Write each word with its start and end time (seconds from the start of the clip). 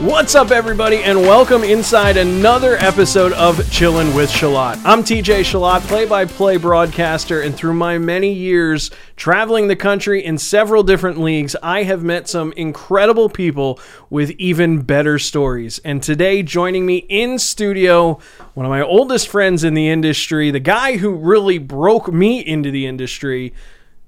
What's 0.00 0.34
up, 0.34 0.50
everybody, 0.50 1.04
and 1.04 1.20
welcome 1.20 1.62
inside 1.62 2.16
another 2.16 2.74
episode 2.78 3.32
of 3.34 3.58
Chillin' 3.70 4.14
with 4.14 4.28
Chillot. 4.28 4.82
I'm 4.84 5.04
TJ 5.04 5.44
Chillot, 5.44 5.82
play 5.82 6.04
by 6.04 6.24
play 6.24 6.56
broadcaster, 6.56 7.40
and 7.40 7.54
through 7.54 7.74
my 7.74 7.96
many 7.98 8.32
years 8.32 8.90
traveling 9.14 9.68
the 9.68 9.76
country 9.76 10.22
in 10.22 10.36
several 10.36 10.82
different 10.82 11.20
leagues, 11.20 11.54
I 11.62 11.84
have 11.84 12.02
met 12.02 12.28
some 12.28 12.52
incredible 12.56 13.28
people 13.28 13.78
with 14.10 14.32
even 14.32 14.82
better 14.82 15.16
stories. 15.20 15.78
And 15.84 16.02
today, 16.02 16.42
joining 16.42 16.84
me 16.84 17.06
in 17.08 17.38
studio, 17.38 18.18
one 18.54 18.66
of 18.66 18.70
my 18.70 18.82
oldest 18.82 19.28
friends 19.28 19.62
in 19.62 19.74
the 19.74 19.88
industry, 19.88 20.50
the 20.50 20.58
guy 20.58 20.96
who 20.96 21.14
really 21.14 21.58
broke 21.58 22.12
me 22.12 22.40
into 22.40 22.72
the 22.72 22.84
industry, 22.84 23.54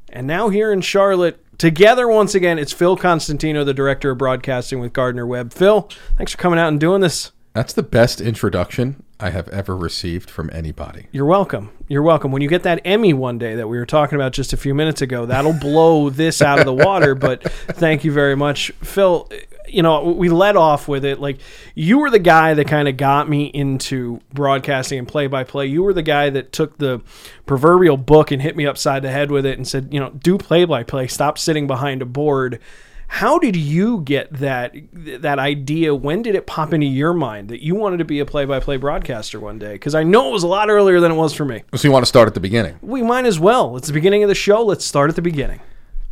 and 0.09 0.27
now 0.27 0.49
here 0.49 0.73
in 0.73 0.81
Charlotte, 0.81 1.46
together 1.59 2.09
once 2.09 2.35
again, 2.35 2.59
it's 2.59 2.73
Phil 2.73 2.97
Constantino, 2.97 3.65
the 3.65 3.75
director 3.75 4.11
of 4.11 4.19
broadcasting 4.19 4.81
with 4.81 4.93
Gardner 4.93 5.27
Webb. 5.27 5.53
Phil, 5.53 5.89
thanks 6.17 6.33
for 6.33 6.39
coming 6.39 6.59
out 6.59 6.69
and 6.69 6.81
doing 6.81 7.01
this. 7.01 7.33
That's 7.55 7.73
the 7.73 7.83
best 7.83 8.21
introduction 8.21 9.03
I 9.19 9.31
have 9.31 9.49
ever 9.49 9.75
received 9.75 10.29
from 10.29 10.51
anybody. 10.53 11.07
You're 11.11 11.25
welcome. 11.25 11.71
You're 11.89 12.03
welcome. 12.03 12.31
When 12.31 12.43
you 12.43 12.49
get 12.49 12.65
that 12.65 12.83
Emmy 12.85 13.15
one 13.15 13.39
day 13.39 13.55
that 13.55 13.67
we 13.67 13.79
were 13.79 13.87
talking 13.87 14.17
about 14.17 14.33
just 14.33 14.53
a 14.53 14.59
few 14.59 14.75
minutes 14.75 15.01
ago, 15.01 15.25
that'll 15.25 15.55
blow 15.55 16.11
this 16.11 16.43
out 16.43 16.59
of 16.59 16.67
the 16.67 16.75
water. 16.75 17.15
But 17.15 17.43
thank 17.51 18.05
you 18.05 18.13
very 18.13 18.37
much, 18.37 18.73
Phil. 18.83 19.31
You 19.69 19.83
know, 19.83 20.13
we 20.13 20.29
led 20.29 20.57
off 20.57 20.89
with 20.89 21.05
it. 21.05 21.21
Like, 21.21 21.39
you 21.75 21.99
were 21.99 22.11
the 22.11 22.19
guy 22.19 22.55
that 22.55 22.67
kind 22.67 22.89
of 22.89 22.97
got 22.97 23.29
me 23.29 23.47
into 23.47 24.21
broadcasting 24.33 24.99
and 24.99 25.09
play 25.09 25.27
by 25.27 25.45
play. 25.45 25.67
You 25.67 25.83
were 25.83 25.93
the 25.93 26.03
guy 26.03 26.31
that 26.31 26.53
took 26.53 26.79
the 26.79 27.03
proverbial 27.47 27.97
book 27.97 28.31
and 28.31 28.41
hit 28.41 28.57
me 28.57 28.67
upside 28.67 29.03
the 29.03 29.11
head 29.11 29.31
with 29.31 29.45
it 29.47 29.59
and 29.59 29.67
said, 29.67 29.93
you 29.93 30.01
know, 30.01 30.11
do 30.11 30.39
play 30.39 30.65
by 30.65 30.83
play. 30.83 31.07
Stop 31.07 31.39
sitting 31.39 31.67
behind 31.67 32.03
a 32.03 32.07
board. 32.07 32.61
How 33.09 33.39
did 33.39 33.55
you 33.55 34.01
get 34.01 34.33
that 34.33 34.75
that 34.93 35.39
idea? 35.39 35.95
When 35.95 36.23
did 36.23 36.35
it 36.35 36.45
pop 36.45 36.73
into 36.73 36.87
your 36.87 37.13
mind 37.13 37.51
that 37.51 37.63
you 37.63 37.77
wanted 37.77 37.99
to 37.99 38.05
be 38.05 38.19
a 38.19 38.27
play-by-play 38.27 38.79
broadcaster 38.79 39.39
one 39.39 39.61
day? 39.61 39.75
Because 39.75 39.95
I 39.95 40.03
know 40.03 40.29
it 40.29 40.33
was 40.33 40.43
a 40.43 40.49
lot 40.49 40.71
earlier 40.71 40.99
than 40.99 41.13
it 41.13 41.15
was 41.15 41.33
for 41.33 41.45
me. 41.45 41.63
So 41.77 41.87
you 41.87 41.93
want 41.93 42.03
to 42.03 42.09
start 42.09 42.27
at 42.27 42.35
the 42.35 42.41
beginning? 42.41 42.81
We 42.83 43.03
might 43.03 43.25
as 43.25 43.39
well. 43.39 43.77
It's 43.77 43.87
the 43.87 43.95
beginning 43.95 44.25
of 44.25 44.29
the 44.29 44.35
show. 44.35 44.65
Let's 44.65 44.85
start 44.85 45.09
at 45.09 45.15
the 45.15 45.23
beginning, 45.23 45.61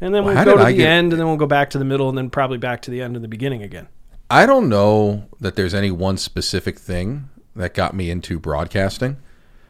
and 0.04 0.14
then 0.14 0.24
Well, 0.24 0.44
go 0.44 0.56
to 0.56 0.62
I 0.62 0.72
the 0.72 0.78
get- 0.78 0.88
end, 0.88 1.12
and 1.12 1.20
then 1.20 1.26
we'll 1.26 1.36
go 1.36 1.46
back 1.46 1.70
to 1.70 1.78
the 1.78 1.84
middle, 1.84 2.08
and 2.08 2.16
then 2.18 2.30
probably 2.30 2.58
back 2.58 2.82
to 2.82 2.90
the 2.90 3.00
end 3.02 3.16
and 3.16 3.24
the 3.24 3.28
beginning 3.28 3.62
again. 3.62 3.88
I 4.30 4.46
don't 4.46 4.68
know 4.68 5.24
that 5.40 5.56
there's 5.56 5.74
any 5.74 5.90
one 5.90 6.16
specific 6.16 6.78
thing 6.78 7.28
that 7.56 7.74
got 7.74 7.94
me 7.94 8.10
into 8.10 8.38
broadcasting. 8.38 9.16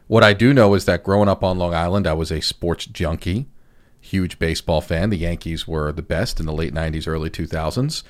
What 0.07 0.23
I 0.23 0.33
do 0.33 0.53
know 0.53 0.73
is 0.73 0.85
that 0.85 1.03
growing 1.03 1.27
up 1.29 1.43
on 1.43 1.57
Long 1.57 1.73
Island, 1.73 2.07
I 2.07 2.13
was 2.13 2.31
a 2.31 2.41
sports 2.41 2.85
junkie, 2.85 3.47
huge 3.99 4.37
baseball 4.39 4.81
fan. 4.81 5.09
The 5.09 5.17
Yankees 5.17 5.67
were 5.67 5.91
the 5.91 6.01
best 6.01 6.39
in 6.39 6.45
the 6.45 6.53
late 6.53 6.73
90s, 6.73 7.07
early 7.07 7.29
2000s. 7.29 8.03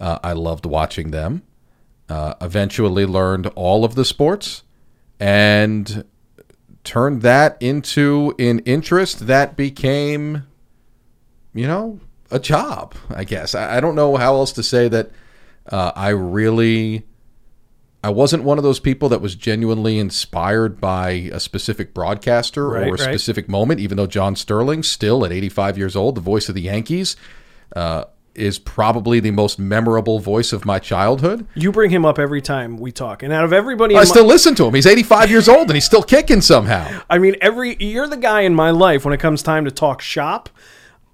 Uh, 0.00 0.18
I 0.22 0.32
loved 0.32 0.66
watching 0.66 1.10
them. 1.12 1.42
Uh, 2.08 2.34
eventually 2.40 3.04
learned 3.06 3.46
all 3.56 3.84
of 3.84 3.94
the 3.96 4.04
sports 4.04 4.62
and 5.18 6.04
turned 6.84 7.22
that 7.22 7.56
into 7.60 8.34
an 8.38 8.60
interest 8.60 9.26
that 9.26 9.56
became, 9.56 10.44
you 11.56 11.66
know, 11.66 11.98
a 12.30 12.38
job, 12.38 12.94
I 13.10 13.24
guess. 13.24 13.54
I, 13.54 13.76
I 13.78 13.80
don't 13.80 13.94
know 13.94 14.16
how 14.16 14.34
else 14.34 14.52
to 14.52 14.62
say 14.62 14.88
that 14.88 15.10
uh, 15.70 15.92
I 15.96 16.10
really. 16.10 17.04
I 18.04 18.10
wasn't 18.10 18.44
one 18.44 18.56
of 18.56 18.62
those 18.62 18.78
people 18.78 19.08
that 19.08 19.20
was 19.20 19.34
genuinely 19.34 19.98
inspired 19.98 20.80
by 20.80 21.10
a 21.32 21.40
specific 21.40 21.92
broadcaster 21.92 22.68
Right, 22.68 22.82
or 22.84 22.88
a 22.88 22.90
right. 22.92 23.00
specific 23.00 23.48
moment, 23.48 23.80
even 23.80 23.96
though 23.96 24.06
John 24.06 24.36
Sterling, 24.36 24.84
still 24.84 25.24
at 25.24 25.32
85 25.32 25.76
years 25.76 25.96
old, 25.96 26.14
the 26.14 26.20
voice 26.20 26.48
of 26.48 26.54
the 26.54 26.60
Yankees, 26.60 27.16
uh, 27.74 28.04
is 28.36 28.60
probably 28.60 29.18
the 29.18 29.32
most 29.32 29.58
memorable 29.58 30.20
voice 30.20 30.52
of 30.52 30.64
my 30.64 30.78
childhood. 30.78 31.46
You 31.56 31.72
bring 31.72 31.90
him 31.90 32.04
up 32.04 32.20
every 32.20 32.42
time 32.42 32.76
we 32.78 32.92
talk, 32.92 33.24
and 33.24 33.32
out 33.32 33.44
of 33.44 33.52
everybody, 33.52 33.96
I 33.96 34.00
my- 34.00 34.04
still 34.04 34.26
listen 34.26 34.54
to 34.56 34.66
him. 34.66 34.74
He's 34.74 34.86
85 34.86 35.30
years 35.30 35.48
old 35.48 35.62
and 35.62 35.72
he's 35.72 35.86
still 35.86 36.02
kicking 36.02 36.42
somehow. 36.42 37.00
I 37.10 37.18
mean, 37.18 37.34
every 37.40 37.76
you're 37.82 38.06
the 38.06 38.18
guy 38.18 38.42
in 38.42 38.54
my 38.54 38.70
life 38.70 39.04
when 39.04 39.14
it 39.14 39.20
comes 39.20 39.42
time 39.42 39.64
to 39.64 39.70
talk 39.72 40.00
shop. 40.00 40.48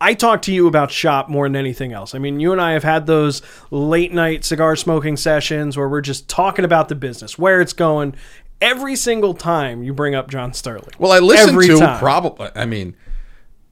I 0.03 0.15
talk 0.15 0.43
to 0.43 0.53
you 0.53 0.67
about 0.67 0.91
shop 0.91 1.29
more 1.29 1.47
than 1.47 1.55
anything 1.55 1.93
else. 1.93 2.13
I 2.13 2.19
mean, 2.19 2.41
you 2.41 2.51
and 2.51 2.61
I 2.61 2.73
have 2.73 2.83
had 2.83 3.07
those 3.07 3.41
late 3.71 4.13
night 4.13 4.45
cigar 4.45 4.75
smoking 4.75 5.17
sessions 5.17 5.77
where 5.77 5.89
we're 5.89 6.01
just 6.01 6.29
talking 6.29 6.65
about 6.65 6.89
the 6.89 6.97
business, 6.97 7.39
where 7.39 7.61
it's 7.61 7.73
going. 7.73 8.17
Every 8.61 8.97
single 8.97 9.33
time 9.33 9.85
you 9.85 9.95
bring 9.95 10.17
up 10.17 10.29
John 10.29 10.53
Sterling. 10.53 10.91
Well, 10.99 11.13
I 11.13 11.21
listen 11.21 11.51
Every 11.51 11.69
to 11.69 11.79
time. 11.79 11.99
probably. 12.01 12.51
I 12.57 12.67
mean, 12.67 12.97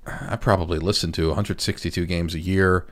I 0.07 0.37
probably 0.37 0.79
listen 0.79 1.11
to 1.13 1.29
162 1.29 2.07
games 2.07 2.35
a 2.37 2.41
year. 2.41 2.87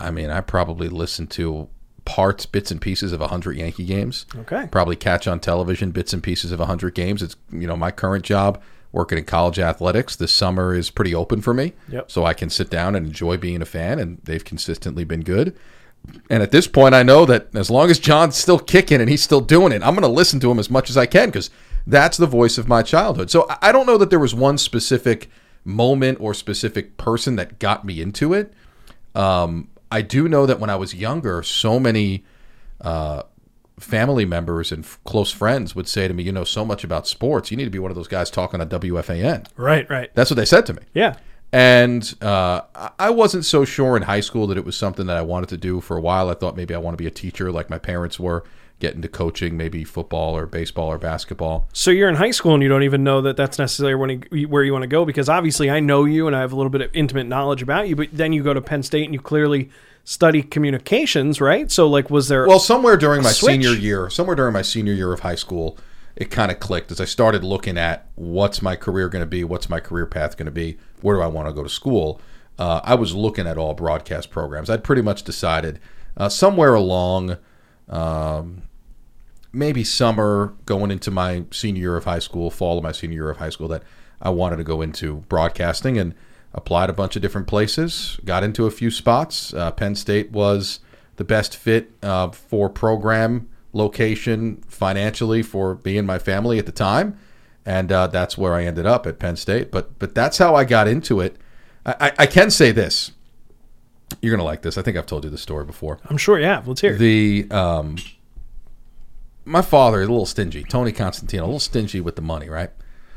I 0.00 0.10
mean, 0.10 0.30
I 0.30 0.40
probably 0.40 0.88
listen 0.88 1.26
to 1.28 1.68
parts, 2.06 2.46
bits 2.46 2.70
and 2.70 2.80
pieces 2.80 3.12
of 3.12 3.20
100 3.20 3.56
Yankee 3.56 3.84
games. 3.84 4.24
Okay. 4.36 4.68
Probably 4.70 4.96
catch 4.96 5.26
on 5.26 5.38
television 5.38 5.90
bits 5.90 6.14
and 6.14 6.22
pieces 6.22 6.50
of 6.50 6.60
100 6.60 6.94
games. 6.94 7.22
It's 7.22 7.36
you 7.50 7.66
know 7.66 7.76
my 7.76 7.90
current 7.90 8.24
job 8.24 8.62
working 8.94 9.18
in 9.18 9.24
college 9.24 9.58
athletics. 9.58 10.16
This 10.16 10.32
summer 10.32 10.74
is 10.74 10.88
pretty 10.90 11.14
open 11.14 11.40
for 11.42 11.52
me, 11.52 11.72
Yep. 11.90 12.10
so 12.10 12.24
I 12.24 12.32
can 12.32 12.48
sit 12.48 12.70
down 12.70 12.94
and 12.94 13.06
enjoy 13.06 13.36
being 13.36 13.60
a 13.60 13.66
fan, 13.66 13.98
and 13.98 14.18
they've 14.24 14.44
consistently 14.44 15.04
been 15.04 15.20
good. 15.22 15.54
And 16.30 16.42
at 16.42 16.50
this 16.50 16.66
point, 16.66 16.94
I 16.94 17.02
know 17.02 17.24
that 17.26 17.48
as 17.54 17.70
long 17.70 17.90
as 17.90 17.98
John's 17.98 18.36
still 18.36 18.58
kicking 18.58 19.00
and 19.00 19.08
he's 19.10 19.22
still 19.22 19.40
doing 19.40 19.72
it, 19.72 19.82
I'm 19.82 19.94
going 19.94 20.02
to 20.02 20.08
listen 20.08 20.38
to 20.40 20.50
him 20.50 20.58
as 20.58 20.70
much 20.70 20.90
as 20.90 20.96
I 20.96 21.06
can 21.06 21.28
because 21.28 21.50
that's 21.86 22.16
the 22.18 22.26
voice 22.26 22.56
of 22.58 22.68
my 22.68 22.82
childhood. 22.82 23.30
So 23.30 23.46
I- 23.48 23.68
I 23.68 23.72
don't 23.72 23.86
know 23.86 23.96
that 23.98 24.10
there 24.10 24.18
was 24.18 24.34
one 24.34 24.58
specific 24.58 25.30
moment 25.64 26.18
or 26.20 26.34
specific 26.34 26.96
person 26.98 27.36
that 27.36 27.58
got 27.58 27.84
me 27.86 28.00
into 28.02 28.34
it. 28.34 28.52
Um, 29.14 29.68
I 29.90 30.02
do 30.02 30.28
know 30.28 30.44
that 30.46 30.60
when 30.60 30.68
I 30.70 30.76
was 30.76 30.94
younger, 30.94 31.42
so 31.42 31.80
many 31.80 32.24
uh, 32.82 33.22
family 33.78 34.24
members 34.24 34.70
and 34.72 34.84
f- 34.84 34.98
close 35.04 35.30
friends 35.30 35.74
would 35.74 35.88
say 35.88 36.06
to 36.08 36.14
me, 36.14 36.22
"You 36.22 36.32
know 36.32 36.44
so 36.44 36.64
much 36.64 36.84
about 36.84 37.06
sports. 37.06 37.50
You 37.50 37.56
need 37.56 37.64
to 37.64 37.70
be 37.70 37.78
one 37.78 37.90
of 37.90 37.96
those 37.96 38.08
guys 38.08 38.30
talking 38.30 38.60
on 38.60 38.68
WFAN." 38.68 39.46
Right, 39.56 39.88
right. 39.90 40.10
That's 40.14 40.30
what 40.30 40.36
they 40.36 40.44
said 40.44 40.66
to 40.66 40.74
me. 40.74 40.82
Yeah. 40.94 41.16
And 41.52 42.14
uh, 42.20 42.62
I- 42.98 43.10
wasn't 43.10 43.44
so 43.44 43.64
sure 43.64 43.96
in 43.96 44.02
high 44.04 44.20
school 44.20 44.46
that 44.48 44.58
it 44.58 44.64
was 44.64 44.76
something 44.76 45.06
that 45.06 45.16
I 45.16 45.22
wanted 45.22 45.48
to 45.50 45.56
do 45.56 45.80
for 45.80 45.96
a 45.96 46.00
while. 46.00 46.28
I 46.28 46.34
thought 46.34 46.56
maybe 46.56 46.74
I 46.74 46.78
want 46.78 46.94
to 46.94 47.02
be 47.02 47.06
a 47.06 47.12
teacher 47.12 47.52
like 47.52 47.70
my 47.70 47.78
parents 47.78 48.18
were, 48.18 48.42
get 48.80 48.94
into 48.96 49.06
coaching, 49.06 49.56
maybe 49.56 49.84
football 49.84 50.36
or 50.36 50.46
baseball 50.46 50.88
or 50.88 50.98
basketball. 50.98 51.68
So 51.72 51.92
you're 51.92 52.08
in 52.08 52.16
high 52.16 52.32
school 52.32 52.54
and 52.54 52.62
you 52.62 52.68
don't 52.68 52.82
even 52.82 53.04
know 53.04 53.20
that 53.22 53.36
that's 53.36 53.56
necessarily 53.58 54.16
where 54.46 54.64
you 54.64 54.72
want 54.72 54.82
to 54.82 54.88
go 54.88 55.04
because 55.04 55.28
obviously 55.28 55.70
I 55.70 55.78
know 55.78 56.04
you 56.04 56.26
and 56.26 56.34
I 56.34 56.40
have 56.40 56.52
a 56.52 56.56
little 56.56 56.70
bit 56.70 56.80
of 56.80 56.90
intimate 56.92 57.28
knowledge 57.28 57.62
about 57.62 57.88
you, 57.88 57.94
but 57.94 58.08
then 58.12 58.32
you 58.32 58.42
go 58.42 58.52
to 58.52 58.60
Penn 58.60 58.82
State 58.82 59.04
and 59.04 59.14
you 59.14 59.20
clearly 59.20 59.70
study 60.04 60.42
communications, 60.42 61.40
right? 61.40 61.70
So 61.70 61.88
like, 61.88 62.10
was 62.10 62.28
there? 62.28 62.46
Well, 62.46 62.60
somewhere 62.60 62.96
during 62.96 63.22
my 63.22 63.32
switch. 63.32 63.52
senior 63.52 63.72
year, 63.72 64.10
somewhere 64.10 64.36
during 64.36 64.52
my 64.52 64.62
senior 64.62 64.92
year 64.92 65.12
of 65.12 65.20
high 65.20 65.34
school, 65.34 65.78
it 66.14 66.30
kind 66.30 66.52
of 66.52 66.60
clicked 66.60 66.92
as 66.92 67.00
I 67.00 67.06
started 67.06 67.42
looking 67.42 67.76
at 67.76 68.06
what's 68.14 68.62
my 68.62 68.76
career 68.76 69.08
going 69.08 69.22
to 69.22 69.26
be, 69.26 69.42
what's 69.42 69.68
my 69.68 69.80
career 69.80 70.06
path 70.06 70.36
going 70.36 70.46
to 70.46 70.52
be, 70.52 70.78
where 71.00 71.16
do 71.16 71.22
I 71.22 71.26
want 71.26 71.48
to 71.48 71.54
go 71.54 71.62
to 71.62 71.68
school. 71.68 72.20
Uh, 72.56 72.80
I 72.84 72.94
was 72.94 73.14
looking 73.14 73.48
at 73.48 73.58
all 73.58 73.74
broadcast 73.74 74.30
programs. 74.30 74.70
I'd 74.70 74.84
pretty 74.84 75.02
much 75.02 75.24
decided 75.24 75.80
uh, 76.16 76.28
somewhere 76.28 76.74
along, 76.74 77.38
um, 77.88 78.62
maybe 79.52 79.82
summer 79.82 80.54
going 80.64 80.92
into 80.92 81.10
my 81.10 81.44
senior 81.50 81.80
year 81.80 81.96
of 81.96 82.04
high 82.04 82.20
school, 82.20 82.50
fall 82.50 82.78
of 82.78 82.84
my 82.84 82.92
senior 82.92 83.16
year 83.16 83.30
of 83.30 83.38
high 83.38 83.50
school, 83.50 83.66
that 83.68 83.82
I 84.22 84.30
wanted 84.30 84.56
to 84.56 84.64
go 84.64 84.82
into 84.82 85.16
broadcasting 85.28 85.98
and 85.98 86.14
applied 86.54 86.88
a 86.88 86.92
bunch 86.92 87.16
of 87.16 87.22
different 87.22 87.46
places. 87.46 88.18
Got 88.24 88.44
into 88.44 88.66
a 88.66 88.70
few 88.70 88.90
spots. 88.90 89.52
Uh, 89.52 89.70
Penn 89.70 89.94
State 89.94 90.30
was 90.30 90.80
the 91.16 91.24
best 91.24 91.56
fit 91.56 91.92
uh, 92.02 92.30
for 92.30 92.68
program, 92.70 93.48
location, 93.72 94.62
financially 94.68 95.42
for 95.42 95.80
me 95.84 95.98
and 95.98 96.06
my 96.06 96.18
family 96.18 96.58
at 96.58 96.66
the 96.66 96.72
time, 96.72 97.18
and 97.66 97.90
uh, 97.92 98.06
that's 98.06 98.38
where 98.38 98.54
I 98.54 98.64
ended 98.64 98.86
up 98.86 99.06
at 99.06 99.18
Penn 99.18 99.36
State. 99.36 99.70
But 99.70 99.98
but 99.98 100.14
that's 100.14 100.38
how 100.38 100.54
I 100.54 100.64
got 100.64 100.88
into 100.88 101.20
it. 101.20 101.36
I, 101.84 101.94
I, 102.00 102.12
I 102.20 102.26
can 102.26 102.50
say 102.50 102.72
this. 102.72 103.12
You're 104.20 104.34
gonna 104.34 104.44
like 104.44 104.62
this. 104.62 104.78
I 104.78 104.82
think 104.82 104.96
I've 104.96 105.06
told 105.06 105.24
you 105.24 105.30
this 105.30 105.42
story 105.42 105.64
before. 105.64 105.98
I'm 106.06 106.16
sure, 106.16 106.38
yeah. 106.38 106.62
Let's 106.64 106.80
hear. 106.80 106.94
it. 106.94 106.98
The 106.98 107.46
um, 107.50 107.96
my 109.44 109.62
father 109.62 110.02
is 110.02 110.08
a 110.08 110.10
little 110.10 110.26
stingy. 110.26 110.62
Tony 110.64 110.92
Constantino, 110.92 111.44
a 111.44 111.46
little 111.46 111.60
stingy 111.60 112.00
with 112.00 112.16
the 112.16 112.22
money, 112.22 112.48
right? 112.48 112.70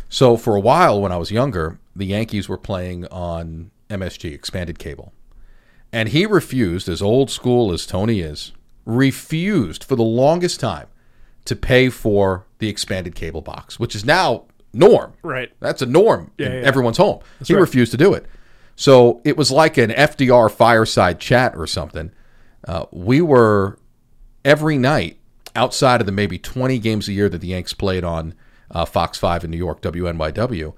So 0.09 0.37
for 0.37 0.55
a 0.55 0.59
while, 0.59 1.01
when 1.01 1.11
I 1.11 1.17
was 1.17 1.31
younger, 1.31 1.79
the 1.95 2.05
Yankees 2.05 2.47
were 2.47 2.57
playing 2.57 3.05
on 3.07 3.71
MSG, 3.89 4.33
expanded 4.33 4.79
cable, 4.79 5.13
and 5.91 6.09
he 6.09 6.25
refused, 6.25 6.87
as 6.89 7.01
old 7.01 7.29
school 7.29 7.71
as 7.71 7.85
Tony 7.85 8.19
is, 8.21 8.51
refused 8.85 9.83
for 9.83 9.95
the 9.95 10.03
longest 10.03 10.59
time 10.59 10.87
to 11.45 11.55
pay 11.55 11.89
for 11.89 12.45
the 12.59 12.67
expanded 12.69 13.15
cable 13.15 13.41
box, 13.41 13.79
which 13.79 13.95
is 13.95 14.03
now 14.05 14.45
norm. 14.73 15.13
Right. 15.23 15.51
That's 15.59 15.81
a 15.81 15.85
norm 15.85 16.31
Yeah, 16.37 16.47
in 16.47 16.53
yeah. 16.53 16.59
everyone's 16.67 16.97
home. 16.97 17.19
he 17.45 17.53
right. 17.53 17.59
refused 17.61 17.91
to 17.91 17.97
do 17.97 18.13
it. 18.13 18.25
So 18.75 19.21
it 19.23 19.37
was 19.37 19.51
like 19.51 19.77
an 19.77 19.89
FDR 19.91 20.51
fireside 20.51 21.19
chat 21.19 21.55
or 21.55 21.65
something. 21.67 22.11
Uh, 22.67 22.85
we 22.91 23.21
were 23.21 23.77
every 24.45 24.77
night 24.77 25.17
outside 25.55 25.99
of 26.01 26.05
the 26.05 26.11
maybe 26.11 26.37
20 26.37 26.77
games 26.79 27.07
a 27.07 27.13
year 27.13 27.29
that 27.29 27.39
the 27.39 27.47
Yanks 27.47 27.73
played 27.73 28.03
on 28.03 28.33
uh, 28.71 28.85
Fox 28.85 29.17
5 29.17 29.43
in 29.45 29.51
New 29.51 29.57
York, 29.57 29.81
WNYW. 29.81 30.73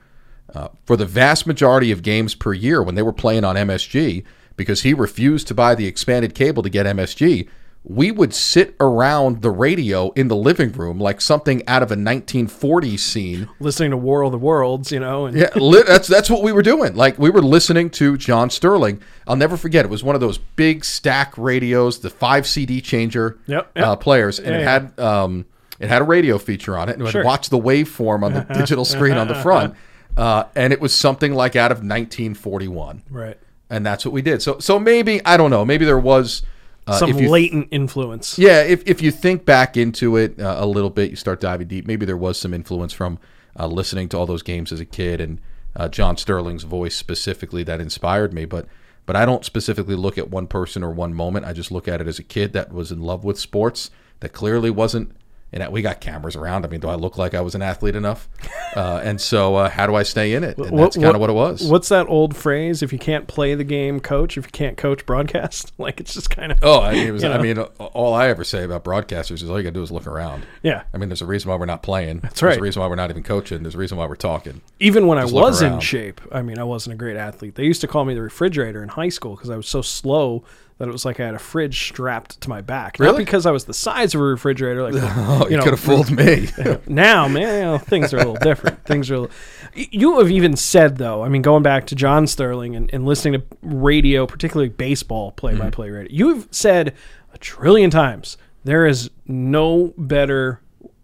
Uh, 0.54 0.70
for 0.86 0.98
the 0.98 1.06
vast 1.06 1.46
majority 1.46 1.92
of 1.92 2.02
games 2.02 2.34
per 2.34 2.54
year 2.54 2.82
when 2.82 2.96
they 2.96 3.04
were 3.04 3.14
playing 3.14 3.44
on 3.44 3.56
MSG, 3.56 4.24
because 4.56 4.82
he 4.82 4.94
refused 4.94 5.48
to 5.48 5.54
buy 5.54 5.76
the 5.76 5.86
expanded 5.86 6.34
cable 6.34 6.64
to 6.64 6.70
get 6.70 6.86
MSG, 6.86 7.48
we 7.84 8.12
would 8.12 8.34
sit 8.34 8.76
around 8.80 9.42
the 9.42 9.50
radio 9.50 10.12
in 10.12 10.28
the 10.28 10.36
living 10.36 10.72
room 10.74 11.00
like 11.00 11.22
something 11.22 11.66
out 11.68 11.82
of 11.82 11.92
a 11.92 11.96
1940s 11.96 13.00
scene. 13.00 13.48
Listening 13.60 13.92
to 13.92 13.98
War 13.98 14.24
of 14.24 14.32
the 14.32 14.38
Worlds, 14.38 14.92
you 14.92 15.00
know, 15.00 15.28
and 15.28 15.38
Yeah, 15.38 15.50
li- 15.56 15.84
that's 15.88 16.08
that's 16.08 16.30
what 16.30 16.44
we 16.44 16.52
were 16.52 16.62
doing. 16.62 16.96
Like 16.96 17.18
we 17.18 17.30
were 17.30 17.42
listening 17.42 17.90
to 17.92 18.18
John 18.18 18.50
Sterling. 18.50 19.02
I'll 19.28 19.38
never 19.38 19.56
forget. 19.56 19.86
It 19.86 19.92
was 19.92 20.04
one 20.04 20.16
of 20.16 20.22
those 20.22 20.38
big 20.38 20.84
stack 20.84 21.38
radios, 21.38 22.00
the 22.00 22.10
five 22.10 22.46
CD 22.46 22.82
changer 22.82 23.38
Yep, 23.48 23.72
yep. 23.76 23.86
Uh, 23.86 23.96
players, 23.96 24.40
and 24.40 24.50
Yeah, 24.50 24.60
it 24.62 24.64
had 24.66 25.00
um, 25.00 25.46
it 25.80 25.90
had 25.90 26.02
a 26.02 26.06
radio 26.06 26.38
feature 26.38 26.78
on 26.78 26.90
it, 26.90 26.94
and 26.98 27.08
it 27.08 27.12
Sure. 27.12 27.22
would 27.22 27.26
watch 27.26 27.50
the 27.50 27.58
waveform 27.60 28.24
on 28.24 28.34
the 28.34 28.42
digital 28.54 28.86
screen 28.86 29.14
on 29.14 29.28
the 29.28 29.36
front. 29.36 29.76
Uh, 30.18 30.44
and 30.56 30.74
it 30.74 30.82
was 30.82 30.94
something 30.94 31.34
like 31.34 31.56
out 31.56 31.72
of 31.72 31.78
1941, 31.78 33.04
right. 33.10 33.38
and 33.70 33.86
that's 33.86 34.04
what 34.06 34.12
we 34.14 34.22
did. 34.22 34.42
So 34.42 34.60
so 34.60 34.80
maybe 34.80 35.24
I 35.26 35.38
don't 35.38 35.50
know. 35.52 35.64
Maybe 35.64 35.86
there 35.86 36.00
was 36.00 36.42
uh, 36.88 36.98
Some 36.98 37.18
you 37.18 37.30
latent 37.30 37.68
influence. 37.72 38.38
yeah, 38.40 38.62
if, 38.64 38.82
if 38.86 39.02
you 39.02 39.12
think 39.12 39.46
back 39.46 39.78
into 39.78 40.18
it 40.18 40.40
uh, 40.40 40.56
a 40.60 40.66
little 40.66 40.90
bit, 40.90 41.10
you 41.12 41.16
start 41.16 41.40
diving 41.40 41.68
deep. 41.68 41.86
Maybe 41.88 42.06
there 42.06 42.18
was 42.18 42.40
some 42.40 42.54
influence 42.54 42.94
from 42.94 43.20
uh, 43.58 43.68
listening 43.68 44.10
to 44.10 44.18
all 44.18 44.26
those 44.26 44.42
games 44.44 44.72
as 44.72 44.80
a 44.80 44.86
kid 44.86 45.22
and 45.22 45.40
uh, 45.76 45.88
John 45.88 46.18
Sterling's 46.18 46.64
voice 46.64 46.96
specifically 46.96 47.64
that 47.64 47.80
inspired 47.80 48.34
me. 48.34 48.46
But 48.46 48.66
but 49.06 49.16
I 49.16 49.26
don't 49.26 49.46
specifically 49.46 49.96
look 49.96 50.18
at 50.18 50.30
one 50.30 50.48
person 50.48 50.84
or 50.84 50.92
one 50.92 51.14
moment. 51.14 51.46
I 51.46 51.54
just 51.54 51.72
look 51.72 51.88
at 51.88 52.02
it 52.02 52.08
as 52.08 52.20
a 52.20 52.24
kid 52.24 52.54
that 52.54 52.74
was 52.74 52.92
in 52.92 53.02
love 53.02 53.24
with 53.24 53.40
sports 53.40 53.92
that 54.20 54.30
clearly 54.34 54.70
wasn't. 54.70 55.12
And 55.52 55.68
we 55.72 55.82
got 55.82 56.00
cameras 56.00 56.36
around. 56.36 56.64
I 56.66 56.70
mean, 56.70 56.80
do 56.80 56.88
I 56.90 56.96
look 56.96 57.18
like 57.18 57.34
I 57.34 57.42
was 57.42 57.56
an 57.56 57.62
athlete 57.62 57.96
enough? 57.96 58.30
Uh, 58.76 59.02
and 59.04 59.20
so, 59.20 59.56
uh, 59.56 59.70
how 59.70 59.88
do 59.88 59.96
I 59.96 60.04
stay 60.04 60.34
in 60.34 60.44
it? 60.44 60.58
And 60.60 60.78
that's 60.78 60.96
kind 60.96 61.16
of 61.16 61.20
what 61.20 61.30
it 61.32 61.34
was. 61.34 61.64
What's 61.64 61.90
that 61.90 62.08
old 62.08 62.36
phrase? 62.36 62.84
If 62.84 62.94
you 62.94 63.00
can't 63.00 63.28
play 63.28 63.56
the 63.56 63.64
game, 63.64 64.00
coach. 64.00 64.38
If 64.38 64.46
you 64.46 64.52
can't 64.52 64.78
coach, 64.78 65.06
broadcast. 65.06 65.72
Like 65.80 66.00
it's 66.02 66.14
just 66.14 66.30
kind 66.30 66.52
of 66.52 66.60
Oh, 66.62 66.82
I 66.82 66.94
mean, 66.94 67.08
it 67.08 67.12
was? 67.12 67.24
I 67.24 67.42
mean, 67.42 67.58
all 67.58 68.14
I 68.14 68.28
ever 68.28 68.44
say 68.44 68.64
about 68.64 68.84
broadcasters 68.84 69.42
is 69.42 69.50
all 69.50 69.58
you 69.58 69.64
got 69.64 69.70
to 69.70 69.74
do 69.74 69.82
is 69.82 69.92
look 69.92 70.06
around. 70.08 70.46
yeah. 70.62 70.84
I 70.94 70.98
mean, 70.98 71.10
there's 71.10 71.22
a 71.22 71.26
reason 71.26 71.50
why 71.50 71.56
we're 71.56 71.66
not 71.66 71.84
playing. 71.84 72.20
That's 72.20 72.42
right. 72.44 72.50
There's 72.50 72.60
a 72.60 72.62
reason 72.62 72.82
why 72.82 72.88
we're 72.88 72.96
not 72.96 73.10
even 73.10 73.24
coaching. 73.24 73.64
There's 73.64 73.76
a 73.76 73.78
reason 73.78 73.98
why 73.98 74.06
we're 74.06 74.16
talking. 74.16 74.62
Even 74.80 75.08
when 75.08 75.18
I 75.18 75.24
look 75.24 75.34
was 75.46 75.62
in 75.62 75.80
shape, 75.80 76.22
I 76.32 76.42
mean, 76.42 76.60
I 76.60 76.64
wasn't 76.66 76.94
a 76.96 76.98
great 76.98 77.16
athlete. 77.18 77.56
They 77.56 77.64
used 77.64 77.82
to 77.82 77.88
call 77.88 78.06
me 78.06 78.14
the 78.14 78.22
refrigerator 78.22 78.84
in 78.84 78.90
high 78.90 79.10
school 79.10 79.36
because 79.36 79.50
I 79.50 79.56
was 79.58 79.68
so 79.68 79.82
slow 79.82 80.44
that 80.80 80.88
it 80.88 80.92
was 80.92 81.04
like 81.04 81.20
I 81.20 81.26
had 81.26 81.36
a 81.36 81.40
fridge 81.40 81.90
strapped 81.90 82.40
to 82.42 82.50
my 82.50 82.62
back. 82.62 83.00
Not 83.00 83.18
because 83.18 83.46
I 83.46 83.52
was 83.52 83.66
the 83.66 83.74
size 83.74 84.16
of 84.16 84.22
a 84.22 84.24
refrigerator. 84.24 84.90
Like, 84.90 84.94
Oh, 85.04 85.44
you, 85.44 85.52
you 85.52 85.58
know, 85.58 85.64
could 85.64 85.74
have 85.74 85.80
fooled 85.80 86.10
me. 86.18 86.48
now, 86.88 87.28
man, 87.28 87.56
you 87.56 87.62
know, 87.66 87.78
things 87.78 88.14
are 88.14 88.18
a 88.18 88.20
little 88.20 88.36
different. 88.36 88.84
Things 88.86 89.12
are. 89.12 89.16
A 89.16 89.20
little, 89.22 89.36
you 89.74 90.18
have 90.20 90.32
even 90.32 90.56
said 90.56 90.98
though. 90.98 91.24
I 91.24 91.30
mean, 91.30 91.42
going 91.42 91.64
back 91.64 91.86
to 91.88 91.96
John 91.96 92.26
Sterling 92.28 92.76
and, 92.78 92.90
and 92.94 93.06
listening 93.06 93.42
to 93.42 93.46
radio, 93.62 94.26
particularly 94.26 94.70
baseball 94.70 95.34
play-by-play 95.34 95.88
mm-hmm. 95.88 95.96
radio, 95.96 96.12
you've 96.12 96.48
said 96.50 96.96
a 97.34 97.38
trillion 97.38 97.90
times 97.90 98.38
there 98.64 98.86
is 98.88 99.12
no 99.28 99.94
better 99.98 100.62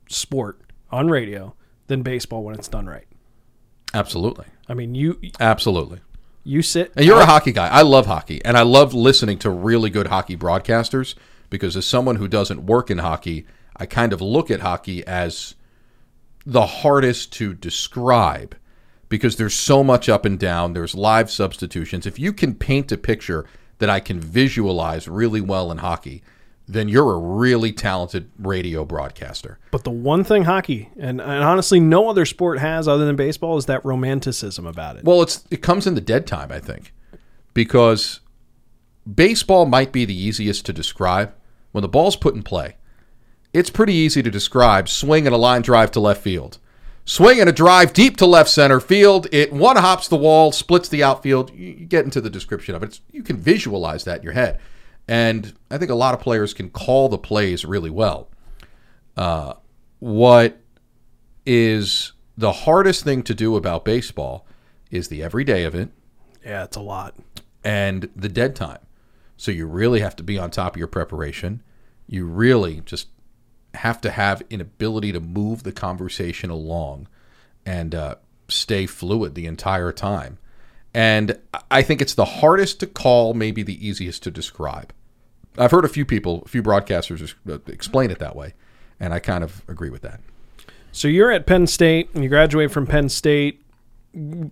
sport 0.10 0.62
on 0.90 1.10
radio 1.10 1.54
than 1.88 2.02
baseball 2.02 2.44
when 2.44 2.56
it's 2.56 2.70
done 2.70 2.88
right. 2.88 3.06
Absolutely. 3.94 4.46
I 4.70 4.74
mean, 4.74 4.96
you 4.96 5.20
Absolutely. 5.40 6.00
You 6.46 6.62
sit. 6.62 6.94
And 6.96 7.06
you're 7.06 7.20
a 7.20 7.26
hockey 7.26 7.52
guy. 7.52 7.68
I 7.68 7.82
love 7.82 8.06
hockey. 8.06 8.40
And 8.46 8.56
I 8.58 8.62
love 8.62 8.94
listening 8.94 9.40
to 9.40 9.50
really 9.50 9.90
good 9.90 10.08
hockey 10.08 10.38
broadcasters 10.38 11.16
because 11.50 11.76
as 11.76 11.86
someone 11.86 12.16
who 12.16 12.28
doesn't 12.30 12.66
work 12.66 12.90
in 12.90 13.00
hockey, 13.00 13.46
I 13.76 13.86
kind 13.86 14.14
of 14.14 14.22
look 14.22 14.50
at 14.50 14.62
hockey 14.62 15.06
as 15.06 15.56
the 16.46 16.66
hardest 16.66 17.34
to 17.34 17.54
describe 17.54 18.56
because 19.10 19.36
there's 19.36 19.56
so 19.56 19.84
much 19.84 20.08
up 20.08 20.24
and 20.24 20.40
down. 20.40 20.74
There's 20.74 20.96
live 20.96 21.30
substitutions. 21.30 22.06
If 22.06 22.20
you 22.20 22.32
can 22.32 22.54
paint 22.54 22.92
a 22.92 22.98
picture 22.98 23.46
that 23.80 23.90
I 23.90 24.00
can 24.00 24.20
visualize 24.20 25.08
really 25.08 25.42
well 25.42 25.72
in 25.72 25.80
hockey, 25.80 26.24
then 26.68 26.90
you're 26.90 27.14
a 27.14 27.18
really 27.18 27.72
talented 27.72 28.30
radio 28.40 28.86
broadcaster. 28.86 29.60
But 29.72 29.84
the 29.84 29.92
one 29.92 30.24
thing 30.24 30.44
hockey 30.46 30.90
and, 30.98 31.22
and 31.22 31.44
honestly 31.44 31.80
no 31.80 32.10
other 32.10 32.26
sport 32.26 32.60
has 32.60 32.88
other 32.88 33.06
than 33.06 33.16
baseball 33.16 33.58
is 33.58 33.66
that 33.68 33.86
romanticism 33.86 34.66
about 34.66 34.98
it. 34.98 35.04
Well, 35.04 35.22
it's 35.22 35.46
it 35.52 35.62
comes 35.62 35.86
in 35.86 35.96
the 35.96 36.02
dead 36.02 36.26
time, 36.26 36.52
I 36.52 36.60
think, 36.60 36.92
because 37.54 38.22
baseball 39.12 39.66
might 39.66 39.92
be 39.92 40.06
the 40.06 40.18
easiest 40.18 40.66
to 40.66 40.74
describe. 40.74 41.34
When 41.72 41.82
the 41.82 41.90
ball's 41.90 42.16
put 42.16 42.36
in 42.36 42.42
play, 42.42 42.78
it's 43.54 43.70
pretty 43.70 43.94
easy 43.94 44.24
to 44.24 44.32
describe. 44.32 44.90
Swing 44.90 45.28
and 45.28 45.36
a 45.36 45.38
line 45.38 45.62
drive 45.62 45.92
to 45.92 46.00
left 46.00 46.24
field, 46.24 46.58
swing 47.04 47.40
and 47.40 47.50
a 47.50 47.54
drive 47.54 47.94
deep 47.94 48.18
to 48.18 48.26
left 48.26 48.50
center 48.50 48.80
field. 48.80 49.28
It 49.32 49.54
one 49.54 49.76
hops 49.76 50.08
the 50.08 50.16
wall, 50.16 50.52
splits 50.52 50.90
the 50.90 51.04
outfield. 51.04 51.54
You, 51.54 51.74
get 51.74 52.06
into 52.06 52.22
the 52.22 52.30
description 52.30 52.76
of 52.76 52.84
it. 52.84 52.88
It's, 52.88 53.02
you 53.12 53.24
can 53.24 53.38
visualize 53.38 54.06
that 54.06 54.20
in 54.20 54.24
your 54.24 54.34
head, 54.34 54.60
and 55.08 55.54
I 55.70 55.78
think 55.78 55.92
a 55.92 55.96
lot 55.96 56.14
of 56.14 56.20
players 56.20 56.54
can 56.54 56.70
call 56.70 57.10
the 57.10 57.18
plays 57.18 57.66
really 57.66 57.90
well. 57.90 58.30
Uh, 59.16 59.54
what 60.00 60.60
is 61.46 62.14
the 62.38 62.52
hardest 62.52 63.04
thing 63.04 63.24
to 63.24 63.34
do 63.34 63.56
about 63.56 63.86
baseball 63.86 64.46
is 64.92 65.08
the 65.08 65.24
everyday 65.24 65.64
of 65.64 65.76
it 65.76 65.90
yeah, 66.44 66.64
it's 66.64 66.78
a 66.78 66.82
lot. 66.82 67.16
and 67.64 68.10
the 68.16 68.30
dead 68.30 68.56
time. 68.56 68.80
So 69.38 69.52
you 69.52 69.66
really 69.66 70.00
have 70.00 70.16
to 70.18 70.24
be 70.24 70.38
on 70.38 70.52
top 70.52 70.76
of 70.76 70.78
your 70.80 70.88
preparation. 70.88 71.62
You 72.08 72.26
really 72.26 72.82
just 72.86 73.08
have 73.74 74.00
to 74.02 74.12
have 74.12 74.44
an 74.52 74.62
ability 74.62 75.12
to 75.12 75.20
move 75.20 75.64
the 75.64 75.72
conversation 75.72 76.50
along 76.50 77.08
and 77.66 77.94
uh, 77.94 78.16
stay 78.48 78.86
fluid 78.86 79.36
the 79.36 79.48
entire 79.48 79.92
time. 79.92 80.38
And 80.96 81.38
I 81.70 81.82
think 81.82 82.02
it's 82.02 82.14
the 82.14 82.24
hardest 82.24 82.80
to 82.80 82.88
call, 82.88 83.34
maybe 83.34 83.64
the 83.64 83.86
easiest 83.86 84.24
to 84.24 84.32
describe. 84.32 84.94
I've 85.58 85.72
heard 85.72 85.84
a 85.84 85.90
few 85.90 86.06
people, 86.06 86.44
a 86.46 86.48
few 86.48 86.64
broadcasters 86.64 87.34
uh, 87.50 87.60
explain 87.68 88.12
it 88.12 88.20
that 88.20 88.34
way, 88.34 88.54
and 88.98 89.14
I 89.14 89.20
kind 89.20 89.44
of 89.44 89.62
agree 89.68 89.90
with 89.90 90.04
that. 90.04 90.22
So 90.94 91.10
you're 91.10 91.34
at 91.34 91.46
Penn 91.46 91.68
State 91.68 92.12
and 92.14 92.24
you 92.24 92.30
graduate 92.30 92.72
from 92.72 92.88
Penn 92.88 93.10
State. 93.10 93.62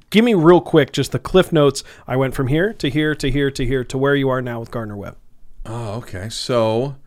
Give 0.09 0.25
me 0.25 0.33
real 0.33 0.59
quick 0.59 0.91
just 0.91 1.13
the 1.13 1.19
cliff 1.19 1.53
notes. 1.53 1.81
I 2.07 2.17
went 2.17 2.35
from 2.35 2.47
here 2.47 2.73
to 2.73 2.89
here 2.89 3.15
to 3.15 3.31
here 3.31 3.49
to 3.49 3.65
here 3.65 3.85
to 3.85 3.97
where 3.97 4.13
you 4.13 4.27
are 4.27 4.41
now 4.41 4.59
with 4.59 4.69
Gardner 4.69 4.97
Webb. 4.97 5.15
Oh, 5.65 5.93
okay. 5.99 6.27
So 6.27 6.97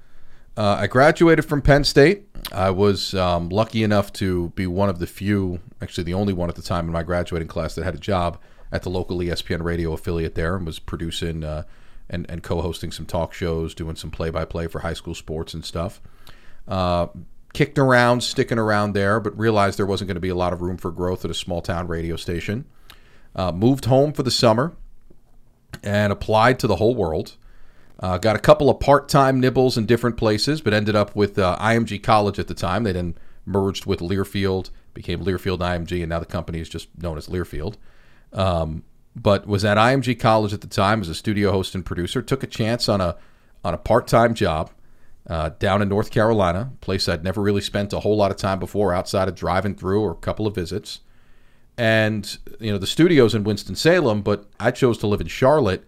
uh, 0.56 0.78
I 0.80 0.86
graduated 0.86 1.44
from 1.44 1.60
Penn 1.60 1.84
State. 1.84 2.26
I 2.52 2.70
was 2.70 3.12
um, 3.12 3.50
lucky 3.50 3.82
enough 3.82 4.14
to 4.14 4.48
be 4.50 4.66
one 4.66 4.88
of 4.88 4.98
the 4.98 5.06
few, 5.06 5.60
actually 5.82 6.04
the 6.04 6.14
only 6.14 6.32
one 6.32 6.48
at 6.48 6.54
the 6.54 6.62
time 6.62 6.86
in 6.86 6.92
my 6.92 7.02
graduating 7.02 7.48
class 7.48 7.74
that 7.74 7.84
had 7.84 7.94
a 7.94 7.98
job 7.98 8.38
at 8.76 8.82
the 8.82 8.90
local 8.90 9.18
ESPN 9.18 9.62
radio 9.62 9.92
affiliate 9.92 10.34
there 10.34 10.56
and 10.56 10.64
was 10.64 10.78
producing 10.78 11.42
uh, 11.42 11.64
and, 12.08 12.30
and 12.30 12.42
co-hosting 12.42 12.92
some 12.92 13.06
talk 13.06 13.32
shows, 13.32 13.74
doing 13.74 13.96
some 13.96 14.10
play-by-play 14.10 14.68
for 14.68 14.80
high 14.80 14.92
school 14.92 15.14
sports 15.14 15.54
and 15.54 15.64
stuff. 15.64 16.00
Uh, 16.68 17.08
kicked 17.52 17.78
around, 17.78 18.22
sticking 18.22 18.58
around 18.58 18.92
there, 18.92 19.18
but 19.18 19.36
realized 19.36 19.78
there 19.78 19.86
wasn't 19.86 20.06
going 20.06 20.16
to 20.16 20.20
be 20.20 20.28
a 20.28 20.34
lot 20.34 20.52
of 20.52 20.60
room 20.60 20.76
for 20.76 20.90
growth 20.90 21.24
at 21.24 21.30
a 21.30 21.34
small 21.34 21.60
town 21.60 21.88
radio 21.88 22.14
station. 22.16 22.66
Uh, 23.34 23.50
moved 23.50 23.86
home 23.86 24.12
for 24.12 24.22
the 24.22 24.30
summer 24.30 24.76
and 25.82 26.12
applied 26.12 26.58
to 26.58 26.66
the 26.66 26.76
whole 26.76 26.94
world. 26.94 27.36
Uh, 27.98 28.18
got 28.18 28.36
a 28.36 28.40
couple 28.40 28.68
of 28.68 28.78
part-time 28.78 29.40
nibbles 29.40 29.78
in 29.78 29.86
different 29.86 30.16
places, 30.16 30.60
but 30.60 30.74
ended 30.74 30.94
up 30.94 31.16
with 31.16 31.38
uh, 31.38 31.56
IMG 31.58 32.02
College 32.02 32.38
at 32.38 32.46
the 32.46 32.54
time. 32.54 32.84
They 32.84 32.92
then 32.92 33.16
merged 33.46 33.86
with 33.86 34.00
Learfield, 34.00 34.70
became 34.92 35.24
Learfield 35.24 35.58
IMG, 35.58 36.02
and 36.02 36.10
now 36.10 36.18
the 36.18 36.26
company 36.26 36.60
is 36.60 36.68
just 36.68 36.88
known 37.00 37.16
as 37.16 37.28
Learfield. 37.28 37.76
Um, 38.36 38.84
but 39.16 39.46
was 39.46 39.64
at 39.64 39.78
IMG 39.78 40.18
College 40.20 40.52
at 40.52 40.60
the 40.60 40.66
time 40.66 41.00
as 41.00 41.08
a 41.08 41.14
studio 41.14 41.50
host 41.50 41.74
and 41.74 41.84
producer. 41.84 42.20
Took 42.20 42.42
a 42.42 42.46
chance 42.46 42.88
on 42.88 43.00
a 43.00 43.16
on 43.64 43.74
a 43.74 43.78
part-time 43.78 44.34
job 44.34 44.70
uh, 45.28 45.50
down 45.58 45.82
in 45.82 45.88
North 45.88 46.10
Carolina, 46.10 46.70
place 46.80 47.08
I'd 47.08 47.24
never 47.24 47.42
really 47.42 47.60
spent 47.60 47.92
a 47.92 48.00
whole 48.00 48.16
lot 48.16 48.30
of 48.30 48.36
time 48.36 48.60
before, 48.60 48.94
outside 48.94 49.26
of 49.26 49.34
driving 49.34 49.74
through 49.74 50.00
or 50.02 50.12
a 50.12 50.16
couple 50.16 50.46
of 50.46 50.54
visits. 50.54 51.00
And 51.76 52.38
you 52.60 52.70
know 52.70 52.78
the 52.78 52.86
studio's 52.86 53.34
in 53.34 53.44
Winston 53.44 53.74
Salem, 53.74 54.22
but 54.22 54.46
I 54.60 54.70
chose 54.70 54.98
to 54.98 55.06
live 55.06 55.20
in 55.20 55.26
Charlotte 55.26 55.84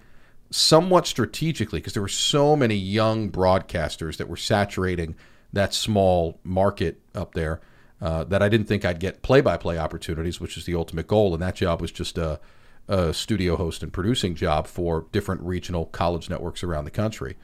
somewhat 0.51 1.07
strategically 1.07 1.79
because 1.79 1.93
there 1.93 2.03
were 2.03 2.09
so 2.09 2.57
many 2.57 2.75
young 2.75 3.31
broadcasters 3.31 4.17
that 4.17 4.29
were 4.29 4.37
saturating 4.37 5.15
that 5.53 5.75
small 5.75 6.39
market 6.43 7.01
up 7.15 7.35
there 7.35 7.61
uh, 8.01 8.25
that 8.25 8.43
I 8.43 8.49
didn't 8.49 8.67
think 8.67 8.85
I'd 8.85 9.01
get 9.01 9.23
play-by-play 9.23 9.79
opportunities, 9.79 10.41
which 10.41 10.57
is 10.57 10.65
the 10.65 10.75
ultimate 10.75 11.07
goal. 11.07 11.33
And 11.35 11.43
that 11.43 11.57
job 11.57 11.81
was 11.81 11.91
just 11.91 12.17
a, 12.19 12.41
a 12.87 13.13
studio 13.13 13.57
host 13.57 13.83
and 13.83 13.93
producing 13.93 14.35
job 14.35 14.67
for 14.67 15.07
different 15.13 15.43
regional 15.43 15.87
college 15.87 16.31
networks 16.31 16.63
around 16.63 16.85
the 16.85 16.91
country. 16.91 17.37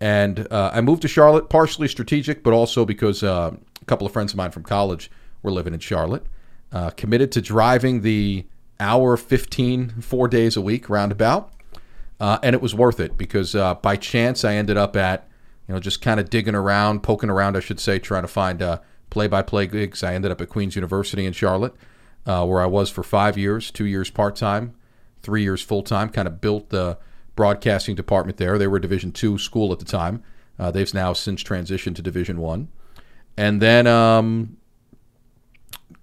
And 0.00 0.48
uh, 0.50 0.70
I 0.72 0.80
moved 0.80 1.02
to 1.02 1.08
Charlotte, 1.08 1.48
partially 1.48 1.88
strategic, 1.88 2.42
but 2.42 2.52
also 2.52 2.84
because 2.84 3.22
uh, 3.22 3.52
a 3.80 3.84
couple 3.84 4.06
of 4.06 4.12
friends 4.12 4.32
of 4.32 4.36
mine 4.36 4.50
from 4.50 4.64
college 4.64 5.10
were 5.42 5.52
living 5.52 5.74
in 5.74 5.80
Charlotte. 5.80 6.26
Uh, 6.72 6.90
committed 6.90 7.30
to 7.32 7.42
driving 7.42 8.00
the 8.00 8.46
hour 8.80 9.16
15, 9.16 9.90
four 10.00 10.26
days 10.26 10.56
a 10.56 10.60
week 10.60 10.88
roundabout. 10.88 11.52
Uh, 12.18 12.38
and 12.42 12.54
it 12.54 12.62
was 12.62 12.74
worth 12.74 12.98
it 12.98 13.18
because 13.18 13.54
uh, 13.54 13.74
by 13.74 13.94
chance 13.94 14.44
I 14.44 14.54
ended 14.54 14.76
up 14.76 14.96
at, 14.96 15.28
you 15.68 15.74
know, 15.74 15.80
just 15.80 16.00
kind 16.00 16.18
of 16.18 16.30
digging 16.30 16.54
around, 16.54 17.02
poking 17.02 17.30
around, 17.30 17.56
I 17.56 17.60
should 17.60 17.78
say, 17.78 17.98
trying 17.98 18.22
to 18.22 18.28
find 18.28 18.62
play-by-play 19.12 19.66
gigs. 19.68 20.02
I 20.02 20.14
ended 20.14 20.32
up 20.32 20.40
at 20.40 20.48
Queens 20.48 20.74
University 20.74 21.24
in 21.24 21.32
Charlotte, 21.32 21.74
uh, 22.26 22.44
where 22.46 22.60
I 22.60 22.66
was 22.66 22.90
for 22.90 23.04
five 23.04 23.38
years, 23.38 23.70
two 23.70 23.86
years 23.86 24.10
part-time, 24.10 24.74
three 25.22 25.42
years 25.42 25.62
full-time. 25.62 26.08
Kind 26.08 26.28
of 26.28 26.40
built 26.40 26.70
the 26.70 26.98
broadcasting 27.36 27.96
department 27.96 28.38
there. 28.38 28.58
They 28.58 28.66
were 28.66 28.78
a 28.78 28.80
Division 28.80 29.12
two 29.12 29.38
school 29.38 29.72
at 29.72 29.78
the 29.78 29.84
time, 29.84 30.22
Uh, 30.58 30.70
they've 30.70 30.94
now 30.94 31.12
since 31.12 31.42
transitioned 31.42 31.96
to 31.96 32.02
Division 32.02 32.38
One, 32.38 32.68
and 33.36 33.60
then 33.60 33.86
um, 33.86 34.56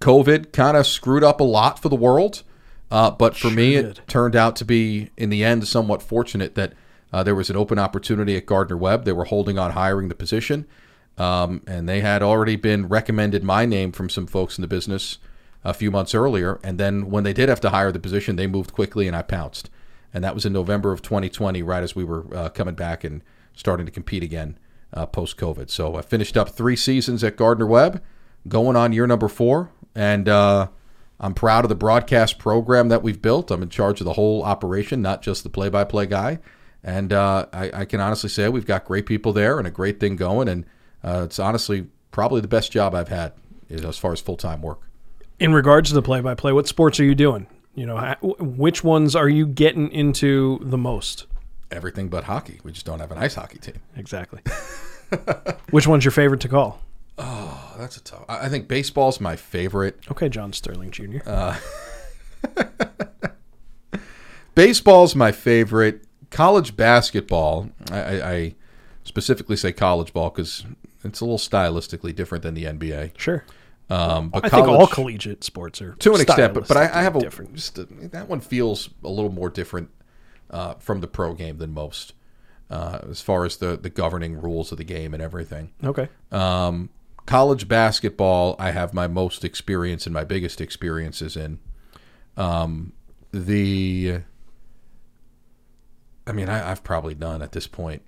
COVID 0.00 0.52
kind 0.52 0.76
of 0.76 0.86
screwed 0.86 1.24
up 1.24 1.40
a 1.40 1.44
lot 1.44 1.80
for 1.80 1.88
the 1.88 1.96
world. 1.96 2.42
Uh, 2.90 3.10
but 3.10 3.36
for 3.36 3.50
me, 3.50 3.76
it 3.76 4.00
turned 4.08 4.34
out 4.34 4.56
to 4.56 4.64
be, 4.64 5.10
in 5.16 5.30
the 5.30 5.44
end, 5.44 5.66
somewhat 5.68 6.02
fortunate 6.02 6.56
that 6.56 6.72
uh, 7.12 7.22
there 7.22 7.36
was 7.36 7.48
an 7.48 7.56
open 7.56 7.78
opportunity 7.78 8.36
at 8.36 8.46
Gardner 8.46 8.76
Webb. 8.76 9.04
They 9.04 9.12
were 9.12 9.26
holding 9.26 9.58
on 9.58 9.70
hiring 9.70 10.08
the 10.08 10.14
position, 10.16 10.66
um, 11.20 11.60
and 11.66 11.86
they 11.86 12.00
had 12.00 12.22
already 12.22 12.56
been 12.56 12.88
recommended 12.88 13.44
my 13.44 13.66
name 13.66 13.92
from 13.92 14.08
some 14.08 14.26
folks 14.26 14.56
in 14.56 14.62
the 14.62 14.68
business 14.68 15.18
a 15.62 15.74
few 15.74 15.90
months 15.90 16.14
earlier. 16.14 16.58
And 16.64 16.78
then 16.78 17.10
when 17.10 17.24
they 17.24 17.34
did 17.34 17.50
have 17.50 17.60
to 17.60 17.68
hire 17.68 17.92
the 17.92 17.98
position, 17.98 18.36
they 18.36 18.46
moved 18.46 18.72
quickly, 18.72 19.06
and 19.06 19.14
I 19.14 19.20
pounced. 19.20 19.68
And 20.14 20.24
that 20.24 20.34
was 20.34 20.46
in 20.46 20.54
November 20.54 20.92
of 20.92 21.02
2020, 21.02 21.62
right 21.62 21.82
as 21.82 21.94
we 21.94 22.04
were 22.04 22.24
uh, 22.34 22.48
coming 22.48 22.74
back 22.74 23.04
and 23.04 23.20
starting 23.54 23.84
to 23.84 23.92
compete 23.92 24.22
again 24.22 24.58
uh, 24.94 25.04
post 25.04 25.36
COVID. 25.36 25.68
So 25.68 25.96
I 25.96 26.00
finished 26.00 26.38
up 26.38 26.48
three 26.48 26.74
seasons 26.74 27.22
at 27.22 27.36
Gardner 27.36 27.66
Webb, 27.66 28.02
going 28.48 28.74
on 28.74 28.94
year 28.94 29.06
number 29.06 29.28
four, 29.28 29.70
and 29.94 30.26
uh, 30.26 30.68
I'm 31.20 31.34
proud 31.34 31.66
of 31.66 31.68
the 31.68 31.74
broadcast 31.74 32.38
program 32.38 32.88
that 32.88 33.02
we've 33.02 33.20
built. 33.20 33.50
I'm 33.50 33.62
in 33.62 33.68
charge 33.68 34.00
of 34.00 34.06
the 34.06 34.14
whole 34.14 34.42
operation, 34.42 35.02
not 35.02 35.20
just 35.20 35.42
the 35.42 35.50
play-by-play 35.50 36.06
guy. 36.06 36.38
And 36.82 37.12
uh, 37.12 37.44
I, 37.52 37.70
I 37.80 37.84
can 37.84 38.00
honestly 38.00 38.30
say 38.30 38.48
we've 38.48 38.64
got 38.64 38.86
great 38.86 39.04
people 39.04 39.34
there 39.34 39.58
and 39.58 39.68
a 39.68 39.70
great 39.70 40.00
thing 40.00 40.16
going. 40.16 40.48
And 40.48 40.64
uh, 41.04 41.22
it's 41.24 41.38
honestly 41.38 41.86
probably 42.10 42.40
the 42.40 42.48
best 42.48 42.72
job 42.72 42.94
I've 42.94 43.08
had 43.08 43.32
as 43.70 43.98
far 43.98 44.12
as 44.12 44.20
full-time 44.20 44.62
work. 44.62 44.80
In 45.38 45.52
regards 45.52 45.90
to 45.90 45.94
the 45.94 46.02
play-by-play, 46.02 46.52
what 46.52 46.66
sports 46.66 46.98
are 47.00 47.04
you 47.04 47.14
doing? 47.14 47.46
You 47.74 47.86
know, 47.86 48.16
which 48.20 48.82
ones 48.82 49.14
are 49.14 49.28
you 49.28 49.46
getting 49.46 49.90
into 49.92 50.58
the 50.62 50.76
most? 50.76 51.26
Everything 51.70 52.08
but 52.08 52.24
hockey. 52.24 52.60
We 52.64 52.72
just 52.72 52.84
don't 52.84 52.98
have 52.98 53.12
an 53.12 53.18
ice 53.18 53.36
hockey 53.36 53.58
team. 53.58 53.80
Exactly. 53.96 54.40
which 55.70 55.86
one's 55.86 56.04
your 56.04 56.12
favorite 56.12 56.40
to 56.40 56.48
call? 56.48 56.80
Oh, 57.16 57.74
that's 57.78 57.96
a 57.96 58.02
tough. 58.02 58.24
I 58.28 58.48
think 58.48 58.66
baseball's 58.66 59.20
my 59.20 59.36
favorite. 59.36 60.00
Okay, 60.10 60.28
John 60.28 60.52
Sterling 60.52 60.90
Jr. 60.90 61.18
Baseball's 64.54 65.14
my 65.14 65.32
favorite. 65.32 66.04
College 66.30 66.76
basketball, 66.76 67.70
I, 67.90 68.00
I, 68.00 68.32
I 68.32 68.54
specifically 69.04 69.56
say 69.56 69.72
college 69.72 70.12
ball 70.12 70.30
because 70.30 70.64
it's 71.04 71.20
a 71.20 71.24
little 71.24 71.38
stylistically 71.38 72.14
different 72.14 72.42
than 72.42 72.54
the 72.54 72.64
NBA. 72.64 73.18
sure. 73.18 73.44
Um, 73.88 74.28
but 74.28 74.44
I 74.44 74.48
think 74.48 74.68
all 74.68 74.86
collegiate 74.86 75.42
sports 75.42 75.82
are 75.82 75.94
to 75.94 76.14
an 76.14 76.20
extent, 76.20 76.54
but, 76.54 76.68
but 76.68 76.76
I, 76.76 76.82
I 76.82 77.02
have 77.02 77.16
a 77.16 77.20
different. 77.20 77.54
just 77.54 77.76
a, 77.76 77.84
that 77.84 78.28
one 78.28 78.40
feels 78.40 78.88
a 79.02 79.08
little 79.08 79.32
more 79.32 79.50
different 79.50 79.90
uh, 80.48 80.74
from 80.74 81.00
the 81.00 81.08
pro 81.08 81.34
game 81.34 81.58
than 81.58 81.74
most, 81.74 82.12
uh, 82.70 83.00
as 83.10 83.20
far 83.20 83.44
as 83.44 83.56
the 83.56 83.76
the 83.76 83.90
governing 83.90 84.40
rules 84.40 84.70
of 84.70 84.78
the 84.78 84.84
game 84.84 85.12
and 85.12 85.20
everything. 85.20 85.72
Okay. 85.82 86.08
Um, 86.30 86.90
college 87.26 87.66
basketball, 87.66 88.54
I 88.60 88.70
have 88.70 88.94
my 88.94 89.08
most 89.08 89.44
experience 89.44 90.06
and 90.06 90.12
my 90.12 90.24
biggest 90.24 90.60
experiences 90.60 91.36
in. 91.36 91.58
Um, 92.36 92.92
the, 93.32 94.20
I 96.26 96.32
mean, 96.32 96.48
I, 96.48 96.70
I've 96.70 96.82
probably 96.82 97.14
done 97.14 97.42
at 97.42 97.52
this 97.52 97.66
point 97.66 98.02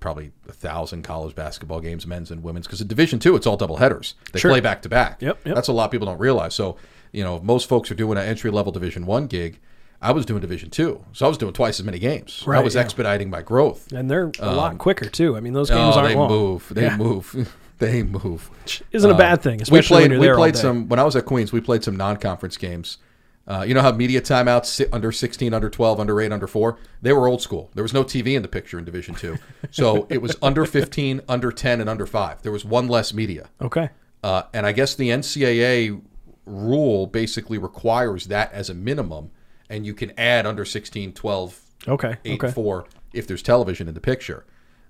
probably 0.00 0.32
a 0.48 0.52
thousand 0.52 1.02
college 1.02 1.34
basketball 1.34 1.80
games, 1.80 2.06
men's 2.06 2.30
and 2.30 2.42
women's, 2.42 2.66
because 2.66 2.80
in 2.80 2.88
Division 2.88 3.18
Two 3.18 3.36
it's 3.36 3.46
all 3.46 3.56
double 3.56 3.76
headers. 3.78 4.14
They 4.32 4.40
Sure. 4.40 4.50
play 4.50 4.60
back 4.60 4.82
to 4.82 4.88
back. 4.88 5.20
Yep, 5.22 5.40
yep. 5.46 5.54
That's 5.54 5.68
a 5.68 5.72
lot 5.72 5.86
of 5.86 5.90
people 5.90 6.06
don't 6.06 6.18
realize. 6.20 6.54
So 6.54 6.76
you 7.12 7.22
know, 7.22 7.40
most 7.40 7.68
folks 7.68 7.90
are 7.90 7.94
doing 7.94 8.18
an 8.18 8.24
entry 8.24 8.50
level 8.50 8.72
Division 8.72 9.06
One 9.06 9.26
gig. 9.26 9.60
I 10.02 10.12
was 10.12 10.26
doing 10.26 10.40
Division 10.40 10.68
Two, 10.70 11.04
so 11.12 11.24
I 11.24 11.28
was 11.28 11.38
doing 11.38 11.52
twice 11.54 11.80
as 11.80 11.86
many 11.86 11.98
games. 11.98 12.44
I 12.46 12.60
was 12.60 12.74
yeah. 12.74 12.82
expediting 12.82 13.30
my 13.30 13.40
growth. 13.40 13.90
And 13.92 14.10
they're 14.10 14.30
a 14.40 14.54
lot 14.54 14.72
um, 14.72 14.78
quicker 14.78 15.08
too. 15.08 15.36
I 15.36 15.40
mean, 15.40 15.52
those 15.54 15.70
games 15.70 15.94
Oh, 15.96 16.00
aren't 16.00 16.08
they 16.10 16.14
long. 16.16 16.28
move. 16.30 16.68
They 16.74 16.82
Yeah. 16.82 16.96
move. 16.96 17.56
they 17.78 18.02
move. 18.02 18.50
Isn't 18.92 19.10
a 19.10 19.14
bad 19.14 19.34
um, 19.34 19.38
thing, 19.38 19.60
we 19.70 19.80
played. 19.80 20.10
when 20.10 20.20
you're 20.20 20.34
we 20.34 20.36
played 20.36 20.56
some 20.56 20.88
when 20.88 20.98
I 20.98 21.04
was 21.04 21.16
at 21.16 21.24
Queens. 21.24 21.52
We 21.52 21.60
played 21.60 21.84
some 21.84 21.96
non-conference 21.96 22.56
games. 22.56 22.98
Uh, 23.46 23.64
you 23.66 23.74
know 23.74 23.82
how 23.82 23.92
media 23.92 24.22
timeouts 24.22 24.66
sit 24.66 24.88
under 24.92 25.12
16, 25.12 25.52
under 25.52 25.68
12, 25.68 26.00
under 26.00 26.20
8, 26.20 26.32
under 26.32 26.46
4? 26.46 26.78
They 27.02 27.12
were 27.12 27.28
old 27.28 27.42
school. 27.42 27.70
There 27.74 27.84
was 27.84 27.92
no 27.92 28.02
TV 28.02 28.34
in 28.34 28.42
the 28.42 28.48
picture 28.48 28.78
in 28.78 28.84
Division 28.84 29.14
2. 29.14 29.36
So 29.70 30.06
it 30.08 30.22
was 30.22 30.36
under 30.40 30.64
15, 30.64 31.20
under 31.28 31.50
10, 31.52 31.80
and 31.80 31.90
under 31.90 32.06
5. 32.06 32.42
There 32.42 32.52
was 32.52 32.64
one 32.64 32.88
less 32.88 33.12
media. 33.12 33.50
Okay. 33.60 33.90
Uh, 34.22 34.44
and 34.54 34.64
I 34.64 34.72
guess 34.72 34.94
the 34.94 35.10
NCAA 35.10 36.00
rule 36.46 37.06
basically 37.06 37.58
requires 37.58 38.26
that 38.26 38.52
as 38.52 38.70
a 38.70 38.74
minimum, 38.74 39.30
and 39.68 39.84
you 39.84 39.92
can 39.94 40.12
add 40.18 40.46
under 40.46 40.64
16, 40.64 41.12
12, 41.12 41.60
Okay. 41.86 42.16
eight 42.24 42.42
okay. 42.42 42.52
four 42.52 42.86
if 43.12 43.26
there's 43.26 43.42
television 43.42 43.88
in 43.88 43.94
the 43.94 44.00
picture. 44.00 44.46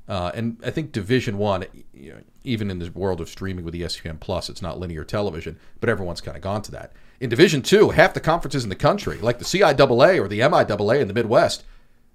Uh, 0.08 0.30
and 0.34 0.58
I 0.64 0.70
think 0.70 0.92
Division 0.92 1.38
One, 1.38 1.64
you 1.92 2.12
know, 2.12 2.20
even 2.44 2.70
in 2.70 2.78
the 2.78 2.90
world 2.90 3.20
of 3.20 3.28
streaming 3.28 3.64
with 3.64 3.75
ESPN 3.75 4.20
Plus, 4.20 4.49
it's 4.50 4.61
not 4.61 4.78
linear 4.78 5.02
television, 5.02 5.58
but 5.80 5.88
everyone's 5.88 6.20
kind 6.20 6.37
of 6.37 6.42
gone 6.42 6.61
to 6.62 6.70
that. 6.73 6.92
In 7.21 7.30
Division 7.30 7.62
Two, 7.62 7.90
half 7.90 8.14
the 8.14 8.21
conferences 8.21 8.64
in 8.64 8.71
the 8.71 8.76
country, 8.76 9.18
like 9.18 9.38
the 9.38 9.44
CIAA 9.44 10.21
or 10.21 10.28
the 10.28 10.40
MIAA 10.40 11.00
in 11.00 11.09
the 11.09 11.14
Midwest, 11.14 11.64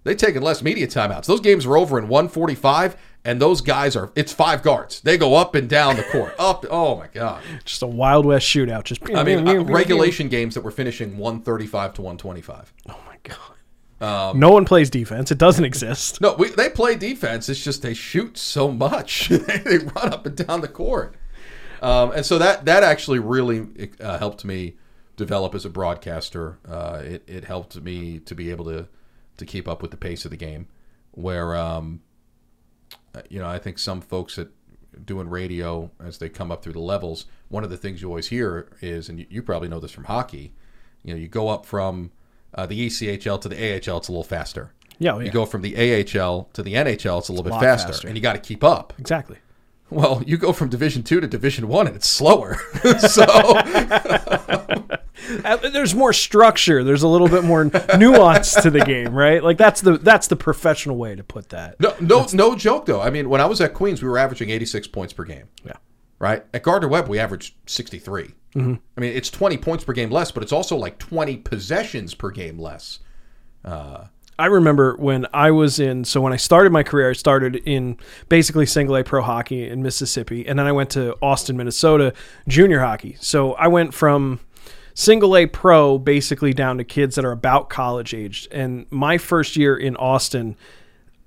they 0.03 0.15
taken 0.15 0.41
less 0.41 0.61
media 0.61 0.87
timeouts. 0.87 1.25
Those 1.25 1.41
games 1.41 1.65
are 1.65 1.77
over 1.77 1.97
in 1.97 2.07
145, 2.07 2.95
and 3.25 3.41
those 3.41 3.61
guys 3.61 3.95
are 3.95 4.11
it's 4.15 4.31
five 4.31 4.61
guards. 4.61 5.01
They 5.01 5.17
go 5.17 5.35
up 5.35 5.55
and 5.55 5.69
down 5.69 5.97
the 5.97 6.03
court, 6.03 6.33
up. 6.39 6.65
Oh 6.69 6.97
my 6.97 7.07
god! 7.07 7.43
Just 7.65 7.81
a 7.81 7.87
Wild 7.87 8.25
West 8.25 8.47
shootout. 8.47 8.83
Just 8.83 9.01
I 9.13 9.23
mean, 9.23 9.47
uh, 9.47 9.63
regulation 9.63 10.29
games 10.29 10.55
that 10.55 10.61
were 10.61 10.71
finishing 10.71 11.17
135 11.17 11.93
to 11.95 12.01
125. 12.01 12.73
Oh 12.89 12.99
my 13.05 13.17
god. 13.23 13.37
Um, 14.01 14.39
no 14.39 14.51
one 14.51 14.63
plays 14.63 14.89
defense. 14.89 15.29
It 15.31 15.37
doesn't 15.37 15.65
exist. 15.65 16.21
No, 16.29 16.33
we, 16.35 16.49
they 16.49 16.69
play 16.69 16.95
defense. 16.95 17.49
It's 17.49 17.61
just 17.61 17.81
they 17.81 17.93
shoot 17.93 18.37
so 18.37 18.71
much. 18.71 19.27
they 19.27 19.77
run 19.77 20.13
up 20.13 20.25
and 20.25 20.35
down 20.35 20.61
the 20.61 20.69
court, 20.69 21.15
um, 21.81 22.11
and 22.11 22.25
so 22.25 22.37
that 22.37 22.65
that 22.65 22.83
actually 22.83 23.19
really 23.19 23.67
uh, 23.99 24.17
helped 24.17 24.45
me 24.45 24.75
develop 25.19 25.53
as 25.53 25.65
a 25.65 25.69
broadcaster. 25.69 26.57
Uh, 26.67 27.01
it 27.03 27.23
it 27.27 27.45
helped 27.45 27.75
me 27.81 28.19
to 28.19 28.33
be 28.33 28.49
able 28.49 28.65
to 28.65 28.87
to 29.37 29.45
keep 29.45 29.67
up 29.67 29.81
with 29.81 29.91
the 29.91 29.97
pace 29.97 30.25
of 30.25 30.31
the 30.31 30.37
game. 30.37 30.67
Where 31.11 31.55
um, 31.55 32.01
uh, 33.13 33.21
you 33.29 33.39
know, 33.39 33.47
I 33.47 33.59
think 33.59 33.77
some 33.77 34.01
folks 34.01 34.37
that 34.37 34.49
doing 35.05 35.29
radio 35.29 35.91
as 36.03 36.17
they 36.17 36.29
come 36.29 36.51
up 36.51 36.63
through 36.63 36.73
the 36.73 36.79
levels, 36.79 37.25
one 37.49 37.63
of 37.63 37.69
the 37.69 37.77
things 37.77 38.01
you 38.01 38.07
always 38.07 38.27
hear 38.27 38.69
is, 38.81 39.09
and 39.09 39.19
you, 39.19 39.25
you 39.29 39.43
probably 39.43 39.67
know 39.67 39.79
this 39.79 39.91
from 39.91 40.05
hockey, 40.05 40.53
you 41.03 41.13
know, 41.13 41.19
you 41.19 41.27
go 41.27 41.49
up 41.49 41.65
from 41.65 42.11
uh, 42.55 42.65
the 42.65 42.87
ECHL 42.87 43.39
to 43.41 43.49
the 43.49 43.55
AHL, 43.55 43.97
it's 43.97 44.07
a 44.07 44.11
little 44.11 44.23
faster. 44.23 44.73
Yeah, 44.97 45.13
oh, 45.13 45.19
yeah. 45.19 45.25
You 45.25 45.31
go 45.31 45.45
from 45.45 45.61
the 45.61 45.75
AHL 45.75 46.49
to 46.53 46.63
the 46.63 46.73
NHL, 46.73 47.19
it's 47.19 47.29
a 47.29 47.31
little 47.31 47.43
bit 47.43 47.51
lot 47.51 47.61
faster, 47.61 47.93
faster. 47.93 48.07
and 48.07 48.17
you 48.17 48.21
got 48.21 48.33
to 48.33 48.39
keep 48.39 48.63
up. 48.63 48.93
Exactly. 48.97 49.37
Well, 49.89 50.21
you 50.25 50.37
go 50.37 50.53
from 50.53 50.69
Division 50.69 51.03
Two 51.03 51.19
to 51.19 51.27
Division 51.27 51.67
One, 51.67 51.87
and 51.87 51.95
it's 51.95 52.07
slower. 52.07 52.57
so 52.99 53.25
there's 55.29 55.95
more 55.95 56.13
structure. 56.13 56.83
There's 56.83 57.03
a 57.03 57.07
little 57.07 57.27
bit 57.27 57.43
more 57.43 57.65
nuance 57.97 58.53
to 58.55 58.69
the 58.69 58.81
game, 58.81 59.13
right? 59.13 59.43
Like 59.43 59.57
that's 59.57 59.81
the 59.81 59.97
that's 59.97 60.27
the 60.27 60.35
professional 60.35 60.97
way 60.97 61.15
to 61.15 61.23
put 61.23 61.49
that. 61.49 61.79
no, 61.79 61.95
no, 61.99 62.27
no 62.33 62.55
joke 62.55 62.85
though. 62.85 63.01
I 63.01 63.09
mean, 63.09 63.29
when 63.29 63.41
I 63.41 63.45
was 63.45 63.61
at 63.61 63.73
Queens, 63.73 64.01
we 64.01 64.09
were 64.09 64.17
averaging 64.17 64.49
86 64.49 64.87
points 64.87 65.13
per 65.13 65.23
game. 65.23 65.47
Yeah. 65.63 65.73
right? 66.19 66.43
At 66.53 66.63
Gardner 66.63 66.87
Webb, 66.87 67.07
we 67.07 67.19
averaged 67.19 67.55
63. 67.67 68.33
Mm-hmm. 68.55 68.73
I 68.97 69.01
mean, 69.01 69.15
it's 69.15 69.29
20 69.29 69.57
points 69.57 69.83
per 69.83 69.93
game 69.93 70.09
less, 70.09 70.31
but 70.31 70.41
it's 70.43 70.51
also 70.51 70.75
like 70.75 70.97
20 70.97 71.37
possessions 71.37 72.13
per 72.13 72.31
game 72.31 72.57
less. 72.57 72.99
I 74.39 74.45
remember 74.45 74.95
when 74.95 75.27
I 75.33 75.51
was 75.51 75.79
in, 75.79 76.05
so 76.05 76.21
when 76.21 76.31
I 76.31 76.37
started 76.37 76.71
my 76.71 76.81
career, 76.81 77.09
I 77.09 77.13
started 77.13 77.57
in 77.57 77.97
basically 78.29 78.65
single 78.65 78.95
A 78.95 79.03
pro 79.03 79.21
hockey 79.21 79.67
in 79.67 79.83
Mississippi. 79.83 80.47
And 80.47 80.57
then 80.57 80.65
I 80.65 80.71
went 80.71 80.89
to 80.91 81.15
Austin, 81.21 81.57
Minnesota, 81.57 82.13
junior 82.47 82.79
hockey. 82.79 83.17
So 83.19 83.53
I 83.55 83.67
went 83.67 83.93
from 83.93 84.39
single 84.99 85.37
A 85.37 85.45
pro 85.45 85.97
basically 85.97 86.53
down 86.53 86.77
to 86.77 86.83
kids 86.83 87.15
that 87.15 87.23
are 87.23 87.31
about 87.31 87.69
college 87.69 88.13
aged. 88.13 88.51
And 88.51 88.85
my 88.89 89.17
first 89.17 89.55
year 89.55 89.77
in 89.77 89.95
Austin, 89.95 90.57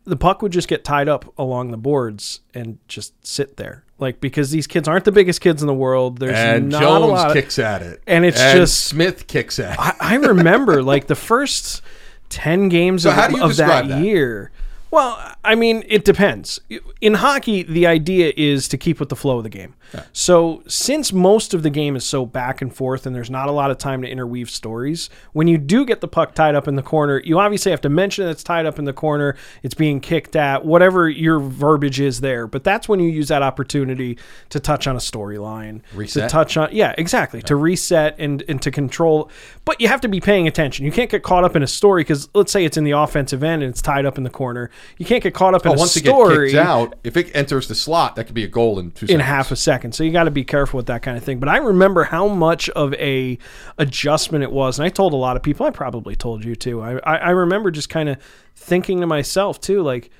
the 0.04 0.14
puck 0.16 0.42
would 0.42 0.52
just 0.52 0.68
get 0.68 0.84
tied 0.84 1.08
up 1.08 1.32
along 1.38 1.70
the 1.70 1.78
boards 1.78 2.40
and 2.52 2.78
just 2.86 3.14
sit 3.26 3.56
there. 3.56 3.84
Like, 3.98 4.20
because 4.20 4.50
these 4.50 4.66
kids 4.66 4.88
aren't 4.88 5.04
the 5.06 5.12
biggest 5.12 5.40
kids 5.40 5.62
in 5.62 5.68
the 5.68 5.74
world. 5.74 6.18
There's 6.18 6.36
And 6.36 6.68
not 6.68 6.82
a 6.82 6.84
Jones 6.86 7.06
lot 7.12 7.26
of, 7.30 7.32
kicks 7.34 7.58
at 7.58 7.80
it. 7.82 8.02
and 8.06 8.26
it's 8.26 8.38
just- 8.40 8.84
Smith 8.84 9.26
kicks 9.26 9.58
at 9.58 9.72
it. 9.74 9.78
I, 9.80 9.94
I 10.00 10.14
remember 10.16 10.82
like 10.82 11.06
the 11.06 11.14
first 11.14 11.80
10 12.28 12.68
games 12.68 13.06
of, 13.06 13.14
do 13.30 13.36
you 13.38 13.42
of 13.42 13.56
that, 13.56 13.88
that? 13.88 14.02
year. 14.04 14.50
Well, 14.92 15.18
I 15.42 15.54
mean, 15.54 15.84
it 15.88 16.04
depends. 16.04 16.60
In 17.00 17.14
hockey, 17.14 17.62
the 17.62 17.86
idea 17.86 18.30
is 18.36 18.68
to 18.68 18.76
keep 18.76 19.00
with 19.00 19.08
the 19.08 19.16
flow 19.16 19.38
of 19.38 19.42
the 19.42 19.48
game. 19.48 19.74
So, 20.12 20.62
since 20.66 21.14
most 21.14 21.54
of 21.54 21.62
the 21.62 21.70
game 21.70 21.96
is 21.96 22.04
so 22.04 22.26
back 22.26 22.60
and 22.60 22.74
forth 22.74 23.06
and 23.06 23.16
there's 23.16 23.30
not 23.30 23.48
a 23.48 23.52
lot 23.52 23.70
of 23.70 23.78
time 23.78 24.02
to 24.02 24.08
interweave 24.08 24.50
stories, 24.50 25.08
when 25.32 25.48
you 25.48 25.56
do 25.56 25.86
get 25.86 26.02
the 26.02 26.08
puck 26.08 26.34
tied 26.34 26.54
up 26.54 26.68
in 26.68 26.76
the 26.76 26.82
corner, 26.82 27.22
you 27.24 27.38
obviously 27.38 27.70
have 27.70 27.80
to 27.82 27.88
mention 27.88 28.26
that 28.26 28.32
it's 28.32 28.42
tied 28.42 28.66
up 28.66 28.78
in 28.78 28.84
the 28.84 28.92
corner, 28.92 29.34
it's 29.62 29.74
being 29.74 29.98
kicked 29.98 30.36
at, 30.36 30.64
whatever 30.64 31.08
your 31.08 31.40
verbiage 31.40 32.00
is 32.00 32.20
there. 32.20 32.46
But 32.46 32.62
that's 32.62 32.86
when 32.86 33.00
you 33.00 33.10
use 33.10 33.28
that 33.28 33.42
opportunity 33.42 34.18
to 34.50 34.60
touch 34.60 34.86
on 34.86 34.96
a 34.96 35.00
storyline, 35.00 35.80
Reset. 35.94 36.24
to 36.24 36.28
touch 36.28 36.56
on, 36.58 36.68
yeah, 36.72 36.94
exactly, 36.98 37.40
to 37.42 37.56
reset 37.56 38.14
and, 38.18 38.44
and 38.46 38.60
to 38.60 38.70
control. 38.70 39.30
But 39.64 39.80
you 39.80 39.88
have 39.88 40.02
to 40.02 40.08
be 40.08 40.20
paying 40.20 40.46
attention. 40.46 40.84
You 40.84 40.92
can't 40.92 41.10
get 41.10 41.22
caught 41.22 41.44
up 41.44 41.56
in 41.56 41.62
a 41.62 41.66
story 41.66 42.02
because 42.02 42.28
let's 42.34 42.52
say 42.52 42.64
it's 42.66 42.76
in 42.76 42.84
the 42.84 42.90
offensive 42.90 43.42
end 43.42 43.62
and 43.62 43.70
it's 43.70 43.82
tied 43.82 44.04
up 44.04 44.18
in 44.18 44.24
the 44.24 44.30
corner. 44.30 44.70
You 44.98 45.06
can't 45.06 45.22
get 45.22 45.34
caught 45.34 45.54
up 45.54 45.64
in 45.66 45.72
Oh, 45.72 45.74
a 45.74 45.78
once 45.78 45.96
it 45.96 46.04
story 46.04 46.52
gets 46.52 46.66
out, 46.66 46.94
if 47.04 47.16
it 47.16 47.30
enters 47.34 47.68
the 47.68 47.74
slot, 47.74 48.16
that 48.16 48.24
could 48.24 48.34
be 48.34 48.44
a 48.44 48.48
goal 48.48 48.78
in 48.78 48.90
two 48.90 49.04
in 49.04 49.08
seconds. 49.08 49.24
half 49.26 49.50
a 49.50 49.56
second. 49.56 49.94
So 49.94 50.04
you 50.04 50.12
got 50.12 50.24
to 50.24 50.30
be 50.30 50.44
careful 50.44 50.76
with 50.78 50.86
that 50.86 51.02
kind 51.02 51.16
of 51.16 51.24
thing. 51.24 51.38
But 51.38 51.48
I 51.48 51.58
remember 51.58 52.04
how 52.04 52.28
much 52.28 52.68
of 52.70 52.94
a 52.94 53.38
adjustment 53.78 54.44
it 54.44 54.52
was, 54.52 54.78
and 54.78 54.86
I 54.86 54.88
told 54.88 55.12
a 55.12 55.16
lot 55.16 55.36
of 55.36 55.42
people. 55.42 55.66
I 55.66 55.70
probably 55.70 56.16
told 56.16 56.44
you 56.44 56.54
too. 56.56 56.80
I 56.80 56.98
I, 56.98 57.16
I 57.16 57.30
remember 57.30 57.70
just 57.70 57.88
kind 57.88 58.08
of 58.08 58.18
thinking 58.54 59.00
to 59.00 59.06
myself 59.06 59.60
too, 59.60 59.82
like, 59.82 60.10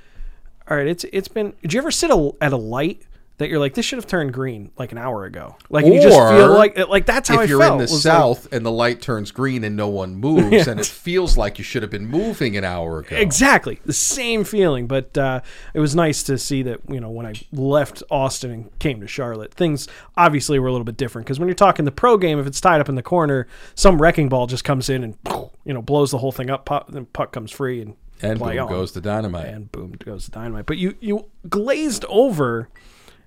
all 0.71 0.77
right, 0.77 0.87
it's 0.87 1.05
it's 1.13 1.29
been. 1.29 1.55
Did 1.63 1.73
you 1.73 1.79
ever 1.81 1.91
sit 1.91 2.11
a, 2.11 2.33
at 2.41 2.53
a 2.53 2.57
light? 2.57 3.03
That 3.43 3.51
you're 3.51 3.59
like 3.59 3.75
this 3.75 3.85
should 3.85 3.99
have 3.99 4.07
turned 4.07 4.33
green 4.33 4.71
like 4.79 4.93
an 4.93 4.99
hour 4.99 5.25
ago. 5.25 5.57
Like 5.69 5.85
you 5.85 6.01
just 6.01 6.17
feel 6.17 6.55
like 6.55 6.79
like 6.89 7.05
that's 7.07 7.29
how 7.29 7.35
felt. 7.37 7.45
if 7.45 7.49
I 7.49 7.51
you're 7.51 7.61
felt. 7.61 7.73
in 7.73 7.79
the 7.79 7.83
was 7.83 7.93
like- 7.93 8.01
south 8.15 8.53
and 8.53 8.65
the 8.65 8.71
light 8.71 9.03
turns 9.03 9.31
green 9.31 9.63
and 9.65 9.77
no 9.77 9.89
one 9.89 10.15
moves, 10.17 10.67
and 10.69 10.81
it 10.81 10.87
feels 10.87 11.37
like 11.37 11.59
you 11.59 11.65
should 11.65 11.83
have 11.83 11.91
been 11.91 12.07
moving 12.07 12.57
an 12.57 12.65
hour 12.65 13.01
ago. 13.01 13.17
Exactly 13.17 13.79
the 13.85 13.93
same 13.93 14.45
feeling, 14.45 14.87
but 14.87 15.17
uh, 15.19 15.41
it 15.75 15.81
was 15.81 15.95
nice 15.95 16.23
to 16.25 16.39
see 16.39 16.63
that 16.63 16.81
you 16.89 17.01
know 17.01 17.11
when 17.11 17.27
I 17.27 17.35
left 17.53 18.03
Austin 18.11 18.51
and 18.51 18.79
came 18.79 19.01
to 19.01 19.07
Charlotte, 19.07 19.53
things 19.53 19.87
obviously 20.17 20.59
were 20.59 20.69
a 20.69 20.73
little 20.73 20.85
bit 20.85 20.97
different 20.97 21.27
because 21.27 21.39
when 21.39 21.49
you're 21.49 21.55
talking 21.55 21.85
the 21.85 21.93
pro 21.93 22.17
game, 22.17 22.39
if 22.39 22.47
it's 22.47 22.61
tied 22.61 22.81
up 22.81 22.89
in 22.89 22.95
the 22.95 23.03
corner, 23.03 23.47
some 23.75 24.01
wrecking 24.01 24.29
ball 24.29 24.47
just 24.47 24.65
comes 24.65 24.89
in 24.89 25.05
and 25.05 25.17
you 25.65 25.75
know 25.75 25.83
blows 25.83 26.11
the 26.11 26.19
whole 26.19 26.33
thing 26.33 26.49
up. 26.51 26.65
Puck, 26.65 26.87
then 26.89 27.07
puck 27.07 27.33
comes 27.33 27.51
free 27.51 27.81
and 27.83 27.97
And 28.23 28.39
play 28.39 28.55
boom 28.55 28.65
on. 28.65 28.69
goes 28.71 28.93
the 28.93 29.01
dynamite. 29.01 29.47
and 29.47 29.73
boom 29.73 29.93
goes 29.99 30.27
the 30.27 30.31
dynamite. 30.33 30.67
But 30.67 30.79
you 30.79 30.95
you 31.01 31.27
glazed 31.49 32.05
over 32.09 32.69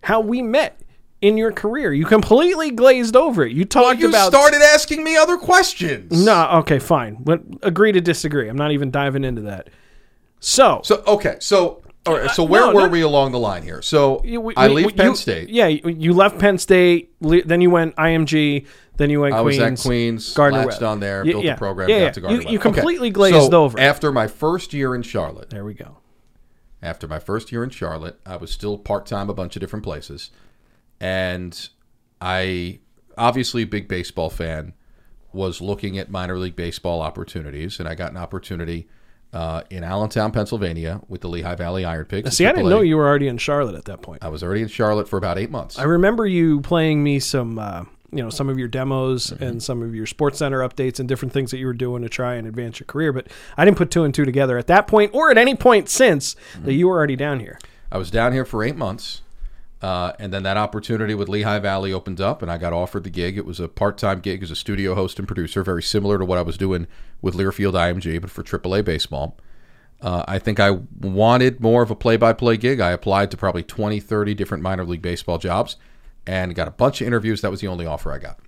how 0.05 0.19
we 0.21 0.39
met 0.41 0.79
in 1.21 1.35
your 1.35 1.51
career. 1.51 1.91
You 1.91 2.05
completely 2.05 2.69
glazed 2.69 3.15
over 3.15 3.43
it. 3.43 3.51
You 3.53 3.65
talked 3.65 3.99
you 3.99 4.09
about 4.09 4.31
started 4.31 4.61
asking 4.61 5.03
me 5.03 5.17
other 5.17 5.35
questions. 5.37 6.23
no, 6.25 6.47
okay, 6.59 6.77
fine. 6.77 7.17
But 7.19 7.41
agree 7.63 7.91
to 7.91 8.01
disagree. 8.01 8.47
I'm 8.47 8.55
not 8.57 8.71
even 8.71 8.91
diving 8.91 9.23
into 9.23 9.41
that. 9.41 9.69
So, 10.39 10.81
So 10.83 11.03
okay, 11.07 11.37
so 11.39 11.81
all 12.05 12.15
right, 12.19 12.29
so 12.29 12.43
Uh, 12.43 12.47
where 12.47 12.61
no, 12.67 12.73
were 12.73 12.81
no. 12.81 12.87
we 12.89 13.01
along 13.01 13.31
the 13.31 13.39
line 13.39 13.63
here? 13.63 13.81
So 13.81 14.21
we- 14.23 14.53
I 14.55 14.67
leave 14.67 14.85
we- 14.87 14.91
Penn 14.91 15.07
you- 15.11 15.15
State. 15.15 15.49
Yeah, 15.49 15.65
you, 15.65 16.13
left 16.13 16.37
Penn 16.37 16.59
State. 16.59 17.11
le- 17.21 17.41
Then 17.43 17.61
you 17.61 17.71
went 17.71 17.95
IMG. 17.97 18.65
Then 18.97 19.09
you 19.09 19.21
went 19.21 19.33
I 19.33 19.41
was 19.41 19.57
Queens. 19.57 19.81
at 19.81 19.87
Queens, 19.89 20.33
Gardner 20.35 20.59
latched 20.65 20.81
Webb. 20.81 20.89
on 20.91 20.99
there, 20.99 21.25
Yeah, 21.25 21.31
built 21.33 21.43
yeah. 21.45 21.53
the 21.53 21.57
program, 21.57 21.89
Yeah, 21.89 21.97
yeah. 21.97 22.11
to 22.11 22.21
Gardner 22.21 22.41
You, 22.43 22.49
you 22.51 22.59
Okay. 22.59 22.63
completely 22.71 23.09
glazed 23.09 23.51
so 23.51 23.63
over. 23.63 23.79
After 23.79 24.11
my 24.11 24.27
first 24.27 24.71
year 24.73 24.93
in 24.93 25.01
Charlotte, 25.01 25.49
there 25.49 25.65
we 25.65 25.73
go. 25.73 25.97
After 26.85 27.07
my 27.07 27.19
first 27.19 27.51
year 27.51 27.63
in 27.63 27.69
Charlotte, 27.69 28.19
I 28.25 28.37
was 28.37 28.51
still 28.51 28.77
part 28.77 29.05
time 29.05 29.29
a 29.29 29.33
bunch 29.33 29.55
of 29.55 29.59
different 29.59 29.83
places, 29.83 30.31
and 30.99 31.69
I 32.21 32.79
obviously 33.17 33.63
a 33.63 33.67
big 33.67 33.87
baseball 33.87 34.29
fan 34.29 34.73
was 35.33 35.61
looking 35.61 35.97
at 35.97 36.09
minor 36.09 36.37
league 36.37 36.55
baseball 36.55 37.01
opportunities, 37.01 37.79
and 37.79 37.89
I 37.89 37.95
got 37.95 38.11
an 38.11 38.17
opportunity 38.17 38.87
uh, 39.33 39.63
in 39.69 39.83
Allentown, 39.83 40.31
Pennsylvania, 40.31 41.01
with 41.09 41.19
the 41.21 41.27
Lehigh 41.27 41.55
Valley 41.55 41.83
Iron 41.83 42.05
Pigs. 42.05 42.37
See, 42.37 42.45
I 42.45 42.53
didn't 42.53 42.69
know 42.69 42.81
you 42.81 42.95
were 42.95 43.05
already 43.05 43.27
in 43.27 43.37
Charlotte 43.37 43.75
at 43.75 43.85
that 43.85 44.01
point. 44.01 44.23
I 44.23 44.29
was 44.29 44.43
already 44.43 44.61
in 44.61 44.69
Charlotte 44.69 45.09
for 45.09 45.17
about 45.17 45.37
eight 45.37 45.51
months. 45.51 45.77
I 45.77 45.83
remember 45.83 46.25
you 46.25 46.61
playing 46.61 47.03
me 47.03 47.19
some, 47.19 47.59
uh, 47.59 47.83
you 48.15 48.23
know, 48.23 48.29
some 48.29 48.49
of 48.49 48.57
your 48.57 48.67
demos 48.67 49.27
Mm-hmm. 49.31 49.43
and 49.43 49.63
some 49.63 49.81
of 49.81 49.93
your 49.95 50.05
Sports 50.05 50.39
Center 50.39 50.59
updates 50.59 50.99
and 50.99 51.07
different 51.07 51.33
things 51.33 51.51
that 51.51 51.57
you 51.57 51.65
were 51.65 51.73
doing 51.73 52.01
to 52.03 52.09
try 52.09 52.35
and 52.35 52.47
advance 52.47 52.79
your 52.79 52.85
career. 52.87 53.11
But 53.13 53.27
I 53.57 53.65
didn't 53.65 53.77
put 53.77 53.91
two 53.91 54.03
and 54.03 54.13
two 54.13 54.25
together 54.25 54.57
at 54.57 54.67
that 54.67 54.87
point 54.87 55.11
or 55.13 55.29
at 55.31 55.37
any 55.37 55.55
point 55.55 55.89
since 55.89 56.35
Mm-hmm. 56.35 56.65
that 56.65 56.73
you 56.73 56.87
were 56.87 56.95
already 56.97 57.15
down 57.15 57.39
here. 57.39 57.59
I 57.91 57.97
was 57.97 58.09
down 58.11 58.33
here 58.33 58.45
for 58.45 58.63
eight 58.63 58.75
months, 58.75 59.21
uh, 59.81 60.13
and 60.19 60.33
then 60.33 60.43
that 60.43 60.57
opportunity 60.57 61.13
with 61.13 61.29
Lehigh 61.29 61.59
Valley 61.59 61.93
opened 61.93 62.19
up, 62.19 62.41
and 62.41 62.49
I 62.51 62.57
got 62.57 62.73
offered 62.73 63.03
the 63.03 63.09
gig. 63.09 63.37
It 63.37 63.45
was 63.45 63.59
a 63.59 63.67
part-time 63.67 64.19
gig 64.21 64.41
as 64.43 64.51
a 64.51 64.55
studio 64.55 64.95
host 64.95 65.19
and 65.19 65.27
producer, 65.27 65.63
very 65.63 65.83
similar 65.83 66.17
to 66.17 66.25
what 66.25 66.37
I 66.37 66.41
was 66.41 66.57
doing 66.57 66.87
with 67.21 67.35
Learfield 67.35 67.73
IMG, 67.73 68.19
but 68.21 68.29
for 68.31 68.43
AAA 68.43 68.83
baseball. 68.83 69.37
Uh, 70.01 70.23
I 70.27 70.39
think 70.39 70.59
I 70.59 70.71
wanted 70.99 71.59
more 71.61 71.81
of 71.81 71.89
a 71.89 71.95
play-by-play 71.95 72.57
gig. 72.57 72.79
I 72.79 72.91
applied 72.91 73.31
to 73.31 73.37
probably 73.37 73.63
20, 73.63 73.99
30 73.99 74.33
different 74.33 74.61
minor 74.63 74.83
league 74.83 75.01
baseball 75.01 75.37
jobs, 75.37 75.77
and 76.27 76.55
got 76.55 76.67
a 76.67 76.71
bunch 76.71 77.01
of 77.01 77.07
interviews. 77.07 77.41
That 77.41 77.51
was 77.51 77.61
the 77.61 77.67
only 77.67 77.85
offer 77.85 78.11
I 78.11 78.17
got. 78.17 78.39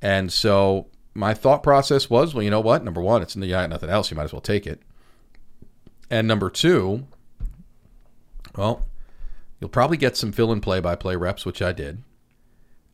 And 0.00 0.32
so 0.32 0.88
my 1.14 1.34
thought 1.34 1.62
process 1.62 2.10
was, 2.10 2.34
well, 2.34 2.42
you 2.42 2.50
know 2.50 2.60
what? 2.60 2.84
Number 2.84 3.00
one, 3.00 3.22
it's 3.22 3.34
in 3.34 3.40
the 3.40 3.48
got 3.48 3.70
nothing 3.70 3.90
else. 3.90 4.10
You 4.10 4.16
might 4.16 4.24
as 4.24 4.32
well 4.32 4.40
take 4.40 4.66
it. 4.66 4.82
And 6.10 6.28
number 6.28 6.50
two, 6.50 7.06
well, 8.56 8.86
you'll 9.60 9.70
probably 9.70 9.96
get 9.96 10.16
some 10.16 10.32
fill 10.32 10.52
in 10.52 10.60
play 10.60 10.80
by 10.80 10.94
play 10.94 11.16
reps, 11.16 11.44
which 11.44 11.62
I 11.62 11.72
did. 11.72 12.02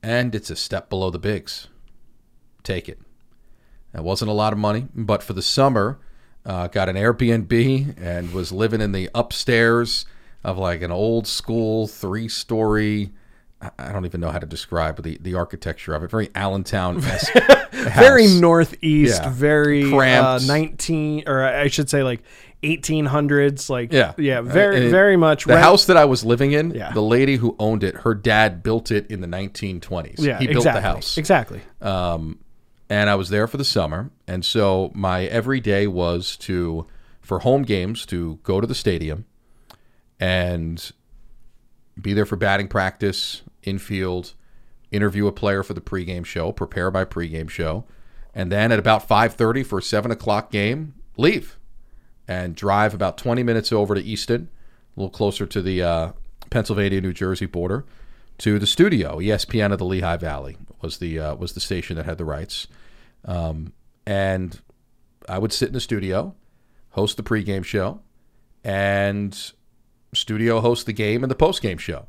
And 0.02 0.34
it's 0.34 0.50
a 0.50 0.56
step 0.56 0.88
below 0.88 1.10
the 1.10 1.18
bigs. 1.18 1.68
Take 2.62 2.88
it. 2.88 3.00
It 3.94 4.02
wasn't 4.02 4.30
a 4.30 4.34
lot 4.34 4.52
of 4.52 4.58
money, 4.58 4.88
but 4.94 5.22
for 5.22 5.34
the 5.34 5.42
summer, 5.42 6.00
uh, 6.46 6.68
got 6.68 6.88
an 6.88 6.96
Airbnb 6.96 8.00
and 8.00 8.32
was 8.32 8.50
living 8.52 8.80
in 8.80 8.92
the 8.92 9.10
upstairs 9.14 10.06
of 10.42 10.58
like 10.58 10.82
an 10.82 10.90
old 10.90 11.26
school 11.26 11.86
three 11.86 12.28
story. 12.28 13.12
I 13.78 13.92
don't 13.92 14.04
even 14.06 14.20
know 14.20 14.30
how 14.30 14.38
to 14.40 14.46
describe 14.46 15.02
the, 15.02 15.18
the 15.20 15.34
architecture 15.34 15.94
of 15.94 16.02
it. 16.02 16.10
Very 16.10 16.30
Allentown 16.34 16.98
esque. 17.04 17.32
Very 17.72 18.26
northeast, 18.26 19.22
Yeah. 19.22 19.30
very 19.30 19.84
uh, 19.92 20.38
19, 20.38 21.24
or 21.26 21.42
I 21.44 21.68
should 21.68 21.88
say 21.90 22.02
like 22.02 22.22
1800s. 22.62 23.68
Like, 23.70 23.92
Yeah. 23.92 24.12
yeah, 24.18 24.40
very, 24.40 24.82
And 24.82 24.90
very 24.90 25.16
much. 25.16 25.44
The 25.46 25.54
rent- 25.54 25.64
house 25.64 25.86
that 25.86 25.96
I 25.96 26.04
was 26.04 26.24
living 26.24 26.52
in, 26.52 26.70
Yeah. 26.72 26.92
the 26.92 27.00
lady 27.02 27.36
who 27.36 27.56
owned 27.58 27.82
it, 27.82 27.96
her 27.98 28.14
dad 28.14 28.62
built 28.62 28.90
it 28.90 29.10
in 29.10 29.20
the 29.20 29.26
1920s. 29.26 30.20
yeah, 30.20 30.38
he 30.38 30.46
built 30.46 30.58
exactly, 30.58 30.80
the 30.82 30.86
house. 30.88 31.18
Exactly. 31.18 31.60
Um, 31.80 32.38
and 32.90 33.08
I 33.10 33.14
was 33.16 33.30
there 33.30 33.46
for 33.46 33.56
the 33.56 33.64
summer. 33.64 34.10
And 34.28 34.44
so 34.44 34.92
my 34.94 35.24
every 35.24 35.60
day 35.60 35.86
was 35.86 36.36
to, 36.38 36.86
for 37.20 37.40
home 37.40 37.62
games, 37.62 38.04
to 38.06 38.38
go 38.42 38.60
to 38.60 38.66
the 38.66 38.74
stadium 38.74 39.24
and 40.20 40.92
be 42.00 42.12
there 42.12 42.26
for 42.26 42.36
batting 42.36 42.68
practice, 42.68 43.42
infield, 43.62 44.34
interview 44.90 45.26
a 45.26 45.32
player 45.32 45.62
for 45.62 45.74
the 45.74 45.80
pregame 45.80 46.24
show, 46.24 46.52
prepare 46.52 46.90
my 46.90 47.04
pregame 47.04 47.48
show, 47.48 47.84
and 48.34 48.50
then 48.50 48.72
at 48.72 48.78
about 48.78 49.08
5.30 49.08 49.64
for 49.64 49.78
a 49.78 49.82
7 49.82 50.10
o'clock 50.10 50.50
game, 50.50 50.94
leave 51.16 51.58
and 52.28 52.54
drive 52.54 52.94
about 52.94 53.18
20 53.18 53.42
minutes 53.42 53.72
over 53.72 53.94
to 53.94 54.02
Easton, 54.02 54.48
a 54.96 55.00
little 55.00 55.10
closer 55.10 55.46
to 55.46 55.60
the 55.60 55.82
uh, 55.82 56.12
Pennsylvania 56.50 57.00
New 57.00 57.12
Jersey 57.12 57.46
border, 57.46 57.84
to 58.38 58.58
the 58.58 58.66
studio. 58.66 59.18
ESPN 59.18 59.72
of 59.72 59.78
the 59.78 59.84
Lehigh 59.84 60.16
Valley 60.16 60.56
was 60.80 60.98
the 60.98 61.18
uh, 61.18 61.34
was 61.34 61.52
the 61.52 61.60
station 61.60 61.96
that 61.96 62.06
had 62.06 62.18
the 62.18 62.24
rights, 62.24 62.66
um, 63.24 63.72
and 64.06 64.60
I 65.28 65.38
would 65.38 65.52
sit 65.52 65.68
in 65.68 65.74
the 65.74 65.80
studio, 65.80 66.34
host 66.90 67.16
the 67.16 67.22
pregame 67.22 67.64
show, 67.64 68.00
and 68.64 69.52
studio 70.14 70.60
host 70.60 70.86
the 70.86 70.92
game 70.92 71.22
and 71.22 71.30
the 71.30 71.36
postgame 71.36 71.78
show. 71.78 72.06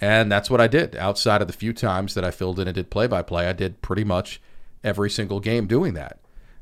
And 0.00 0.30
that's 0.30 0.48
what 0.48 0.60
I 0.60 0.68
did. 0.68 0.96
Outside 0.96 1.40
of 1.42 1.48
the 1.48 1.52
few 1.52 1.72
times 1.72 2.14
that 2.14 2.24
I 2.24 2.30
filled 2.30 2.60
in 2.60 2.68
and 2.68 2.74
did 2.74 2.90
play 2.90 3.06
by 3.06 3.22
play, 3.22 3.48
I 3.48 3.52
did 3.52 3.82
pretty 3.82 4.04
much 4.04 4.40
every 4.84 5.10
single 5.10 5.40
game 5.40 5.66
doing 5.66 5.94
that. 5.94 6.18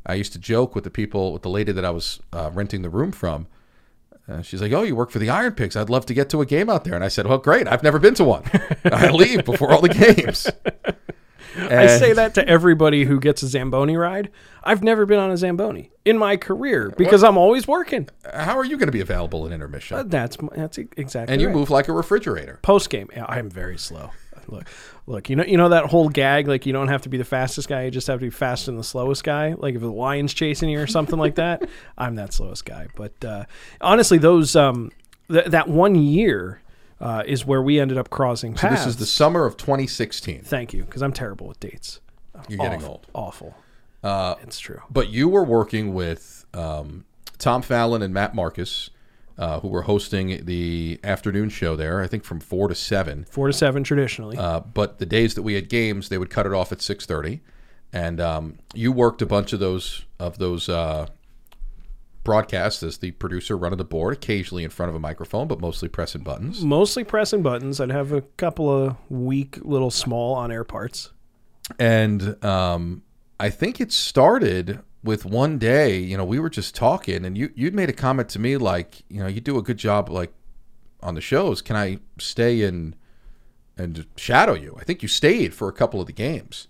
I 0.07 0.15
used 0.15 0.33
to 0.33 0.39
joke 0.39 0.75
with 0.75 0.85
the 0.85 0.91
people, 0.91 1.33
with 1.33 1.43
the 1.43 1.51
lady 1.51 1.73
that 1.73 1.85
I 1.85 1.91
was 1.91 2.21
uh, 2.33 2.51
renting 2.55 2.83
the 2.83 2.89
room 2.89 3.13
from. 3.13 3.47
Uh, 4.29 4.43
she's 4.43 4.63
like, 4.63 4.73
"Oh, 4.73 4.83
you 4.83 4.97
work 4.97 5.11
for 5.11 5.19
the 5.19 5.31
Iron 5.31 5.55
Pigs? 5.55 5.77
I'd 5.77 5.91
love 5.91 6.07
to 6.07 6.15
get 6.15 6.31
to 6.31 6.41
a 6.41 6.47
game 6.47 6.71
out 6.71 6.85
there." 6.85 6.95
And 6.95 7.05
I 7.05 7.09
said, 7.09 7.27
"Well, 7.27 7.39
great. 7.39 7.69
I've 7.69 7.83
never 7.83 7.99
been 7.99 8.15
to 8.15 8.25
one. 8.25 8.45
I 8.85 9.11
leave 9.13 9.45
before 9.45 9.71
all 9.71 9.81
the 9.81 9.89
games." 9.89 10.49
I 11.57 11.87
say 11.87 12.13
that 12.13 12.35
to 12.35 12.49
everybody 12.49 13.05
who 13.05 13.21
gets 13.21 13.43
a 13.43 13.49
Zamboni 13.49 13.97
ride. 13.97 14.31
I've 14.63 14.83
never 14.83 15.07
been 15.07 15.19
on 15.19 15.31
a 15.31 15.37
Zamboni 15.37 15.91
in 16.05 16.19
my 16.19 16.37
career 16.37 16.93
because 16.97 17.23
I'm 17.23 17.37
always 17.37 17.69
working. 17.69 18.09
How 18.33 18.59
are 18.59 18.65
you 18.65 18.77
going 18.77 18.89
to 18.89 18.93
be 18.93 19.01
available 19.01 19.47
in 19.47 19.53
intermission? 19.53 20.09
That's 20.09 20.37
that's 20.55 20.79
e- 20.79 20.89
exactly. 20.97 21.33
and 21.33 21.41
you 21.41 21.49
right. 21.49 21.57
move 21.57 21.71
like 21.71 21.89
a 21.89 21.93
refrigerator. 21.93 22.59
post 22.63 22.91
game. 22.91 23.09
I'm 23.17 23.49
very 23.49 23.79
slow. 23.79 24.11
Look, 24.49 24.69
look. 25.07 25.29
You 25.31 25.37
know, 25.37 25.45
you 25.45 25.57
know 25.57 25.69
that 25.71 25.87
whole 25.87 26.09
gag. 26.09 26.49
Like, 26.49 26.67
you 26.67 26.73
don't 26.73 26.89
have 26.89 27.03
to 27.03 27.09
be 27.09 27.19
the 27.19 27.25
fastest 27.25 27.69
guy. 27.69 27.85
You 27.85 27.91
just 27.91 28.07
have 28.07 28.21
to 28.21 28.27
be 28.27 28.31
fast 28.31 28.69
and 28.69 28.79
the 28.79 28.85
slowest 28.85 29.25
guy. 29.25 29.55
Like, 29.55 29.75
if 29.75 29.81
the 29.81 29.91
lion's 29.91 30.33
chasing 30.35 30.69
you 30.69 30.81
or 30.81 30.87
something 30.87 31.19
like 31.19 31.37
that, 31.37 31.69
I'm 31.99 32.15
that 32.17 32.33
slowest 32.33 32.65
guy. 32.65 32.89
But 32.97 33.25
uh, 33.25 33.45
honestly, 33.81 34.19
those 34.19 34.55
um, 34.57 34.91
th- 35.29 35.47
that 35.47 35.69
one 35.69 35.95
year 35.95 36.61
uh, 37.01 37.23
is 37.27 37.45
where 37.45 37.63
we 37.63 37.79
ended 37.81 37.99
up 37.99 38.11
crossing 38.11 38.55
paths. 38.55 38.81
This 38.85 38.87
is 38.87 38.97
the 38.97 39.07
summer 39.07 39.45
of 39.47 39.57
2016. 39.57 40.43
Thank 40.43 40.73
you, 40.73 40.85
because 40.85 41.03
I'm 41.03 41.13
terrible 41.13 41.47
with 41.49 41.61
dates. 41.61 42.01
You're 42.49 42.59
getting 42.59 42.85
old. 42.85 43.07
Awful. 43.15 43.55
Uh, 44.03 44.37
It's 44.43 44.59
true. 44.59 44.81
But 44.91 45.09
you 45.09 45.29
were 45.29 45.45
working 45.45 45.95
with 45.95 46.45
um, 46.55 47.05
Tom 47.39 47.63
Fallon 47.63 48.03
and 48.03 48.13
Matt 48.15 48.35
Marcus, 48.35 48.91
uh, 49.39 49.61
who 49.61 49.69
were 49.69 49.83
hosting 49.83 50.45
the 50.45 50.99
afternoon 51.03 51.49
show 51.49 51.77
there. 51.77 52.01
I 52.03 52.07
think 52.07 52.25
from 52.25 52.41
four 52.41 52.69
to 52.69 52.75
seven. 52.75 53.27
Four 53.29 53.49
to 53.49 53.53
seven 53.53 53.83
traditionally. 53.85 54.37
Uh, 54.37 54.61
but 54.61 54.99
the 54.99 55.07
days 55.07 55.35
that 55.35 55.43
we 55.43 55.55
had 55.55 55.69
games, 55.69 56.09
they 56.09 56.19
would 56.19 56.31
cut 56.31 56.47
it 56.47 56.53
off 56.53 56.73
at 56.73 56.81
six 56.81 57.05
thirty, 57.05 57.41
and 57.93 58.21
um, 58.21 58.59
you 58.75 58.93
worked 58.93 59.21
a 59.23 59.27
bunch 59.27 59.53
of 59.53 59.61
those 59.61 60.05
of 60.21 60.39
those 60.39 60.69
broadcasts 62.27 62.83
as 62.83 62.99
the 62.99 63.13
producer 63.13 63.57
running 63.57 63.79
the 63.79 63.85
board, 63.85 64.13
occasionally 64.13 64.65
in 64.65 64.71
front 64.71 64.91
of 64.91 64.97
a 64.97 64.99
microphone, 64.99 65.47
but 65.47 65.61
mostly 65.61 65.89
pressing 65.89 66.23
buttons. 66.23 66.63
Mostly 66.63 67.05
pressing 67.05 67.41
buttons. 67.41 67.81
I'd 67.81 67.91
have 67.93 68.13
a 68.13 68.21
couple 68.21 68.69
of 68.69 68.97
weak, 69.09 69.59
little, 69.63 69.93
small 69.93 70.35
on-air 70.35 70.65
parts. 70.65 71.13
And 71.79 72.45
um, 72.45 73.05
I 73.39 73.49
think 73.49 73.81
it 73.81 73.93
started 73.93 74.81
with 75.05 75.25
one 75.25 75.57
day, 75.57 75.99
you 75.99 76.17
know, 76.17 76.25
we 76.25 76.41
were 76.41 76.51
just 76.51 76.75
talking, 76.75 77.25
and 77.25 77.39
you 77.39 77.51
you'd 77.55 77.75
made 77.75 77.89
a 77.89 77.93
comment 77.93 78.29
to 78.31 78.41
me 78.41 78.57
like, 78.57 79.05
you 79.09 79.21
know, 79.21 79.29
you 79.29 79.41
do 79.41 79.57
a 79.57 79.63
good 79.63 79.79
job 79.79 80.11
like 80.11 80.33
on 81.01 81.15
the 81.15 81.21
shows. 81.21 81.63
Can 81.63 81.77
I 81.77 81.99
stay 82.19 82.63
and 82.63 82.97
and 83.77 84.05
shadow 84.17 84.55
you? 84.55 84.77
I 84.81 84.85
think 84.85 85.01
you 85.03 85.09
stayed 85.09 85.55
for 85.55 85.69
a 85.69 85.73
couple 85.73 86.01
of 86.01 86.09
the 86.09 86.13
games, 86.13 86.67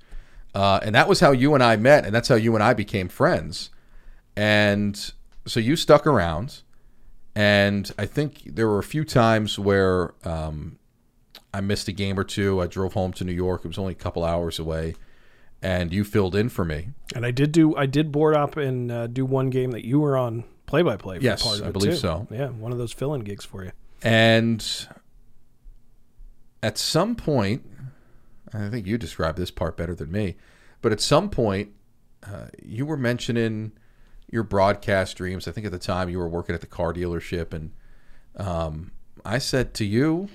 uh, 0.54 0.80
and 0.82 0.94
that 0.94 1.08
was 1.08 1.20
how 1.20 1.32
you 1.32 1.54
and 1.54 1.62
I 1.62 1.76
met, 1.76 2.04
and 2.04 2.14
that's 2.14 2.28
how 2.28 2.34
you 2.34 2.54
and 2.54 2.62
I 2.62 2.74
became 2.74 3.08
friends. 3.08 3.70
And 4.36 5.12
so 5.46 5.60
you 5.60 5.76
stuck 5.76 6.06
around, 6.06 6.62
and 7.34 7.92
I 7.98 8.06
think 8.06 8.42
there 8.44 8.66
were 8.66 8.78
a 8.78 8.84
few 8.84 9.04
times 9.04 9.58
where 9.58 10.14
um, 10.24 10.78
I 11.54 11.60
missed 11.60 11.88
a 11.88 11.92
game 11.92 12.18
or 12.18 12.24
two. 12.24 12.60
I 12.60 12.66
drove 12.66 12.92
home 12.92 13.12
to 13.14 13.24
New 13.24 13.32
York. 13.32 13.64
It 13.64 13.68
was 13.68 13.78
only 13.78 13.92
a 13.92 13.96
couple 13.96 14.24
hours 14.24 14.58
away, 14.58 14.94
and 15.62 15.92
you 15.92 16.04
filled 16.04 16.34
in 16.34 16.48
for 16.48 16.64
me. 16.64 16.90
And 17.14 17.24
I 17.24 17.30
did 17.30 17.52
do 17.52 17.76
I 17.76 17.86
did 17.86 18.12
board 18.12 18.36
up 18.36 18.56
and 18.56 18.90
uh, 18.90 19.06
do 19.06 19.24
one 19.24 19.50
game 19.50 19.70
that 19.70 19.84
you 19.84 20.00
were 20.00 20.16
on 20.16 20.44
play 20.66 20.82
by 20.82 20.96
play. 20.96 21.18
Yes, 21.20 21.42
part 21.42 21.60
of 21.60 21.66
I 21.66 21.70
believe 21.70 21.92
too. 21.92 21.98
so. 21.98 22.26
Yeah, 22.30 22.48
one 22.48 22.72
of 22.72 22.78
those 22.78 22.92
fill 22.92 23.14
in 23.14 23.22
gigs 23.22 23.44
for 23.44 23.64
you. 23.64 23.72
And 24.02 24.64
at 26.62 26.76
some 26.76 27.14
point, 27.14 27.64
I 28.52 28.68
think 28.68 28.86
you 28.86 28.98
described 28.98 29.38
this 29.38 29.50
part 29.50 29.76
better 29.76 29.94
than 29.94 30.10
me, 30.10 30.36
but 30.82 30.92
at 30.92 31.00
some 31.00 31.30
point, 31.30 31.70
uh, 32.24 32.48
you 32.62 32.84
were 32.84 32.96
mentioning 32.96 33.72
your 34.30 34.42
broadcast 34.42 35.16
dreams. 35.16 35.46
I 35.48 35.52
think 35.52 35.66
at 35.66 35.72
the 35.72 35.78
time 35.78 36.08
you 36.08 36.18
were 36.18 36.28
working 36.28 36.54
at 36.54 36.60
the 36.60 36.66
car 36.66 36.92
dealership, 36.92 37.52
and 37.52 37.72
um, 38.36 38.92
I 39.24 39.38
said 39.38 39.72
to 39.74 39.84
you, 39.84 40.28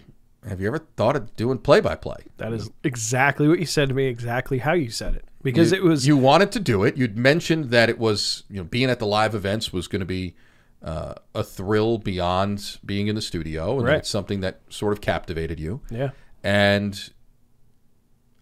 "Have 0.47 0.61
you 0.61 0.67
ever 0.67 0.79
thought 0.79 1.15
of 1.15 1.35
doing 1.35 1.57
play 1.57 1.79
by 1.81 1.95
play?" 1.95 2.25
That 2.37 2.53
is 2.53 2.69
exactly 2.83 3.47
what 3.47 3.59
you 3.59 3.65
said 3.65 3.89
to 3.89 3.95
me. 3.95 4.05
Exactly 4.05 4.59
how 4.59 4.73
you 4.73 4.89
said 4.89 5.15
it. 5.15 5.25
Because 5.43 5.71
you, 5.71 5.77
it 5.77 5.83
was 5.83 6.05
you 6.07 6.15
wanted 6.17 6.51
to 6.53 6.59
do 6.59 6.83
it. 6.83 6.97
You'd 6.97 7.17
mentioned 7.17 7.65
that 7.71 7.89
it 7.89 7.97
was 7.99 8.43
you 8.49 8.57
know 8.57 8.63
being 8.63 8.89
at 8.89 8.99
the 8.99 9.07
live 9.07 9.33
events 9.35 9.73
was 9.73 9.87
going 9.87 9.99
to 10.01 10.05
be 10.05 10.35
uh, 10.83 11.15
a 11.35 11.43
thrill 11.43 11.97
beyond 11.97 12.77
being 12.85 13.07
in 13.07 13.15
the 13.15 13.21
studio, 13.21 13.77
and 13.77 13.87
Right. 13.87 13.97
it's 13.97 14.09
something 14.09 14.39
that 14.41 14.61
sort 14.69 14.93
of 14.93 15.01
captivated 15.01 15.59
you. 15.59 15.81
yeah. 15.89 16.11
And 16.43 17.11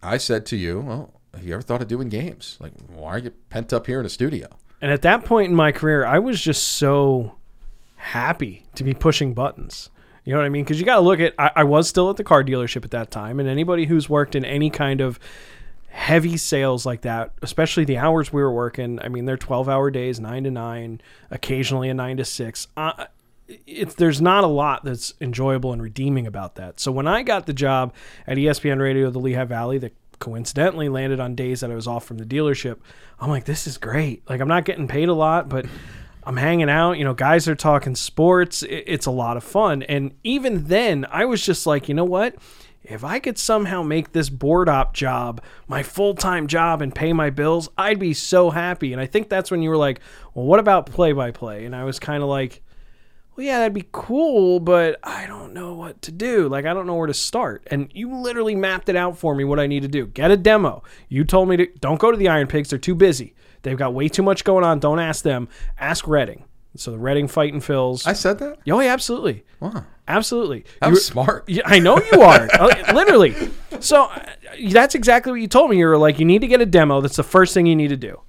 I 0.02 0.16
said 0.16 0.46
to 0.46 0.56
you, 0.56 0.80
"Well, 0.80 1.20
have 1.34 1.44
you 1.44 1.52
ever 1.54 1.62
thought 1.62 1.82
of 1.82 1.88
doing 1.88 2.08
games? 2.08 2.56
Like, 2.60 2.72
why 2.88 3.10
are 3.10 3.18
you 3.18 3.30
pent 3.50 3.72
up 3.72 3.86
here 3.86 4.00
in 4.00 4.06
a 4.06 4.10
studio?" 4.10 4.48
And 4.80 4.90
at 4.90 5.02
that 5.02 5.24
point 5.24 5.50
in 5.50 5.56
my 5.56 5.72
career, 5.72 6.04
I 6.04 6.18
was 6.18 6.40
just 6.40 6.66
so 6.66 7.36
happy 7.96 8.64
to 8.74 8.84
be 8.84 8.94
pushing 8.94 9.34
buttons. 9.34 9.90
You 10.24 10.32
know 10.32 10.40
what 10.40 10.46
I 10.46 10.50
mean? 10.50 10.64
Because 10.64 10.78
you 10.78 10.86
got 10.86 10.96
to 10.96 11.02
look 11.02 11.20
at, 11.20 11.34
I, 11.38 11.50
I 11.56 11.64
was 11.64 11.88
still 11.88 12.10
at 12.10 12.16
the 12.16 12.24
car 12.24 12.44
dealership 12.44 12.84
at 12.84 12.90
that 12.92 13.10
time. 13.10 13.40
And 13.40 13.48
anybody 13.48 13.86
who's 13.86 14.08
worked 14.08 14.34
in 14.34 14.44
any 14.44 14.70
kind 14.70 15.00
of 15.00 15.18
heavy 15.88 16.36
sales 16.36 16.86
like 16.86 17.02
that, 17.02 17.32
especially 17.42 17.84
the 17.84 17.98
hours 17.98 18.32
we 18.32 18.42
were 18.42 18.52
working, 18.52 19.00
I 19.00 19.08
mean, 19.08 19.24
they're 19.24 19.36
12 19.36 19.68
hour 19.68 19.90
days, 19.90 20.20
nine 20.20 20.44
to 20.44 20.50
nine, 20.50 21.00
occasionally 21.30 21.88
a 21.88 21.94
nine 21.94 22.16
to 22.18 22.24
six. 22.24 22.68
Uh, 22.76 23.06
it's 23.66 23.94
there's 23.94 24.20
not 24.20 24.44
a 24.44 24.48
lot 24.48 24.84
that's 24.84 25.14
enjoyable 25.20 25.72
and 25.72 25.82
redeeming 25.82 26.26
about 26.26 26.54
that. 26.54 26.78
So 26.78 26.92
when 26.92 27.08
I 27.08 27.22
got 27.22 27.46
the 27.46 27.52
job 27.52 27.92
at 28.26 28.36
ESPN 28.36 28.80
Radio, 28.80 29.10
the 29.10 29.18
Lehigh 29.18 29.44
Valley, 29.44 29.78
that 29.78 29.92
coincidentally 30.20 30.88
landed 30.88 31.18
on 31.18 31.34
days 31.34 31.60
that 31.60 31.70
I 31.70 31.74
was 31.74 31.88
off 31.88 32.04
from 32.04 32.18
the 32.18 32.24
dealership, 32.24 32.78
I'm 33.18 33.30
like, 33.30 33.44
this 33.44 33.66
is 33.66 33.76
great. 33.76 34.22
Like 34.28 34.40
I'm 34.40 34.48
not 34.48 34.64
getting 34.64 34.86
paid 34.86 35.08
a 35.08 35.14
lot, 35.14 35.48
but 35.48 35.66
I'm 36.22 36.36
hanging 36.36 36.70
out. 36.70 36.92
You 36.92 37.04
know, 37.04 37.14
guys 37.14 37.48
are 37.48 37.56
talking 37.56 37.96
sports. 37.96 38.62
It's 38.62 39.06
a 39.06 39.10
lot 39.10 39.36
of 39.36 39.42
fun. 39.42 39.82
And 39.82 40.14
even 40.22 40.66
then, 40.66 41.06
I 41.10 41.24
was 41.24 41.44
just 41.44 41.66
like, 41.66 41.88
you 41.88 41.94
know 41.94 42.04
what? 42.04 42.36
If 42.82 43.04
I 43.04 43.18
could 43.18 43.38
somehow 43.38 43.82
make 43.82 44.12
this 44.12 44.30
board 44.30 44.68
op 44.68 44.94
job 44.94 45.42
my 45.66 45.82
full 45.82 46.14
time 46.14 46.46
job 46.46 46.80
and 46.80 46.94
pay 46.94 47.12
my 47.12 47.30
bills, 47.30 47.68
I'd 47.76 47.98
be 47.98 48.14
so 48.14 48.50
happy. 48.50 48.92
And 48.92 49.00
I 49.00 49.06
think 49.06 49.28
that's 49.28 49.50
when 49.50 49.62
you 49.62 49.70
were 49.70 49.76
like, 49.76 50.00
well, 50.34 50.46
what 50.46 50.60
about 50.60 50.86
play 50.86 51.12
by 51.12 51.30
play? 51.30 51.64
And 51.64 51.74
I 51.74 51.84
was 51.84 51.98
kind 51.98 52.22
of 52.22 52.28
like, 52.28 52.62
well, 53.40 53.46
yeah, 53.46 53.58
that'd 53.60 53.72
be 53.72 53.86
cool, 53.90 54.60
but 54.60 55.00
I 55.02 55.26
don't 55.26 55.54
know 55.54 55.72
what 55.72 56.02
to 56.02 56.12
do. 56.12 56.46
Like, 56.46 56.66
I 56.66 56.74
don't 56.74 56.86
know 56.86 56.94
where 56.94 57.06
to 57.06 57.14
start. 57.14 57.66
And 57.70 57.90
you 57.94 58.14
literally 58.14 58.54
mapped 58.54 58.90
it 58.90 58.96
out 58.96 59.16
for 59.16 59.34
me 59.34 59.44
what 59.44 59.58
I 59.58 59.66
need 59.66 59.80
to 59.80 59.88
do. 59.88 60.06
Get 60.08 60.30
a 60.30 60.36
demo. 60.36 60.82
You 61.08 61.24
told 61.24 61.48
me 61.48 61.56
to 61.56 61.66
don't 61.80 61.98
go 61.98 62.10
to 62.10 62.18
the 62.18 62.28
Iron 62.28 62.48
Pigs. 62.48 62.68
They're 62.68 62.78
too 62.78 62.94
busy. 62.94 63.34
They've 63.62 63.78
got 63.78 63.94
way 63.94 64.08
too 64.08 64.22
much 64.22 64.44
going 64.44 64.62
on. 64.62 64.78
Don't 64.78 64.98
ask 64.98 65.24
them. 65.24 65.48
Ask 65.78 66.06
Reading. 66.06 66.44
So 66.76 66.90
the 66.90 66.98
Reading 66.98 67.28
Fightin 67.28 67.60
Phils. 67.60 68.06
I 68.06 68.12
said 68.12 68.38
that. 68.40 68.58
oh, 68.70 68.80
yeah, 68.80 68.92
absolutely. 68.92 69.44
Wow, 69.58 69.86
Absolutely. 70.06 70.66
I'm 70.82 70.94
smart. 70.96 71.48
yeah, 71.48 71.62
I 71.64 71.78
know 71.78 71.98
you 72.12 72.20
are. 72.20 72.46
Uh, 72.52 72.92
Literally. 72.92 73.34
So 73.80 74.04
uh, 74.04 74.22
that's 74.68 74.94
exactly 74.94 75.32
what 75.32 75.40
you 75.40 75.48
told 75.48 75.70
me. 75.70 75.78
You 75.78 75.86
were 75.86 75.96
like, 75.96 76.18
you 76.18 76.26
need 76.26 76.42
to 76.42 76.46
get 76.46 76.60
a 76.60 76.66
demo. 76.66 77.00
That's 77.00 77.16
the 77.16 77.22
first 77.22 77.54
thing 77.54 77.64
you 77.64 77.74
need 77.76 77.88
to 77.88 77.96
do. 77.96 78.20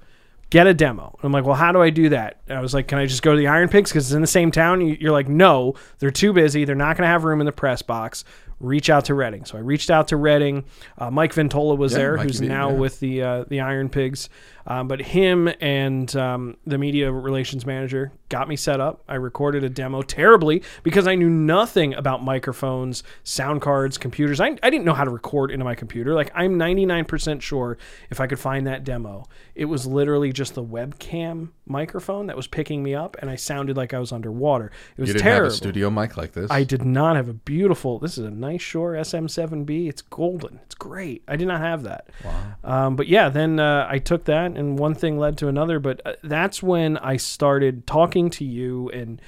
Get 0.51 0.67
a 0.67 0.73
demo. 0.73 1.15
And 1.19 1.25
I'm 1.25 1.31
like, 1.31 1.45
well, 1.45 1.55
how 1.55 1.71
do 1.71 1.81
I 1.81 1.89
do 1.89 2.09
that? 2.09 2.41
And 2.47 2.57
I 2.57 2.61
was 2.61 2.73
like, 2.73 2.87
can 2.87 2.99
I 2.99 3.05
just 3.07 3.23
go 3.23 3.31
to 3.31 3.37
the 3.37 3.47
Iron 3.47 3.67
Pigs 3.69 3.89
because 3.89 4.05
it's 4.07 4.13
in 4.15 4.21
the 4.21 4.27
same 4.27 4.51
town? 4.51 4.81
You- 4.81 4.97
You're 4.99 5.11
like, 5.11 5.27
no, 5.27 5.73
they're 5.99 6.11
too 6.11 6.33
busy. 6.33 6.65
They're 6.65 6.75
not 6.75 6.95
going 6.97 7.03
to 7.07 7.11
have 7.11 7.23
room 7.23 7.39
in 7.39 7.45
the 7.45 7.51
press 7.51 7.81
box. 7.81 8.23
Reach 8.59 8.91
out 8.91 9.05
to 9.05 9.15
Reading. 9.15 9.43
So 9.45 9.57
I 9.57 9.61
reached 9.61 9.89
out 9.89 10.09
to 10.09 10.17
Reading. 10.17 10.65
Uh, 10.97 11.09
Mike 11.09 11.33
Ventola 11.33 11.75
was 11.75 11.93
Yeah, 11.93 11.97
there, 11.97 12.17
who's 12.17 12.41
now 12.41 12.69
yeah. 12.69 12.75
with 12.75 12.99
the 12.99 13.21
uh, 13.23 13.43
the 13.47 13.59
Iron 13.61 13.89
Pigs. 13.89 14.29
Um, 14.67 14.87
but 14.87 15.01
him 15.01 15.49
and 15.59 16.13
um, 16.15 16.57
the 16.65 16.77
media 16.77 17.11
relations 17.11 17.65
manager 17.65 18.11
got 18.29 18.47
me 18.47 18.55
set 18.55 18.79
up. 18.79 19.03
I 19.09 19.15
recorded 19.15 19.63
a 19.63 19.69
demo 19.69 20.01
terribly 20.01 20.63
because 20.83 21.07
I 21.07 21.15
knew 21.15 21.29
nothing 21.29 21.93
about 21.93 22.23
microphones, 22.23 23.03
sound 23.23 23.61
cards, 23.61 23.97
computers. 23.97 24.39
I, 24.39 24.57
I 24.63 24.69
didn't 24.69 24.85
know 24.85 24.93
how 24.93 25.03
to 25.03 25.09
record 25.11 25.51
into 25.51 25.65
my 25.65 25.75
computer. 25.75 26.13
Like 26.13 26.31
I'm 26.33 26.57
99% 26.57 27.41
sure 27.41 27.77
if 28.09 28.19
I 28.21 28.27
could 28.27 28.39
find 28.39 28.67
that 28.67 28.83
demo, 28.83 29.25
it 29.55 29.65
was 29.65 29.85
literally 29.85 30.31
just 30.31 30.55
the 30.55 30.63
webcam 30.63 31.49
microphone 31.65 32.27
that 32.27 32.35
was 32.35 32.47
picking 32.47 32.83
me 32.83 32.93
up, 32.93 33.15
and 33.21 33.29
I 33.29 33.35
sounded 33.35 33.77
like 33.77 33.93
I 33.93 33.99
was 33.99 34.11
underwater. 34.11 34.71
It 34.97 35.01
was 35.01 35.07
You 35.09 35.13
didn't 35.13 35.23
terrible. 35.23 35.43
have 35.45 35.53
a 35.53 35.55
studio 35.55 35.89
mic 35.89 36.17
like 36.17 36.33
this. 36.33 36.49
I 36.51 36.63
did 36.63 36.83
not 36.83 37.15
have 37.15 37.29
a 37.29 37.33
beautiful. 37.33 37.99
This 37.99 38.17
is 38.17 38.25
a 38.25 38.31
nice 38.31 38.61
Shure 38.61 38.93
SM7B. 38.93 39.87
It's 39.89 40.01
golden. 40.01 40.59
It's 40.65 40.75
great. 40.75 41.23
I 41.27 41.35
did 41.35 41.47
not 41.47 41.61
have 41.61 41.83
that. 41.83 42.07
Wow. 42.23 42.43
Um, 42.63 42.95
but 42.95 43.07
yeah, 43.07 43.29
then 43.29 43.59
uh, 43.59 43.87
I 43.89 43.99
took 43.99 44.25
that, 44.25 44.50
and 44.57 44.77
one 44.79 44.95
thing 44.95 45.17
led 45.17 45.37
to 45.39 45.47
another. 45.47 45.79
But 45.79 46.01
uh, 46.05 46.13
that's 46.23 46.61
when 46.61 46.97
I 46.97 47.17
started 47.17 47.87
talking 47.87 48.29
to 48.31 48.45
you 48.45 48.89
and 48.89 49.21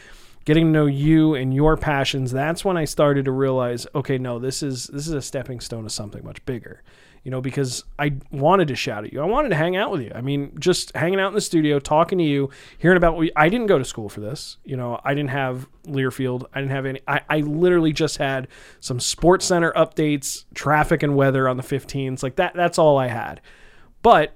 getting 0.45 0.65
to 0.65 0.71
know 0.71 0.86
you 0.86 1.36
and 1.36 1.53
your 1.53 1.77
passions. 1.77 2.31
That's 2.31 2.65
when 2.65 2.77
I 2.77 2.86
started 2.86 3.25
to 3.25 3.31
realize, 3.31 3.88
okay, 3.95 4.17
no, 4.17 4.39
this 4.39 4.62
is 4.63 4.88
this 4.88 5.07
is 5.07 5.13
a 5.13 5.21
stepping 5.21 5.59
stone 5.59 5.83
to 5.83 5.89
something 5.89 6.23
much 6.23 6.43
bigger. 6.45 6.83
You 7.23 7.31
know, 7.31 7.39
because 7.39 7.86
I 7.97 8.15
wanted 8.31 8.67
to 8.67 8.75
shout 8.75 9.05
at 9.05 9.13
you. 9.13 9.21
I 9.21 9.25
wanted 9.25 9.47
to 9.49 9.55
hang 9.55 9.77
out 9.77 9.91
with 9.91 10.01
you. 10.01 10.12
I 10.13 10.19
mean, 10.19 10.57
just 10.59 10.93
hanging 10.93 11.21
out 11.21 11.29
in 11.29 11.33
the 11.33 11.39
studio, 11.39 11.79
talking 11.79 12.17
to 12.17 12.23
you, 12.23 12.49
hearing 12.77 12.97
about. 12.97 13.15
What 13.15 13.29
I 13.38 13.47
didn't 13.47 13.67
go 13.67 13.77
to 13.77 13.86
school 13.86 14.09
for 14.09 14.19
this. 14.19 14.57
You 14.65 14.75
know, 14.75 14.99
I 15.05 15.13
didn't 15.13 15.29
have 15.29 15.69
Learfield. 15.86 16.43
I 16.53 16.59
didn't 16.59 16.73
have 16.73 16.86
any. 16.86 16.99
I, 17.07 17.21
I 17.29 17.39
literally 17.39 17.93
just 17.93 18.17
had 18.17 18.49
some 18.81 18.99
Sports 18.99 19.45
Center 19.45 19.71
updates, 19.71 20.43
traffic 20.53 21.01
and 21.01 21.15
weather 21.15 21.47
on 21.47 21.55
the 21.55 21.63
15s. 21.63 22.23
Like 22.23 22.36
that. 22.36 22.55
That's 22.55 22.77
all 22.77 22.97
I 22.97 23.07
had. 23.07 23.39
But 24.01 24.36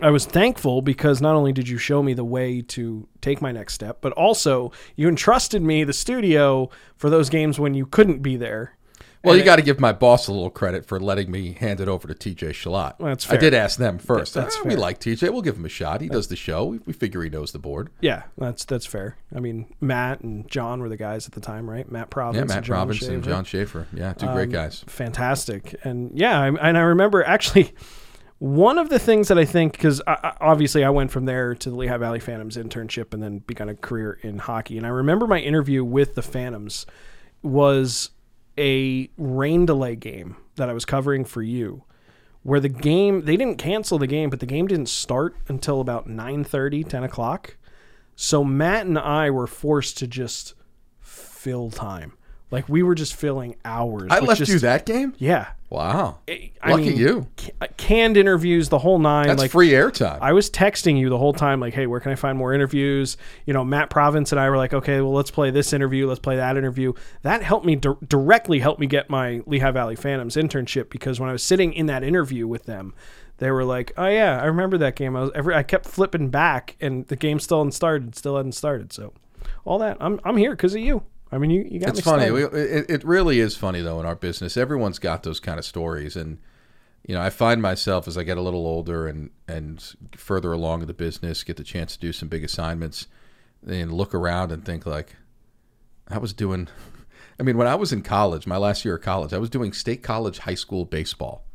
I 0.00 0.10
was 0.10 0.24
thankful 0.24 0.80
because 0.80 1.20
not 1.20 1.34
only 1.36 1.52
did 1.52 1.68
you 1.68 1.76
show 1.76 2.02
me 2.02 2.14
the 2.14 2.24
way 2.24 2.62
to 2.62 3.06
take 3.20 3.42
my 3.42 3.52
next 3.52 3.74
step, 3.74 3.98
but 4.00 4.12
also 4.14 4.72
you 4.96 5.08
entrusted 5.08 5.60
me 5.62 5.84
the 5.84 5.92
studio 5.92 6.70
for 6.96 7.10
those 7.10 7.28
games 7.28 7.58
when 7.60 7.74
you 7.74 7.84
couldn't 7.84 8.20
be 8.22 8.36
there. 8.36 8.76
well, 9.22 9.36
you 9.36 9.44
got 9.44 9.56
to 9.56 9.62
give 9.62 9.78
my 9.78 9.92
boss 9.92 10.26
a 10.26 10.32
little 10.32 10.50
credit 10.50 10.84
for 10.84 10.98
letting 10.98 11.30
me 11.30 11.52
hand 11.52 11.78
it 11.80 11.86
over 11.88 12.08
to 12.12 12.14
TJ 12.14 12.50
Chillot. 12.54 12.94
That's 12.98 13.24
fair. 13.24 13.36
I 13.36 13.40
did 13.40 13.54
ask 13.54 13.78
them 13.78 13.98
first. 13.98 14.34
That's 14.34 14.56
"Ah, 14.56 14.62
We 14.66 14.74
like 14.76 14.98
TJ. 14.98 15.30
We'll 15.30 15.42
give 15.42 15.56
him 15.56 15.64
a 15.66 15.68
shot. 15.68 16.00
He 16.00 16.08
does 16.08 16.26
the 16.26 16.34
show. 16.36 16.64
We, 16.64 16.78
we 16.86 16.92
figure 16.92 17.22
he 17.22 17.28
knows 17.30 17.52
the 17.52 17.60
board. 17.60 17.90
Yeah, 18.00 18.22
that's 18.38 18.64
that's 18.64 18.86
fair. 18.86 19.16
I 19.36 19.38
mean, 19.40 19.72
Matt 19.80 20.22
and 20.22 20.48
John 20.50 20.80
were 20.80 20.88
the 20.88 20.96
guys 20.96 21.26
at 21.26 21.32
the 21.34 21.40
time, 21.40 21.70
right? 21.70 21.88
Matt 21.92 22.10
Province, 22.10 22.38
Yeah, 22.40 22.44
Matt 22.46 22.56
and 22.56 22.66
John 22.66 22.76
Robinson, 22.78 23.08
Shaver. 23.20 23.30
John 23.30 23.44
Schaefer. 23.44 23.86
Yeah, 23.92 24.12
two 24.14 24.26
great 24.32 24.44
Um, 24.48 24.50
guys. 24.52 24.84
fantastic. 24.88 25.76
And 25.84 26.10
yeah, 26.18 26.40
I, 26.40 26.46
and 26.48 26.76
I 26.78 26.80
remember 26.80 27.22
actually 27.22 27.74
one 28.42 28.76
of 28.76 28.88
the 28.88 28.98
things 28.98 29.28
that 29.28 29.38
I 29.38 29.44
think 29.44 29.70
because 29.70 30.02
obviously 30.08 30.82
I 30.82 30.90
went 30.90 31.12
from 31.12 31.26
there 31.26 31.54
to 31.54 31.70
the 31.70 31.76
Lehigh 31.76 31.96
Valley 31.98 32.18
Phantoms 32.18 32.56
internship 32.56 33.14
and 33.14 33.22
then 33.22 33.38
began 33.38 33.68
a 33.68 33.76
career 33.76 34.18
in 34.20 34.38
hockey. 34.38 34.76
And 34.76 34.84
I 34.84 34.88
remember 34.88 35.28
my 35.28 35.38
interview 35.38 35.84
with 35.84 36.16
the 36.16 36.22
Phantoms 36.22 36.84
was 37.40 38.10
a 38.58 39.08
rain 39.16 39.64
delay 39.64 39.94
game 39.94 40.38
that 40.56 40.68
I 40.68 40.72
was 40.72 40.84
covering 40.84 41.24
for 41.24 41.40
you. 41.40 41.84
Where 42.42 42.58
the 42.58 42.68
game, 42.68 43.26
they 43.26 43.36
didn't 43.36 43.58
cancel 43.58 43.96
the 43.96 44.08
game, 44.08 44.28
but 44.28 44.40
the 44.40 44.46
game 44.46 44.66
didn't 44.66 44.88
start 44.88 45.36
until 45.46 45.80
about 45.80 46.08
9 46.08 46.44
10 46.44 47.04
o'clock. 47.04 47.56
So 48.16 48.42
Matt 48.42 48.86
and 48.86 48.98
I 48.98 49.30
were 49.30 49.46
forced 49.46 49.98
to 49.98 50.08
just 50.08 50.54
fill 51.00 51.70
time. 51.70 52.14
Like 52.50 52.68
we 52.68 52.82
were 52.82 52.96
just 52.96 53.14
filling 53.14 53.54
hours. 53.64 54.08
I 54.10 54.18
left 54.18 54.38
just- 54.40 54.50
you 54.50 54.58
that 54.58 54.84
game. 54.84 55.14
Yeah. 55.18 55.50
Wow, 55.72 56.18
I 56.28 56.70
lucky 56.70 56.90
mean, 56.90 56.98
you. 56.98 57.26
ca- 57.38 57.52
uh, 57.62 57.66
canned 57.78 58.18
interviews 58.18 58.68
the 58.68 58.78
whole 58.78 58.98
nine. 58.98 59.26
That's 59.26 59.40
like 59.40 59.50
free 59.52 59.70
airtime. 59.70 60.18
I 60.20 60.34
was 60.34 60.50
texting 60.50 60.98
you 60.98 61.08
the 61.08 61.16
whole 61.16 61.32
time, 61.32 61.60
like, 61.60 61.72
"Hey, 61.72 61.86
where 61.86 61.98
can 61.98 62.12
I 62.12 62.14
find 62.14 62.36
more 62.36 62.52
interviews?" 62.52 63.16
You 63.46 63.54
know, 63.54 63.64
Matt 63.64 63.88
Province 63.88 64.32
and 64.32 64.38
I 64.38 64.50
were 64.50 64.58
like, 64.58 64.74
"Okay, 64.74 65.00
well, 65.00 65.14
let's 65.14 65.30
play 65.30 65.50
this 65.50 65.72
interview, 65.72 66.06
let's 66.06 66.20
play 66.20 66.36
that 66.36 66.58
interview." 66.58 66.92
That 67.22 67.42
helped 67.42 67.64
me 67.64 67.76
dir- 67.76 67.96
directly 68.06 68.58
helped 68.58 68.80
me 68.80 68.86
get 68.86 69.08
my 69.08 69.40
Lehigh 69.46 69.70
Valley 69.70 69.96
Phantoms 69.96 70.36
internship 70.36 70.90
because 70.90 71.18
when 71.18 71.30
I 71.30 71.32
was 71.32 71.42
sitting 71.42 71.72
in 71.72 71.86
that 71.86 72.02
interview 72.04 72.46
with 72.46 72.66
them, 72.66 72.92
they 73.38 73.50
were 73.50 73.64
like, 73.64 73.92
"Oh 73.96 74.08
yeah, 74.08 74.42
I 74.42 74.44
remember 74.44 74.76
that 74.76 74.94
game." 74.94 75.16
I 75.16 75.22
was 75.22 75.30
every 75.34 75.54
I 75.54 75.62
kept 75.62 75.86
flipping 75.86 76.28
back, 76.28 76.76
and 76.82 77.06
the 77.08 77.16
game 77.16 77.40
still 77.40 77.60
hadn't 77.60 77.72
started, 77.72 78.14
still 78.14 78.36
hadn't 78.36 78.52
started. 78.52 78.92
So, 78.92 79.14
all 79.64 79.78
that 79.78 79.96
I'm 80.00 80.20
I'm 80.22 80.36
here 80.36 80.50
because 80.50 80.74
of 80.74 80.82
you. 80.82 81.04
I 81.32 81.38
mean, 81.38 81.50
you, 81.50 81.66
you 81.68 81.80
got 81.80 81.90
It's 81.90 82.00
funny. 82.00 82.30
We, 82.30 82.44
it, 82.44 82.90
it 82.90 83.04
really 83.04 83.40
is 83.40 83.56
funny 83.56 83.80
though 83.80 83.98
in 83.98 84.06
our 84.06 84.14
business. 84.14 84.58
Everyone's 84.58 84.98
got 84.98 85.22
those 85.22 85.40
kind 85.40 85.58
of 85.58 85.64
stories, 85.64 86.14
and 86.14 86.38
you 87.06 87.14
know, 87.14 87.22
I 87.22 87.30
find 87.30 87.62
myself 87.62 88.06
as 88.06 88.18
I 88.18 88.22
get 88.22 88.36
a 88.36 88.42
little 88.42 88.66
older 88.66 89.08
and 89.08 89.30
and 89.48 89.82
further 90.14 90.52
along 90.52 90.82
in 90.82 90.88
the 90.88 90.94
business, 90.94 91.42
get 91.42 91.56
the 91.56 91.64
chance 91.64 91.94
to 91.94 91.98
do 92.00 92.12
some 92.12 92.28
big 92.28 92.44
assignments, 92.44 93.06
and 93.66 93.92
look 93.92 94.14
around 94.14 94.52
and 94.52 94.62
think 94.64 94.84
like, 94.84 95.16
I 96.08 96.18
was 96.18 96.34
doing. 96.34 96.68
I 97.40 97.44
mean, 97.44 97.56
when 97.56 97.66
I 97.66 97.76
was 97.76 97.94
in 97.94 98.02
college, 98.02 98.46
my 98.46 98.58
last 98.58 98.84
year 98.84 98.96
of 98.96 99.02
college, 99.02 99.32
I 99.32 99.38
was 99.38 99.48
doing 99.48 99.72
state 99.72 100.02
college 100.02 100.38
high 100.38 100.54
school 100.54 100.84
baseball, 100.84 101.46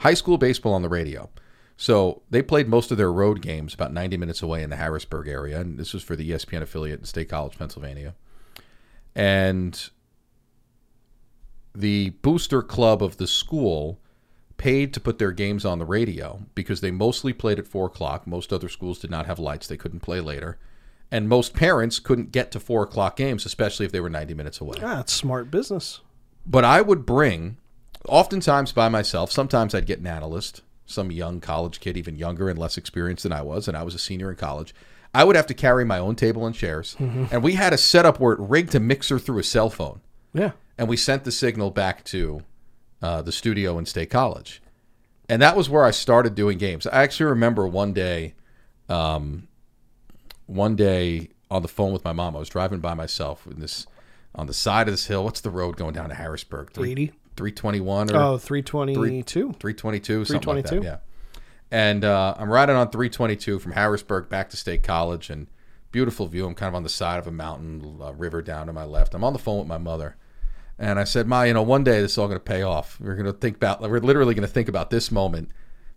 high 0.00 0.14
school 0.14 0.38
baseball 0.38 0.74
on 0.74 0.82
the 0.82 0.88
radio. 0.88 1.28
So 1.76 2.22
they 2.30 2.42
played 2.42 2.68
most 2.68 2.90
of 2.90 2.98
their 2.98 3.12
road 3.12 3.42
games 3.42 3.74
about 3.74 3.92
90 3.92 4.16
minutes 4.16 4.42
away 4.42 4.62
in 4.62 4.70
the 4.70 4.76
Harrisburg 4.76 5.28
area, 5.28 5.60
and 5.60 5.76
this 5.76 5.92
was 5.92 6.04
for 6.04 6.14
the 6.16 6.30
ESPN 6.30 6.62
affiliate 6.62 7.00
in 7.00 7.04
State 7.04 7.28
College, 7.28 7.58
Pennsylvania. 7.58 8.14
And 9.18 9.90
the 11.74 12.10
booster 12.22 12.62
club 12.62 13.02
of 13.02 13.16
the 13.16 13.26
school 13.26 13.98
paid 14.58 14.94
to 14.94 15.00
put 15.00 15.18
their 15.18 15.32
games 15.32 15.64
on 15.64 15.80
the 15.80 15.84
radio 15.84 16.42
because 16.54 16.80
they 16.80 16.92
mostly 16.92 17.32
played 17.32 17.58
at 17.58 17.66
four 17.66 17.86
o'clock. 17.86 18.28
Most 18.28 18.52
other 18.52 18.68
schools 18.68 19.00
did 19.00 19.10
not 19.10 19.26
have 19.26 19.40
lights; 19.40 19.66
they 19.66 19.76
couldn't 19.76 20.00
play 20.00 20.20
later, 20.20 20.58
and 21.10 21.28
most 21.28 21.52
parents 21.52 21.98
couldn't 21.98 22.30
get 22.30 22.52
to 22.52 22.60
four 22.60 22.84
o'clock 22.84 23.16
games, 23.16 23.44
especially 23.44 23.86
if 23.86 23.92
they 23.92 24.00
were 24.00 24.08
ninety 24.08 24.34
minutes 24.34 24.60
away. 24.60 24.78
ah, 24.82 25.00
it's 25.00 25.12
smart 25.12 25.50
business. 25.50 26.00
But 26.46 26.64
I 26.64 26.80
would 26.80 27.04
bring, 27.04 27.56
oftentimes 28.08 28.70
by 28.70 28.88
myself. 28.88 29.32
Sometimes 29.32 29.74
I'd 29.74 29.84
get 29.86 29.98
an 29.98 30.06
analyst, 30.06 30.62
some 30.86 31.10
young 31.10 31.40
college 31.40 31.80
kid, 31.80 31.96
even 31.96 32.16
younger 32.16 32.48
and 32.48 32.58
less 32.58 32.78
experienced 32.78 33.24
than 33.24 33.32
I 33.32 33.42
was, 33.42 33.66
and 33.66 33.76
I 33.76 33.82
was 33.82 33.96
a 33.96 33.98
senior 33.98 34.30
in 34.30 34.36
college. 34.36 34.72
I 35.18 35.24
would 35.24 35.36
have 35.36 35.46
to 35.48 35.54
carry 35.54 35.84
my 35.84 35.98
own 35.98 36.14
table 36.14 36.46
and 36.46 36.54
chairs, 36.54 36.96
and 36.98 37.42
we 37.42 37.54
had 37.54 37.72
a 37.72 37.78
setup 37.78 38.20
where 38.20 38.32
it 38.34 38.40
rigged 38.40 38.74
a 38.74 38.80
mixer 38.80 39.18
through 39.18 39.40
a 39.40 39.42
cell 39.44 39.68
phone 39.68 40.00
Yeah, 40.32 40.52
and 40.78 40.88
we 40.88 40.96
sent 40.96 41.24
the 41.24 41.32
signal 41.32 41.70
back 41.70 42.04
to 42.04 42.42
uh, 43.02 43.22
the 43.22 43.32
studio 43.32 43.78
in 43.78 43.86
State 43.86 44.10
College, 44.10 44.62
and 45.28 45.42
that 45.42 45.56
was 45.56 45.68
where 45.68 45.84
I 45.84 45.90
started 45.90 46.34
doing 46.34 46.56
games. 46.58 46.86
I 46.86 47.02
actually 47.02 47.26
remember 47.30 47.66
one 47.66 47.92
day, 47.92 48.34
um, 48.88 49.48
one 50.46 50.76
day 50.76 51.30
on 51.50 51.62
the 51.62 51.68
phone 51.68 51.92
with 51.92 52.04
my 52.04 52.12
mom. 52.12 52.36
I 52.36 52.38
was 52.38 52.48
driving 52.48 52.80
by 52.80 52.94
myself 52.94 53.46
in 53.46 53.60
this 53.60 53.86
on 54.34 54.46
the 54.46 54.54
side 54.54 54.88
of 54.88 54.92
this 54.92 55.06
hill. 55.06 55.24
What's 55.24 55.40
the 55.40 55.50
road 55.50 55.76
going 55.76 55.94
down 55.94 56.08
to 56.10 56.14
Harrisburg? 56.14 56.72
Three 56.72 56.92
80. 56.92 57.12
three 57.36 57.52
twenty 57.52 57.80
one 57.80 58.10
or 58.14 58.16
Oh, 58.16 58.38
322. 58.38 59.52
322, 59.58 60.24
something 60.24 60.54
like 60.54 60.64
that. 60.64 60.68
322? 60.68 60.84
Yeah. 60.86 60.98
And 61.70 62.04
uh, 62.04 62.34
I'm 62.38 62.50
riding 62.50 62.76
on 62.76 62.90
322 62.90 63.58
from 63.58 63.72
Harrisburg 63.72 64.28
back 64.28 64.48
to 64.50 64.56
State 64.56 64.82
College, 64.82 65.28
and 65.28 65.48
beautiful 65.92 66.26
view. 66.26 66.46
I'm 66.46 66.54
kind 66.54 66.68
of 66.68 66.74
on 66.74 66.82
the 66.82 66.88
side 66.88 67.18
of 67.18 67.26
a 67.26 67.32
mountain, 67.32 67.98
a 68.02 68.12
river 68.12 68.40
down 68.42 68.66
to 68.68 68.72
my 68.72 68.84
left. 68.84 69.14
I'm 69.14 69.24
on 69.24 69.32
the 69.32 69.38
phone 69.38 69.58
with 69.58 69.68
my 69.68 69.78
mother, 69.78 70.16
and 70.78 70.98
I 70.98 71.04
said, 71.04 71.26
"Ma, 71.26 71.42
you 71.42 71.52
know, 71.52 71.62
one 71.62 71.84
day 71.84 72.00
this 72.00 72.12
is 72.12 72.18
all 72.18 72.26
going 72.26 72.38
to 72.38 72.44
pay 72.44 72.62
off. 72.62 72.98
We're 73.00 73.14
going 73.14 73.26
to 73.26 73.32
think 73.32 73.56
about. 73.56 73.82
We're 73.82 74.00
literally 74.00 74.34
going 74.34 74.46
to 74.46 74.52
think 74.52 74.68
about 74.68 74.90
this 74.90 75.10
moment." 75.10 75.50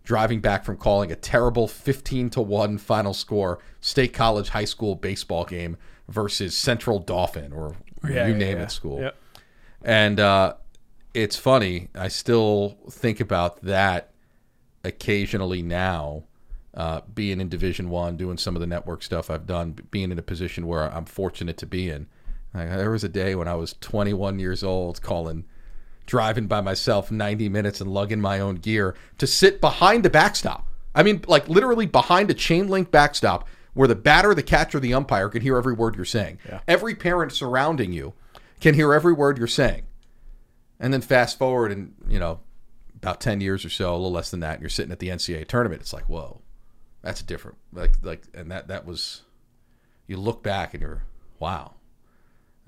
Driving 0.04 0.40
back 0.40 0.64
from 0.64 0.78
calling 0.78 1.12
a 1.12 1.14
terrible 1.14 1.68
15 1.68 2.30
to 2.30 2.40
1 2.40 2.78
final 2.78 3.14
score 3.14 3.60
State 3.80 4.12
College 4.12 4.48
high 4.48 4.64
school 4.64 4.96
baseball 4.96 5.44
game 5.44 5.76
versus 6.08 6.56
Central 6.56 6.98
Dauphin 6.98 7.52
or 7.52 7.76
Yeah, 8.02 8.26
you 8.26 8.32
yeah, 8.32 8.38
name 8.38 8.58
yeah. 8.58 8.64
it 8.64 8.70
school. 8.72 9.00
Yep. 9.00 9.16
And 9.82 10.18
uh, 10.18 10.54
it's 11.14 11.36
funny. 11.36 11.88
I 11.94 12.08
still 12.08 12.78
think 12.90 13.20
about 13.20 13.62
that 13.62 14.11
occasionally 14.84 15.62
now. 15.62 16.24
Uh, 16.74 17.02
being 17.14 17.38
in 17.38 17.50
Division 17.50 17.90
One, 17.90 18.16
doing 18.16 18.38
some 18.38 18.56
of 18.56 18.60
the 18.60 18.66
network 18.66 19.02
stuff 19.02 19.28
I've 19.28 19.46
done, 19.46 19.76
being 19.90 20.10
in 20.10 20.18
a 20.18 20.22
position 20.22 20.66
where 20.66 20.90
I'm 20.90 21.04
fortunate 21.04 21.58
to 21.58 21.66
be 21.66 21.90
in. 21.90 22.06
Like, 22.54 22.70
there 22.70 22.90
was 22.90 23.04
a 23.04 23.10
day 23.10 23.34
when 23.34 23.46
I 23.46 23.54
was 23.56 23.74
21 23.82 24.38
years 24.38 24.64
old, 24.64 25.02
calling, 25.02 25.44
driving 26.06 26.46
by 26.46 26.60
myself 26.60 27.10
90 27.10 27.48
minutes 27.48 27.80
and 27.80 27.92
lugging 27.92 28.20
my 28.20 28.40
own 28.40 28.56
gear 28.56 28.94
to 29.18 29.26
sit 29.26 29.60
behind 29.60 30.02
the 30.02 30.10
backstop. 30.10 30.66
I 30.94 31.02
mean, 31.02 31.24
like 31.26 31.48
literally 31.48 31.86
behind 31.86 32.30
a 32.30 32.34
chain 32.34 32.68
link 32.68 32.90
backstop 32.90 33.48
where 33.74 33.88
the 33.88 33.94
batter, 33.94 34.34
the 34.34 34.42
catcher, 34.42 34.78
the 34.78 34.94
umpire 34.94 35.28
can 35.28 35.42
hear 35.42 35.56
every 35.56 35.72
word 35.72 35.96
you're 35.96 36.04
saying. 36.04 36.38
Yeah. 36.46 36.60
Every 36.68 36.94
parent 36.94 37.32
surrounding 37.32 37.92
you 37.92 38.12
can 38.60 38.74
hear 38.74 38.92
every 38.92 39.12
word 39.12 39.38
you're 39.38 39.46
saying. 39.46 39.84
And 40.78 40.92
then 40.92 41.00
fast 41.00 41.38
forward 41.38 41.72
and, 41.72 41.94
you 42.08 42.18
know, 42.18 42.40
about 43.02 43.20
10 43.20 43.40
years 43.40 43.64
or 43.64 43.68
so, 43.68 43.90
a 43.90 43.96
little 43.96 44.12
less 44.12 44.30
than 44.30 44.40
that, 44.40 44.54
and 44.54 44.60
you're 44.62 44.70
sitting 44.70 44.92
at 44.92 45.00
the 45.00 45.08
NCAA 45.08 45.48
tournament. 45.48 45.82
It's 45.82 45.92
like, 45.92 46.08
whoa, 46.08 46.40
that's 47.02 47.20
different. 47.20 47.58
Like, 47.72 47.94
like, 48.02 48.22
and 48.32 48.50
that, 48.52 48.68
that 48.68 48.86
was, 48.86 49.22
you 50.06 50.16
look 50.16 50.42
back 50.42 50.72
and 50.72 50.80
you're, 50.80 51.02
wow. 51.40 51.74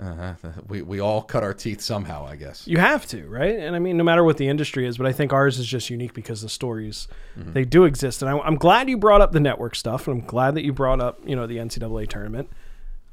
Uh, 0.02 0.34
we, 0.66 0.82
we 0.82 0.98
all 0.98 1.22
cut 1.22 1.44
our 1.44 1.54
teeth 1.54 1.80
somehow, 1.80 2.26
I 2.26 2.34
guess. 2.34 2.66
You 2.66 2.78
have 2.78 3.06
to, 3.06 3.28
right? 3.28 3.54
And 3.60 3.76
I 3.76 3.78
mean, 3.78 3.96
no 3.96 4.02
matter 4.02 4.24
what 4.24 4.38
the 4.38 4.48
industry 4.48 4.88
is, 4.88 4.98
but 4.98 5.06
I 5.06 5.12
think 5.12 5.32
ours 5.32 5.60
is 5.60 5.66
just 5.66 5.88
unique 5.88 6.14
because 6.14 6.42
the 6.42 6.48
stories 6.48 7.06
they 7.36 7.64
do 7.64 7.84
exist. 7.84 8.20
And 8.20 8.28
I, 8.28 8.36
I'm 8.40 8.56
glad 8.56 8.88
you 8.88 8.98
brought 8.98 9.20
up 9.20 9.30
the 9.30 9.38
network 9.38 9.76
stuff, 9.76 10.08
and 10.08 10.20
I'm 10.20 10.26
glad 10.26 10.56
that 10.56 10.64
you 10.64 10.72
brought 10.72 11.00
up, 11.00 11.20
you 11.24 11.36
know, 11.36 11.46
the 11.46 11.58
NCAA 11.58 12.08
tournament. 12.08 12.50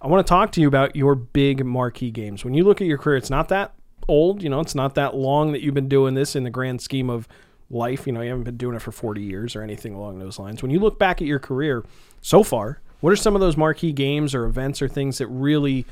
I 0.01 0.07
want 0.07 0.25
to 0.25 0.29
talk 0.29 0.53
to 0.53 0.61
you 0.61 0.67
about 0.67 0.95
your 0.95 1.13
big 1.13 1.63
marquee 1.63 2.09
games. 2.09 2.43
When 2.43 2.55
you 2.55 2.63
look 2.63 2.81
at 2.81 2.87
your 2.87 2.97
career, 2.97 3.17
it's 3.17 3.29
not 3.29 3.49
that 3.49 3.75
old, 4.07 4.43
you 4.43 4.49
know, 4.49 4.59
it's 4.59 4.75
not 4.75 4.95
that 4.95 5.15
long 5.15 5.51
that 5.51 5.61
you've 5.61 5.73
been 5.73 5.89
doing 5.89 6.13
this 6.13 6.35
in 6.35 6.43
the 6.43 6.49
grand 6.49 6.81
scheme 6.81 7.09
of 7.09 7.27
life. 7.69 8.05
You 8.05 8.13
know, 8.13 8.21
you 8.21 8.29
haven't 8.29 8.43
been 8.43 8.57
doing 8.57 8.75
it 8.75 8.81
for 8.81 8.91
40 8.91 9.21
years 9.21 9.55
or 9.55 9.61
anything 9.61 9.93
along 9.93 10.19
those 10.19 10.39
lines. 10.39 10.61
When 10.61 10.71
you 10.71 10.79
look 10.79 10.99
back 10.99 11.21
at 11.21 11.27
your 11.27 11.39
career 11.39 11.83
so 12.21 12.43
far, 12.43 12.81
what 12.99 13.11
are 13.11 13.17
some 13.17 13.35
of 13.35 13.41
those 13.41 13.57
marquee 13.57 13.91
games 13.91 14.35
or 14.35 14.45
events 14.45 14.81
or 14.81 14.87
things 14.87 15.17
that 15.17 15.27
really 15.27 15.85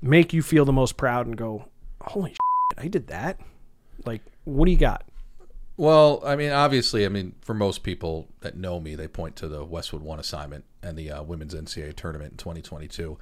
make 0.00 0.32
you 0.32 0.42
feel 0.42 0.64
the 0.64 0.72
most 0.72 0.96
proud 0.96 1.26
and 1.26 1.36
go, 1.36 1.66
holy 2.00 2.30
shit, 2.30 2.38
I 2.78 2.88
did 2.88 3.06
that? 3.08 3.38
Like, 4.04 4.22
what 4.44 4.66
do 4.66 4.72
you 4.72 4.78
got? 4.78 5.04
Well, 5.76 6.20
I 6.24 6.36
mean, 6.36 6.50
obviously, 6.50 7.06
I 7.06 7.08
mean, 7.08 7.34
for 7.40 7.54
most 7.54 7.82
people 7.82 8.28
that 8.40 8.56
know 8.56 8.78
me, 8.78 8.94
they 8.94 9.08
point 9.08 9.36
to 9.36 9.48
the 9.48 9.64
Westwood 9.64 10.02
One 10.02 10.20
assignment 10.20 10.64
and 10.82 10.98
the 10.98 11.10
uh, 11.10 11.22
women's 11.22 11.54
NCAA 11.54 11.96
tournament 11.96 12.32
in 12.32 12.36
2022. 12.36 13.16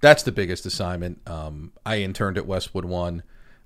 That's 0.00 0.22
the 0.22 0.32
biggest 0.32 0.66
assignment. 0.66 1.20
Um, 1.28 1.72
I 1.84 2.00
interned 2.00 2.38
at 2.38 2.46
Westwood 2.46 2.84
One. 2.84 3.22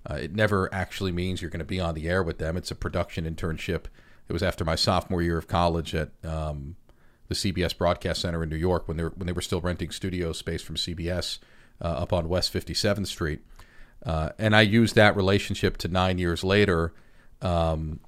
Uh, 0.09 0.15
it 0.15 0.35
never 0.35 0.73
actually 0.73 1.13
means 1.13 1.43
you're 1.43 1.51
going 1.51 1.59
to 1.59 1.65
be 1.65 1.81
on 1.81 1.95
the 1.95 2.09
air 2.09 2.23
with 2.23 2.39
them. 2.39 2.57
It's 2.57 2.71
a 2.71 2.75
production 2.75 3.25
internship. 3.25 3.85
It 4.29 4.33
was 4.33 4.43
after 4.43 4.65
my 4.65 4.77
sophomore 4.77 5.23
year 5.23 5.37
of 5.37 5.49
college 5.49 5.95
at 5.95 6.11
um, 6.25 6.77
the 7.29 7.35
CBS 7.35 7.77
Broadcast 7.77 8.23
Center 8.23 8.43
in 8.43 8.49
New 8.49 8.57
York 8.57 8.89
when 8.89 8.97
they 8.97 9.05
were, 9.05 9.13
when 9.17 9.27
they 9.27 9.33
were 9.33 9.43
still 9.43 9.61
renting 9.61 9.91
studio 9.91 10.33
space 10.33 10.63
from 10.63 10.77
CBS 10.77 11.39
uh, 11.83 11.89
up 11.89 12.13
on 12.13 12.29
West 12.29 12.53
57th 12.53 13.07
Street. 13.07 13.41
Uh, 14.05 14.31
and 14.39 14.57
I 14.57 14.63
used 14.63 14.95
that 14.95 15.17
relationship 15.17 15.77
to 15.79 15.89
nine 15.89 16.19
years 16.19 16.43
later. 16.43 16.95
Um, 17.43 18.01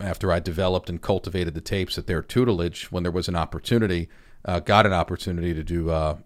after 0.00 0.32
I 0.32 0.40
developed 0.40 0.88
and 0.88 1.00
cultivated 1.00 1.54
the 1.54 1.60
tapes 1.60 1.98
at 1.98 2.06
their 2.06 2.22
tutelage, 2.22 2.90
when 2.90 3.02
there 3.02 3.12
was 3.12 3.28
an 3.28 3.36
opportunity, 3.36 4.08
uh, 4.44 4.60
got 4.60 4.86
an 4.86 4.92
opportunity 4.92 5.52
to 5.52 5.62
do 5.62 5.90
uh, 5.90 6.16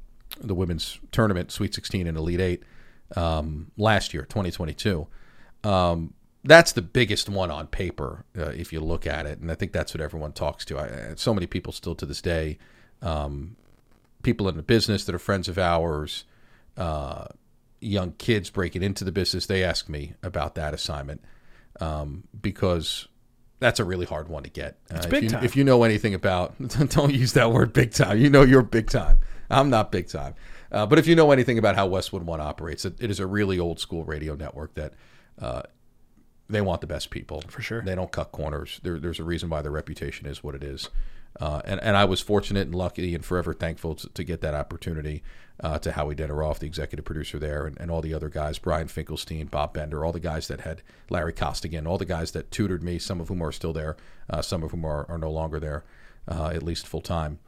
the 0.40 0.54
women's 0.54 1.00
tournament, 1.10 1.50
Sweet 1.50 1.74
16 1.74 2.06
and 2.06 2.16
Elite 2.16 2.40
Eight, 2.40 2.62
um, 3.16 3.70
last 3.76 4.14
year, 4.14 4.22
2022. 4.24 5.06
Um, 5.62 6.14
that's 6.44 6.72
the 6.72 6.82
biggest 6.82 7.28
one 7.28 7.50
on 7.50 7.66
paper, 7.66 8.24
uh, 8.36 8.50
if 8.50 8.72
you 8.72 8.80
look 8.80 9.06
at 9.06 9.24
it, 9.26 9.38
and 9.38 9.50
I 9.50 9.54
think 9.54 9.72
that's 9.72 9.94
what 9.94 10.00
everyone 10.00 10.32
talks 10.32 10.64
to. 10.66 10.78
I, 10.78 11.14
so 11.16 11.32
many 11.32 11.46
people 11.46 11.72
still 11.72 11.94
to 11.94 12.06
this 12.06 12.20
day, 12.20 12.58
um, 13.00 13.56
people 14.22 14.48
in 14.48 14.56
the 14.56 14.62
business 14.62 15.04
that 15.04 15.14
are 15.14 15.18
friends 15.18 15.48
of 15.48 15.58
ours, 15.58 16.24
uh, 16.76 17.26
young 17.80 18.12
kids 18.12 18.50
breaking 18.50 18.82
into 18.82 19.04
the 19.04 19.12
business, 19.12 19.46
they 19.46 19.64
ask 19.64 19.88
me 19.88 20.14
about 20.22 20.54
that 20.56 20.74
assignment 20.74 21.22
um, 21.80 22.24
because 22.40 23.08
that's 23.60 23.80
a 23.80 23.84
really 23.84 24.06
hard 24.06 24.28
one 24.28 24.42
to 24.42 24.50
get. 24.50 24.78
Uh, 24.92 24.98
if, 24.98 25.10
big 25.10 25.22
you, 25.24 25.28
time. 25.30 25.44
if 25.44 25.56
you 25.56 25.64
know 25.64 25.82
anything 25.82 26.14
about, 26.14 26.54
don't 26.90 27.14
use 27.14 27.32
that 27.34 27.52
word 27.52 27.72
big 27.72 27.92
time. 27.92 28.18
You 28.18 28.28
know 28.28 28.42
you're 28.42 28.62
big 28.62 28.90
time. 28.90 29.18
I'm 29.50 29.70
not 29.70 29.92
big 29.92 30.08
time. 30.08 30.34
Uh, 30.74 30.84
but 30.84 30.98
if 30.98 31.06
you 31.06 31.14
know 31.14 31.30
anything 31.30 31.56
about 31.56 31.76
how 31.76 31.86
Westwood 31.86 32.24
One 32.24 32.40
operates, 32.40 32.84
it, 32.84 33.00
it 33.00 33.10
is 33.10 33.20
a 33.20 33.26
really 33.26 33.60
old 33.60 33.78
school 33.78 34.04
radio 34.04 34.34
network 34.34 34.74
that 34.74 34.92
uh, 35.40 35.62
they 36.48 36.60
want 36.60 36.80
the 36.80 36.88
best 36.88 37.10
people. 37.10 37.42
For 37.48 37.62
sure. 37.62 37.80
They 37.80 37.94
don't 37.94 38.10
cut 38.10 38.32
corners. 38.32 38.80
There, 38.82 38.98
there's 38.98 39.20
a 39.20 39.24
reason 39.24 39.48
why 39.48 39.62
their 39.62 39.70
reputation 39.70 40.26
is 40.26 40.42
what 40.42 40.56
it 40.56 40.64
is. 40.64 40.90
Uh, 41.40 41.60
and, 41.64 41.80
and 41.80 41.96
I 41.96 42.04
was 42.04 42.20
fortunate 42.20 42.66
and 42.66 42.74
lucky 42.74 43.14
and 43.14 43.24
forever 43.24 43.54
thankful 43.54 43.94
to, 43.96 44.08
to 44.08 44.24
get 44.24 44.40
that 44.40 44.54
opportunity 44.54 45.22
uh, 45.60 45.78
to 45.78 45.92
Howie 45.92 46.14
Deneroff, 46.14 46.58
the 46.58 46.66
executive 46.66 47.04
producer 47.04 47.38
there, 47.38 47.66
and, 47.66 47.80
and 47.80 47.90
all 47.90 48.00
the 48.00 48.14
other 48.14 48.28
guys, 48.28 48.58
Brian 48.58 48.88
Finkelstein, 48.88 49.46
Bob 49.46 49.74
Bender, 49.74 50.04
all 50.04 50.12
the 50.12 50.20
guys 50.20 50.48
that 50.48 50.60
had 50.60 50.82
Larry 51.08 51.32
Costigan, 51.32 51.86
all 51.86 51.98
the 51.98 52.04
guys 52.04 52.32
that 52.32 52.50
tutored 52.50 52.82
me, 52.82 52.98
some 52.98 53.20
of 53.20 53.28
whom 53.28 53.42
are 53.42 53.52
still 53.52 53.72
there, 53.72 53.96
uh, 54.28 54.42
some 54.42 54.62
of 54.62 54.72
whom 54.72 54.84
are, 54.84 55.06
are 55.08 55.18
no 55.18 55.30
longer 55.30 55.60
there, 55.60 55.84
uh, 56.28 56.48
at 56.48 56.62
least 56.62 56.86
full 56.86 57.00
time, 57.00 57.38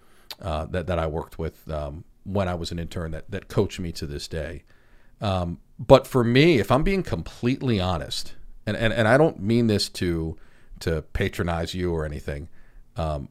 uh, 0.41 0.65
that, 0.67 0.87
that 0.87 0.99
I 0.99 1.07
worked 1.07 1.39
with 1.39 1.69
um, 1.71 2.05
when 2.27 2.49
I 2.49 2.55
was 2.55 2.73
an 2.73 2.79
intern 2.79 3.13
that, 3.13 3.31
that 3.31 3.49
coached 3.49 3.79
me 3.81 3.93
to 3.93 4.07
this 4.07 4.29
day. 4.29 4.65
Um, 5.21 5.61
but 5.79 6.07
for 6.07 6.25
me, 6.25 6.59
if 6.59 6.71
I'm 6.71 6.83
being 6.83 7.03
completely 7.03 7.81
honest, 7.81 8.35
and, 8.67 8.77
and, 8.77 8.93
and 8.93 9.07
I 9.07 9.17
don't 9.17 9.41
mean 9.41 9.69
this 9.69 9.89
to 9.91 10.37
to 10.81 11.03
patronize 11.13 11.73
you 11.73 11.93
or 11.95 12.05
anything, 12.05 12.49
Um, 12.97 13.29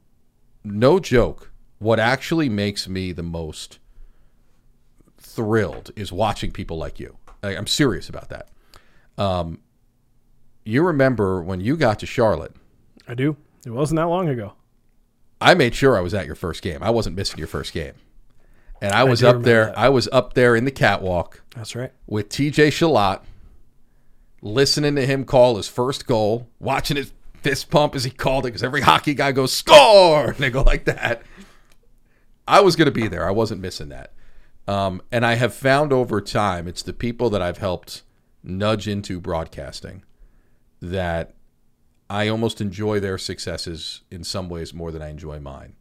no 0.63 0.99
joke. 0.99 1.51
What 1.79 1.99
actually 1.99 2.49
makes 2.49 2.88
me 2.88 3.12
the 3.12 3.23
most 3.23 3.79
thrilled 5.19 5.91
is 5.95 6.12
watching 6.12 6.51
people 6.51 6.77
like 6.77 6.99
you. 6.99 7.17
I, 7.43 7.55
I'm 7.55 7.67
serious 7.67 8.10
about 8.10 8.29
that. 8.29 8.49
Um, 9.17 9.60
you 10.63 10.84
remember 10.84 11.41
when 11.43 11.60
you 11.60 11.77
got 11.77 11.99
to 11.99 12.05
Charlotte? 12.05 12.55
I 13.08 13.13
do. 13.13 13.36
It 13.65 13.71
wasn't 13.71 13.97
that 13.97 14.08
long 14.08 14.29
ago. 14.29 14.53
I 15.41 15.53
made 15.53 15.75
sure 15.75 15.97
I 15.97 16.01
was 16.01 16.13
at 16.13 16.25
your 16.25 16.36
first 16.36 16.62
game. 16.62 16.81
I 16.81 16.89
wasn't 16.89 17.15
missing 17.15 17.38
your 17.38 17.47
first 17.47 17.73
game. 17.73 17.93
And 18.81 18.91
I 18.93 19.03
was 19.03 19.21
do 19.21 19.27
up 19.27 19.43
there. 19.43 19.67
that. 19.67 19.77
I 19.77 19.89
was 19.89 20.07
up 20.11 20.33
there 20.33 20.55
in 20.55 20.65
the 20.65 20.71
catwalk 20.71 21.41
That's 21.55 21.75
right. 21.75 21.91
with 22.07 22.29
TJ 22.29 22.67
Chillot, 22.67 23.21
listening 24.41 24.95
to 24.95 25.05
him 25.05 25.23
call 25.25 25.57
his 25.57 25.67
first 25.67 26.05
goal, 26.05 26.47
watching 26.59 26.97
his 26.97 27.13
fist 27.35 27.69
pump 27.69 27.95
as 27.95 28.03
he 28.03 28.11
called 28.11 28.45
it, 28.45 28.49
because 28.49 28.63
every 28.63 28.81
hockey 28.81 29.13
guy 29.13 29.31
goes, 29.31 29.53
score! 29.53 30.25
And 30.29 30.35
they 30.39 30.49
go 30.49 30.61
like 30.61 30.85
that. 30.85 31.21
I 32.47 32.61
was 32.61 32.75
going 32.75 32.85
to 32.85 32.91
be 32.91 33.07
there. 33.07 33.27
I 33.27 33.31
wasn't 33.31 33.61
missing 33.61 33.89
that. 33.89 34.13
Um, 34.67 35.01
and 35.11 35.25
I 35.25 35.35
have 35.35 35.53
found 35.53 35.93
over 35.93 36.21
time, 36.21 36.67
it's 36.67 36.81
the 36.83 36.93
people 36.93 37.29
that 37.31 37.41
I've 37.41 37.59
helped 37.59 38.03
nudge 38.43 38.88
into 38.88 39.19
broadcasting 39.19 40.03
that 40.81 41.33
I 42.09 42.27
almost 42.27 42.61
enjoy 42.61 42.99
their 42.99 43.17
successes 43.17 44.01
in 44.11 44.23
some 44.23 44.49
ways 44.49 44.73
more 44.73 44.91
than 44.91 45.01
I 45.01 45.09
enjoy 45.09 45.39
mine. 45.39 45.75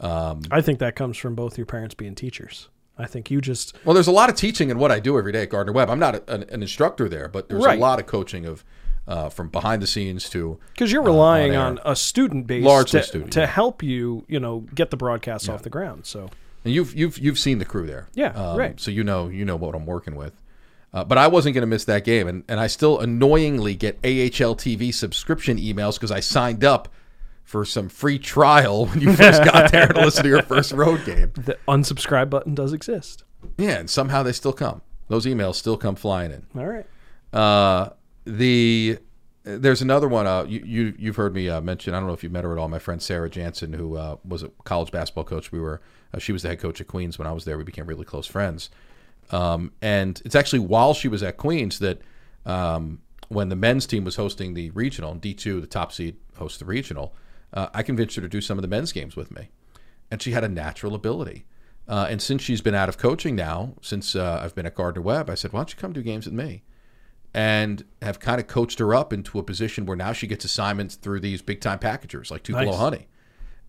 I 0.00 0.60
think 0.60 0.78
that 0.78 0.96
comes 0.96 1.16
from 1.16 1.34
both 1.34 1.56
your 1.56 1.66
parents 1.66 1.94
being 1.94 2.14
teachers. 2.14 2.68
I 2.98 3.06
think 3.06 3.30
you 3.30 3.40
just 3.40 3.76
Well, 3.84 3.94
there's 3.94 4.08
a 4.08 4.12
lot 4.12 4.28
of 4.28 4.34
teaching 4.36 4.70
in 4.70 4.78
what 4.78 4.90
I 4.90 4.98
do 4.98 5.18
every 5.18 5.32
day 5.32 5.42
at 5.42 5.50
Gardner 5.50 5.72
Webb. 5.72 5.88
I'm 5.88 6.00
not 6.00 6.16
a, 6.16 6.34
an, 6.34 6.42
an 6.50 6.62
instructor 6.62 7.08
there, 7.08 7.28
but 7.28 7.48
there's 7.48 7.64
Right. 7.64 7.78
a 7.78 7.80
lot 7.80 8.00
of 8.00 8.06
coaching 8.06 8.44
of 8.44 8.64
uh, 9.06 9.28
from 9.30 9.48
behind 9.48 9.80
the 9.80 9.86
scenes 9.86 10.28
to 10.30 10.58
because 10.72 10.92
you're 10.92 11.02
relying 11.02 11.56
on 11.56 11.78
on, 11.78 11.92
a 11.92 11.96
student 11.96 12.46
base 12.46 12.64
Largely 12.64 13.00
to, 13.00 13.06
student, 13.06 13.32
to 13.32 13.40
yeah. 13.40 13.46
help 13.46 13.82
you, 13.82 14.24
you 14.28 14.38
know, 14.38 14.66
get 14.74 14.90
the 14.90 14.96
broadcast 14.98 15.48
off 15.48 15.62
the 15.62 15.70
ground. 15.70 16.04
So 16.04 16.28
and 16.64 16.74
you've 16.74 16.94
you've 16.94 17.18
you've 17.18 17.38
seen 17.38 17.58
the 17.58 17.64
crew 17.64 17.86
there, 17.86 18.08
Yeah, 18.14 18.56
right. 18.56 18.78
So 18.78 18.90
you 18.90 19.04
know 19.04 19.28
you 19.28 19.44
know 19.44 19.56
what 19.56 19.74
I'm 19.74 19.86
working 19.86 20.14
with. 20.14 20.34
Uh, 20.92 21.04
but 21.04 21.18
I 21.18 21.28
wasn't 21.28 21.54
going 21.54 21.62
to 21.62 21.66
miss 21.66 21.84
that 21.86 22.04
game, 22.04 22.26
and 22.28 22.44
and 22.48 22.60
I 22.60 22.66
still 22.66 22.98
annoyingly 22.98 23.74
get 23.74 23.94
AHL 24.04 24.56
TV 24.56 24.92
subscription 24.92 25.56
emails 25.58 25.94
because 25.94 26.10
I 26.10 26.20
signed 26.20 26.64
up 26.64 26.88
for 27.48 27.64
some 27.64 27.88
free 27.88 28.18
trial 28.18 28.84
when 28.84 29.00
you 29.00 29.16
first 29.16 29.42
got 29.42 29.72
there 29.72 29.88
to 29.88 30.02
listen 30.02 30.22
to 30.22 30.28
your 30.28 30.42
first 30.42 30.70
road 30.70 31.02
game. 31.06 31.32
the 31.34 31.56
unsubscribe 31.66 32.28
button 32.28 32.54
does 32.54 32.74
exist. 32.74 33.24
Yeah, 33.56 33.78
and 33.78 33.88
somehow 33.88 34.22
they 34.22 34.32
still 34.32 34.52
come. 34.52 34.82
Those 35.08 35.24
emails 35.24 35.54
still 35.54 35.78
come 35.78 35.96
flying 35.96 36.30
in. 36.30 36.44
All 36.54 36.66
right. 36.66 36.86
Uh, 37.32 37.94
the 38.26 38.98
there's 39.44 39.80
another 39.80 40.08
one. 40.08 40.26
Uh, 40.26 40.44
you, 40.44 40.62
you 40.62 40.94
you've 40.98 41.16
heard 41.16 41.34
me 41.34 41.48
uh, 41.48 41.62
mention. 41.62 41.94
I 41.94 42.00
don't 42.00 42.06
know 42.06 42.12
if 42.12 42.22
you've 42.22 42.32
met 42.32 42.44
her 42.44 42.52
at 42.52 42.58
all. 42.58 42.68
My 42.68 42.78
friend 42.78 43.00
Sarah 43.00 43.30
Jansen, 43.30 43.72
who 43.72 43.96
uh, 43.96 44.16
was 44.26 44.42
a 44.42 44.50
college 44.64 44.92
basketball 44.92 45.24
coach. 45.24 45.50
We 45.50 45.58
were. 45.58 45.80
Uh, 46.12 46.18
she 46.18 46.32
was 46.32 46.42
the 46.42 46.48
head 46.50 46.60
coach 46.60 46.82
at 46.82 46.86
Queens 46.86 47.18
when 47.18 47.26
I 47.26 47.32
was 47.32 47.46
there. 47.46 47.56
We 47.56 47.64
became 47.64 47.86
really 47.86 48.04
close 48.04 48.26
friends. 48.26 48.68
Um, 49.30 49.72
and 49.80 50.20
it's 50.26 50.34
actually 50.34 50.58
while 50.58 50.92
she 50.92 51.08
was 51.08 51.22
at 51.22 51.38
Queens 51.38 51.78
that 51.78 52.02
um, 52.44 53.00
when 53.28 53.48
the 53.48 53.56
men's 53.56 53.86
team 53.86 54.04
was 54.04 54.16
hosting 54.16 54.52
the 54.52 54.68
regional, 54.72 55.12
and 55.12 55.20
D 55.22 55.32
two, 55.32 55.62
the 55.62 55.66
top 55.66 55.92
seed, 55.92 56.16
hosts 56.36 56.58
the 56.58 56.66
regional. 56.66 57.14
Uh, 57.52 57.68
I 57.72 57.82
convinced 57.82 58.16
her 58.16 58.22
to 58.22 58.28
do 58.28 58.40
some 58.40 58.58
of 58.58 58.62
the 58.62 58.68
men's 58.68 58.92
games 58.92 59.16
with 59.16 59.30
me, 59.30 59.48
and 60.10 60.20
she 60.20 60.32
had 60.32 60.44
a 60.44 60.48
natural 60.48 60.94
ability. 60.94 61.46
Uh, 61.86 62.06
and 62.10 62.20
since 62.20 62.42
she's 62.42 62.60
been 62.60 62.74
out 62.74 62.88
of 62.88 62.98
coaching 62.98 63.34
now, 63.34 63.74
since 63.80 64.14
uh, 64.14 64.40
I've 64.42 64.54
been 64.54 64.66
at 64.66 64.74
Gardner 64.74 65.00
Webb, 65.00 65.30
I 65.30 65.34
said, 65.34 65.52
"Why 65.52 65.60
don't 65.60 65.70
you 65.70 65.78
come 65.78 65.92
do 65.92 66.02
games 66.02 66.26
with 66.26 66.34
me?" 66.34 66.62
and 67.34 67.84
have 68.02 68.20
kind 68.20 68.40
of 68.40 68.46
coached 68.46 68.78
her 68.78 68.94
up 68.94 69.12
into 69.12 69.38
a 69.38 69.42
position 69.42 69.86
where 69.86 69.96
now 69.96 70.12
she 70.12 70.26
gets 70.26 70.44
assignments 70.44 70.96
through 70.96 71.20
these 71.20 71.42
big 71.42 71.60
time 71.60 71.78
packagers 71.78 72.30
like 72.30 72.42
Tupelo 72.42 72.70
Nice. 72.70 72.76
Honey. 72.76 73.06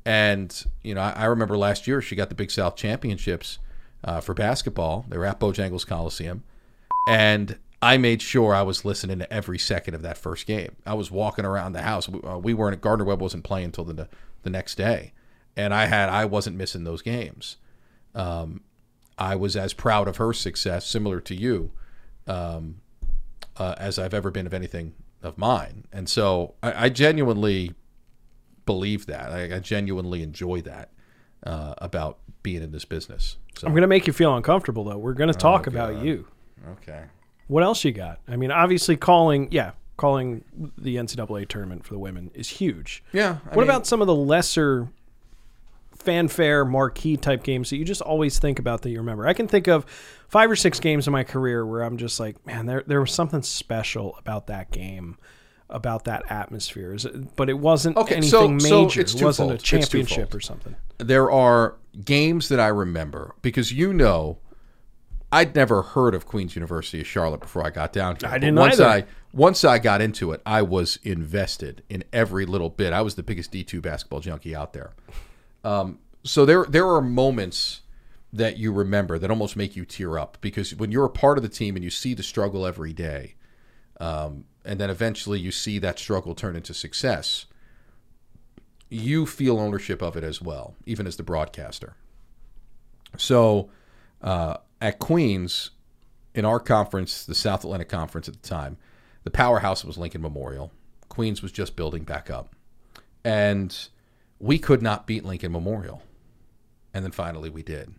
And, 0.05 0.65
you 0.81 0.95
know, 0.95 1.01
I, 1.01 1.11
I 1.11 1.25
remember 1.25 1.57
last 1.57 1.85
year 1.85 2.01
she 2.01 2.15
got 2.15 2.29
the 2.29 2.35
Big 2.35 2.51
South 2.51 2.75
Championships 2.75 3.59
uh, 4.03 4.21
for 4.21 4.33
basketball. 4.33 5.05
They 5.09 5.17
were 5.17 5.25
at 5.25 5.39
Bojangles 5.39 5.85
Coliseum. 5.85 6.43
And 7.07 7.59
I 7.81 7.97
made 7.97 8.21
sure 8.21 8.53
I 8.53 8.61
was 8.61 8.83
listening 8.83 9.19
to 9.19 9.31
every 9.33 9.57
second 9.57 9.93
of 9.93 10.01
that 10.01 10.17
first 10.17 10.45
game. 10.45 10.75
I 10.85 10.93
was 10.95 11.09
walking 11.11 11.45
around 11.45 11.73
the 11.73 11.81
house. 11.81 12.09
We, 12.09 12.19
uh, 12.21 12.37
we 12.37 12.53
weren't, 12.53 12.81
Gardner 12.81 13.05
Webb 13.05 13.21
wasn't 13.21 13.43
playing 13.45 13.65
until 13.65 13.85
the, 13.85 14.09
the 14.43 14.49
next 14.49 14.75
day. 14.75 15.13
And 15.55 15.73
I 15.73 15.85
had, 15.85 16.09
I 16.09 16.25
wasn't 16.25 16.57
missing 16.57 16.83
those 16.83 17.01
games. 17.01 17.57
Um, 18.13 18.61
I 19.17 19.35
was 19.35 19.55
as 19.55 19.73
proud 19.73 20.07
of 20.07 20.17
her 20.17 20.33
success, 20.33 20.85
similar 20.85 21.19
to 21.21 21.35
you, 21.35 21.71
um, 22.27 22.81
uh, 23.57 23.75
as 23.77 23.97
I've 23.99 24.13
ever 24.13 24.29
been 24.31 24.45
of 24.45 24.53
anything 24.53 24.93
of 25.21 25.37
mine. 25.37 25.85
And 25.91 26.09
so 26.09 26.55
I, 26.63 26.85
I 26.85 26.89
genuinely 26.89 27.73
believe 28.65 29.05
that. 29.07 29.31
I, 29.31 29.55
I 29.55 29.59
genuinely 29.59 30.21
enjoy 30.21 30.61
that 30.61 30.89
uh, 31.45 31.75
about 31.79 32.19
being 32.43 32.61
in 32.61 32.71
this 32.71 32.85
business. 32.85 33.37
So 33.57 33.67
I'm 33.67 33.73
going 33.73 33.81
to 33.81 33.87
make 33.87 34.05
you 34.07 34.13
feel 34.13 34.35
uncomfortable 34.35 34.83
though. 34.85 34.97
We're 34.97 35.13
going 35.13 35.31
to 35.31 35.37
talk 35.37 35.67
about 35.67 35.91
Oh, 35.91 35.95
God. 35.95 36.05
you. 36.05 36.27
okay. 36.73 37.03
What 37.49 37.63
else 37.63 37.83
you 37.83 37.91
got? 37.91 38.19
I 38.27 38.37
mean, 38.37 38.51
obviously 38.51 38.95
calling, 38.95 39.49
yeah, 39.51 39.71
calling 39.97 40.45
the 40.77 40.95
NCAA 40.95 41.47
tournament 41.49 41.83
for 41.85 41.93
the 41.93 41.99
women 41.99 42.31
is 42.33 42.47
huge. 42.47 43.03
Yeah. 43.11 43.39
I 43.43 43.47
what 43.49 43.57
mean, 43.57 43.63
about 43.63 43.85
some 43.87 43.99
of 44.01 44.07
the 44.07 44.15
lesser 44.15 44.87
fanfare 45.95 46.63
marquee 46.63 47.17
type 47.17 47.43
games 47.43 47.69
that 47.69 47.77
you 47.77 47.83
just 47.85 48.01
always 48.01 48.39
think 48.39 48.59
about 48.59 48.81
that 48.83 48.89
you 48.89 48.97
remember? 48.99 49.27
I 49.27 49.33
can 49.33 49.47
think 49.47 49.67
of 49.67 49.85
five 50.29 50.49
or 50.49 50.55
six 50.55 50.79
games 50.79 51.07
in 51.07 51.11
my 51.11 51.23
career 51.23 51.65
where 51.65 51.81
I'm 51.81 51.97
just 51.97 52.19
like, 52.19 52.43
man, 52.45 52.65
there 52.65 52.83
there 52.87 53.01
was 53.01 53.11
something 53.11 53.41
special 53.41 54.15
about 54.17 54.47
that 54.47 54.71
game, 54.71 55.17
about 55.69 56.05
that 56.05 56.23
atmosphere. 56.31 56.93
Is 56.93 57.05
it- 57.05 57.35
But 57.35 57.49
it 57.49 57.59
wasn't 57.59 57.97
Okay, 57.97 58.15
anything 58.15 58.59
so 58.59 58.83
major. 58.85 59.01
it's 59.01 59.13
it 59.15 59.23
wasn't 59.23 59.51
a 59.51 59.57
championship 59.57 60.33
or 60.33 60.39
something. 60.39 60.75
there 60.99 61.29
are 61.31 61.75
games 62.05 62.47
that 62.49 62.59
I 62.59 62.67
remember 62.67 63.33
because 63.41 63.71
you 63.73 63.91
know 63.91 64.37
I'd 65.31 65.55
never 65.55 65.81
heard 65.81 66.15
of 66.15 66.25
Queens 66.25 66.55
University 66.55 67.01
of 67.01 67.07
Charlotte 67.07 67.41
before 67.41 67.65
I 67.65 67.69
got 67.69 67.93
down 67.93 68.17
here. 68.19 68.29
I 68.29 68.37
didn't 68.39 68.55
once 68.55 68.79
either. 68.79 68.89
I 68.89 69.05
once 69.31 69.63
I 69.63 69.77
got 69.77 70.01
into 70.01 70.31
it, 70.31 70.41
I 70.45 70.63
was 70.63 70.97
invested 71.03 71.83
in 71.87 72.03
every 72.11 72.45
little 72.45 72.69
bit. 72.69 72.93
I 72.93 73.01
was 73.01 73.15
the 73.15 73.23
biggest 73.23 73.51
D 73.51 73.63
two 73.63 73.81
basketball 73.81 74.21
junkie 74.21 74.55
out 74.55 74.73
there. 74.73 74.91
Um, 75.63 75.99
so 76.23 76.45
there 76.45 76.65
there 76.67 76.87
are 76.87 77.01
moments 77.01 77.81
that 78.31 78.57
you 78.57 78.71
remember 78.71 79.17
that 79.19 79.29
almost 79.29 79.55
make 79.55 79.75
you 79.75 79.85
tear 79.85 80.17
up 80.17 80.37
because 80.41 80.75
when 80.75 80.91
you're 80.91 81.05
a 81.05 81.09
part 81.09 81.37
of 81.37 81.43
the 81.43 81.49
team 81.49 81.75
and 81.75 81.83
you 81.83 81.89
see 81.89 82.13
the 82.13 82.23
struggle 82.23 82.65
every 82.65 82.93
day, 82.93 83.35
um, 83.99 84.45
and 84.65 84.79
then 84.79 84.89
eventually 84.89 85.39
you 85.39 85.51
see 85.51 85.79
that 85.79 85.97
struggle 85.97 86.35
turn 86.35 86.55
into 86.55 86.73
success, 86.73 87.45
you 88.89 89.25
feel 89.25 89.59
ownership 89.59 90.01
of 90.01 90.15
it 90.15 90.23
as 90.23 90.41
well, 90.41 90.75
even 90.85 91.07
as 91.07 91.17
the 91.17 91.23
broadcaster. 91.23 91.95
So 93.17 93.69
uh, 94.21 94.57
at 94.81 94.99
Queens, 94.99 95.71
in 96.33 96.45
our 96.45 96.59
conference, 96.59 97.25
the 97.25 97.35
South 97.35 97.63
Atlantic 97.63 97.89
Conference 97.89 98.27
at 98.27 98.41
the 98.41 98.47
time, 98.47 98.77
the 99.23 99.31
powerhouse 99.31 99.83
was 99.83 99.97
Lincoln 99.97 100.21
Memorial. 100.21 100.71
Queens 101.09 101.41
was 101.41 101.51
just 101.51 101.75
building 101.75 102.03
back 102.03 102.29
up. 102.29 102.55
And 103.23 103.75
we 104.39 104.57
could 104.57 104.81
not 104.81 105.07
beat 105.07 105.25
Lincoln 105.25 105.51
Memorial. 105.51 106.01
And 106.93 107.03
then 107.03 107.11
finally 107.11 107.49
we 107.49 107.63
did. 107.63 107.93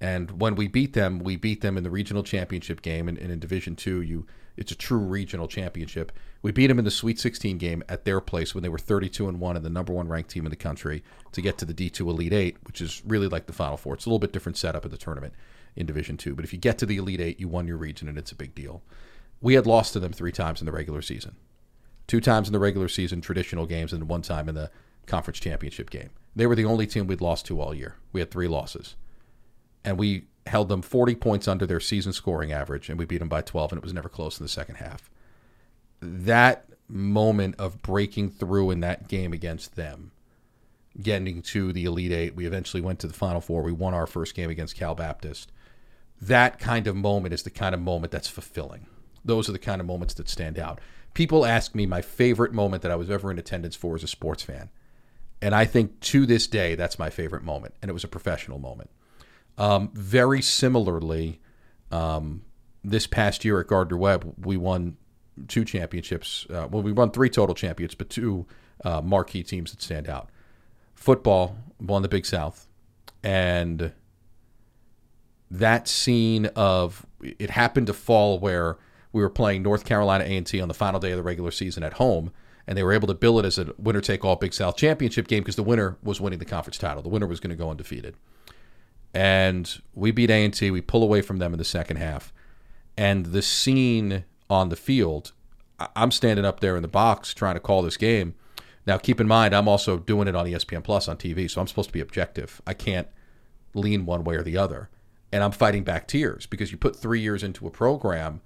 And 0.00 0.40
when 0.40 0.54
we 0.54 0.68
beat 0.68 0.92
them, 0.92 1.18
we 1.18 1.36
beat 1.36 1.62
them 1.62 1.76
in 1.76 1.82
the 1.82 1.90
regional 1.90 2.22
championship 2.22 2.82
game. 2.82 3.08
And, 3.08 3.18
and 3.18 3.32
in 3.32 3.38
Division 3.38 3.76
Two, 3.76 4.02
you 4.02 4.26
it's 4.56 4.72
a 4.72 4.76
true 4.76 4.98
regional 4.98 5.48
championship. 5.48 6.12
We 6.40 6.52
beat 6.52 6.68
them 6.68 6.78
in 6.78 6.84
the 6.84 6.90
Sweet 6.90 7.18
16 7.18 7.58
game 7.58 7.82
at 7.88 8.04
their 8.04 8.20
place 8.20 8.54
when 8.54 8.62
they 8.62 8.68
were 8.70 8.78
32 8.78 9.28
and 9.28 9.38
one 9.40 9.56
and 9.56 9.64
the 9.64 9.70
number 9.70 9.92
one 9.92 10.08
ranked 10.08 10.30
team 10.30 10.46
in 10.46 10.50
the 10.50 10.56
country 10.56 11.02
to 11.32 11.42
get 11.42 11.58
to 11.58 11.64
the 11.66 11.74
D2 11.74 12.00
Elite 12.00 12.32
Eight, 12.32 12.56
which 12.64 12.80
is 12.80 13.02
really 13.06 13.28
like 13.28 13.46
the 13.46 13.52
Final 13.52 13.76
Four. 13.76 13.94
It's 13.94 14.06
a 14.06 14.08
little 14.08 14.18
bit 14.18 14.32
different 14.32 14.56
setup 14.56 14.84
of 14.84 14.90
the 14.90 14.96
tournament 14.96 15.34
in 15.76 15.86
Division 15.86 16.16
Two. 16.16 16.34
But 16.34 16.44
if 16.44 16.52
you 16.52 16.58
get 16.58 16.78
to 16.78 16.86
the 16.86 16.96
Elite 16.96 17.20
Eight, 17.20 17.40
you 17.40 17.48
won 17.48 17.68
your 17.68 17.76
region, 17.76 18.08
and 18.08 18.18
it's 18.18 18.32
a 18.32 18.36
big 18.36 18.54
deal. 18.54 18.82
We 19.40 19.54
had 19.54 19.66
lost 19.66 19.92
to 19.92 20.00
them 20.00 20.12
three 20.12 20.32
times 20.32 20.60
in 20.60 20.66
the 20.66 20.72
regular 20.72 21.02
season 21.02 21.36
two 22.06 22.20
times 22.20 22.48
in 22.48 22.52
the 22.52 22.58
regular 22.58 22.88
season 22.88 23.20
traditional 23.20 23.66
games 23.66 23.92
and 23.92 24.08
one 24.08 24.22
time 24.22 24.48
in 24.48 24.54
the 24.54 24.70
conference 25.06 25.38
championship 25.38 25.90
game. 25.90 26.10
They 26.34 26.46
were 26.46 26.54
the 26.54 26.64
only 26.64 26.86
team 26.86 27.06
we'd 27.06 27.20
lost 27.20 27.46
to 27.46 27.60
all 27.60 27.74
year. 27.74 27.96
We 28.12 28.20
had 28.20 28.30
three 28.30 28.48
losses. 28.48 28.96
And 29.84 29.98
we 29.98 30.24
held 30.46 30.68
them 30.68 30.82
40 30.82 31.14
points 31.16 31.48
under 31.48 31.66
their 31.66 31.80
season 31.80 32.12
scoring 32.12 32.52
average 32.52 32.88
and 32.88 32.98
we 32.98 33.04
beat 33.04 33.18
them 33.18 33.28
by 33.28 33.42
12 33.42 33.72
and 33.72 33.78
it 33.78 33.84
was 33.84 33.92
never 33.92 34.08
close 34.08 34.38
in 34.38 34.44
the 34.44 34.48
second 34.48 34.76
half. 34.76 35.10
That 36.00 36.66
moment 36.88 37.56
of 37.58 37.82
breaking 37.82 38.30
through 38.30 38.70
in 38.70 38.80
that 38.80 39.08
game 39.08 39.32
against 39.32 39.74
them, 39.74 40.12
getting 41.00 41.42
to 41.42 41.72
the 41.72 41.84
Elite 41.84 42.12
8, 42.12 42.36
we 42.36 42.46
eventually 42.46 42.80
went 42.80 43.00
to 43.00 43.06
the 43.06 43.14
Final 43.14 43.40
4. 43.40 43.62
We 43.62 43.72
won 43.72 43.94
our 43.94 44.06
first 44.06 44.34
game 44.34 44.50
against 44.50 44.76
Cal 44.76 44.94
Baptist. 44.94 45.50
That 46.20 46.58
kind 46.58 46.86
of 46.86 46.96
moment 46.96 47.34
is 47.34 47.42
the 47.42 47.50
kind 47.50 47.74
of 47.74 47.80
moment 47.80 48.10
that's 48.10 48.28
fulfilling. 48.28 48.86
Those 49.24 49.48
are 49.48 49.52
the 49.52 49.58
kind 49.58 49.80
of 49.80 49.86
moments 49.86 50.14
that 50.14 50.28
stand 50.28 50.58
out. 50.58 50.80
People 51.14 51.44
ask 51.44 51.74
me 51.74 51.86
my 51.86 52.02
favorite 52.02 52.52
moment 52.52 52.82
that 52.82 52.92
I 52.92 52.96
was 52.96 53.10
ever 53.10 53.30
in 53.30 53.38
attendance 53.38 53.74
for 53.74 53.94
as 53.94 54.02
a 54.02 54.08
sports 54.08 54.42
fan. 54.42 54.70
And 55.42 55.54
I 55.54 55.64
think 55.64 56.00
to 56.00 56.26
this 56.26 56.46
day, 56.46 56.74
that's 56.74 56.98
my 56.98 57.10
favorite 57.10 57.42
moment. 57.42 57.74
And 57.82 57.90
it 57.90 57.92
was 57.92 58.04
a 58.04 58.08
professional 58.08 58.58
moment. 58.58 58.90
Um, 59.58 59.90
very 59.94 60.42
similarly, 60.42 61.40
um, 61.90 62.42
this 62.84 63.06
past 63.06 63.44
year 63.44 63.60
at 63.60 63.66
Gardner 63.66 63.96
Webb, 63.96 64.34
we 64.42 64.56
won 64.56 64.96
two 65.48 65.64
championships. 65.64 66.46
Uh, 66.48 66.68
well, 66.70 66.82
we 66.82 66.92
won 66.92 67.10
three 67.10 67.28
total 67.28 67.54
championships, 67.54 67.96
but 67.96 68.10
two 68.10 68.46
uh, 68.84 69.00
marquee 69.00 69.42
teams 69.42 69.70
that 69.70 69.82
stand 69.82 70.08
out. 70.08 70.30
football 70.94 71.56
won 71.80 72.02
the 72.02 72.08
Big 72.08 72.24
South, 72.26 72.68
and 73.22 73.92
that 75.50 75.88
scene 75.88 76.46
of 76.56 77.06
it 77.20 77.50
happened 77.50 77.86
to 77.86 77.92
fall 77.92 78.38
where 78.38 78.76
we 79.12 79.22
were 79.22 79.30
playing 79.30 79.62
North 79.62 79.84
Carolina 79.84 80.24
A&T 80.24 80.60
on 80.60 80.68
the 80.68 80.74
final 80.74 81.00
day 81.00 81.12
of 81.12 81.16
the 81.16 81.22
regular 81.22 81.50
season 81.50 81.82
at 81.82 81.94
home, 81.94 82.32
and 82.66 82.76
they 82.76 82.82
were 82.82 82.92
able 82.92 83.08
to 83.08 83.14
bill 83.14 83.38
it 83.38 83.44
as 83.44 83.58
a 83.58 83.72
winner 83.78 84.00
take 84.00 84.24
all 84.24 84.36
Big 84.36 84.52
South 84.52 84.76
championship 84.76 85.28
game 85.28 85.42
because 85.42 85.56
the 85.56 85.62
winner 85.62 85.96
was 86.02 86.20
winning 86.20 86.38
the 86.38 86.44
conference 86.44 86.78
title. 86.78 87.02
The 87.02 87.08
winner 87.08 87.26
was 87.26 87.40
going 87.40 87.50
to 87.50 87.56
go 87.56 87.70
undefeated, 87.70 88.16
and 89.14 89.80
we 89.94 90.10
beat 90.10 90.30
A&T. 90.30 90.70
We 90.70 90.80
pull 90.80 91.02
away 91.02 91.22
from 91.22 91.38
them 91.38 91.52
in 91.52 91.58
the 91.58 91.64
second 91.64 91.96
half, 91.96 92.32
and 92.96 93.26
the 93.26 93.42
scene 93.42 94.24
on 94.50 94.68
the 94.68 94.76
field. 94.76 95.32
I'm 95.94 96.10
standing 96.10 96.46
up 96.46 96.60
there 96.60 96.76
in 96.76 96.82
the 96.82 96.88
box 96.88 97.34
trying 97.34 97.54
to 97.54 97.60
call 97.60 97.82
this 97.82 97.98
game. 97.98 98.34
Now, 98.86 98.98
keep 98.98 99.20
in 99.20 99.26
mind, 99.26 99.54
I'm 99.54 99.68
also 99.68 99.98
doing 99.98 100.28
it 100.28 100.34
on 100.34 100.46
ESPN 100.46 100.84
Plus 100.84 101.08
on 101.08 101.16
TV, 101.16 101.50
so 101.50 101.60
I'm 101.60 101.66
supposed 101.66 101.90
to 101.90 101.92
be 101.92 102.00
objective. 102.00 102.62
I 102.66 102.72
can't 102.72 103.08
lean 103.74 104.06
one 104.06 104.24
way 104.24 104.36
or 104.36 104.42
the 104.42 104.56
other. 104.56 104.88
And 105.32 105.42
I'm 105.42 105.52
fighting 105.52 105.84
back 105.84 106.06
tears 106.06 106.46
because 106.46 106.70
you 106.70 106.78
put 106.78 106.96
three 106.96 107.20
years 107.20 107.42
into 107.42 107.66
a 107.66 107.70
program 107.70 108.40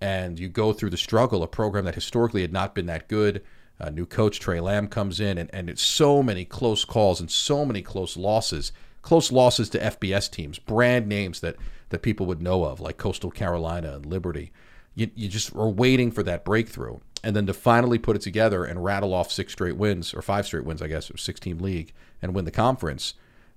and 0.00 0.38
you 0.38 0.48
go 0.48 0.72
through 0.72 0.90
the 0.90 0.96
struggle, 0.96 1.42
a 1.42 1.48
program 1.48 1.84
that 1.86 1.94
historically 1.94 2.42
had 2.42 2.52
not 2.52 2.74
been 2.74 2.86
that 2.86 3.08
good. 3.08 3.42
A 3.80 3.90
new 3.90 4.06
coach, 4.06 4.40
Tre 4.40 4.60
Lamb, 4.60 4.88
comes 4.88 5.20
in, 5.20 5.38
and, 5.38 5.48
and 5.52 5.70
it's 5.70 5.82
so 5.82 6.22
many 6.22 6.44
close 6.44 6.84
calls 6.84 7.20
and 7.20 7.30
so 7.30 7.64
many 7.64 7.80
close 7.80 8.16
losses. 8.16 8.72
Close 9.02 9.30
losses 9.30 9.68
to 9.70 9.78
FBS 9.78 10.30
teams, 10.30 10.58
brand 10.58 11.06
names 11.06 11.40
that, 11.40 11.56
that 11.90 12.02
people 12.02 12.26
would 12.26 12.42
know 12.42 12.64
of, 12.64 12.80
like 12.80 12.98
Coastal 12.98 13.30
Carolina 13.30 13.94
and 13.94 14.04
Liberty. 14.04 14.52
You, 14.94 15.10
you 15.14 15.28
just 15.28 15.54
are 15.54 15.68
waiting 15.68 16.10
for 16.10 16.24
that 16.24 16.44
breakthrough. 16.44 16.98
And 17.22 17.34
then 17.34 17.46
to 17.46 17.54
finally 17.54 17.98
put 17.98 18.16
it 18.16 18.22
together 18.22 18.64
and 18.64 18.84
rattle 18.84 19.14
off 19.14 19.30
six 19.30 19.52
straight 19.52 19.76
wins, 19.76 20.12
or 20.12 20.22
five 20.22 20.46
straight 20.46 20.64
wins, 20.64 20.82
I 20.82 20.88
guess, 20.88 21.10
or 21.10 21.16
six 21.16 21.38
team 21.40 21.58
league, 21.58 21.92
and 22.20 22.34
win 22.34 22.44
the 22.44 22.50
conference 22.50 23.14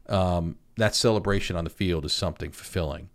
um, 0.08 0.58
that 0.78 0.96
celebration 0.96 1.56
on 1.56 1.64
the 1.64 1.70
field 1.70 2.06
is 2.06 2.14
something 2.14 2.52
fulfilling. 2.52 3.10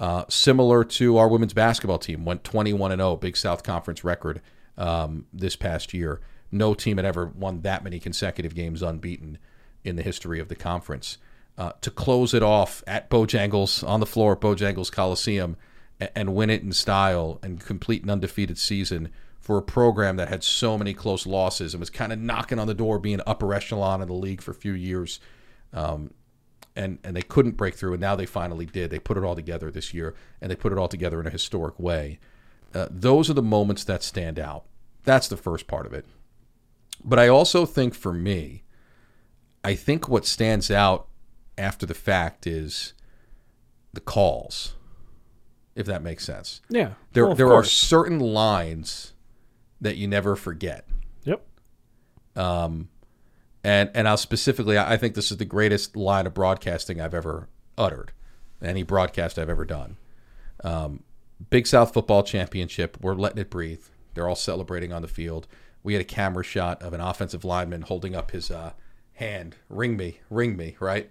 Uh, 0.00 0.24
similar 0.28 0.82
to 0.82 1.16
our 1.16 1.28
women's 1.28 1.54
basketball 1.54 1.98
team, 1.98 2.24
went 2.24 2.44
21 2.44 2.92
and 2.92 3.00
0, 3.00 3.16
Big 3.16 3.36
South 3.36 3.62
Conference 3.62 4.02
record 4.02 4.40
um, 4.76 5.26
this 5.32 5.54
past 5.56 5.94
year. 5.94 6.20
No 6.50 6.74
team 6.74 6.96
had 6.96 7.06
ever 7.06 7.26
won 7.26 7.62
that 7.62 7.84
many 7.84 7.98
consecutive 7.98 8.54
games 8.54 8.82
unbeaten 8.82 9.38
in 9.84 9.96
the 9.96 10.02
history 10.02 10.40
of 10.40 10.48
the 10.48 10.56
conference. 10.56 11.18
Uh, 11.56 11.72
to 11.82 11.90
close 11.90 12.32
it 12.34 12.42
off 12.42 12.82
at 12.86 13.10
Bojangles 13.10 13.86
on 13.86 14.00
the 14.00 14.06
floor 14.06 14.32
at 14.32 14.40
Bojangles 14.40 14.90
Coliseum 14.90 15.56
and, 16.00 16.10
and 16.14 16.34
win 16.34 16.50
it 16.50 16.62
in 16.62 16.72
style 16.72 17.38
and 17.42 17.60
complete 17.60 18.02
an 18.02 18.10
undefeated 18.10 18.58
season 18.58 19.10
for 19.38 19.58
a 19.58 19.62
program 19.62 20.16
that 20.16 20.28
had 20.28 20.42
so 20.42 20.78
many 20.78 20.94
close 20.94 21.26
losses 21.26 21.74
and 21.74 21.80
was 21.80 21.90
kind 21.90 22.12
of 22.12 22.18
knocking 22.18 22.58
on 22.58 22.66
the 22.66 22.74
door, 22.74 22.98
being 22.98 23.20
upper 23.26 23.52
echelon 23.52 24.00
in 24.00 24.08
the 24.08 24.14
league 24.14 24.40
for 24.40 24.52
a 24.52 24.54
few 24.54 24.72
years 24.72 25.20
and 26.76 26.98
and 27.04 27.14
they 27.14 27.22
couldn't 27.22 27.56
break 27.56 27.74
through, 27.74 27.92
and 27.92 28.00
now 28.00 28.16
they 28.16 28.26
finally 28.26 28.66
did. 28.66 28.90
They 28.90 28.98
put 28.98 29.16
it 29.16 29.24
all 29.24 29.34
together 29.34 29.70
this 29.70 29.92
year, 29.92 30.14
and 30.40 30.50
they 30.50 30.56
put 30.56 30.72
it 30.72 30.78
all 30.78 30.88
together 30.88 31.20
in 31.20 31.26
a 31.26 31.30
historic 31.30 31.78
way. 31.78 32.18
Uh, 32.74 32.88
those 32.90 33.28
are 33.28 33.34
the 33.34 33.42
moments 33.42 33.84
that 33.84 34.02
stand 34.02 34.38
out. 34.38 34.64
That's 35.04 35.28
the 35.28 35.36
first 35.36 35.66
part 35.66 35.86
of 35.86 35.92
it. 35.92 36.06
But 37.04 37.18
I 37.18 37.28
also 37.28 37.66
think 37.66 37.94
for 37.94 38.12
me, 38.12 38.62
I 39.64 39.74
think 39.74 40.08
what 40.08 40.26
stands 40.26 40.70
out 40.70 41.08
after 41.58 41.84
the 41.84 41.94
fact 41.94 42.46
is 42.46 42.94
the 43.92 44.00
calls, 44.00 44.76
if 45.74 45.86
that 45.86 46.02
makes 46.02 46.24
sense. 46.24 46.62
Yeah. 46.68 46.92
There, 47.12 47.26
Well, 47.26 47.34
there 47.34 47.52
are 47.52 47.64
certain 47.64 48.20
lines 48.20 49.12
that 49.80 49.96
you 49.96 50.06
never 50.08 50.36
forget. 50.36 50.86
Yep. 51.24 51.44
And 53.64 53.90
and 53.94 54.08
I'll 54.08 54.16
specifically, 54.16 54.78
I 54.78 54.96
think 54.96 55.14
this 55.14 55.30
is 55.30 55.36
the 55.36 55.44
greatest 55.44 55.96
line 55.96 56.26
of 56.26 56.34
broadcasting 56.34 57.00
I've 57.00 57.14
ever 57.14 57.48
uttered, 57.78 58.12
any 58.62 58.82
broadcast 58.82 59.38
I've 59.38 59.50
ever 59.50 59.64
done. 59.64 59.96
Um, 60.64 61.02
Big 61.50 61.66
South 61.66 61.92
Football 61.92 62.22
Championship, 62.22 62.98
we're 63.00 63.14
letting 63.14 63.38
it 63.38 63.50
breathe. 63.50 63.84
They're 64.14 64.28
all 64.28 64.36
celebrating 64.36 64.92
on 64.92 65.02
the 65.02 65.08
field. 65.08 65.46
We 65.82 65.94
had 65.94 66.02
a 66.02 66.04
camera 66.04 66.44
shot 66.44 66.82
of 66.82 66.92
an 66.92 67.00
offensive 67.00 67.44
lineman 67.44 67.82
holding 67.82 68.14
up 68.14 68.30
his 68.30 68.50
uh, 68.50 68.72
hand, 69.14 69.56
"Ring 69.68 69.96
me, 69.96 70.20
ring 70.30 70.56
me," 70.56 70.76
right? 70.78 71.10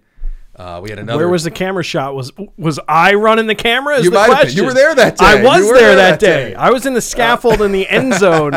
Uh, 0.54 0.80
we 0.82 0.90
had 0.90 0.98
another. 0.98 1.18
Where 1.18 1.28
was 1.30 1.44
the 1.44 1.50
camera 1.50 1.82
shot? 1.82 2.14
Was 2.14 2.30
was 2.58 2.78
I 2.86 3.14
running 3.14 3.46
the 3.46 3.54
camera? 3.54 3.96
Is 3.96 4.04
You 4.04 4.10
the 4.10 4.16
might 4.16 4.20
have 4.24 4.28
been. 4.28 4.36
question. 4.42 4.58
You 4.58 4.64
were 4.66 4.74
there 4.74 4.94
that 4.94 5.16
day. 5.16 5.24
I 5.24 5.42
was 5.42 5.62
there 5.64 5.74
there 5.74 5.96
that 5.96 6.20
day. 6.20 6.50
day. 6.50 6.54
I 6.54 6.68
was 6.68 6.84
in 6.84 6.92
the 6.92 7.00
scaffold 7.00 7.62
in 7.62 7.72
the 7.72 7.88
end 7.88 8.12
zone. 8.14 8.52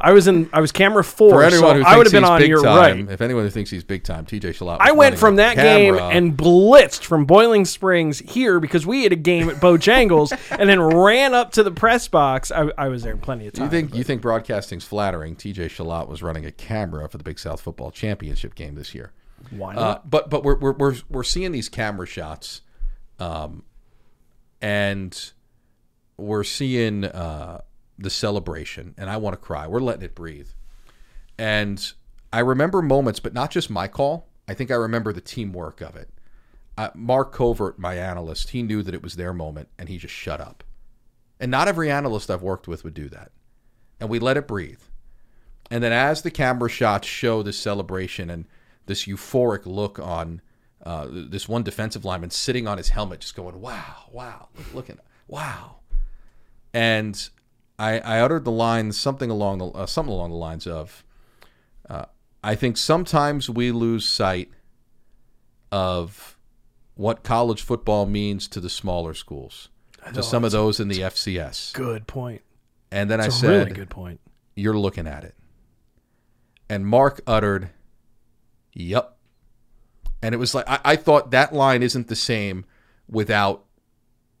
I 0.00 0.12
was 0.12 0.28
in. 0.28 0.48
I 0.54 0.62
was 0.62 0.72
camera 0.72 1.04
four. 1.04 1.30
for 1.30 1.42
anyone 1.42 1.60
so 1.60 1.66
who 1.68 1.74
thinks 1.74 1.90
I 1.90 1.96
would 1.98 2.06
have 2.06 2.12
been 2.12 2.24
on 2.24 2.46
your 2.46 2.62
time, 2.62 3.06
right. 3.06 3.12
if 3.12 3.20
anyone 3.20 3.44
who 3.44 3.50
thinks 3.50 3.68
he's 3.68 3.84
big 3.84 4.02
time, 4.02 4.24
TJ 4.24 4.56
Chillot. 4.56 4.78
I 4.80 4.92
went 4.92 5.18
from 5.18 5.36
that 5.36 5.56
game 5.56 5.96
and 5.96 6.34
blitzed 6.34 7.02
from 7.04 7.26
Boiling 7.26 7.66
Springs 7.66 8.20
here 8.20 8.58
because 8.58 8.86
we 8.86 9.02
had 9.02 9.12
a 9.12 9.16
game 9.16 9.50
at 9.50 9.56
Bojangles, 9.56 10.32
and 10.58 10.70
then 10.70 10.80
ran 10.80 11.34
up 11.34 11.52
to 11.52 11.62
the 11.62 11.70
press 11.70 12.08
box. 12.08 12.50
I, 12.50 12.70
I 12.78 12.88
was 12.88 13.02
there 13.02 13.16
plenty 13.18 13.46
of 13.46 13.52
time. 13.52 13.64
You 13.64 13.70
think 13.70 13.94
you 13.94 14.04
think 14.04 14.22
broadcasting's 14.22 14.84
flattering? 14.84 15.36
TJ 15.36 15.66
Chillot 15.66 16.08
was 16.08 16.22
running 16.22 16.46
a 16.46 16.52
camera 16.52 17.08
for 17.10 17.18
the 17.18 17.24
Big 17.24 17.38
South 17.38 17.60
Football 17.60 17.90
Championship 17.90 18.54
game 18.54 18.74
this 18.74 18.94
year. 18.94 19.12
Why 19.50 19.72
Uh, 19.74 19.80
not? 19.80 20.10
but 20.10 20.30
but 20.30 20.44
we're, 20.44 20.56
we're 20.58 20.72
we're 20.72 20.96
we're 21.08 21.22
seeing 21.24 21.52
these 21.52 21.68
camera 21.68 22.06
shots, 22.06 22.62
um, 23.18 23.62
and 24.60 25.32
we're 26.16 26.44
seeing 26.44 27.04
uh, 27.04 27.60
the 27.98 28.10
celebration, 28.10 28.94
and 28.96 29.10
I 29.10 29.16
want 29.16 29.34
to 29.34 29.38
cry. 29.38 29.66
We're 29.66 29.80
letting 29.80 30.02
it 30.02 30.14
breathe, 30.14 30.48
and 31.38 31.92
I 32.32 32.40
remember 32.40 32.82
moments, 32.82 33.20
but 33.20 33.34
not 33.34 33.50
just 33.50 33.70
my 33.70 33.88
call. 33.88 34.28
I 34.48 34.54
think 34.54 34.70
I 34.70 34.74
remember 34.74 35.12
the 35.12 35.20
teamwork 35.20 35.80
of 35.80 35.96
it. 35.96 36.10
Uh, 36.78 36.90
Mark 36.94 37.32
Covert, 37.32 37.78
my 37.78 37.94
analyst, 37.94 38.50
he 38.50 38.62
knew 38.62 38.82
that 38.82 38.94
it 38.94 39.02
was 39.02 39.16
their 39.16 39.32
moment, 39.32 39.68
and 39.78 39.88
he 39.88 39.96
just 39.98 40.14
shut 40.14 40.40
up. 40.40 40.62
And 41.40 41.50
not 41.50 41.68
every 41.68 41.90
analyst 41.90 42.30
I've 42.30 42.42
worked 42.42 42.68
with 42.68 42.84
would 42.84 42.94
do 42.94 43.08
that. 43.08 43.32
And 43.98 44.08
we 44.10 44.18
let 44.18 44.36
it 44.36 44.46
breathe. 44.46 44.80
And 45.70 45.82
then 45.82 45.92
as 45.92 46.22
the 46.22 46.30
camera 46.30 46.68
shots 46.68 47.08
show 47.08 47.42
this 47.42 47.58
celebration 47.58 48.30
and 48.30 48.46
this 48.86 49.04
euphoric 49.06 49.66
look 49.66 49.98
on 49.98 50.40
uh, 50.84 51.06
this 51.10 51.48
one 51.48 51.62
defensive 51.62 52.04
lineman 52.04 52.30
sitting 52.30 52.66
on 52.68 52.78
his 52.78 52.90
helmet, 52.90 53.20
just 53.20 53.34
going, 53.36 53.60
"Wow, 53.60 54.04
wow, 54.12 54.48
look, 54.72 54.88
at, 54.88 54.98
wow," 55.26 55.76
and 56.72 57.28
I, 57.78 57.98
I 57.98 58.20
uttered 58.20 58.44
the 58.44 58.50
lines 58.52 58.96
something 58.98 59.30
along 59.30 59.58
the 59.58 59.66
uh, 59.66 59.86
something 59.86 60.12
along 60.12 60.30
the 60.30 60.36
lines 60.36 60.66
of, 60.66 61.04
uh, 61.88 62.04
"I 62.44 62.54
think 62.54 62.76
sometimes 62.76 63.50
we 63.50 63.70
lose 63.72 64.08
sight 64.08 64.50
of 65.72 66.38
what 66.94 67.22
college 67.22 67.62
football 67.62 68.06
means 68.06 68.48
to 68.48 68.60
the 68.60 68.70
smaller 68.70 69.12
schools, 69.14 69.68
to 70.14 70.22
some 70.22 70.44
of 70.44 70.52
those 70.52 70.78
in 70.80 70.88
the 70.88 71.00
FCS." 71.02 71.72
Good 71.72 72.06
point. 72.06 72.42
And 72.92 73.10
then 73.10 73.20
I 73.20 73.26
It's 73.26 73.36
a 73.36 73.38
said, 73.40 73.48
really 73.50 73.72
good 73.72 73.90
point. 73.90 74.20
you're 74.54 74.78
looking 74.78 75.06
at 75.08 75.24
it. 75.24 75.34
And 76.68 76.86
Mark 76.86 77.20
uttered, 77.26 77.70
Yep. 78.76 79.16
And 80.22 80.34
it 80.34 80.38
was 80.38 80.54
like, 80.54 80.68
I, 80.68 80.80
I 80.84 80.96
thought 80.96 81.30
that 81.30 81.52
line 81.54 81.82
isn't 81.82 82.08
the 82.08 82.16
same 82.16 82.66
without 83.08 83.64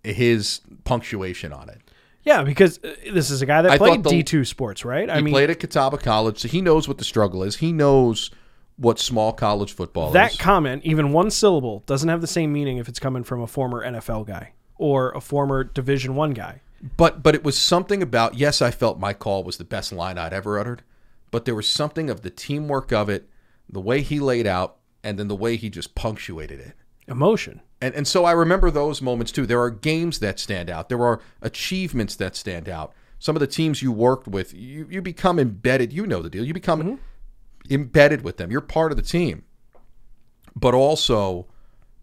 his 0.04 0.60
punctuation 0.84 1.52
on 1.52 1.68
it. 1.68 1.80
Yeah, 2.22 2.42
because 2.42 2.78
uh, 2.82 2.94
this 3.12 3.30
is 3.30 3.40
a 3.40 3.46
guy 3.46 3.62
that 3.62 3.70
I 3.70 3.78
played 3.78 4.02
D 4.02 4.22
two 4.22 4.44
sports, 4.44 4.84
right? 4.84 5.08
I 5.08 5.16
He 5.16 5.22
mean, 5.22 5.32
played 5.32 5.48
at 5.48 5.60
Catawba 5.60 5.98
College, 5.98 6.40
so 6.40 6.48
he 6.48 6.60
knows 6.60 6.88
what 6.88 6.98
the 6.98 7.04
struggle 7.04 7.42
is. 7.44 7.56
He 7.56 7.72
knows 7.72 8.30
what 8.76 8.98
small 8.98 9.32
college 9.32 9.72
football 9.72 10.10
that 10.10 10.32
is. 10.32 10.36
That 10.36 10.42
comment, 10.42 10.84
even 10.84 11.12
one 11.12 11.30
syllable, 11.30 11.84
doesn't 11.86 12.08
have 12.08 12.20
the 12.20 12.26
same 12.26 12.52
meaning 12.52 12.78
if 12.78 12.88
it's 12.88 12.98
coming 12.98 13.22
from 13.22 13.40
a 13.40 13.46
former 13.46 13.84
NFL 13.84 14.26
guy 14.26 14.52
or 14.76 15.12
a 15.12 15.20
former 15.20 15.64
Division 15.64 16.14
One 16.16 16.32
guy. 16.32 16.60
But 16.96 17.22
but 17.22 17.34
it 17.34 17.44
was 17.44 17.56
something 17.56 18.02
about 18.02 18.34
yes, 18.34 18.60
I 18.60 18.72
felt 18.72 18.98
my 18.98 19.12
call 19.12 19.44
was 19.44 19.56
the 19.56 19.64
best 19.64 19.92
line 19.92 20.18
I'd 20.18 20.32
ever 20.32 20.58
uttered, 20.58 20.82
but 21.30 21.44
there 21.44 21.54
was 21.54 21.68
something 21.68 22.10
of 22.10 22.22
the 22.22 22.30
teamwork 22.30 22.92
of 22.92 23.08
it, 23.08 23.28
the 23.68 23.80
way 23.80 24.02
he 24.02 24.20
laid 24.20 24.46
out, 24.46 24.76
and 25.02 25.18
then 25.18 25.28
the 25.28 25.36
way 25.36 25.56
he 25.56 25.70
just 25.70 25.94
punctuated 25.94 26.60
it. 26.60 26.72
Emotion. 27.08 27.60
And 27.80 27.94
and 27.94 28.06
so 28.08 28.24
I 28.24 28.32
remember 28.32 28.70
those 28.70 29.00
moments 29.02 29.30
too. 29.32 29.46
There 29.46 29.60
are 29.60 29.70
games 29.70 30.18
that 30.20 30.38
stand 30.40 30.68
out. 30.70 30.88
There 30.88 31.04
are 31.04 31.20
achievements 31.42 32.16
that 32.16 32.34
stand 32.34 32.68
out. 32.68 32.92
Some 33.18 33.36
of 33.36 33.40
the 33.40 33.46
teams 33.46 33.82
you 33.82 33.92
worked 33.92 34.28
with, 34.28 34.52
you, 34.52 34.86
you 34.90 35.00
become 35.00 35.38
embedded. 35.38 35.92
You 35.92 36.06
know 36.06 36.20
the 36.22 36.28
deal. 36.30 36.44
You 36.44 36.52
become 36.52 36.98
embedded 37.70 38.22
with 38.22 38.36
them. 38.36 38.50
You're 38.50 38.60
part 38.60 38.92
of 38.92 38.96
the 38.96 39.02
team. 39.02 39.44
But 40.54 40.74
also, 40.74 41.46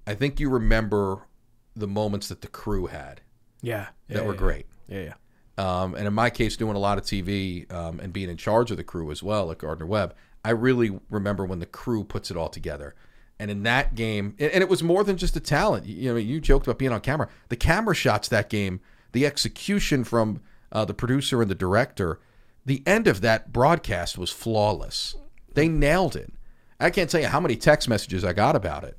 I 0.07 0.15
think 0.15 0.39
you 0.39 0.49
remember 0.49 1.27
the 1.75 1.87
moments 1.87 2.27
that 2.29 2.41
the 2.41 2.47
crew 2.47 2.85
had 2.87 3.21
Yeah, 3.61 3.87
that 4.09 4.21
yeah, 4.21 4.21
were 4.27 4.33
yeah. 4.33 4.39
great. 4.39 4.65
Yeah, 4.87 5.01
yeah. 5.01 5.13
Um, 5.57 5.95
and 5.95 6.07
in 6.07 6.13
my 6.13 6.29
case, 6.29 6.57
doing 6.57 6.75
a 6.75 6.79
lot 6.79 6.97
of 6.97 7.03
TV 7.03 7.71
um, 7.71 7.99
and 7.99 8.11
being 8.11 8.29
in 8.29 8.37
charge 8.37 8.71
of 8.71 8.77
the 8.77 8.83
crew 8.83 9.11
as 9.11 9.21
well 9.21 9.51
at 9.51 9.59
Gardner 9.59 9.85
Webb, 9.85 10.15
I 10.43 10.51
really 10.51 10.99
remember 11.09 11.45
when 11.45 11.59
the 11.59 11.65
crew 11.65 12.03
puts 12.03 12.29
it 12.29 12.37
all 12.37 12.49
together. 12.49 12.95
And 13.39 13.49
in 13.49 13.63
that 13.63 13.95
game, 13.95 14.35
and 14.39 14.61
it 14.61 14.69
was 14.69 14.83
more 14.83 15.03
than 15.03 15.17
just 15.17 15.35
a 15.35 15.39
talent. 15.39 15.85
You 15.85 16.11
know, 16.11 16.17
you 16.17 16.39
joked 16.39 16.67
about 16.67 16.77
being 16.77 16.91
on 16.91 17.01
camera. 17.01 17.29
The 17.49 17.55
camera 17.55 17.95
shots 17.95 18.27
that 18.29 18.49
game, 18.49 18.79
the 19.11 19.25
execution 19.25 20.03
from 20.03 20.41
uh, 20.71 20.85
the 20.85 20.93
producer 20.93 21.41
and 21.41 21.49
the 21.49 21.55
director, 21.55 22.19
the 22.65 22.83
end 22.85 23.07
of 23.07 23.21
that 23.21 23.51
broadcast 23.51 24.17
was 24.17 24.31
flawless. 24.31 25.15
They 25.53 25.67
nailed 25.67 26.15
it. 26.15 26.31
I 26.79 26.89
can't 26.89 27.09
tell 27.09 27.21
you 27.21 27.27
how 27.27 27.39
many 27.39 27.55
text 27.55 27.87
messages 27.87 28.23
I 28.23 28.33
got 28.33 28.55
about 28.55 28.83
it. 28.83 28.97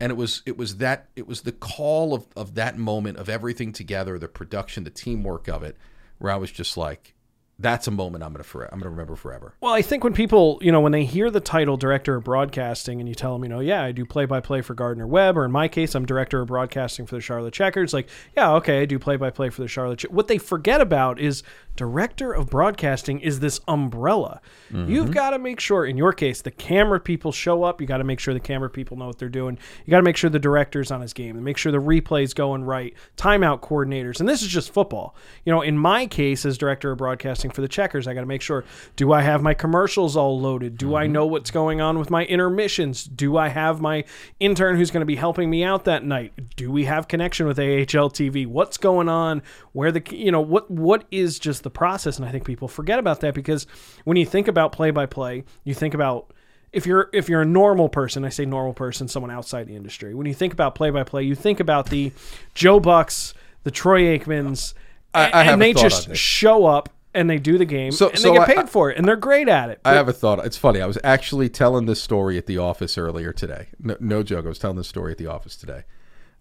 And 0.00 0.10
it 0.10 0.16
was 0.16 0.42
it 0.46 0.56
was 0.56 0.76
that 0.76 1.08
it 1.16 1.26
was 1.26 1.42
the 1.42 1.52
call 1.52 2.14
of, 2.14 2.26
of 2.36 2.54
that 2.54 2.78
moment 2.78 3.18
of 3.18 3.28
everything 3.28 3.72
together, 3.72 4.18
the 4.18 4.28
production, 4.28 4.84
the 4.84 4.90
teamwork 4.90 5.48
of 5.48 5.62
it, 5.62 5.76
where 6.18 6.32
I 6.32 6.36
was 6.36 6.52
just 6.52 6.76
like, 6.76 7.14
that's 7.60 7.88
a 7.88 7.90
moment 7.90 8.22
I'm 8.22 8.32
gonna 8.32 8.44
for, 8.44 8.64
I'm 8.72 8.78
gonna 8.78 8.90
remember 8.90 9.16
forever. 9.16 9.54
Well, 9.60 9.72
I 9.72 9.82
think 9.82 10.04
when 10.04 10.12
people, 10.12 10.58
you 10.62 10.70
know, 10.70 10.80
when 10.80 10.92
they 10.92 11.04
hear 11.04 11.30
the 11.30 11.40
title 11.40 11.76
director 11.76 12.14
of 12.14 12.24
broadcasting 12.24 13.00
and 13.00 13.08
you 13.08 13.14
tell 13.14 13.32
them, 13.32 13.42
you 13.42 13.48
know, 13.48 13.60
yeah, 13.60 13.82
I 13.82 13.90
do 13.92 14.04
play 14.04 14.26
by 14.26 14.40
play 14.40 14.60
for 14.60 14.74
Gardner 14.74 15.06
Webb, 15.06 15.36
or 15.36 15.44
in 15.44 15.50
my 15.50 15.66
case, 15.66 15.94
I'm 15.94 16.06
director 16.06 16.40
of 16.40 16.48
broadcasting 16.48 17.06
for 17.06 17.16
the 17.16 17.20
Charlotte 17.20 17.54
Checkers, 17.54 17.92
like, 17.92 18.08
yeah, 18.36 18.52
okay, 18.54 18.82
I 18.82 18.84
do 18.84 18.98
play 18.98 19.16
by 19.16 19.30
play 19.30 19.50
for 19.50 19.62
the 19.62 19.68
Charlotte. 19.68 20.00
Che-. 20.00 20.08
What 20.08 20.28
they 20.28 20.38
forget 20.38 20.80
about 20.80 21.18
is 21.18 21.42
director 21.74 22.32
of 22.32 22.50
broadcasting 22.50 23.20
is 23.20 23.40
this 23.40 23.60
umbrella. 23.68 24.40
Mm-hmm. 24.72 24.90
You've 24.90 25.12
got 25.12 25.30
to 25.30 25.38
make 25.38 25.60
sure, 25.60 25.86
in 25.86 25.96
your 25.96 26.12
case, 26.12 26.42
the 26.42 26.50
camera 26.50 26.98
people 27.00 27.32
show 27.32 27.62
up. 27.62 27.80
You 27.80 27.86
got 27.86 27.98
to 27.98 28.04
make 28.04 28.18
sure 28.18 28.34
the 28.34 28.40
camera 28.40 28.68
people 28.68 28.96
know 28.96 29.06
what 29.06 29.18
they're 29.18 29.28
doing. 29.28 29.58
You 29.84 29.90
got 29.92 29.98
to 29.98 30.02
make 30.04 30.16
sure 30.16 30.28
the 30.28 30.38
director's 30.38 30.90
on 30.90 31.00
his 31.00 31.12
game 31.12 31.36
and 31.36 31.44
make 31.44 31.56
sure 31.56 31.70
the 31.70 31.78
replay's 31.78 32.34
going 32.34 32.64
right. 32.64 32.94
Timeout 33.16 33.60
coordinators, 33.60 34.20
and 34.20 34.28
this 34.28 34.42
is 34.42 34.48
just 34.48 34.72
football. 34.72 35.14
You 35.44 35.52
know, 35.52 35.62
in 35.62 35.78
my 35.78 36.06
case, 36.06 36.44
as 36.44 36.58
director 36.58 36.90
of 36.90 36.98
broadcasting 36.98 37.47
for 37.50 37.60
the 37.60 37.68
Checkers, 37.68 38.06
I 38.06 38.14
got 38.14 38.20
to 38.20 38.26
make 38.26 38.42
sure: 38.42 38.64
do 38.96 39.12
I 39.12 39.22
have 39.22 39.42
my 39.42 39.54
commercials 39.54 40.16
all 40.16 40.38
loaded? 40.40 40.76
Do 40.78 40.94
I 40.94 41.06
know 41.06 41.26
what's 41.26 41.50
going 41.50 41.80
on 41.80 41.98
with 41.98 42.10
my 42.10 42.24
intermissions? 42.24 43.04
Do 43.04 43.36
I 43.36 43.48
have 43.48 43.80
my 43.80 44.04
intern 44.40 44.76
who's 44.76 44.90
going 44.90 45.00
to 45.02 45.06
be 45.06 45.16
helping 45.16 45.50
me 45.50 45.64
out 45.64 45.84
that 45.84 46.04
night? 46.04 46.32
Do 46.56 46.70
we 46.70 46.84
have 46.84 47.08
connection 47.08 47.46
with 47.46 47.58
AHL 47.58 48.10
TV? 48.10 48.46
What's 48.46 48.76
going 48.78 49.08
on? 49.08 49.42
Where 49.72 49.92
the 49.92 50.02
you 50.10 50.32
know 50.32 50.40
what 50.40 50.70
what 50.70 51.04
is 51.10 51.38
just 51.38 51.62
the 51.62 51.70
process? 51.70 52.16
And 52.18 52.26
I 52.26 52.30
think 52.30 52.44
people 52.44 52.68
forget 52.68 52.98
about 52.98 53.20
that 53.20 53.34
because 53.34 53.66
when 54.04 54.16
you 54.16 54.26
think 54.26 54.48
about 54.48 54.72
play 54.72 54.90
by 54.90 55.06
play, 55.06 55.44
you 55.64 55.74
think 55.74 55.94
about 55.94 56.32
if 56.72 56.84
you're 56.86 57.08
if 57.12 57.28
you're 57.28 57.40
a 57.42 57.46
normal 57.46 57.88
person, 57.88 58.24
I 58.24 58.28
say 58.28 58.44
normal 58.44 58.74
person, 58.74 59.08
someone 59.08 59.30
outside 59.30 59.66
the 59.66 59.74
industry. 59.76 60.14
When 60.14 60.26
you 60.26 60.34
think 60.34 60.52
about 60.52 60.74
play 60.74 60.90
by 60.90 61.02
play, 61.02 61.22
you 61.22 61.34
think 61.34 61.60
about 61.60 61.88
the 61.90 62.12
Joe 62.54 62.78
Bucks, 62.78 63.32
the 63.64 63.70
Troy 63.70 64.18
Aikmans, 64.18 64.74
I- 65.14 65.30
I 65.30 65.44
and 65.44 65.62
they 65.62 65.72
just 65.72 66.08
show 66.16 66.66
up 66.66 66.90
and 67.14 67.28
they 67.28 67.38
do 67.38 67.58
the 67.58 67.64
game 67.64 67.90
So- 67.92 68.10
and 68.10 68.18
so 68.18 68.28
they 68.32 68.38
get 68.38 68.48
I- 68.48 68.54
paid 68.54 68.68
for 68.70 68.90
it 68.90 68.98
and 68.98 69.06
they're 69.06 69.16
great 69.16 69.48
at 69.48 69.70
it. 69.70 69.80
I 69.84 69.92
have 69.94 70.08
a 70.08 70.12
thought. 70.12 70.44
It's 70.44 70.56
funny. 70.56 70.80
I 70.80 70.86
was 70.86 70.98
actually 71.02 71.48
telling 71.48 71.86
this 71.86 72.02
story 72.02 72.36
at 72.38 72.46
the 72.46 72.58
office 72.58 72.98
earlier 72.98 73.32
today. 73.32 73.68
No, 73.80 73.96
no 74.00 74.22
joke. 74.22 74.44
I 74.44 74.48
was 74.48 74.58
telling 74.58 74.76
this 74.76 74.88
story 74.88 75.12
at 75.12 75.18
the 75.18 75.26
office 75.26 75.56
today. 75.56 75.84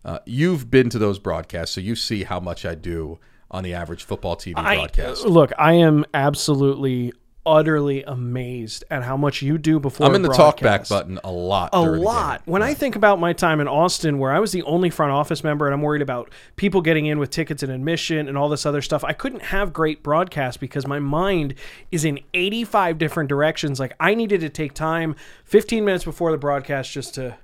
Uh, 0.05 0.20
you've 0.26 0.70
been 0.70 0.89
to 0.89 0.99
those 0.99 1.20
broadcasts, 1.20 1.74
so 1.76 1.82
you 1.82 1.95
see 1.95 2.24
how 2.24 2.39
much 2.39 2.65
I 2.65 2.76
do 2.76 3.20
on 3.49 3.63
the 3.63 3.74
average 3.74 4.03
football 4.03 4.36
TV 4.36 4.53
I, 4.57 4.76
broadcast. 4.76 5.26
look, 5.26 5.51
I 5.57 5.74
am 5.74 6.05
absolutely 6.13 7.13
utterly 7.48 8.04
amazed 8.04 8.84
at 8.91 9.04
how 9.04 9.18
much 9.18 9.41
you 9.41 9.58
do 9.58 9.80
before 9.80 10.06
I'm 10.06 10.16
in 10.16 10.22
the 10.22 10.30
talk 10.30 10.60
back 10.60 10.88
button 10.88 11.20
a 11.24 11.32
lot. 11.32 11.70
a 11.74 11.82
lot. 11.82 12.41
When 12.45 12.62
I 12.62 12.74
think 12.74 12.95
about 12.95 13.20
my 13.20 13.34
time 13.34 13.60
in 13.60 13.68
Austin, 13.68 14.20
where 14.20 14.32
I 14.32 14.39
was 14.39 14.52
the 14.52 14.64
only 14.64 14.89
front 14.89 15.12
office 15.12 15.43
member, 15.43 15.66
and 15.66 15.74
I'm 15.74 15.82
worried 15.82 16.02
about 16.02 16.30
people 16.58 16.82
getting 16.82 17.06
in 17.06 17.20
with 17.20 17.30
tickets 17.30 17.64
and 17.64 17.72
admission 17.72 18.28
and 18.28 18.38
all 18.38 18.50
this 18.50 18.66
other 18.66 18.82
stuff, 18.82 19.04
I 19.04 19.14
couldn't 19.14 19.43
have 19.43 19.74
great 19.74 20.04
broadcast 20.04 20.60
because 20.60 20.86
my 20.86 21.00
mind 21.00 21.56
is 21.91 22.06
in 22.06 22.20
85 22.34 22.98
different 22.98 23.30
directions. 23.30 23.80
Like 23.80 23.93
I 24.00 24.14
needed 24.14 24.41
to 24.41 24.50
take 24.50 24.74
time, 24.74 25.16
15 25.45 25.86
minutes 25.86 26.04
before 26.04 26.32
the 26.32 26.38
broadcast, 26.38 26.91
just 26.91 27.16
to. 27.16 27.38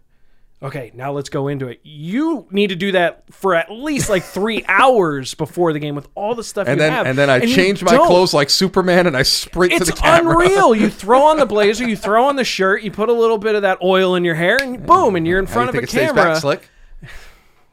Okay, 0.64 0.92
now 0.96 1.12
let's 1.12 1.28
go 1.28 1.50
into 1.50 1.68
it. 1.68 1.82
You 1.84 2.48
need 2.50 2.68
to 2.68 2.76
do 2.78 2.94
that 2.94 3.26
for 3.34 3.54
at 3.54 3.70
least 3.70 4.10
like 4.10 4.24
three 4.24 4.64
hours 4.70 5.34
before 5.34 5.74
the 5.74 5.80
game 5.80 5.94
with 5.94 6.08
all 6.16 6.36
the 6.36 6.44
stuff 6.44 6.68
And 6.70 6.78
you 6.78 6.84
then 6.84 6.92
have. 6.94 7.06
and 7.06 7.18
then 7.18 7.30
I 7.30 7.42
you 7.42 7.54
change 7.54 7.84
my 7.84 7.92
don't. 7.92 8.08
clothes 8.08 8.34
like 8.34 8.50
Superman 8.50 9.06
and 9.06 9.18
I 9.18 9.24
sprint 9.24 9.74
It's 9.74 9.86
to 9.88 9.92
the 9.92 9.98
camera. 10.00 10.40
It's 10.42 10.52
unreal. 10.54 10.74
You 10.74 10.90
throw 11.02 11.24
on 11.24 11.38
the 11.38 11.46
blazer, 11.46 11.86
you 11.88 11.98
throw 11.98 12.28
on 12.28 12.38
the 12.38 12.46
shirt, 12.46 12.82
you 12.82 12.92
put 12.92 13.10
a 13.10 13.14
little 13.14 13.38
bit 13.38 13.56
of 13.56 13.64
that 13.64 13.80
oil 13.84 14.16
in 14.16 14.24
your 14.24 14.36
hair, 14.36 14.58
and 14.62 14.86
boom, 14.86 15.18
and 15.18 15.28
you're 15.28 15.40
in 15.40 15.48
front 15.48 15.68
of 15.70 15.76
a 15.76 15.80
think 15.80 15.90
it 15.90 15.90
stays 15.92 16.08
camera. 16.12 16.24
back 16.34 16.38
slick? 16.42 16.70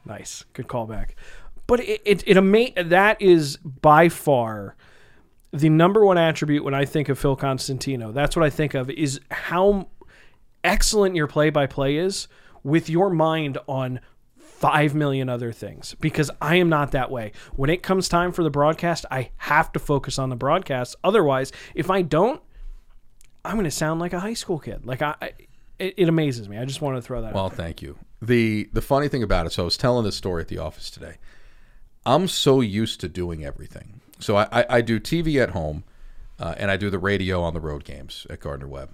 Nice, 0.05 0.43
good 0.53 0.67
callback. 0.67 1.11
But 1.67 1.79
it 1.81 2.01
it, 2.03 2.23
it 2.27 2.35
ama- 2.37 2.83
that 2.83 3.21
is 3.21 3.57
by 3.57 4.09
far 4.09 4.75
the 5.53 5.69
number 5.69 6.03
one 6.05 6.17
attribute 6.17 6.63
when 6.63 6.73
I 6.73 6.85
think 6.85 7.07
of 7.07 7.19
Phil 7.19 7.35
Constantino. 7.35 8.11
That's 8.11 8.35
what 8.35 8.43
I 8.43 8.49
think 8.49 8.73
of 8.73 8.89
is 8.89 9.19
how 9.29 9.87
excellent 10.63 11.15
your 11.15 11.27
play 11.27 11.49
by 11.49 11.67
play 11.67 11.97
is 11.97 12.27
with 12.63 12.89
your 12.89 13.09
mind 13.09 13.57
on 13.67 13.99
five 14.37 14.93
million 14.93 15.27
other 15.27 15.51
things 15.51 15.95
because 15.99 16.29
I 16.39 16.57
am 16.57 16.69
not 16.69 16.91
that 16.91 17.09
way. 17.09 17.31
When 17.55 17.69
it 17.69 17.81
comes 17.81 18.07
time 18.07 18.31
for 18.31 18.43
the 18.43 18.51
broadcast, 18.51 19.05
I 19.09 19.31
have 19.37 19.71
to 19.71 19.79
focus 19.79 20.19
on 20.19 20.29
the 20.29 20.35
broadcast. 20.35 20.95
Otherwise, 21.03 21.51
if 21.73 21.89
I 21.89 22.03
don't, 22.03 22.41
I'm 23.43 23.55
going 23.55 23.65
to 23.65 23.71
sound 23.71 23.99
like 23.99 24.13
a 24.13 24.19
high 24.19 24.35
school 24.35 24.59
kid. 24.59 24.85
Like 24.85 25.01
I, 25.01 25.15
I 25.19 25.31
it, 25.79 25.95
it 25.97 26.09
amazes 26.09 26.47
me. 26.47 26.59
I 26.59 26.65
just 26.65 26.79
wanted 26.79 26.97
to 26.97 27.01
throw 27.01 27.21
that 27.21 27.29
out. 27.29 27.33
Well, 27.33 27.49
thank 27.49 27.81
you. 27.81 27.97
the 28.21 28.69
The 28.71 28.81
funny 28.81 29.07
thing 29.07 29.23
about 29.23 29.47
it, 29.47 29.51
so 29.51 29.63
I 29.63 29.65
was 29.65 29.77
telling 29.77 30.05
this 30.05 30.15
story 30.15 30.41
at 30.41 30.47
the 30.47 30.59
office 30.59 30.91
today. 30.91 31.15
I'm 32.05 32.27
so 32.27 32.61
used 32.61 32.99
to 33.01 33.09
doing 33.09 33.43
everything. 33.43 34.01
So 34.19 34.35
I, 34.35 34.47
I, 34.51 34.65
I 34.69 34.81
do 34.81 34.99
TV 34.99 35.41
at 35.41 35.51
home, 35.51 35.83
uh, 36.39 36.53
and 36.57 36.69
I 36.69 36.77
do 36.77 36.91
the 36.91 36.99
radio 36.99 37.41
on 37.41 37.53
the 37.55 37.59
road 37.59 37.83
games 37.83 38.27
at 38.29 38.39
Gardner 38.39 38.67
Webb. 38.67 38.93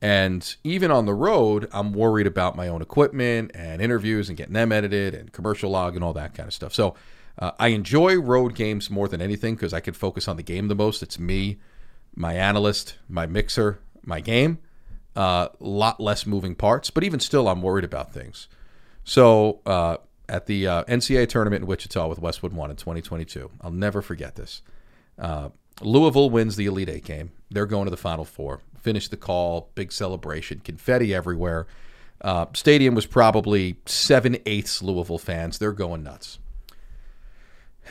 And 0.00 0.56
even 0.62 0.90
on 0.90 1.06
the 1.06 1.14
road, 1.14 1.68
I'm 1.72 1.92
worried 1.92 2.26
about 2.26 2.56
my 2.56 2.68
own 2.68 2.82
equipment 2.82 3.50
and 3.54 3.82
interviews 3.82 4.28
and 4.28 4.38
getting 4.38 4.54
them 4.54 4.70
edited 4.70 5.14
and 5.14 5.32
commercial 5.32 5.70
log 5.70 5.96
and 5.96 6.04
all 6.04 6.12
that 6.12 6.34
kind 6.34 6.46
of 6.46 6.54
stuff. 6.54 6.72
So 6.72 6.94
uh, 7.38 7.52
I 7.58 7.68
enjoy 7.68 8.16
road 8.16 8.54
games 8.54 8.90
more 8.90 9.08
than 9.08 9.20
anything 9.20 9.54
because 9.54 9.74
I 9.74 9.80
can 9.80 9.94
focus 9.94 10.28
on 10.28 10.36
the 10.36 10.42
game 10.42 10.68
the 10.68 10.76
most. 10.76 11.02
It's 11.02 11.18
me, 11.18 11.58
my 12.14 12.34
analyst, 12.34 12.96
my 13.08 13.26
mixer, 13.26 13.80
my 14.04 14.20
game. 14.20 14.58
A 15.16 15.20
uh, 15.20 15.48
lot 15.58 15.98
less 15.98 16.26
moving 16.26 16.54
parts, 16.54 16.90
but 16.90 17.02
even 17.02 17.18
still, 17.18 17.48
I'm 17.48 17.60
worried 17.60 17.84
about 17.84 18.12
things. 18.12 18.46
So 19.02 19.60
uh, 19.66 19.96
at 20.28 20.46
the 20.46 20.68
uh, 20.68 20.84
NCAA 20.84 21.28
tournament 21.28 21.62
in 21.62 21.66
Wichita 21.66 22.06
with 22.06 22.20
Westwood 22.20 22.52
One 22.52 22.70
in 22.70 22.76
2022, 22.76 23.50
I'll 23.60 23.72
never 23.72 24.00
forget 24.00 24.36
this. 24.36 24.62
Louisville 25.80 26.30
wins 26.30 26.56
the 26.56 26.66
Elite 26.66 26.88
Eight 26.88 27.04
game. 27.04 27.30
They're 27.50 27.66
going 27.66 27.84
to 27.84 27.90
the 27.90 27.96
Final 27.96 28.24
Four. 28.24 28.60
Finish 28.80 29.08
the 29.08 29.16
call, 29.16 29.70
big 29.74 29.92
celebration, 29.92 30.60
confetti 30.60 31.14
everywhere. 31.14 31.66
Uh, 32.20 32.46
stadium 32.52 32.94
was 32.94 33.06
probably 33.06 33.76
seven 33.86 34.38
eighths 34.46 34.82
Louisville 34.82 35.18
fans. 35.18 35.58
They're 35.58 35.72
going 35.72 36.02
nuts. 36.02 36.38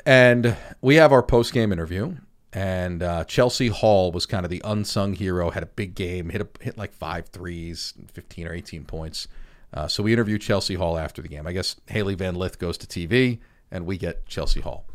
And 0.06 0.56
we 0.82 0.96
have 0.96 1.12
our 1.12 1.24
post 1.24 1.54
game 1.54 1.72
interview, 1.72 2.16
and 2.54 3.02
uh, 3.02 3.24
Chelsie 3.24 3.72
Hall 3.72 4.12
was 4.12 4.26
kind 4.26 4.46
of 4.46 4.50
the 4.50 4.62
unsung 4.64 5.14
hero. 5.14 5.50
Had 5.50 5.64
a 5.64 5.68
big 5.68 5.96
game, 5.96 6.30
hit 6.30 6.42
a, 6.42 6.48
hit 6.62 6.78
like 6.78 6.94
five 6.94 7.28
threes, 7.28 7.94
fifteen 8.12 8.48
or 8.48 8.54
eighteen 8.54 8.84
points. 8.84 9.28
Uh, 9.74 9.88
so 9.88 10.04
we 10.04 10.14
interview 10.14 10.38
Chelsie 10.38 10.78
Hall 10.78 10.98
after 10.98 11.22
the 11.22 11.28
game. 11.28 11.48
I 11.48 11.52
guess 11.52 11.76
Hailey 11.88 12.16
Van 12.16 12.36
Lith 12.36 12.60
goes 12.60 12.78
to 12.80 12.88
TV, 12.88 13.40
and 13.72 13.86
we 13.86 13.98
get 13.98 14.26
Chelsie 14.28 14.62
Hall. 14.62 14.86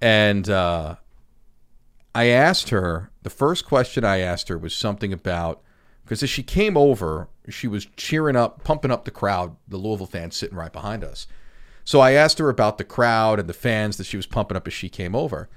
And 0.00 0.48
uh, 0.48 0.96
I 2.14 2.26
asked 2.26 2.68
her 2.70 3.10
the 3.22 3.30
first 3.30 3.64
question 3.64 4.04
I 4.04 4.18
asked 4.18 4.48
her 4.48 4.58
was 4.58 4.74
something 4.74 5.12
about 5.12 5.62
because 6.04 6.22
as 6.22 6.30
she 6.30 6.42
came 6.42 6.76
over, 6.76 7.28
she 7.48 7.66
was 7.68 7.86
cheering 7.96 8.36
up, 8.36 8.64
pumping 8.64 8.90
up 8.90 9.04
the 9.04 9.10
crowd, 9.10 9.56
the 9.66 9.76
Louisville 9.76 10.06
fans 10.06 10.36
sitting 10.36 10.58
right 10.58 10.72
behind 10.72 11.04
us. 11.04 11.26
So 11.84 12.00
I 12.00 12.12
asked 12.12 12.38
her 12.38 12.48
about 12.48 12.78
the 12.78 12.84
crowd 12.84 13.40
and 13.40 13.48
the 13.48 13.54
fans 13.54 13.96
that 13.96 14.06
she 14.06 14.16
was 14.16 14.26
pumping 14.26 14.56
up 14.56 14.66
as 14.66 14.72
she 14.72 14.88
came 14.88 15.14
over. 15.14 15.48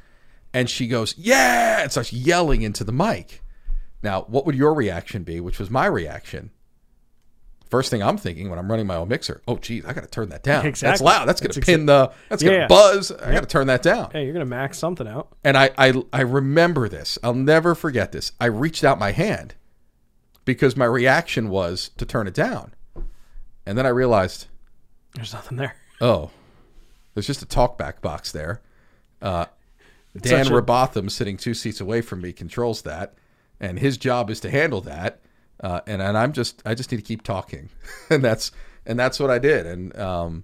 And 0.53 0.69
she 0.69 0.87
goes, 0.87 1.15
Yeah, 1.17 1.81
and 1.81 1.91
starts 1.91 2.13
yelling 2.13 2.61
into 2.61 2.83
the 2.83 2.93
mic. 2.93 3.43
Now, 4.01 4.21
what 4.23 4.45
would 4.45 4.55
your 4.55 4.73
reaction 4.73 5.23
be? 5.23 5.39
Which 5.39 5.59
was 5.59 5.69
my 5.69 5.85
reaction. 5.87 6.51
First 7.76 7.91
thing 7.91 8.01
I'm 8.01 8.17
thinking 8.17 8.49
when 8.49 8.57
I'm 8.57 8.69
running 8.71 8.88
my 8.88 8.95
own 8.95 9.09
mixer, 9.09 9.41
oh, 9.49 9.57
geez, 9.57 9.84
I 9.86 9.91
got 9.91 10.05
to 10.05 10.09
turn 10.09 10.30
that 10.30 10.43
down. 10.43 10.63
That's 10.80 11.01
loud. 11.01 11.26
That's 11.28 11.41
to 11.41 11.47
That's 11.49 11.57
pin 11.59 11.86
the, 11.88 12.09
that's 12.30 12.41
Yeah. 12.41 12.67
buzz. 12.67 13.11
I 13.11 13.34
got 13.34 13.41
to 13.41 13.45
turn 13.47 13.67
that 13.67 13.82
down. 13.82 14.11
Hey, 14.11 14.23
you're 14.23 14.32
gonna 14.32 14.45
max 14.45 14.78
something 14.78 15.05
out. 15.05 15.28
And 15.43 15.57
I, 15.57 15.71
I 15.78 15.93
I 16.13 16.21
remember 16.21 16.88
this. 16.88 17.17
I'll 17.21 17.34
never 17.34 17.76
forget 17.76 18.13
this. 18.13 18.32
I 18.39 18.45
reached 18.45 18.86
out 18.86 18.97
my 18.97 19.11
hand 19.11 19.55
because 20.45 20.78
my 20.78 20.86
reaction 20.86 21.49
was 21.49 21.89
to 21.97 22.05
turn 22.05 22.28
it 22.28 22.34
down. 22.34 22.73
And 23.65 23.78
then 23.78 23.86
I 23.86 23.89
realized, 23.89 24.47
There's 25.15 25.34
nothing 25.34 25.57
there. 25.57 25.76
oh, 25.99 26.30
there's 27.13 27.28
just 27.28 27.43
a 27.43 27.45
talkback 27.45 27.99
box 27.99 28.32
there. 28.32 28.61
Uh, 29.21 29.47
Dan 30.17 30.47
a- 30.47 30.49
Robotham, 30.51 31.09
sitting 31.09 31.36
two 31.36 31.53
seats 31.53 31.82
away 31.82 31.99
from 31.99 32.21
me, 32.21 32.32
controls 32.32 32.84
that, 32.84 33.15
and 33.59 33.80
his 33.80 33.97
job 33.97 34.30
is 34.30 34.39
to 34.39 34.49
handle 34.49 34.80
that. 34.82 35.19
Uh, 35.66 35.82
and 35.88 35.99
and 35.99 36.16
I'm 36.16 36.32
just 36.32 36.61
I 36.63 36.76
just 36.76 36.91
need 36.91 36.97
to 36.97 37.03
keep 37.03 37.24
talking, 37.24 37.70
and 38.11 38.24
that's 38.24 38.51
and 38.86 38.99
that's 38.99 39.20
what 39.20 39.32
I 39.32 39.39
did. 39.39 39.66
And 39.66 39.97
um, 39.97 40.43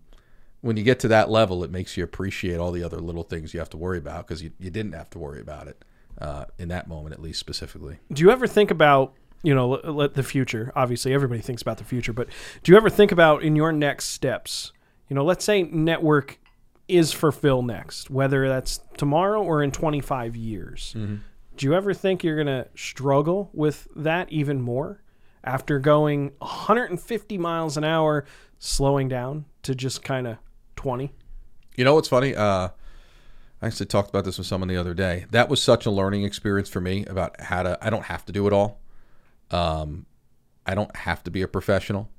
when 0.61 0.77
you 0.77 0.83
get 0.83 0.99
to 1.01 1.07
that 1.09 1.29
level, 1.29 1.63
it 1.63 1.69
makes 1.69 1.95
you 1.95 2.03
appreciate 2.03 2.57
all 2.57 2.71
the 2.71 2.83
other 2.83 2.97
little 2.97 3.21
things 3.21 3.53
you 3.53 3.59
have 3.59 3.69
to 3.69 3.77
worry 3.77 3.99
about 3.99 4.25
because 4.25 4.41
you, 4.41 4.51
you 4.59 4.71
didn't 4.71 4.93
have 4.93 5.11
to 5.11 5.19
worry 5.19 5.39
about 5.39 5.67
it 5.67 5.85
uh, 6.19 6.45
in 6.57 6.69
that 6.69 6.87
moment, 6.87 7.13
at 7.13 7.21
least 7.21 7.39
specifically. 7.39 7.99
Do 8.11 8.23
you 8.23 8.31
ever 8.31 8.47
think 8.47 8.71
about 8.71 9.13
you 9.43 9.53
know 9.53 9.69
let, 9.69 9.93
let 9.93 10.13
the 10.15 10.23
future? 10.23 10.73
Obviously, 10.75 11.13
everybody 11.13 11.41
thinks 11.41 11.61
about 11.61 11.77
the 11.77 11.83
future, 11.83 12.13
but 12.13 12.27
do 12.63 12.71
you 12.71 12.75
ever 12.75 12.89
think 12.89 13.11
about 13.11 13.43
in 13.43 13.55
your 13.55 13.71
next 13.71 14.05
steps? 14.05 14.71
You 15.07 15.15
know, 15.15 15.23
let's 15.23 15.45
say 15.45 15.61
network 15.61 16.39
is 16.87 17.11
for 17.11 17.31
Phil 17.31 17.61
next, 17.61 18.09
whether 18.09 18.49
that's 18.49 18.79
tomorrow 18.97 19.43
or 19.43 19.61
in 19.61 19.69
25 19.69 20.35
years. 20.35 20.95
Mm-hmm. 20.97 21.17
Do 21.57 21.67
you 21.67 21.75
ever 21.75 21.93
think 21.93 22.23
you're 22.23 22.43
going 22.43 22.47
to 22.47 22.67
struggle 22.73 23.51
with 23.53 23.87
that 23.95 24.31
even 24.31 24.61
more 24.61 25.00
after 25.43 25.79
going 25.79 26.31
150 26.39 27.37
miles 27.37 27.77
an 27.77 27.83
hour, 27.83 28.25
slowing 28.59 29.07
down 29.07 29.45
to 29.63 29.75
just 29.75 30.03
kind 30.03 30.27
of 30.27 30.37
20? 30.75 31.11
You 31.75 31.85
know 31.85 31.95
what's 31.95 32.09
funny? 32.09 32.35
Uh, 32.35 32.69
I 33.61 33.67
actually 33.67 33.85
talked 33.85 34.09
about 34.09 34.25
this 34.25 34.37
with 34.37 34.47
someone 34.47 34.67
the 34.67 34.77
other 34.77 34.93
day. 34.93 35.25
That 35.31 35.49
was 35.49 35.61
such 35.61 35.85
a 35.85 35.91
learning 35.91 36.23
experience 36.23 36.69
for 36.69 36.81
me 36.81 37.05
about 37.05 37.39
how 37.39 37.63
to. 37.63 37.77
I 37.81 37.89
don't 37.89 38.05
have 38.05 38.25
to 38.25 38.31
do 38.31 38.47
it 38.47 38.53
all. 38.53 38.79
Um, 39.51 40.05
I 40.65 40.73
don't 40.73 40.95
have 40.95 41.23
to 41.25 41.31
be 41.31 41.41
a 41.41 41.47
professional, 41.47 42.09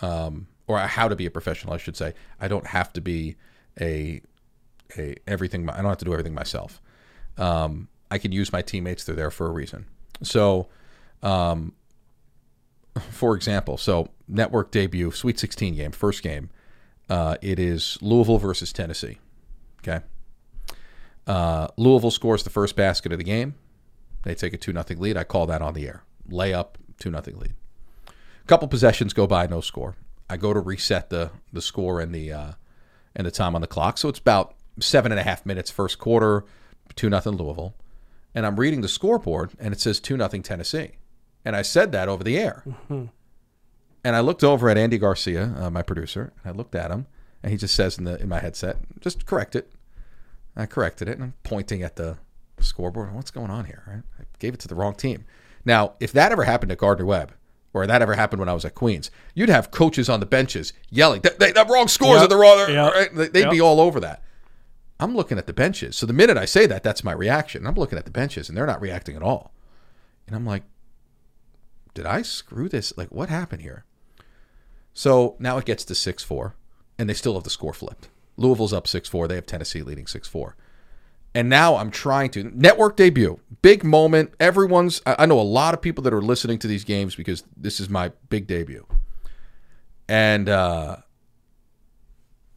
um, 0.00 0.46
or 0.66 0.78
how 0.78 1.08
to 1.08 1.16
be 1.16 1.26
a 1.26 1.30
professional, 1.30 1.74
I 1.74 1.76
should 1.76 1.96
say. 1.96 2.14
I 2.40 2.48
don't 2.48 2.66
have 2.66 2.92
to 2.94 3.00
be 3.00 3.36
a 3.80 4.22
a 4.96 5.16
everything. 5.26 5.68
I 5.68 5.76
don't 5.76 5.86
have 5.86 5.98
to 5.98 6.04
do 6.04 6.12
everything 6.12 6.34
myself. 6.34 6.80
Um, 7.36 7.88
I 8.10 8.18
can 8.18 8.32
use 8.32 8.52
my 8.52 8.62
teammates; 8.62 9.04
they're 9.04 9.16
there 9.16 9.30
for 9.30 9.46
a 9.46 9.50
reason. 9.50 9.86
So, 10.22 10.68
um, 11.22 11.74
for 13.10 13.34
example, 13.34 13.76
so 13.76 14.08
network 14.28 14.70
debut, 14.70 15.10
Sweet 15.10 15.38
16 15.38 15.76
game, 15.76 15.92
first 15.92 16.22
game. 16.22 16.50
Uh, 17.08 17.36
it 17.42 17.58
is 17.58 17.98
Louisville 18.00 18.38
versus 18.38 18.72
Tennessee. 18.72 19.18
Okay. 19.80 20.04
Uh, 21.26 21.68
Louisville 21.76 22.10
scores 22.10 22.42
the 22.42 22.50
first 22.50 22.76
basket 22.76 23.12
of 23.12 23.18
the 23.18 23.24
game. 23.24 23.54
They 24.22 24.34
take 24.34 24.52
a 24.52 24.56
2 24.56 24.72
0 24.72 24.84
lead. 24.98 25.16
I 25.16 25.24
call 25.24 25.46
that 25.46 25.62
on 25.62 25.74
the 25.74 25.86
air. 25.86 26.04
Layup, 26.28 26.74
2 26.98 27.10
0 27.10 27.22
lead. 27.38 27.54
A 28.08 28.46
couple 28.46 28.68
possessions 28.68 29.12
go 29.12 29.26
by, 29.26 29.46
no 29.46 29.60
score. 29.60 29.96
I 30.30 30.36
go 30.36 30.54
to 30.54 30.60
reset 30.60 31.10
the, 31.10 31.30
the 31.52 31.62
score 31.62 32.00
and 32.00 32.14
the, 32.14 32.32
uh, 32.32 32.52
and 33.14 33.26
the 33.26 33.30
time 33.30 33.54
on 33.54 33.60
the 33.60 33.66
clock. 33.66 33.98
So 33.98 34.08
it's 34.08 34.18
about 34.18 34.54
seven 34.80 35.12
and 35.12 35.18
a 35.20 35.24
half 35.24 35.44
minutes 35.44 35.70
first 35.70 35.98
quarter, 35.98 36.44
2 36.94 37.10
0 37.10 37.20
Louisville. 37.32 37.74
And 38.34 38.46
I'm 38.46 38.58
reading 38.58 38.80
the 38.80 38.88
scoreboard 38.88 39.52
and 39.58 39.74
it 39.74 39.80
says 39.80 40.00
2 40.00 40.16
0 40.16 40.28
Tennessee. 40.28 40.92
And 41.44 41.56
I 41.56 41.62
said 41.62 41.92
that 41.92 42.08
over 42.08 42.22
the 42.22 42.38
air. 42.38 42.62
Mm-hmm. 42.66 43.06
And 44.04 44.16
I 44.16 44.20
looked 44.20 44.42
over 44.42 44.68
at 44.68 44.76
Andy 44.76 44.98
Garcia, 44.98 45.54
uh, 45.58 45.70
my 45.70 45.82
producer, 45.82 46.32
and 46.42 46.52
I 46.52 46.56
looked 46.56 46.74
at 46.74 46.90
him, 46.90 47.06
and 47.42 47.52
he 47.52 47.58
just 47.58 47.74
says 47.74 47.98
in 47.98 48.04
the 48.04 48.20
in 48.20 48.28
my 48.28 48.40
headset, 48.40 48.78
"Just 49.00 49.26
correct 49.26 49.54
it." 49.54 49.72
I 50.56 50.66
corrected 50.66 51.08
it, 51.08 51.12
and 51.12 51.22
I'm 51.22 51.34
pointing 51.44 51.82
at 51.82 51.96
the 51.96 52.18
scoreboard. 52.58 53.14
What's 53.14 53.30
going 53.30 53.50
on 53.50 53.66
here? 53.66 53.82
Right? 53.86 54.02
I 54.20 54.24
gave 54.38 54.54
it 54.54 54.60
to 54.60 54.68
the 54.68 54.74
wrong 54.74 54.94
team. 54.94 55.24
Now, 55.64 55.92
if 56.00 56.12
that 56.12 56.32
ever 56.32 56.44
happened 56.44 56.72
at 56.72 56.78
Gardner 56.78 57.06
Webb, 57.06 57.32
or 57.72 57.86
that 57.86 58.02
ever 58.02 58.14
happened 58.14 58.40
when 58.40 58.48
I 58.48 58.54
was 58.54 58.64
at 58.64 58.74
Queens, 58.74 59.10
you'd 59.34 59.48
have 59.48 59.70
coaches 59.70 60.08
on 60.08 60.20
the 60.20 60.26
benches 60.26 60.72
yelling, 60.90 61.20
"The 61.22 61.66
wrong 61.68 61.88
scores 61.88 62.20
yep. 62.20 62.24
are 62.24 62.28
the 62.28 62.36
wrong." 62.36 62.70
Yep. 62.70 62.92
Right? 62.92 63.32
They'd 63.32 63.40
yep. 63.42 63.50
be 63.50 63.60
all 63.60 63.80
over 63.80 64.00
that. 64.00 64.22
I'm 64.98 65.16
looking 65.16 65.38
at 65.38 65.46
the 65.46 65.52
benches. 65.52 65.96
So 65.96 66.06
the 66.06 66.12
minute 66.12 66.36
I 66.36 66.44
say 66.44 66.66
that, 66.66 66.82
that's 66.82 67.02
my 67.02 67.12
reaction. 67.12 67.66
I'm 67.66 67.74
looking 67.74 67.98
at 67.98 68.04
the 68.04 68.10
benches, 68.10 68.48
and 68.48 68.56
they're 68.56 68.66
not 68.66 68.80
reacting 68.80 69.16
at 69.16 69.22
all. 69.22 69.52
And 70.26 70.36
I'm 70.36 70.46
like, 70.46 70.62
"Did 71.94 72.06
I 72.06 72.22
screw 72.22 72.68
this? 72.68 72.92
Like, 72.96 73.10
what 73.10 73.28
happened 73.28 73.62
here?" 73.62 73.84
So 74.94 75.36
now 75.38 75.58
it 75.58 75.64
gets 75.64 75.84
to 75.86 75.94
6 75.94 76.22
4, 76.22 76.54
and 76.98 77.08
they 77.08 77.14
still 77.14 77.34
have 77.34 77.44
the 77.44 77.50
score 77.50 77.72
flipped. 77.72 78.08
Louisville's 78.36 78.72
up 78.72 78.86
6 78.86 79.08
4. 79.08 79.28
They 79.28 79.34
have 79.36 79.46
Tennessee 79.46 79.82
leading 79.82 80.06
6 80.06 80.28
4. 80.28 80.56
And 81.34 81.48
now 81.48 81.76
I'm 81.76 81.90
trying 81.90 82.30
to 82.30 82.44
network 82.44 82.96
debut, 82.96 83.40
big 83.62 83.84
moment. 83.84 84.34
Everyone's, 84.38 85.00
I 85.06 85.24
know 85.24 85.40
a 85.40 85.42
lot 85.42 85.72
of 85.72 85.80
people 85.80 86.04
that 86.04 86.12
are 86.12 86.20
listening 86.20 86.58
to 86.58 86.66
these 86.66 86.84
games 86.84 87.16
because 87.16 87.42
this 87.56 87.80
is 87.80 87.88
my 87.88 88.12
big 88.28 88.46
debut. 88.46 88.86
And 90.08 90.50
uh, 90.50 90.96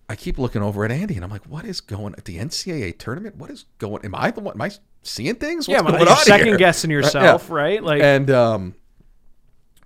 I 0.09 0.15
keep 0.17 0.37
looking 0.37 0.61
over 0.61 0.83
at 0.83 0.91
Andy 0.91 1.15
and 1.15 1.23
I'm 1.23 1.31
like, 1.31 1.45
what 1.45 1.63
is 1.63 1.79
going 1.79 2.15
at 2.17 2.25
the 2.25 2.37
NCAA 2.37 2.97
tournament? 2.97 3.37
What 3.37 3.49
is 3.49 3.63
going? 3.77 4.03
Am 4.03 4.13
I 4.13 4.31
the 4.31 4.41
one? 4.41 4.55
Am 4.55 4.61
I 4.61 4.71
seeing 5.03 5.35
things? 5.35 5.69
What's 5.69 5.81
yeah, 5.81 5.89
going 5.89 6.07
on 6.07 6.17
second 6.17 6.47
here? 6.47 6.57
guessing 6.57 6.91
yourself, 6.91 7.47
yeah. 7.47 7.55
right? 7.55 7.81
Like, 7.81 8.01
and 8.01 8.29
um, 8.29 8.75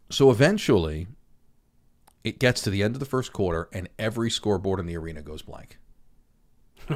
so 0.10 0.32
eventually 0.32 1.08
it 2.24 2.40
gets 2.40 2.62
to 2.62 2.70
the 2.70 2.84
end 2.84 2.96
of 2.96 3.00
the 3.00 3.06
first 3.06 3.32
quarter 3.34 3.70
and 3.72 3.90
every 3.98 4.30
scoreboard 4.30 4.80
in 4.80 4.86
the 4.86 4.98
arena 4.98 5.22
goes 5.22 5.42
blank. 5.42 5.78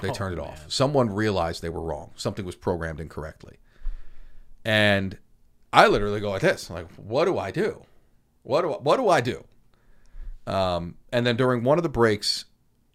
They 0.01 0.09
oh, 0.09 0.13
turned 0.13 0.33
it 0.33 0.41
man. 0.41 0.49
off. 0.49 0.65
Someone 0.69 1.09
realized 1.09 1.61
they 1.61 1.69
were 1.69 1.81
wrong. 1.81 2.11
Something 2.15 2.45
was 2.45 2.55
programmed 2.55 2.99
incorrectly. 2.99 3.57
And 4.65 5.17
I 5.71 5.87
literally 5.87 6.19
go 6.19 6.31
like 6.31 6.41
this, 6.41 6.69
like, 6.69 6.89
what 6.95 7.25
do 7.25 7.37
I 7.37 7.51
do? 7.51 7.83
What 8.43 8.61
do 8.61 8.73
I, 8.73 8.77
what 8.77 8.97
do 8.97 9.09
I 9.09 9.21
do? 9.21 9.43
Um, 10.45 10.95
and 11.11 11.25
then 11.25 11.35
during 11.35 11.63
one 11.63 11.77
of 11.77 11.83
the 11.83 11.89
breaks, 11.89 12.45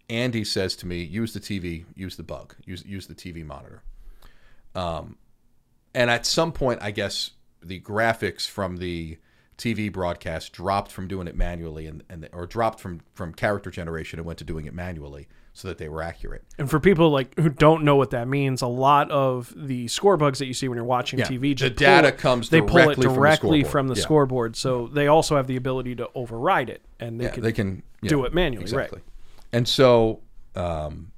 Andy 0.09 0.43
says 0.43 0.75
to 0.77 0.87
me, 0.87 1.03
"Use 1.03 1.33
the 1.33 1.39
TV, 1.39 1.85
use 1.95 2.15
the 2.15 2.23
bug, 2.23 2.55
use 2.65 2.85
use 2.85 3.07
the 3.07 3.15
TV 3.15 3.45
monitor." 3.45 3.83
Um, 4.75 5.17
and 5.93 6.09
at 6.09 6.25
some 6.25 6.51
point, 6.51 6.79
I 6.81 6.91
guess 6.91 7.31
the 7.61 7.79
graphics 7.79 8.47
from 8.47 8.77
the 8.77 9.17
TV 9.59 9.91
broadcast 9.91 10.53
dropped 10.53 10.91
from 10.91 11.07
doing 11.07 11.27
it 11.27 11.35
manually 11.35 11.85
and, 11.85 12.03
and 12.09 12.27
or 12.31 12.47
dropped 12.47 12.79
from 12.79 13.01
from 13.13 13.33
character 13.33 13.69
generation 13.69 14.17
and 14.17 14.25
went 14.25 14.39
to 14.39 14.45
doing 14.45 14.65
it 14.65 14.73
manually 14.73 15.27
so 15.53 15.67
that 15.67 15.77
they 15.77 15.89
were 15.89 16.01
accurate. 16.01 16.43
And 16.57 16.69
for 16.69 16.79
people 16.79 17.09
like 17.11 17.37
who 17.37 17.49
don't 17.49 17.83
know 17.83 17.97
what 17.97 18.11
that 18.11 18.27
means, 18.27 18.61
a 18.61 18.67
lot 18.67 19.11
of 19.11 19.53
the 19.55 19.89
score 19.89 20.15
bugs 20.15 20.39
that 20.39 20.45
you 20.45 20.53
see 20.53 20.69
when 20.69 20.77
you're 20.77 20.85
watching 20.85 21.19
yeah, 21.19 21.27
TV, 21.27 21.57
the 21.57 21.69
data 21.69 22.11
comes 22.13 22.49
they 22.49 22.61
pull 22.61 22.89
it 22.89 22.99
directly 22.99 23.63
from 23.63 23.67
the, 23.67 23.71
from 23.71 23.87
the 23.89 23.95
yeah. 23.95 24.01
scoreboard. 24.01 24.55
So 24.55 24.87
they 24.87 25.07
also 25.07 25.35
have 25.35 25.47
the 25.47 25.57
ability 25.57 25.95
to 25.97 26.09
override 26.15 26.69
it, 26.69 26.81
and 26.99 27.19
they 27.19 27.25
yeah, 27.25 27.31
can 27.31 27.43
they 27.43 27.51
can 27.51 27.83
do 28.01 28.23
it 28.23 28.33
manually, 28.33 28.63
exactly. 28.63 28.99
right? 28.99 29.05
And 29.51 29.67
so, 29.67 30.21
um, 30.55 31.11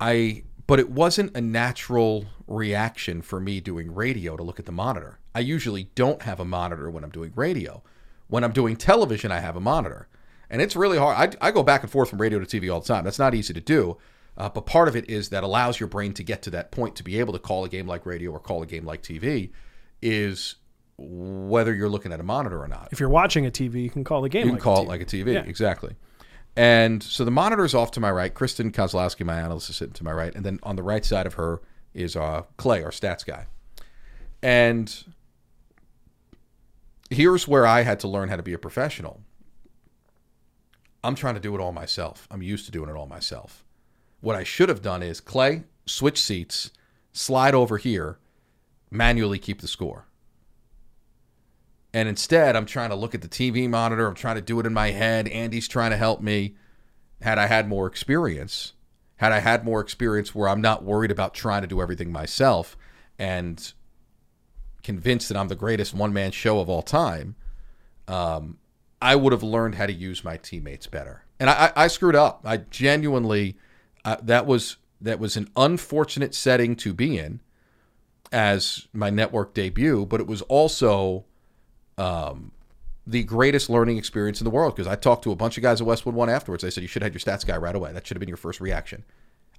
I 0.00 0.42
but 0.66 0.80
it 0.80 0.90
wasn't 0.90 1.36
a 1.36 1.40
natural 1.40 2.26
reaction 2.46 3.22
for 3.22 3.40
me 3.40 3.60
doing 3.60 3.94
radio 3.94 4.36
to 4.36 4.42
look 4.42 4.58
at 4.58 4.66
the 4.66 4.72
monitor. 4.72 5.18
I 5.34 5.40
usually 5.40 5.90
don't 5.94 6.22
have 6.22 6.40
a 6.40 6.44
monitor 6.44 6.90
when 6.90 7.04
I'm 7.04 7.10
doing 7.10 7.32
radio. 7.34 7.82
When 8.28 8.44
I'm 8.44 8.52
doing 8.52 8.76
television, 8.76 9.32
I 9.32 9.40
have 9.40 9.56
a 9.56 9.60
monitor. 9.60 10.08
And 10.50 10.60
it's 10.60 10.76
really 10.76 10.98
hard. 10.98 11.36
I, 11.40 11.48
I 11.48 11.50
go 11.50 11.62
back 11.62 11.82
and 11.82 11.90
forth 11.90 12.10
from 12.10 12.20
radio 12.20 12.38
to 12.38 12.46
TV 12.46 12.72
all 12.72 12.80
the 12.80 12.86
time. 12.86 13.04
That's 13.04 13.18
not 13.18 13.34
easy 13.34 13.54
to 13.54 13.60
do. 13.60 13.96
Uh, 14.36 14.48
but 14.48 14.66
part 14.66 14.88
of 14.88 14.96
it 14.96 15.08
is 15.08 15.28
that 15.28 15.44
allows 15.44 15.78
your 15.78 15.88
brain 15.88 16.12
to 16.14 16.22
get 16.22 16.42
to 16.42 16.50
that 16.50 16.70
point 16.70 16.96
to 16.96 17.04
be 17.04 17.18
able 17.20 17.32
to 17.32 17.38
call 17.38 17.64
a 17.64 17.68
game 17.68 17.86
like 17.86 18.04
radio 18.04 18.32
or 18.32 18.40
call 18.40 18.62
a 18.62 18.66
game 18.66 18.84
like 18.84 19.02
TV 19.02 19.50
is 20.02 20.56
whether 20.96 21.74
you're 21.74 21.88
looking 21.88 22.12
at 22.12 22.20
a 22.20 22.24
monitor 22.24 22.60
or 22.60 22.68
not. 22.68 22.88
If 22.90 23.00
you're 23.00 23.08
watching 23.08 23.46
a 23.46 23.50
TV, 23.50 23.82
you 23.82 23.90
can 23.90 24.04
call 24.04 24.22
the 24.22 24.28
game. 24.28 24.42
You 24.42 24.46
can 24.48 24.54
like 24.54 24.62
call 24.62 24.82
it 24.82 24.88
like 24.88 25.00
a 25.00 25.04
TV, 25.04 25.34
yeah. 25.34 25.40
exactly. 25.40 25.94
And 26.56 27.02
so 27.02 27.24
the 27.24 27.30
monitor 27.30 27.64
is 27.64 27.74
off 27.74 27.90
to 27.92 28.00
my 28.00 28.10
right. 28.10 28.32
Kristen 28.32 28.70
Kozlowski, 28.70 29.24
my 29.24 29.40
analyst, 29.40 29.70
is 29.70 29.76
sitting 29.76 29.94
to 29.94 30.04
my 30.04 30.12
right, 30.12 30.34
and 30.34 30.44
then 30.44 30.60
on 30.62 30.76
the 30.76 30.82
right 30.82 31.04
side 31.04 31.26
of 31.26 31.34
her 31.34 31.60
is 31.94 32.16
uh, 32.16 32.42
Clay, 32.56 32.82
our 32.82 32.90
stats 32.90 33.24
guy. 33.24 33.46
And 34.42 35.04
here's 37.08 37.48
where 37.48 37.66
I 37.66 37.82
had 37.82 38.00
to 38.00 38.08
learn 38.08 38.28
how 38.28 38.36
to 38.36 38.42
be 38.42 38.52
a 38.52 38.58
professional. 38.58 39.20
I'm 41.02 41.14
trying 41.14 41.34
to 41.34 41.40
do 41.40 41.54
it 41.54 41.60
all 41.60 41.72
myself. 41.72 42.26
I'm 42.30 42.42
used 42.42 42.66
to 42.66 42.72
doing 42.72 42.90
it 42.90 42.96
all 42.96 43.06
myself. 43.06 43.64
What 44.20 44.36
I 44.36 44.44
should 44.44 44.68
have 44.68 44.82
done 44.82 45.02
is 45.02 45.20
Clay, 45.20 45.64
switch 45.86 46.20
seats, 46.20 46.70
slide 47.12 47.54
over 47.54 47.76
here, 47.78 48.18
manually 48.90 49.38
keep 49.38 49.60
the 49.60 49.68
score. 49.68 50.06
And 51.92 52.08
instead, 52.08 52.56
I'm 52.56 52.66
trying 52.66 52.90
to 52.90 52.96
look 52.96 53.14
at 53.14 53.22
the 53.22 53.28
TV 53.28 53.68
monitor. 53.68 54.06
I'm 54.06 54.14
trying 54.14 54.34
to 54.34 54.42
do 54.42 54.58
it 54.60 54.66
in 54.66 54.74
my 54.74 54.90
head. 54.90 55.28
Andy's 55.28 55.68
trying 55.68 55.92
to 55.92 55.96
help 55.96 56.20
me. 56.20 56.56
Had 57.22 57.38
I 57.38 57.46
had 57.46 57.68
more 57.68 57.86
experience, 57.86 58.73
had 59.16 59.32
I 59.32 59.40
had 59.40 59.64
more 59.64 59.80
experience 59.80 60.34
where 60.34 60.48
I'm 60.48 60.60
not 60.60 60.82
worried 60.82 61.10
about 61.10 61.34
trying 61.34 61.62
to 61.62 61.68
do 61.68 61.80
everything 61.80 62.10
myself 62.10 62.76
and 63.18 63.72
convinced 64.82 65.28
that 65.28 65.36
I'm 65.36 65.48
the 65.48 65.54
greatest 65.54 65.94
one 65.94 66.12
man 66.12 66.30
show 66.30 66.60
of 66.60 66.68
all 66.68 66.82
time, 66.82 67.36
um, 68.08 68.58
I 69.00 69.16
would 69.16 69.32
have 69.32 69.42
learned 69.42 69.76
how 69.76 69.86
to 69.86 69.92
use 69.92 70.24
my 70.24 70.36
teammates 70.36 70.86
better. 70.86 71.24
And 71.38 71.50
I, 71.50 71.66
I, 71.76 71.84
I 71.84 71.86
screwed 71.88 72.16
up. 72.16 72.42
I 72.44 72.58
genuinely 72.58 73.56
uh, 74.04 74.16
that 74.22 74.46
was 74.46 74.76
that 75.00 75.18
was 75.18 75.36
an 75.36 75.48
unfortunate 75.56 76.34
setting 76.34 76.76
to 76.76 76.94
be 76.94 77.18
in 77.18 77.40
as 78.32 78.88
my 78.92 79.10
network 79.10 79.54
debut, 79.54 80.06
but 80.06 80.20
it 80.20 80.26
was 80.26 80.42
also 80.42 81.24
um, 81.98 82.52
the 83.06 83.22
greatest 83.24 83.68
learning 83.68 83.98
experience 83.98 84.40
in 84.40 84.44
the 84.44 84.50
world 84.50 84.74
because 84.74 84.86
I 84.86 84.96
talked 84.96 85.24
to 85.24 85.32
a 85.32 85.36
bunch 85.36 85.56
of 85.56 85.62
guys 85.62 85.80
at 85.80 85.86
Westwood 85.86 86.14
One 86.14 86.30
afterwards. 86.30 86.62
They 86.62 86.70
said 86.70 86.82
you 86.82 86.88
should 86.88 87.02
have 87.02 87.12
had 87.12 87.24
your 87.24 87.34
stats 87.34 87.46
guy 87.46 87.56
right 87.56 87.74
away. 87.74 87.92
That 87.92 88.06
should 88.06 88.16
have 88.16 88.20
been 88.20 88.28
your 88.28 88.36
first 88.36 88.60
reaction. 88.60 89.04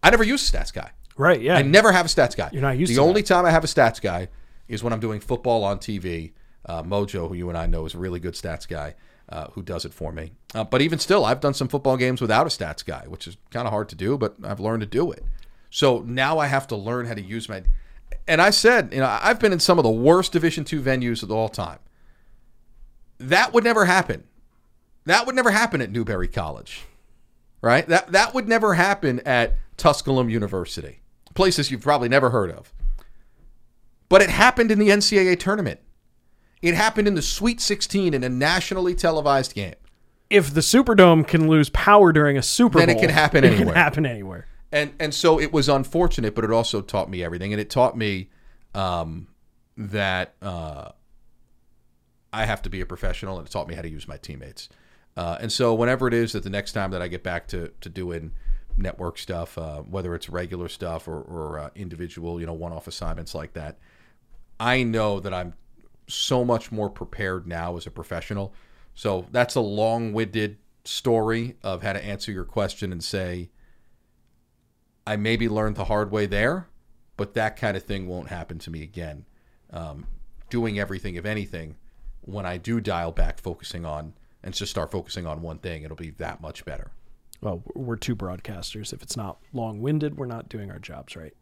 I 0.01 0.09
never 0.09 0.23
use 0.23 0.47
a 0.47 0.57
stats 0.57 0.73
guy. 0.73 0.91
Right. 1.17 1.41
Yeah. 1.41 1.55
I 1.55 1.61
never 1.61 1.91
have 1.91 2.05
a 2.05 2.09
stats 2.09 2.35
guy. 2.35 2.49
You're 2.51 2.61
not 2.61 2.77
used. 2.77 2.91
The 2.91 2.99
only 2.99 3.21
that. 3.21 3.27
time 3.27 3.45
I 3.45 3.51
have 3.51 3.63
a 3.63 3.67
stats 3.67 4.01
guy 4.01 4.29
is 4.67 4.83
when 4.83 4.93
I'm 4.93 4.99
doing 4.99 5.19
football 5.19 5.63
on 5.63 5.79
TV. 5.79 6.33
Uh, 6.65 6.81
Mojo, 6.81 7.27
who 7.27 7.35
you 7.35 7.49
and 7.49 7.57
I 7.57 7.67
know 7.67 7.85
is 7.85 7.93
a 7.93 7.99
really 7.99 8.19
good 8.19 8.33
stats 8.33 8.67
guy, 8.67 8.95
uh, 9.29 9.47
who 9.51 9.61
does 9.61 9.85
it 9.85 9.93
for 9.93 10.11
me. 10.11 10.31
Uh, 10.55 10.63
but 10.63 10.81
even 10.81 10.97
still, 10.97 11.23
I've 11.23 11.39
done 11.39 11.53
some 11.53 11.67
football 11.67 11.95
games 11.95 12.21
without 12.21 12.47
a 12.47 12.49
stats 12.49 12.83
guy, 12.83 13.05
which 13.07 13.27
is 13.27 13.37
kind 13.51 13.67
of 13.67 13.71
hard 13.71 13.87
to 13.89 13.95
do, 13.95 14.17
but 14.17 14.35
I've 14.43 14.59
learned 14.59 14.81
to 14.81 14.87
do 14.87 15.11
it. 15.11 15.23
So 15.69 15.99
now 15.99 16.39
I 16.39 16.47
have 16.47 16.65
to 16.67 16.75
learn 16.75 17.05
how 17.05 17.13
to 17.13 17.21
use 17.21 17.47
my. 17.47 17.63
And 18.27 18.41
I 18.41 18.49
said, 18.49 18.93
you 18.93 18.99
know, 18.99 19.19
I've 19.21 19.39
been 19.39 19.53
in 19.53 19.59
some 19.59 19.77
of 19.77 19.83
the 19.83 19.91
worst 19.91 20.31
Division 20.31 20.63
two 20.63 20.81
venues 20.81 21.21
of 21.21 21.29
all 21.31 21.49
time. 21.49 21.79
That 23.18 23.53
would 23.53 23.63
never 23.63 23.86
happen. 23.86 24.24
That 25.05 25.26
would 25.26 25.36
never 25.36 25.51
happen 25.51 25.82
at 25.82 25.91
Newberry 25.91 26.28
College, 26.28 26.84
right? 27.61 27.88
That 27.88 28.11
that 28.11 28.34
would 28.34 28.47
never 28.47 28.74
happen 28.74 29.20
at 29.26 29.55
Tusculum 29.78 30.30
University, 30.30 30.99
places 31.36 31.70
you've 31.70 31.82
probably 31.82 32.09
never 32.09 32.32
heard 32.32 32.51
of. 32.51 32.74
But 34.09 34.22
it 34.22 34.30
happened 34.30 34.72
in 34.72 34.80
the 34.80 34.89
NCAA 34.89 35.39
tournament. 35.39 35.80
It 36.61 36.74
happened 36.74 37.07
in 37.07 37.13
the 37.16 37.22
Sweet 37.22 37.61
16 37.61 38.13
in 38.13 38.24
a 38.24 38.30
nationally 38.30 38.95
televised 38.95 39.53
game. 39.53 39.76
If 40.30 40.53
the 40.53 40.61
Superdome 40.61 41.28
can 41.28 41.47
lose 41.47 41.70
power 41.70 42.11
during 42.11 42.38
a 42.38 42.41
Super 42.41 42.80
Then 42.80 42.89
it 42.89 42.99
can 42.99 43.09
happen 43.11 43.43
It 43.43 43.53
anywhere. 43.53 43.66
can 43.74 43.76
happen 43.76 44.05
anywhere. 44.07 44.47
and 44.72 44.93
and 44.99 45.13
so 45.13 45.39
it 45.39 45.53
was 45.53 45.70
unfortunate, 45.70 46.34
but 46.34 46.43
it 46.43 46.51
also 46.51 46.82
taught 46.82 47.09
me 47.09 47.24
everything, 47.24 47.53
and 47.53 47.61
it 47.61 47.70
taught 47.70 47.95
me 47.95 48.30
um, 48.74 49.28
that 49.78 50.34
uh, 50.41 50.89
I 52.36 52.45
have 52.45 52.61
to 52.63 52.69
be 52.69 52.81
a 52.81 52.86
professional, 52.86 53.38
and 53.38 53.47
it 53.47 53.51
taught 53.51 53.67
me 53.67 53.75
how 53.75 53.81
to 53.81 53.89
use 53.89 54.07
my 54.07 54.17
teammates. 54.17 54.67
Uh, 55.15 55.38
and 55.39 55.51
so 55.51 55.73
whenever 55.73 56.07
it 56.07 56.13
is 56.13 56.33
that 56.33 56.43
the 56.43 56.49
next 56.49 56.73
time 56.73 56.91
that 56.91 57.01
I 57.01 57.07
get 57.07 57.23
back 57.23 57.47
to 57.47 57.71
to 57.79 57.89
doing 57.89 58.31
network 58.77 59.17
stuff, 59.17 59.57
uh, 59.57 59.81
whether 59.81 60.13
it's 60.13 60.29
regular 60.29 60.67
stuff 60.67 61.07
or, 61.07 61.21
or 61.21 61.59
uh, 61.59 61.69
individual, 61.75 62.41
you 62.41 62.45
know, 62.45 62.53
one-off 62.53 62.88
assignments 62.88 63.33
like 63.33 63.53
that, 63.53 63.77
I 64.59 64.83
know 64.83 65.21
that 65.21 65.33
I'm 65.33 65.53
so 66.07 66.43
much 66.43 66.73
more 66.73 66.89
prepared 66.89 67.47
now 67.47 67.77
as 67.77 67.88
a 67.88 67.91
professional. 67.91 68.53
So 68.93 69.27
that's 69.31 69.55
a 69.55 69.61
long-winded 69.61 70.57
story 70.83 71.55
of 71.63 71.83
how 71.83 71.93
to 71.93 72.03
answer 72.03 72.31
your 72.33 72.45
question 72.45 72.91
and 72.91 73.03
say 73.03 73.49
I 75.07 75.15
maybe 75.15 75.47
learned 75.47 75.77
the 75.77 75.86
hard 75.86 76.11
way 76.11 76.25
there, 76.25 76.67
but 77.15 77.33
that 77.36 77.55
kind 77.55 77.77
of 77.77 77.83
thing 77.83 78.07
won't 78.07 78.27
happen 78.27 78.59
to 78.59 78.69
me 78.69 78.83
again. 78.83 79.25
Um, 79.71 80.07
doing 80.49 80.77
everything, 80.79 81.15
if 81.15 81.25
anything, 81.25 81.75
when 82.26 82.45
I 82.45 82.57
do 82.57 82.82
dial 82.82 83.11
back, 83.11 83.39
focusing 83.39 83.86
on 83.86 84.13
and 84.43 84.53
just 84.53 84.71
start 84.71 84.91
focusing 84.91 85.26
on 85.26 85.41
one 85.41 85.57
thing, 85.59 85.84
it'll 85.84 85.95
be 85.95 86.11
that 86.11 86.41
much 86.41 86.65
better. 86.65 86.91
Well, 87.41 87.63
we're 87.73 87.95
two 87.95 88.15
broadcasters. 88.15 88.93
If 88.93 89.01
it's 89.03 89.17
not 89.17 89.38
long-winded, 89.53 90.17
we're 90.17 90.26
not 90.26 90.49
doing 90.49 90.71
our 90.71 90.80
jobs 90.80 91.15
right. 91.15 91.34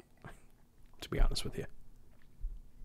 To 1.01 1.09
be 1.09 1.19
honest 1.19 1.43
with 1.43 1.57
you. 1.57 1.65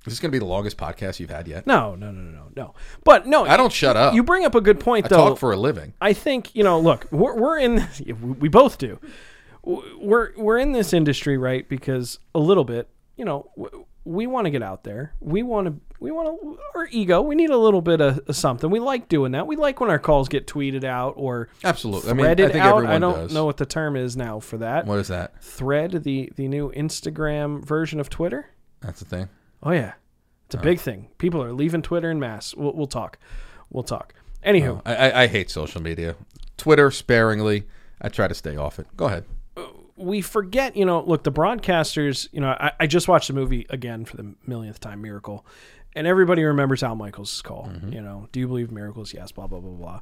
Is 0.06 0.12
this 0.12 0.20
going 0.20 0.30
to 0.30 0.34
be 0.34 0.38
the 0.38 0.44
longest 0.44 0.76
podcast 0.76 1.20
you've 1.20 1.30
had 1.30 1.48
yet? 1.48 1.66
No, 1.66 1.94
no, 1.94 2.10
no, 2.10 2.20
no, 2.20 2.30
no, 2.30 2.46
no. 2.56 2.74
But 3.04 3.26
no, 3.26 3.44
I 3.44 3.56
don't 3.56 3.72
shut 3.72 3.96
up. 3.96 4.14
You 4.14 4.22
bring 4.22 4.44
up 4.44 4.54
a 4.54 4.60
good 4.60 4.80
point, 4.80 5.06
I 5.06 5.08
though. 5.08 5.16
talk 5.16 5.38
for 5.38 5.52
a 5.52 5.56
living. 5.56 5.92
I 6.00 6.12
think 6.12 6.54
you 6.54 6.64
know. 6.64 6.80
Look, 6.80 7.06
we're, 7.10 7.36
we're 7.36 7.58
in. 7.58 7.86
We 8.38 8.48
both 8.48 8.78
do. 8.78 8.98
We're 9.62 10.32
we're 10.36 10.58
in 10.58 10.72
this 10.72 10.92
industry, 10.92 11.36
right? 11.36 11.68
Because 11.68 12.20
a 12.34 12.38
little 12.38 12.64
bit, 12.64 12.88
you 13.16 13.24
know, 13.24 13.50
we 14.08 14.26
want 14.26 14.46
to 14.46 14.50
get 14.50 14.62
out 14.62 14.84
there. 14.84 15.12
We 15.20 15.42
want 15.42 15.66
to. 15.66 15.74
We 16.00 16.10
want 16.10 16.40
to. 16.40 16.58
Our 16.74 16.88
ego. 16.90 17.20
We 17.20 17.34
need 17.34 17.50
a 17.50 17.56
little 17.56 17.82
bit 17.82 18.00
of, 18.00 18.20
of 18.26 18.36
something. 18.36 18.70
We 18.70 18.80
like 18.80 19.08
doing 19.08 19.32
that. 19.32 19.46
We 19.46 19.56
like 19.56 19.80
when 19.80 19.90
our 19.90 19.98
calls 19.98 20.28
get 20.28 20.46
tweeted 20.46 20.82
out 20.82 21.14
or 21.16 21.48
Absolutely. 21.62 22.10
I 22.10 22.14
mean, 22.14 22.26
I 22.26 22.34
think 22.34 22.54
out. 22.54 22.76
everyone 22.76 22.94
I 22.94 22.98
don't 22.98 23.14
does. 23.14 23.34
know 23.34 23.44
what 23.44 23.58
the 23.58 23.66
term 23.66 23.96
is 23.96 24.16
now 24.16 24.40
for 24.40 24.56
that. 24.58 24.86
What 24.86 24.98
is 24.98 25.08
that? 25.08 25.42
Thread 25.42 26.04
the 26.04 26.32
the 26.36 26.48
new 26.48 26.72
Instagram 26.72 27.62
version 27.62 28.00
of 28.00 28.08
Twitter. 28.08 28.48
That's 28.80 29.00
the 29.00 29.04
thing. 29.04 29.28
Oh 29.62 29.72
yeah, 29.72 29.94
it's 30.46 30.54
a 30.54 30.58
oh. 30.58 30.62
big 30.62 30.80
thing. 30.80 31.08
People 31.18 31.42
are 31.42 31.52
leaving 31.52 31.82
Twitter 31.82 32.10
in 32.10 32.18
mass. 32.18 32.54
We'll, 32.54 32.72
we'll 32.72 32.86
talk. 32.86 33.18
We'll 33.70 33.84
talk. 33.84 34.14
Anywho, 34.44 34.78
oh, 34.78 34.82
I, 34.86 34.94
I, 34.94 35.22
I 35.22 35.26
hate 35.26 35.50
social 35.50 35.82
media. 35.82 36.16
Twitter 36.56 36.90
sparingly. 36.90 37.64
I 38.00 38.08
try 38.08 38.28
to 38.28 38.34
stay 38.34 38.56
off 38.56 38.78
it. 38.78 38.86
Go 38.96 39.06
ahead. 39.06 39.24
We 39.98 40.20
forget, 40.20 40.76
you 40.76 40.84
know, 40.84 41.02
look, 41.02 41.24
the 41.24 41.32
broadcasters, 41.32 42.28
you 42.32 42.40
know, 42.40 42.48
I, 42.48 42.72
I 42.80 42.86
just 42.86 43.08
watched 43.08 43.28
the 43.28 43.34
movie 43.34 43.66
again 43.68 44.04
for 44.04 44.16
the 44.16 44.34
millionth 44.46 44.80
time, 44.80 45.02
Miracle, 45.02 45.44
and 45.94 46.06
everybody 46.06 46.44
remembers 46.44 46.82
Al 46.82 46.94
Michaels' 46.94 47.42
call. 47.42 47.66
Mm-hmm. 47.66 47.92
You 47.92 48.00
know, 48.00 48.28
do 48.32 48.40
you 48.40 48.46
believe 48.46 48.70
miracles? 48.70 49.12
Yes, 49.12 49.32
blah, 49.32 49.46
blah, 49.46 49.60
blah, 49.60 49.72
blah. 49.72 50.00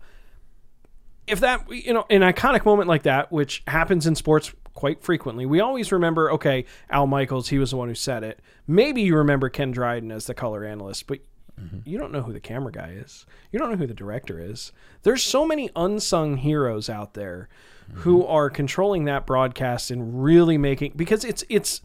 If 1.26 1.40
that, 1.40 1.68
you 1.70 1.92
know, 1.92 2.04
an 2.10 2.20
iconic 2.20 2.64
moment 2.64 2.88
like 2.88 3.02
that, 3.02 3.32
which 3.32 3.62
happens 3.66 4.06
in 4.06 4.14
sports 4.14 4.54
quite 4.74 5.02
frequently, 5.02 5.46
we 5.46 5.60
always 5.60 5.90
remember, 5.90 6.30
okay, 6.32 6.66
Al 6.90 7.06
Michaels, 7.06 7.48
he 7.48 7.58
was 7.58 7.70
the 7.70 7.76
one 7.76 7.88
who 7.88 7.94
said 7.94 8.22
it. 8.22 8.40
Maybe 8.66 9.02
you 9.02 9.16
remember 9.16 9.48
Ken 9.48 9.72
Dryden 9.72 10.12
as 10.12 10.26
the 10.26 10.34
color 10.34 10.64
analyst, 10.64 11.06
but 11.06 11.20
mm-hmm. 11.60 11.78
you 11.84 11.98
don't 11.98 12.12
know 12.12 12.22
who 12.22 12.32
the 12.32 12.40
camera 12.40 12.70
guy 12.70 12.90
is. 12.90 13.26
You 13.50 13.58
don't 13.58 13.70
know 13.70 13.76
who 13.76 13.88
the 13.88 13.94
director 13.94 14.38
is. 14.38 14.72
There's 15.02 15.22
so 15.22 15.46
many 15.46 15.70
unsung 15.74 16.36
heroes 16.36 16.88
out 16.88 17.14
there 17.14 17.48
who 17.94 18.24
are 18.26 18.50
controlling 18.50 19.04
that 19.04 19.26
broadcast 19.26 19.90
and 19.90 20.22
really 20.22 20.58
making 20.58 20.92
because 20.96 21.24
it's 21.24 21.44
it's 21.48 21.80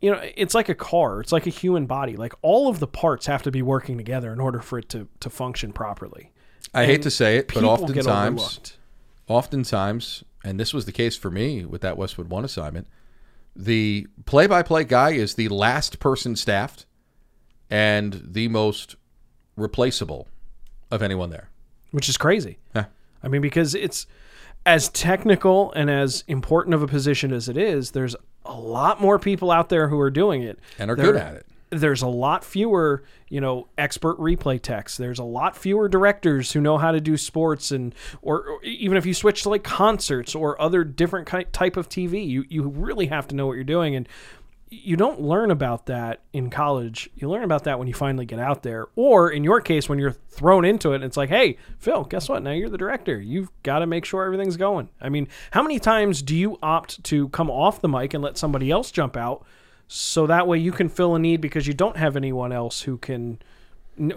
you 0.00 0.10
know 0.10 0.20
it's 0.36 0.54
like 0.54 0.68
a 0.68 0.74
car 0.74 1.20
it's 1.20 1.32
like 1.32 1.46
a 1.46 1.50
human 1.50 1.86
body 1.86 2.16
like 2.16 2.32
all 2.42 2.68
of 2.68 2.80
the 2.80 2.86
parts 2.86 3.26
have 3.26 3.42
to 3.42 3.50
be 3.50 3.62
working 3.62 3.96
together 3.96 4.32
in 4.32 4.40
order 4.40 4.60
for 4.60 4.78
it 4.78 4.88
to 4.88 5.08
to 5.20 5.30
function 5.30 5.72
properly 5.72 6.32
I 6.74 6.84
hate 6.84 7.02
to 7.02 7.10
say 7.10 7.38
it, 7.38 7.52
but 7.54 7.64
oftentimes, 7.64 8.76
oftentimes, 9.28 10.24
and 10.44 10.60
this 10.60 10.74
was 10.74 10.84
the 10.84 10.92
case 10.92 11.16
for 11.16 11.30
me 11.30 11.64
with 11.64 11.80
that 11.80 11.96
Westwood 11.96 12.28
One 12.28 12.44
assignment, 12.44 12.86
the 13.54 14.06
play-by-play 14.26 14.84
guy 14.84 15.10
is 15.12 15.34
the 15.34 15.48
last 15.48 15.98
person 16.00 16.36
staffed 16.36 16.84
and 17.70 18.20
the 18.24 18.48
most 18.48 18.96
replaceable 19.56 20.28
of 20.90 21.02
anyone 21.02 21.30
there. 21.30 21.48
which 21.92 22.08
is 22.08 22.16
crazy 22.18 22.58
Yeah. 22.74 22.86
i 23.22 23.28
mean 23.28 23.40
because 23.40 23.74
it's 23.74 24.06
as 24.66 24.88
technical 24.90 25.72
and 25.72 25.88
as 25.88 26.24
important 26.28 26.74
of 26.74 26.82
a 26.82 26.86
position 26.86 27.32
as 27.32 27.48
it 27.48 27.56
is 27.56 27.92
there's 27.92 28.14
a 28.44 28.58
lot 28.58 29.00
more 29.00 29.18
people 29.18 29.50
out 29.50 29.68
there 29.70 29.88
who 29.88 29.98
are 29.98 30.10
doing 30.10 30.42
it 30.42 30.58
And 30.78 30.90
are 30.90 30.96
There- 30.96 31.06
good 31.06 31.16
at 31.16 31.34
it. 31.36 31.46
there's 31.70 32.00
a 32.02 32.06
lot 32.08 32.44
fewer, 32.44 33.02
you 33.28 33.40
know, 33.40 33.66
expert 33.76 34.16
replay 34.18 34.60
techs. 34.62 34.96
There's 34.96 35.18
a 35.18 35.24
lot 35.24 35.56
fewer 35.56 35.88
directors 35.88 36.52
who 36.52 36.60
know 36.60 36.78
how 36.78 36.92
to 36.92 37.00
do 37.00 37.16
sports 37.16 37.72
and 37.72 37.92
or, 38.22 38.38
or 38.46 38.62
even 38.64 38.96
if 38.96 39.04
you 39.04 39.12
switch 39.14 39.42
to 39.42 39.48
like 39.48 39.64
concerts 39.64 40.34
or 40.36 40.60
other 40.62 40.84
different 40.84 41.26
type 41.52 41.76
of 41.76 41.88
TV, 41.88 42.24
you 42.26 42.44
you 42.48 42.62
really 42.62 43.06
have 43.06 43.26
to 43.28 43.34
know 43.34 43.46
what 43.48 43.54
you're 43.54 43.64
doing 43.64 43.96
and 43.96 44.08
you 44.68 44.96
don't 44.96 45.20
learn 45.20 45.50
about 45.52 45.86
that 45.86 46.22
in 46.32 46.50
college. 46.50 47.08
You 47.14 47.30
learn 47.30 47.44
about 47.44 47.64
that 47.64 47.78
when 47.78 47.86
you 47.86 47.94
finally 47.94 48.26
get 48.26 48.38
out 48.40 48.62
there 48.64 48.88
or 48.96 49.30
in 49.30 49.44
your 49.44 49.60
case 49.60 49.88
when 49.88 49.98
you're 49.98 50.10
thrown 50.12 50.64
into 50.64 50.92
it 50.92 50.96
and 50.96 51.04
it's 51.04 51.16
like, 51.16 51.28
"Hey, 51.28 51.56
Phil, 51.78 52.02
guess 52.04 52.28
what? 52.28 52.42
Now 52.42 52.50
you're 52.50 52.68
the 52.68 52.76
director. 52.78 53.20
You've 53.20 53.50
got 53.62 53.78
to 53.78 53.86
make 53.86 54.04
sure 54.04 54.24
everything's 54.24 54.56
going." 54.56 54.88
I 55.00 55.08
mean, 55.08 55.28
how 55.52 55.62
many 55.62 55.78
times 55.78 56.20
do 56.20 56.34
you 56.34 56.58
opt 56.62 57.04
to 57.04 57.28
come 57.28 57.50
off 57.50 57.80
the 57.80 57.88
mic 57.88 58.12
and 58.12 58.22
let 58.24 58.36
somebody 58.38 58.70
else 58.70 58.90
jump 58.90 59.16
out? 59.16 59.44
so 59.88 60.26
that 60.26 60.48
way 60.48 60.58
you 60.58 60.72
can 60.72 60.88
fill 60.88 61.14
a 61.14 61.18
need 61.20 61.40
because 61.40 61.68
you 61.68 61.72
don't 61.72 61.96
have 61.96 62.16
anyone 62.16 62.50
else 62.50 62.80
who 62.82 62.98
can 62.98 63.38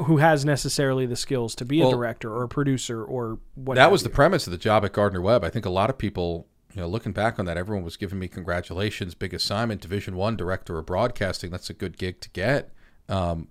who 0.06 0.18
has 0.18 0.44
necessarily 0.44 1.06
the 1.06 1.16
skills 1.16 1.54
to 1.54 1.64
be 1.64 1.80
a 1.80 1.88
director 1.92 2.34
or 2.34 2.42
a 2.42 2.48
producer 2.50 3.04
or 3.04 3.38
what 3.54 3.76
That 3.76 3.92
was 3.92 4.02
you. 4.02 4.08
the 4.08 4.16
premise 4.16 4.48
of 4.48 4.52
the 4.52 4.58
job 4.58 4.84
at 4.84 4.94
Gardner 4.94 5.22
Webb. 5.22 5.44
I 5.44 5.52
think 5.52 5.68
a 5.68 5.70
lot 5.70 5.92
of 5.92 6.00
people, 6.00 6.48
you 6.74 6.82
know, 6.82 6.88
looking 6.88 7.12
back 7.12 7.40
on 7.40 7.46
that, 7.46 7.58
everyone 7.58 7.84
was 7.84 7.98
giving 7.98 8.20
me 8.20 8.28
congratulations, 8.28 9.16
big 9.16 9.34
assignment, 9.34 9.82
Division 9.82 10.16
One 10.16 10.36
director 10.36 10.78
of 10.78 10.86
broadcasting. 10.86 11.50
That's 11.52 11.70
a 11.70 11.74
good 11.74 11.98
gig 11.98 12.22
to 12.22 12.30
get. 12.30 12.72
Um, 13.08 13.48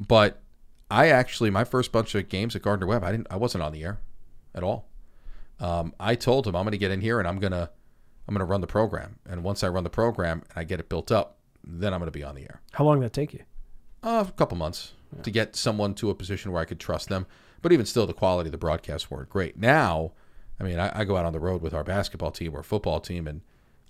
but 0.00 0.40
I 0.90 1.08
actually, 1.08 1.50
my 1.50 1.64
first 1.64 1.92
bunch 1.92 2.14
of 2.14 2.28
games 2.28 2.56
at 2.56 2.62
Gardner 2.62 2.86
Webb, 2.86 3.04
I 3.04 3.12
didn't, 3.12 3.26
I 3.30 3.36
wasn't 3.36 3.62
on 3.64 3.72
the 3.72 3.84
air 3.84 4.00
at 4.54 4.62
all. 4.62 4.88
Um, 5.60 5.94
I 6.00 6.14
told 6.14 6.46
him 6.46 6.56
I'm 6.56 6.64
going 6.64 6.72
to 6.72 6.78
get 6.78 6.90
in 6.90 7.00
here 7.00 7.18
and 7.18 7.28
I'm 7.28 7.38
gonna, 7.38 7.70
I'm 8.26 8.34
gonna 8.34 8.44
run 8.44 8.60
the 8.62 8.66
program. 8.66 9.18
And 9.28 9.44
once 9.44 9.62
I 9.62 9.68
run 9.68 9.84
the 9.84 9.90
program 9.90 10.42
and 10.50 10.58
I 10.58 10.64
get 10.64 10.80
it 10.80 10.88
built 10.88 11.12
up, 11.12 11.36
then 11.64 11.92
I'm 11.92 12.00
going 12.00 12.10
to 12.10 12.18
be 12.18 12.24
on 12.24 12.34
the 12.34 12.42
air. 12.42 12.60
how 12.72 12.84
long 12.84 13.00
did 13.00 13.06
that 13.06 13.12
take 13.12 13.32
you 13.32 13.44
Uh, 14.02 14.24
a 14.26 14.32
couple 14.32 14.56
months 14.56 14.92
to 15.22 15.30
get 15.30 15.54
someone 15.54 15.94
to 15.94 16.08
a 16.10 16.14
position 16.14 16.50
where 16.52 16.62
I 16.62 16.64
could 16.64 16.80
trust 16.80 17.08
them. 17.10 17.26
But 17.60 17.70
even 17.70 17.86
still, 17.86 18.06
the 18.06 18.14
quality 18.14 18.48
of 18.48 18.52
the 18.52 18.58
broadcasts 18.58 19.10
weren't 19.10 19.28
great. 19.28 19.56
Now, 19.58 20.12
I 20.62 20.64
mean, 20.64 20.78
I, 20.78 21.00
I 21.00 21.04
go 21.04 21.16
out 21.16 21.26
on 21.26 21.32
the 21.32 21.40
road 21.40 21.60
with 21.60 21.74
our 21.74 21.82
basketball 21.82 22.30
team 22.30 22.54
or 22.54 22.62
football 22.62 23.00
team, 23.00 23.26
and 23.26 23.40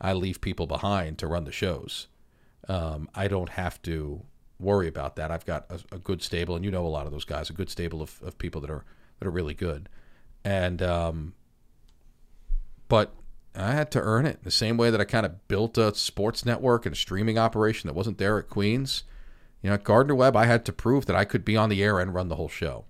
I 0.00 0.14
leave 0.14 0.40
people 0.40 0.66
behind 0.66 1.18
to 1.18 1.26
run 1.26 1.44
the 1.44 1.52
shows. 1.52 2.08
Um, 2.66 3.10
I 3.14 3.28
don't 3.28 3.50
have 3.50 3.82
to 3.82 4.22
worry 4.58 4.88
about 4.88 5.16
that. 5.16 5.30
I've 5.30 5.44
got 5.44 5.66
a, 5.68 5.80
a 5.94 5.98
good 5.98 6.22
stable, 6.22 6.56
and 6.56 6.64
you 6.64 6.70
know 6.70 6.86
a 6.86 6.88
lot 6.88 7.04
of 7.04 7.12
those 7.12 7.26
guys, 7.26 7.50
a 7.50 7.52
good 7.52 7.68
stable 7.68 8.00
of, 8.00 8.18
of 8.22 8.38
people 8.38 8.60
that 8.62 8.70
are 8.70 8.84
that 9.18 9.28
are 9.28 9.30
really 9.30 9.52
good. 9.52 9.90
And 10.44 10.80
um, 10.80 11.34
but 12.88 13.12
I 13.54 13.72
had 13.72 13.90
to 13.90 14.00
earn 14.00 14.24
it 14.24 14.42
the 14.42 14.50
same 14.50 14.78
way 14.78 14.90
that 14.90 15.00
I 15.00 15.04
kind 15.04 15.26
of 15.26 15.46
built 15.48 15.76
a 15.76 15.94
sports 15.94 16.46
network 16.46 16.86
and 16.86 16.94
a 16.94 16.98
streaming 16.98 17.36
operation 17.36 17.86
that 17.88 17.94
wasn't 17.94 18.16
there 18.16 18.38
at 18.38 18.48
Queens. 18.48 19.02
You 19.60 19.68
know, 19.68 19.74
at 19.74 19.84
Gardner 19.84 20.14
Webb, 20.14 20.36
I 20.36 20.46
had 20.46 20.64
to 20.64 20.72
prove 20.72 21.04
that 21.04 21.16
I 21.16 21.26
could 21.26 21.44
be 21.44 21.56
on 21.56 21.68
the 21.68 21.82
air 21.82 22.00
and 22.00 22.14
run 22.14 22.28
the 22.28 22.36
whole 22.36 22.48
show. 22.48 22.86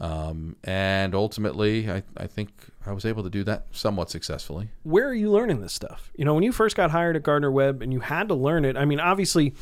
Um, 0.00 0.56
and 0.64 1.14
ultimately, 1.14 1.90
I, 1.90 2.02
I 2.16 2.26
think 2.26 2.50
I 2.86 2.92
was 2.92 3.04
able 3.04 3.22
to 3.22 3.30
do 3.30 3.44
that 3.44 3.66
somewhat 3.70 4.08
successfully. 4.10 4.70
where 4.82 5.06
are 5.06 5.14
you 5.14 5.30
learning 5.30 5.60
this 5.60 5.72
stuff 5.74 6.10
you 6.16 6.24
know 6.24 6.32
when 6.34 6.42
you 6.42 6.52
first 6.52 6.74
got 6.74 6.90
hired 6.90 7.16
at 7.16 7.22
gardner 7.22 7.50
webb 7.50 7.82
and 7.82 7.92
you 7.92 8.00
had 8.00 8.26
to 8.28 8.34
learn 8.34 8.64
it 8.64 8.76
i 8.76 8.84
mean 8.86 8.98
obviously 8.98 9.54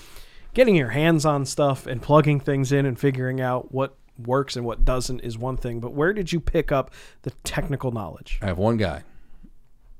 getting 0.54 0.76
your 0.76 0.90
hands 0.90 1.26
on 1.26 1.44
stuff 1.44 1.86
and 1.86 2.00
plugging 2.00 2.38
things 2.38 2.70
in 2.70 2.86
and 2.86 2.98
figuring 3.00 3.40
out 3.40 3.72
what 3.72 3.96
works 4.24 4.54
and 4.56 4.64
what 4.64 4.84
doesn't 4.84 5.20
is 5.20 5.36
one 5.36 5.56
thing 5.56 5.80
but 5.80 5.92
where 5.92 6.12
did 6.12 6.32
you 6.32 6.38
pick 6.40 6.70
up 6.70 6.92
the 7.22 7.30
technical 7.42 7.90
knowledge 7.90 8.38
I 8.40 8.46
have 8.46 8.58
one 8.58 8.76
guy 8.76 9.02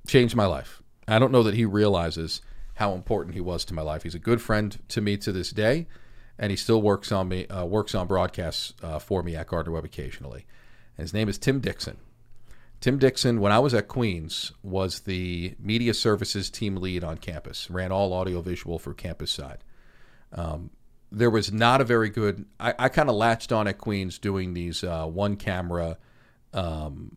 changed 0.06 0.34
my 0.36 0.46
life. 0.46 0.82
I 1.06 1.18
don't 1.18 1.32
know 1.32 1.42
that 1.42 1.54
he 1.54 1.64
realizes 1.64 2.40
how 2.74 2.92
important 2.94 3.34
he 3.34 3.40
was 3.40 3.64
to 3.66 3.74
my 3.74 3.82
life. 3.82 4.02
He's 4.04 4.14
a 4.14 4.18
good 4.20 4.40
friend 4.40 4.78
to 4.88 5.00
me 5.00 5.16
to 5.18 5.32
this 5.32 5.50
day, 5.50 5.86
and 6.38 6.50
he 6.50 6.56
still 6.56 6.80
works 6.80 7.10
on 7.10 7.28
me 7.28 7.46
uh, 7.46 7.64
works 7.64 7.94
on 7.94 8.06
broadcasts 8.06 8.74
uh, 8.82 8.98
for 8.98 9.22
me 9.22 9.34
at 9.34 9.48
Gardner 9.48 9.72
Webb 9.72 9.84
occasionally. 9.84 10.46
And 10.96 11.04
his 11.04 11.14
name 11.14 11.28
is 11.28 11.38
Tim 11.38 11.60
Dixon. 11.60 11.98
Tim 12.80 12.98
Dixon, 12.98 13.40
when 13.40 13.50
I 13.50 13.58
was 13.58 13.74
at 13.74 13.88
Queens, 13.88 14.52
was 14.62 15.00
the 15.00 15.56
media 15.58 15.92
services 15.94 16.48
team 16.48 16.76
lead 16.76 17.02
on 17.02 17.18
campus. 17.18 17.68
Ran 17.68 17.90
all 17.90 18.12
audiovisual 18.12 18.78
for 18.78 18.94
campus 18.94 19.32
side. 19.32 19.64
Um, 20.32 20.70
there 21.10 21.30
was 21.30 21.50
not 21.52 21.80
a 21.80 21.84
very 21.84 22.08
good. 22.08 22.44
I, 22.60 22.74
I 22.78 22.88
kind 22.88 23.08
of 23.08 23.16
latched 23.16 23.50
on 23.50 23.66
at 23.66 23.78
Queens 23.78 24.18
doing 24.18 24.54
these 24.54 24.84
uh, 24.84 25.06
one 25.06 25.36
camera 25.36 25.98
um, 26.52 27.16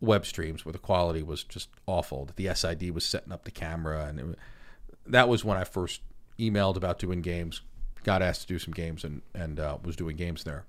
web 0.00 0.26
streams 0.26 0.64
where 0.64 0.72
the 0.72 0.78
quality 0.78 1.22
was 1.22 1.44
just 1.44 1.68
awful. 1.86 2.28
The 2.34 2.52
SID 2.52 2.90
was 2.90 3.04
setting 3.04 3.32
up 3.32 3.44
the 3.44 3.50
camera, 3.50 4.06
and 4.06 4.18
it, 4.18 4.38
that 5.06 5.28
was 5.28 5.44
when 5.44 5.56
I 5.56 5.64
first 5.64 6.00
emailed 6.38 6.76
about 6.76 6.98
doing 6.98 7.22
games. 7.22 7.62
Got 8.08 8.22
asked 8.22 8.40
to 8.40 8.46
do 8.46 8.58
some 8.58 8.72
games, 8.72 9.04
and 9.04 9.20
and 9.34 9.60
uh, 9.60 9.76
was 9.84 9.94
doing 9.94 10.16
games 10.16 10.44
there. 10.44 10.64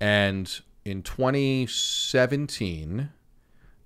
And 0.00 0.60
in 0.84 1.04
2017, 1.04 3.10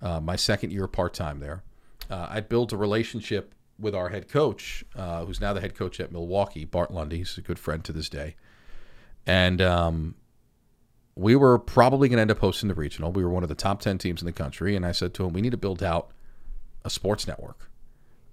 uh, 0.01 0.21
my 0.21 0.37
second 0.37 0.73
year 0.73 0.87
part 0.87 1.13
time 1.13 1.41
there, 1.41 1.63
uh, 2.09 2.29
I 2.31 2.41
built 2.41 2.73
a 2.73 2.79
relationship 2.79 3.55
with 3.79 3.95
our 3.95 4.09
head 4.09 4.27
coach, 4.27 4.87
uh, 4.97 5.27
who's 5.27 5.39
now 5.39 5.53
the 5.53 5.61
head 5.61 5.75
coach 5.75 6.01
at 6.01 6.13
Milwaukee, 6.13 6.65
Bart 6.65 6.91
Lundy. 6.91 7.19
He's 7.19 7.37
a 7.37 7.43
good 7.43 7.59
friend 7.59 7.85
to 7.85 7.93
this 7.93 8.09
day. 8.09 8.37
And 9.27 9.61
um, 9.61 10.15
we 11.15 11.37
were 11.37 11.59
probably 11.59 12.09
going 12.09 12.17
to 12.17 12.23
end 12.23 12.31
up 12.31 12.39
hosting 12.39 12.71
the 12.71 12.75
regional. 12.75 13.13
We 13.13 13.23
were 13.23 13.29
one 13.29 13.43
of 13.43 13.51
the 13.51 13.55
top 13.55 13.83
10 13.83 13.99
teams 13.99 14.23
in 14.23 14.27
the 14.27 14.33
country. 14.33 14.77
And 14.77 14.87
I 14.87 14.93
said 14.93 15.13
to 15.13 15.27
him, 15.27 15.35
we 15.35 15.43
need 15.43 15.51
to 15.51 15.59
build 15.59 15.83
out 15.83 16.11
a 16.87 16.89
sports 16.89 17.27
network. 17.27 17.69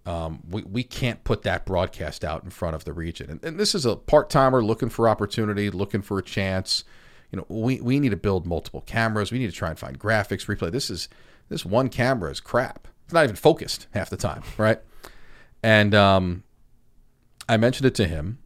Um, 0.10 0.40
we, 0.50 0.64
we 0.64 0.84
can't 0.84 1.24
put 1.24 1.44
that 1.44 1.68
broadcast 1.68 2.26
out 2.26 2.44
in 2.44 2.50
front 2.50 2.76
of 2.76 2.84
the 2.84 2.94
region. 2.94 3.30
And, 3.30 3.46
and 3.46 3.60
this 3.60 3.76
is 3.76 3.86
a 3.86 3.96
part 3.96 4.32
timer 4.32 4.64
looking 4.64 4.90
for 4.90 5.08
opportunity, 5.08 5.70
looking 5.70 6.02
for 6.02 6.18
a 6.18 6.24
chance. 6.24 6.84
You 7.32 7.38
know, 7.38 7.46
we, 7.48 7.80
we 7.80 8.00
need 8.00 8.10
to 8.10 8.18
build 8.18 8.48
multiple 8.48 8.82
cameras. 8.82 9.32
We 9.32 9.38
need 9.38 9.52
to 9.52 9.56
try 9.56 9.70
and 9.70 9.78
find 9.78 10.00
graphics, 10.00 10.48
replay. 10.48 10.72
This 10.72 10.90
is 10.90 11.10
this 11.50 11.64
one 11.64 11.90
camera 11.90 12.32
is 12.32 12.40
crap. 12.40 12.88
It's 13.06 13.14
not 13.14 13.24
even 13.24 13.36
focused 13.36 13.86
half 13.92 14.10
the 14.10 14.18
time, 14.18 14.42
right? 14.58 14.80
And 15.62 15.94
um, 15.94 16.44
I 17.48 17.58
mentioned 17.58 17.86
it 17.86 17.94
to 17.96 18.08
him, 18.08 18.40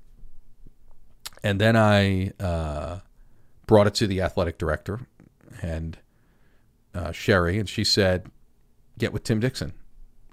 and 1.46 1.62
then 1.62 1.78
I 1.78 2.34
uh, 2.42 3.00
brought 3.68 3.88
it 3.88 3.94
to 3.96 4.08
the 4.08 4.20
athletic 4.20 4.58
director 4.58 5.08
and 5.62 5.98
uh, 6.94 7.14
Sherry, 7.14 7.58
and 7.58 7.70
she 7.70 7.86
said, 7.86 8.28
"Get 8.98 9.14
with 9.14 9.24
Tim 9.24 9.40
Dixon. 9.40 9.72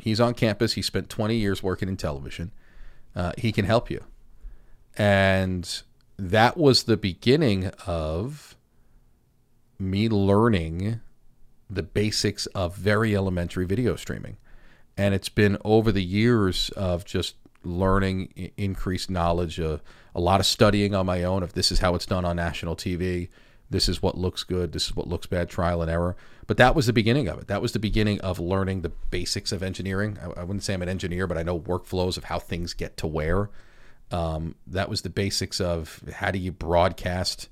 He's 0.01 0.21
on 0.21 0.35
campus. 0.35 0.75
He 0.75 0.83
spent 0.83 1.09
20 1.09 1.37
years 1.37 1.63
working 1.63 1.89
in 1.89 1.97
television. 1.97 2.53
Uh, 3.15 3.33
he 3.39 3.53
can 3.53 3.65
help 3.65 3.91
you." 3.91 4.05
And 4.97 5.83
that 6.19 6.57
was 6.57 6.85
the 6.85 6.97
beginning 6.97 7.69
of 7.87 8.57
me 9.79 10.09
learning 10.09 11.01
the 11.71 11.83
basics 11.83 12.47
of 12.47 12.77
very 12.77 13.17
elementary 13.17 13.65
video 13.65 13.97
streaming. 13.97 14.37
And 14.97 15.15
it's 15.15 15.29
been 15.29 15.57
over 15.65 15.93
the 15.93 16.03
years 16.03 16.69
of 16.71 17.05
just 17.05 17.37
learning, 17.63 18.53
increased 18.57 19.11
knowledge, 19.11 19.61
uh, 19.61 19.79
a 20.15 20.21
lot 20.21 20.41
of 20.41 20.47
studying 20.47 20.95
on 20.95 21.07
my 21.07 21.23
own 21.23 21.43
of 21.43 21.53
this 21.53 21.71
is 21.71 21.79
how 21.79 21.95
it's 21.95 22.07
done 22.07 22.25
on 22.25 22.37
national 22.37 22.77
TV. 22.77 23.29
This 23.71 23.89
is 23.89 24.03
what 24.03 24.19
looks 24.19 24.43
good. 24.43 24.73
This 24.73 24.87
is 24.87 24.97
what 24.97 25.07
looks 25.07 25.27
bad, 25.27 25.49
trial 25.49 25.81
and 25.81 25.91
error. 25.91 26.17
But 26.47 26.57
that 26.57 26.75
was 26.75 26.87
the 26.87 26.93
beginning 26.93 27.29
of 27.29 27.39
it. 27.39 27.47
That 27.47 27.63
was 27.63 27.73
the 27.73 27.79
beginning 27.79 28.21
of 28.21 28.41
learning 28.41 28.83
the 28.83 28.89
basics 28.89 29.53
of 29.53 29.63
engineering. 29.63 30.19
I, 30.21 30.41
I 30.41 30.45
wouldn't 30.45 30.65
say 30.65 30.75
I'm 30.75 30.83
an 30.83 30.89
engineer, 30.89 31.27
but 31.27 31.39
I 31.39 31.45
know 31.45 31.59
workflows 31.59 32.17
of 32.17 32.25
how 32.25 32.41
things 32.41 32.75
get 32.75 32.97
to 32.99 33.07
where. 33.07 33.51
Um, 34.11 34.57
that 34.67 34.89
was 34.89 35.03
the 35.03 35.11
basics 35.11 35.61
of 35.61 36.03
how 36.15 36.33
do 36.33 36.39
you 36.39 36.51
broadcast 36.51 37.49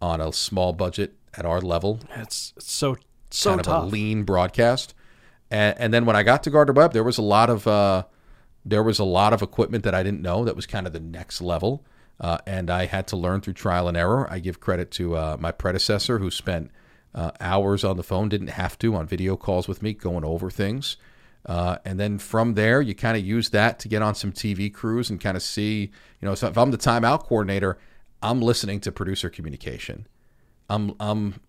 on 0.00 0.20
a 0.20 0.32
small 0.32 0.72
budget 0.72 1.14
at 1.34 1.44
our 1.44 1.60
level. 1.60 2.00
It's, 2.16 2.54
it's 2.56 2.72
so 2.72 2.96
so 3.30 3.50
kind 3.50 3.64
tough. 3.64 3.82
of 3.82 3.84
a 3.84 3.86
lean 3.86 4.24
broadcast. 4.24 4.94
And, 5.50 5.78
and 5.78 5.94
then 5.94 6.04
when 6.06 6.16
I 6.16 6.22
got 6.22 6.42
to 6.44 6.50
Gardner 6.50 6.72
Webb, 6.72 6.92
there 6.92 7.04
was 7.04 7.18
a 7.18 7.22
lot 7.22 7.50
of 7.50 7.66
uh, 7.66 8.04
there 8.64 8.82
was 8.82 8.98
a 8.98 9.04
lot 9.04 9.32
of 9.32 9.42
equipment 9.42 9.84
that 9.84 9.94
I 9.94 10.02
didn't 10.02 10.22
know 10.22 10.44
that 10.44 10.56
was 10.56 10.66
kind 10.66 10.86
of 10.86 10.92
the 10.92 11.00
next 11.00 11.40
level, 11.40 11.84
uh, 12.20 12.38
and 12.46 12.70
I 12.70 12.86
had 12.86 13.06
to 13.08 13.16
learn 13.16 13.40
through 13.40 13.54
trial 13.54 13.88
and 13.88 13.96
error. 13.96 14.30
I 14.30 14.38
give 14.38 14.60
credit 14.60 14.90
to 14.92 15.16
uh, 15.16 15.36
my 15.40 15.52
predecessor 15.52 16.18
who 16.18 16.30
spent 16.30 16.70
uh, 17.14 17.30
hours 17.40 17.82
on 17.82 17.96
the 17.96 18.02
phone, 18.02 18.28
didn't 18.28 18.48
have 18.48 18.78
to 18.80 18.94
on 18.94 19.06
video 19.06 19.36
calls 19.36 19.66
with 19.66 19.82
me, 19.82 19.94
going 19.94 20.24
over 20.24 20.50
things. 20.50 20.96
Uh, 21.46 21.78
and 21.84 21.98
then 21.98 22.18
from 22.18 22.54
there, 22.54 22.82
you 22.82 22.94
kind 22.94 23.16
of 23.16 23.24
use 23.24 23.50
that 23.50 23.78
to 23.80 23.88
get 23.88 24.02
on 24.02 24.14
some 24.14 24.30
TV 24.30 24.72
crews 24.72 25.08
and 25.08 25.20
kind 25.20 25.36
of 25.36 25.42
see, 25.42 25.90
you 26.20 26.28
know, 26.28 26.34
so 26.34 26.48
if 26.48 26.58
I'm 26.58 26.70
the 26.70 26.78
timeout 26.78 27.24
coordinator, 27.24 27.78
I'm 28.22 28.40
listening 28.42 28.80
to 28.80 28.92
producer 28.92 29.30
communication. 29.30 30.06
I'm 30.68 30.94
I'm 31.00 31.40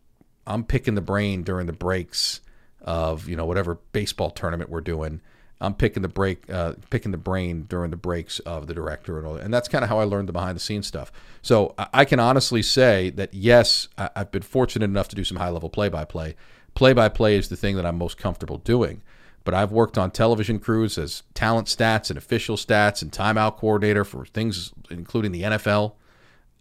I'm 0.48 0.64
picking 0.64 0.96
the 0.96 1.02
brain 1.02 1.44
during 1.44 1.68
the 1.68 1.74
breaks 1.74 2.42
of 2.82 3.28
you 3.28 3.36
know 3.36 3.46
whatever 3.46 3.76
baseball 3.92 4.32
tournament 4.32 4.70
we're 4.70 4.82
doing. 4.82 5.22
I'm 5.62 5.76
picking 5.76 6.02
the 6.02 6.10
break, 6.10 6.52
uh, 6.52 6.74
picking 6.90 7.12
the 7.12 7.18
brain 7.18 7.66
during 7.70 7.92
the 7.92 7.98
breaks 7.98 8.40
of 8.40 8.68
the 8.68 8.74
director 8.74 9.18
and 9.20 9.28
all, 9.28 9.36
and 9.36 9.54
that's 9.54 9.68
kind 9.68 9.84
of 9.84 9.90
how 9.90 10.00
I 10.00 10.04
learned 10.04 10.28
the 10.28 10.34
behind 10.34 10.56
the 10.56 10.60
scenes 10.60 10.88
stuff. 10.88 11.12
So 11.44 11.76
I 11.78 12.04
can 12.04 12.20
honestly 12.20 12.64
say 12.64 13.12
that 13.12 13.34
yes, 13.34 13.88
I've 13.98 14.32
been 14.32 14.42
fortunate 14.42 14.86
enough 14.86 15.08
to 15.10 15.16
do 15.16 15.24
some 15.24 15.38
high 15.38 15.50
level 15.50 15.70
play 15.70 15.88
by 15.88 16.04
play. 16.04 16.36
Play 16.74 16.94
by 16.94 17.10
play 17.10 17.36
is 17.36 17.50
the 17.50 17.56
thing 17.56 17.76
that 17.76 17.86
I'm 17.86 17.98
most 17.98 18.18
comfortable 18.18 18.58
doing. 18.58 19.02
But 19.44 19.54
I've 19.54 19.72
worked 19.72 19.98
on 19.98 20.12
television 20.12 20.60
crews 20.60 20.98
as 20.98 21.24
talent 21.34 21.68
stats 21.68 22.10
and 22.10 22.18
official 22.18 22.58
stats 22.58 23.02
and 23.02 23.12
timeout 23.12 23.58
coordinator 23.58 24.04
for 24.04 24.26
things 24.26 24.72
including 24.90 25.32
the 25.32 25.44
NFL. 25.44 25.94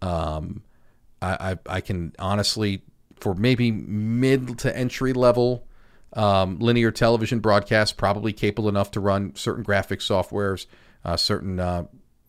Um, 0.01 0.63
I, 1.21 1.51
I, 1.51 1.75
I 1.77 1.81
can 1.81 2.15
honestly 2.17 2.81
for 3.19 3.35
maybe 3.35 3.71
mid 3.71 4.57
to 4.59 4.75
entry 4.75 5.13
level 5.13 5.67
um, 6.13 6.59
linear 6.59 6.91
television 6.91 7.39
broadcasts, 7.39 7.93
probably 7.93 8.33
capable 8.33 8.69
enough 8.69 8.91
to 8.91 8.99
run 8.99 9.35
certain 9.35 9.63
graphics 9.63 10.01
softwares, 10.01 10.65
uh, 11.05 11.17
certain 11.17 11.59
uh, 11.59 11.85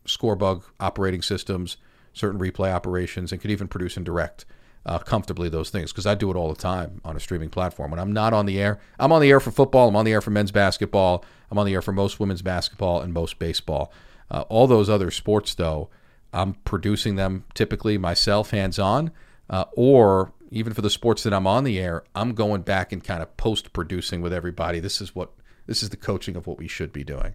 scorebug 0.07 0.65
operating 0.81 1.23
systems, 1.23 1.77
certain 2.13 2.41
replay 2.41 2.73
operations, 2.73 3.33
and 3.33 3.41
could 3.41 3.51
even 3.51 3.69
produce 3.69 3.97
and 3.97 4.07
direct 4.07 4.45
uh, 4.85 4.99
comfortably 4.99 5.49
those 5.49 5.71
things 5.71 5.93
because 5.93 6.07
I 6.07 6.15
do 6.15 6.31
it 6.31 6.37
all 6.37 6.49
the 6.49 6.61
time 6.61 7.01
on 7.05 7.17
a 7.17 7.21
streaming 7.21 7.51
platform. 7.51 7.91
When 7.91 8.01
I'm 8.01 8.13
not 8.13 8.33
on 8.33 8.47
the 8.47 8.61
air, 8.61 8.81
I'm 8.99 9.13
on 9.13 9.21
the 9.21 9.31
air 9.31 9.41
for 9.41 9.51
football, 9.51 9.89
I'm 9.89 9.97
on 9.97 10.05
the 10.05 10.13
air 10.13 10.21
for 10.21 10.31
men's 10.31 10.51
basketball, 10.51 11.25
I'm 11.51 11.59
on 11.59 11.67
the 11.67 11.75
air 11.75 11.83
for 11.83 11.93
most 11.93 12.19
women's 12.19 12.43
basketball 12.43 13.01
and 13.01 13.13
most 13.13 13.39
baseball. 13.39 13.93
Uh, 14.31 14.45
all 14.49 14.67
those 14.67 14.89
other 14.89 15.11
sports, 15.11 15.55
though, 15.55 15.91
I'm 16.33 16.55
producing 16.65 17.17
them 17.17 17.45
typically 17.55 17.99
myself, 17.99 18.51
hands 18.51 18.79
on, 18.79 19.13
uh, 19.51 19.67
or 19.77 20.33
even 20.53 20.75
for 20.75 20.83
the 20.83 20.91
sports 20.91 21.23
that 21.23 21.33
I'm 21.33 21.47
on 21.47 21.65
the 21.65 21.79
air, 21.79 22.05
I'm 22.15 22.35
going 22.35 22.63
back 22.63 22.93
and 22.93 23.03
kind 23.03 23.23
of 23.23 23.37
post 23.37 23.73
producing 23.73 24.21
with 24.21 24.33
everybody. 24.33 24.81
This 24.81 25.01
is 25.01 25.15
what 25.15 25.31
this 25.67 25.83
is 25.83 25.91
the 25.91 25.97
coaching 25.97 26.37
of 26.37 26.47
what 26.47 26.59
we 26.59 26.69
should 26.69 26.93
be 26.93 27.05
doing. 27.05 27.35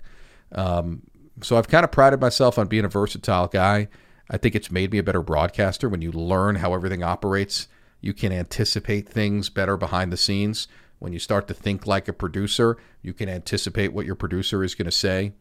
Um, 0.51 1.01
so 1.41 1.57
I've 1.57 1.68
kind 1.68 1.84
of 1.84 1.91
prided 1.91 2.22
myself 2.22 2.57
on 2.57 2.68
being 2.68 2.86
a 2.86 2.89
versatile 2.89 3.47
guy. 3.47 3.88
I 4.30 4.38
think 4.38 4.55
it's 4.55 4.72
made 4.72 4.91
me 4.91 4.97
a 4.97 5.03
better 5.03 5.22
broadcaster. 5.22 5.89
When 5.89 6.01
you 6.01 6.11
learn 6.11 6.55
how 6.55 6.74
everything 6.74 7.03
operates, 7.03 7.68
you 8.01 8.13
can 8.13 8.32
anticipate 8.32 9.09
things 9.09 9.49
better 9.49 9.78
behind 9.78 10.11
the 10.11 10.18
scenes. 10.18 10.68
When 10.99 11.13
you 11.13 11.20
start 11.20 11.47
to 11.47 11.53
think 11.53 11.88
like 11.88 12.07
a 12.07 12.13
producer, 12.13 12.78
you 13.01 13.13
can 13.13 13.30
anticipate 13.30 13.93
what 13.93 14.05
your 14.05 14.15
producer 14.15 14.63
is 14.63 14.76
going 14.76 14.86
to 14.86 14.91
say. 14.91 15.34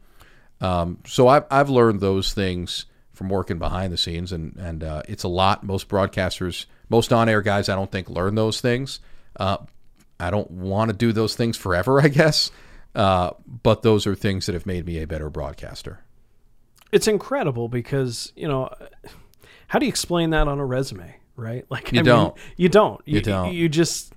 Um, 0.61 0.99
so 1.07 1.29
I've, 1.29 1.45
I've 1.51 1.71
learned 1.71 2.01
those 2.01 2.33
things 2.33 2.87
from 3.13 3.29
working 3.29 3.59
behind 3.59 3.93
the 3.93 3.97
scenes, 3.97 4.33
and 4.33 4.57
and 4.57 4.85
uh, 4.85 5.03
it's 5.09 5.25
a 5.25 5.29
lot. 5.29 5.65
Most 5.65 5.89
broadcasters, 5.89 6.67
most 6.89 7.13
on-air 7.13 7.43
guys, 7.43 7.69
I 7.69 7.75
don't 7.75 7.91
think 7.91 8.09
learn 8.09 8.35
those 8.35 8.61
things. 8.61 9.01
Uh, 9.39 9.59
I 10.19 10.31
don't 10.31 10.51
want 10.51 10.91
to 10.91 10.97
do 10.97 11.13
those 11.13 11.35
things 11.37 11.57
forever, 11.57 12.01
I 12.03 12.09
guess. 12.09 12.51
Uh, 12.95 13.33
but 13.63 13.83
those 13.83 14.07
are 14.07 14.15
things 14.15 14.47
that 14.47 14.55
have 14.55 14.67
made 14.67 14.87
me 14.87 15.03
a 15.03 15.07
better 15.07 15.29
broadcaster. 15.29 16.01
It's 16.93 17.07
incredible 17.07 17.69
because 17.69 18.33
you 18.37 18.49
know, 18.49 18.71
how 19.69 19.79
do 19.79 19.87
you 19.87 19.91
explain 19.91 20.31
that 20.31 20.49
on 20.49 20.59
a 20.59 20.65
resume, 20.65 21.17
right? 21.37 21.67
Like 21.71 21.93
you 21.93 22.01
I 22.01 22.03
don't. 22.03 22.37
Mean, 22.37 22.45
you 22.57 22.69
don't. 22.69 23.03
You, 23.05 23.15
You 23.17 23.21
don't. 23.21 23.53
You 23.53 23.69
just 23.69 24.13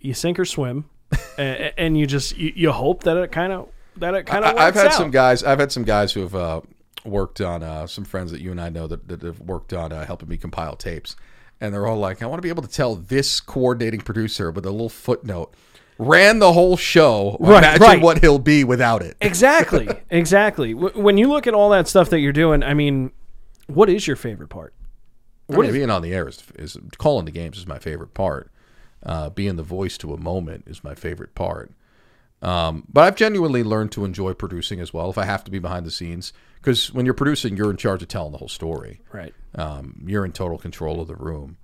you 0.00 0.14
sink 0.14 0.38
or 0.38 0.44
swim, 0.44 0.88
and, 1.38 1.72
and 1.76 1.98
you 1.98 2.06
just 2.06 2.36
you, 2.36 2.52
you 2.54 2.72
hope 2.72 3.02
that 3.04 3.16
it 3.16 3.32
kind 3.32 3.52
of 3.52 3.68
that 3.96 4.14
it 4.14 4.26
kind 4.26 4.44
of. 4.44 4.56
I've 4.56 4.74
had 4.74 4.88
out. 4.88 4.94
some 4.94 5.10
guys. 5.10 5.42
I've 5.42 5.58
had 5.58 5.72
some 5.72 5.84
guys 5.84 6.12
who 6.12 6.20
have 6.20 6.34
uh, 6.34 6.60
worked 7.04 7.40
on 7.40 7.62
uh, 7.62 7.86
some 7.86 8.04
friends 8.04 8.30
that 8.30 8.40
you 8.40 8.50
and 8.50 8.60
I 8.60 8.68
know 8.68 8.86
that, 8.86 9.08
that 9.08 9.22
have 9.22 9.40
worked 9.40 9.72
on 9.72 9.92
uh, 9.92 10.06
helping 10.06 10.28
me 10.28 10.36
compile 10.36 10.76
tapes, 10.76 11.16
and 11.60 11.72
they're 11.72 11.86
all 11.86 11.98
like, 11.98 12.22
"I 12.22 12.26
want 12.26 12.38
to 12.38 12.42
be 12.42 12.48
able 12.48 12.62
to 12.62 12.68
tell 12.68 12.94
this 12.94 13.40
coordinating 13.40 14.00
producer 14.00 14.50
with 14.50 14.66
a 14.66 14.70
little 14.70 14.88
footnote." 14.88 15.54
Ran 16.00 16.38
the 16.38 16.52
whole 16.52 16.76
show. 16.76 17.36
Right, 17.40 17.58
Imagine 17.58 17.82
right. 17.82 18.00
what 18.00 18.20
he'll 18.20 18.38
be 18.38 18.62
without 18.62 19.02
it. 19.02 19.16
Exactly, 19.20 19.88
exactly. 20.10 20.72
When 20.72 21.18
you 21.18 21.28
look 21.28 21.48
at 21.48 21.54
all 21.54 21.70
that 21.70 21.88
stuff 21.88 22.10
that 22.10 22.20
you're 22.20 22.32
doing, 22.32 22.62
I 22.62 22.72
mean, 22.72 23.10
what 23.66 23.88
is 23.88 24.06
your 24.06 24.14
favorite 24.14 24.48
part? 24.48 24.74
I 25.50 25.56
mean, 25.56 25.72
being 25.72 25.90
on 25.90 26.02
the 26.02 26.12
air 26.12 26.28
is, 26.28 26.42
is 26.56 26.76
calling 26.98 27.24
the 27.24 27.30
games 27.30 27.58
is 27.58 27.66
my 27.66 27.78
favorite 27.78 28.14
part. 28.14 28.50
Uh, 29.02 29.30
being 29.30 29.56
the 29.56 29.62
voice 29.62 29.96
to 29.98 30.12
a 30.12 30.18
moment 30.18 30.64
is 30.66 30.84
my 30.84 30.94
favorite 30.94 31.34
part. 31.34 31.72
Um, 32.40 32.84
but 32.92 33.04
I've 33.04 33.16
genuinely 33.16 33.64
learned 33.64 33.90
to 33.92 34.04
enjoy 34.04 34.32
producing 34.34 34.80
as 34.80 34.92
well. 34.94 35.10
If 35.10 35.18
I 35.18 35.24
have 35.24 35.42
to 35.44 35.50
be 35.50 35.58
behind 35.58 35.84
the 35.84 35.90
scenes, 35.90 36.32
because 36.56 36.92
when 36.92 37.04
you're 37.04 37.14
producing, 37.14 37.56
you're 37.56 37.70
in 37.70 37.76
charge 37.76 38.02
of 38.02 38.08
telling 38.08 38.32
the 38.32 38.38
whole 38.38 38.48
story. 38.48 39.00
Right. 39.12 39.34
Um, 39.54 40.04
you're 40.06 40.24
in 40.24 40.32
total 40.32 40.58
control 40.58 41.00
of 41.00 41.08
the 41.08 41.16
room. 41.16 41.56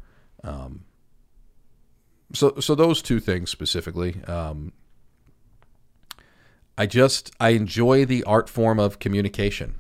Um, 0.43 0.85
so, 2.33 2.59
so 2.59 2.75
those 2.75 3.03
two 3.03 3.21
things 3.21 3.51
specifically. 3.51 4.23
Um, 4.25 4.73
I 6.77 6.87
just 6.87 7.31
I 7.39 7.51
enjoy 7.51 8.05
the 8.05 8.25
art 8.25 8.51
form 8.51 8.81
of 8.81 8.99
communication. 8.99 9.77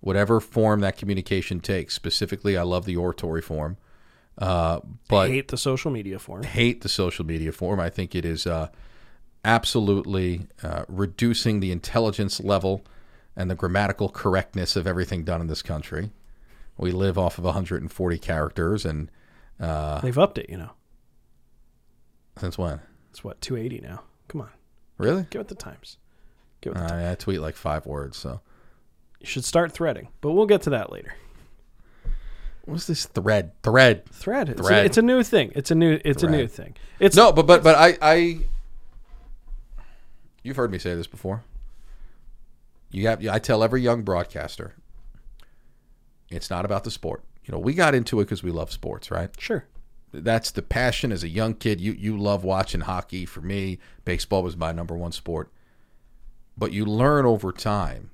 whatever 0.00 0.40
form 0.40 0.80
that 0.80 0.96
communication 0.96 1.60
takes. 1.60 1.92
Specifically, 1.92 2.56
I 2.56 2.62
love 2.62 2.84
the 2.86 2.96
oratory 2.96 3.42
form, 3.42 3.76
uh, 4.38 4.80
but 5.08 5.28
I 5.30 5.34
hate 5.34 5.48
the 5.48 5.58
social 5.58 5.90
media 5.90 6.18
form. 6.18 6.44
hate 6.44 6.80
the 6.82 6.88
social 6.88 7.26
media 7.26 7.52
form. 7.52 7.80
I 7.80 7.90
think 7.90 8.14
it 8.14 8.24
is 8.24 8.46
uh, 8.46 8.68
absolutely 9.46 10.46
uh, 10.62 10.84
reducing 10.88 11.60
the 11.60 11.70
intelligence 11.72 12.40
level 12.40 12.84
and 13.36 13.50
the 13.50 13.54
grammatical 13.54 14.08
correctness 14.10 14.76
of 14.76 14.86
everything 14.86 15.24
done 15.24 15.40
in 15.40 15.46
this 15.46 15.62
country. 15.62 16.10
We 16.76 16.90
live 16.90 17.16
off 17.16 17.38
of 17.38 17.44
140 17.44 18.18
characters, 18.18 18.84
and 18.84 19.10
uh, 19.58 20.00
They've 20.00 20.18
upped 20.18 20.36
it, 20.36 20.50
you 20.50 20.58
know. 20.58 20.70
since 22.38 22.58
when? 22.58 22.80
It's 23.10 23.24
what 23.24 23.40
280 23.40 23.86
now. 23.86 24.02
Come 24.28 24.42
on, 24.42 24.50
Really? 24.98 25.26
give 25.30 25.40
it 25.40 25.48
the 25.48 25.54
times. 25.54 25.96
Give 26.60 26.72
it. 26.74 26.78
The 26.78 26.92
I, 26.94 27.12
I 27.12 27.14
tweet 27.14 27.40
like 27.40 27.54
five 27.54 27.86
words. 27.86 28.18
So 28.18 28.40
You 29.20 29.26
should 29.26 29.44
start 29.44 29.72
threading, 29.72 30.08
but 30.20 30.32
we'll 30.32 30.46
get 30.46 30.62
to 30.62 30.70
that 30.70 30.92
later. 30.92 31.14
what's 32.66 32.86
this 32.86 33.06
thread? 33.06 33.52
Thread. 33.62 34.04
Thread. 34.10 34.48
It's, 34.50 34.60
Thread. 34.60 34.82
A, 34.82 34.84
it's 34.86 34.98
a 34.98 35.02
new 35.02 35.22
thing. 35.22 35.52
It's 35.54 35.70
a 35.70 35.74
new. 35.74 35.98
It's 36.04 36.22
a 36.22 36.28
new 36.28 36.46
thing. 36.46 36.74
It's 36.98 37.16
No, 37.16 37.32
but 37.32 37.46
but 37.46 37.62
but 37.62 37.74
I 37.76 37.96
I. 38.02 38.38
You've 40.46 40.56
heard 40.56 40.70
me 40.70 40.78
say 40.78 40.94
this 40.94 41.08
before. 41.08 41.42
You 42.90 43.08
have. 43.08 43.26
I 43.26 43.40
tell 43.40 43.64
every 43.64 43.82
young 43.82 44.02
broadcaster. 44.02 44.74
It's 46.30 46.50
not 46.50 46.64
about 46.64 46.84
the 46.84 46.90
sport. 46.90 47.24
You 47.44 47.52
know, 47.52 47.58
we 47.58 47.74
got 47.74 47.94
into 47.94 48.20
it 48.20 48.24
because 48.24 48.42
we 48.42 48.50
love 48.50 48.70
sports, 48.70 49.10
right? 49.10 49.30
sure. 49.40 49.64
That's 50.12 50.52
the 50.52 50.62
passion 50.62 51.12
as 51.12 51.24
a 51.24 51.28
young 51.28 51.54
kid. 51.54 51.80
You 51.80 51.92
you 51.92 52.16
love 52.16 52.44
watching 52.44 52.82
hockey. 52.82 53.26
For 53.26 53.40
me, 53.40 53.78
baseball 54.04 54.44
was 54.44 54.56
my 54.56 54.70
number 54.70 54.96
one 54.96 55.12
sport. 55.12 55.50
But 56.56 56.72
you 56.72 56.84
learn 56.84 57.26
over 57.26 57.50
time. 57.50 58.10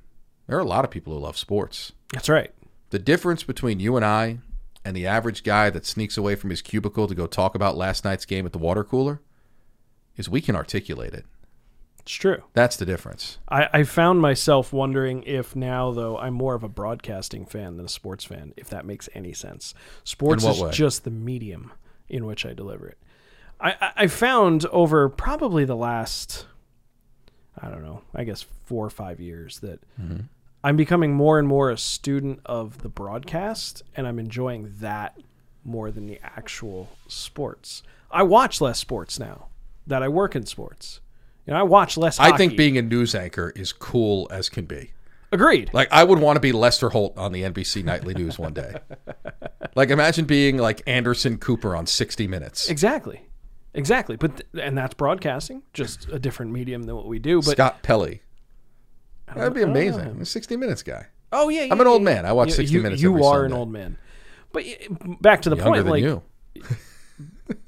There 0.47 0.57
are 0.57 0.61
a 0.61 0.65
lot 0.65 0.85
of 0.85 0.91
people 0.91 1.13
who 1.13 1.21
love 1.21 1.37
sports. 1.37 1.93
That's 2.13 2.29
right. 2.31 2.51
The 2.91 2.99
difference 2.99 3.43
between 3.43 3.79
you 3.79 3.97
and 3.97 4.05
I 4.05 4.39
and 4.85 4.97
the 4.97 5.07
average 5.07 5.45
guy 5.45 5.71
that 5.71 5.87
sneaks 5.87 6.17
away 6.17 6.35
from 6.35 6.51
his 6.51 6.63
cubicle 6.63 7.07
to 7.07 7.15
go 7.15 7.27
talk 7.27 7.55
about 7.55 7.77
last 7.77 8.05
night's 8.05 8.25
game 8.25 8.47
at 8.47 8.53
the 8.53 8.59
water 8.59 8.85
cooler 8.85 9.21
is 10.17 10.29
we 10.29 10.41
can 10.41 10.57
articulate 10.57 11.13
it. 11.15 11.27
It's 12.03 12.13
true. 12.13 12.43
That's 12.53 12.77
the 12.77 12.85
difference. 12.85 13.39
I, 13.49 13.69
I 13.73 13.83
found 13.85 14.21
myself 14.21 14.73
wondering 14.73 15.23
if 15.23 15.55
now, 15.55 15.93
though, 15.93 16.19
I'm 16.19 16.35
more 16.35 16.55
of 16.55 16.65
a 16.65 16.69
broadcasting 16.69 17.47
fan 17.47 17.77
than 17.77 17.87
a 17.87 17.89
sports 17.89 18.25
fan, 18.25 18.53
if 18.57 18.69
that 18.71 18.85
makes 18.85 19.09
any 19.15 19.33
sense. 19.33 19.73
Sports 20.03 20.45
is 20.45 20.61
way? 20.61 20.71
just 20.73 21.05
the 21.05 21.11
medium 21.11 21.73
in 22.09 22.27
which 22.27 22.45
I 22.45 22.55
deliver 22.55 22.89
it. 22.89 22.99
I, 23.61 23.93
I, 23.97 24.07
found 24.09 24.67
over 24.67 25.09
probably 25.09 25.65
the 25.65 25.77
last, 25.77 26.47
I 27.57 27.69
don't 27.71 27.85
know, 27.85 28.03
I 28.13 28.25
guess 28.25 28.45
four 28.65 28.85
or 28.85 28.91
five 28.91 29.21
years 29.21 29.61
that 29.61 29.81
Mm-hmm. 30.01 30.23
I'm 30.65 30.77
becoming 30.77 31.13
more 31.13 31.39
and 31.39 31.49
more 31.49 31.71
a 31.71 31.77
student 31.77 32.41
of 32.47 32.83
the 32.83 32.89
broadcast, 32.89 33.83
and 33.97 34.07
I'm 34.07 34.19
enjoying 34.19 34.75
that 34.79 35.19
more 35.65 35.91
than 35.91 36.07
the 36.07 36.21
actual 36.23 36.89
sports. 37.09 37.83
I 38.11 38.23
watch 38.23 38.61
less 38.61 38.79
sports 38.79 39.19
now 39.19 39.47
that 39.87 40.03
I 40.03 40.09
work 40.09 40.37
in 40.37 40.47
sports. 40.47 41.01
You 41.47 41.53
know, 41.55 41.59
I 41.61 41.63
watch 41.63 41.97
less. 41.97 42.19
I 42.21 42.37
think 42.37 42.57
being 42.57 42.79
a 42.79 42.83
news 42.83 43.15
anchor 43.15 43.53
is 43.57 43.73
cool 43.73 44.29
as 44.31 44.49
can 44.49 44.65
be. 44.65 44.93
agreed. 45.33 45.71
Like 45.73 45.89
I 45.91 46.05
would 46.05 46.19
want 46.21 46.37
to 46.37 46.41
be 46.41 46.53
Lester 46.53 46.91
Holt 46.91 47.17
on 47.19 47.33
the 47.33 47.43
NBC 47.43 47.83
Nightly 47.85 48.15
News 48.15 48.39
one 48.39 48.53
day. 48.55 48.75
Like 49.75 49.89
imagine 49.89 50.27
being 50.27 50.59
like 50.59 50.83
Anderson 50.87 51.39
Cooper 51.39 51.75
on 51.75 51.87
60 51.87 52.29
Minutes. 52.29 52.69
Exactly. 52.69 53.23
Exactly. 53.73 54.17
But 54.17 54.37
th- 54.37 54.63
and 54.67 54.77
that's 54.77 54.93
broadcasting, 54.93 55.63
just 55.73 56.11
a 56.11 56.19
different 56.19 56.53
medium 56.53 56.83
than 56.83 56.95
what 56.95 57.07
we 57.07 57.19
do. 57.19 57.41
But 57.41 57.53
Scott 57.53 57.83
Pelley. 57.83 58.21
That'd 59.29 59.55
be 59.55 59.61
know- 59.61 59.71
I 59.71 59.73
don't 59.73 59.75
know 59.75 59.81
amazing. 59.81 60.11
I'm 60.11 60.21
a 60.21 60.27
60 60.27 60.57
Minutes 60.59 60.83
guy. 60.83 61.07
Oh 61.33 61.49
yeah, 61.49 61.69
I'm 61.73 61.81
an 61.81 61.87
old 61.87 62.03
man. 62.03 62.27
I 62.27 62.33
watch 62.35 62.49
You- 62.49 62.55
60 62.57 62.75
you, 62.75 62.83
Minutes 62.83 63.01
You 63.01 63.25
are 63.25 63.47
an 63.47 63.55
old 63.55 63.71
man. 63.73 63.97
But 64.53 64.65
back 65.23 65.41
to 65.43 65.49
the 65.51 65.57
Younger 65.57 65.83
point, 65.85 65.87
like 65.87 66.03
you. 66.03 66.23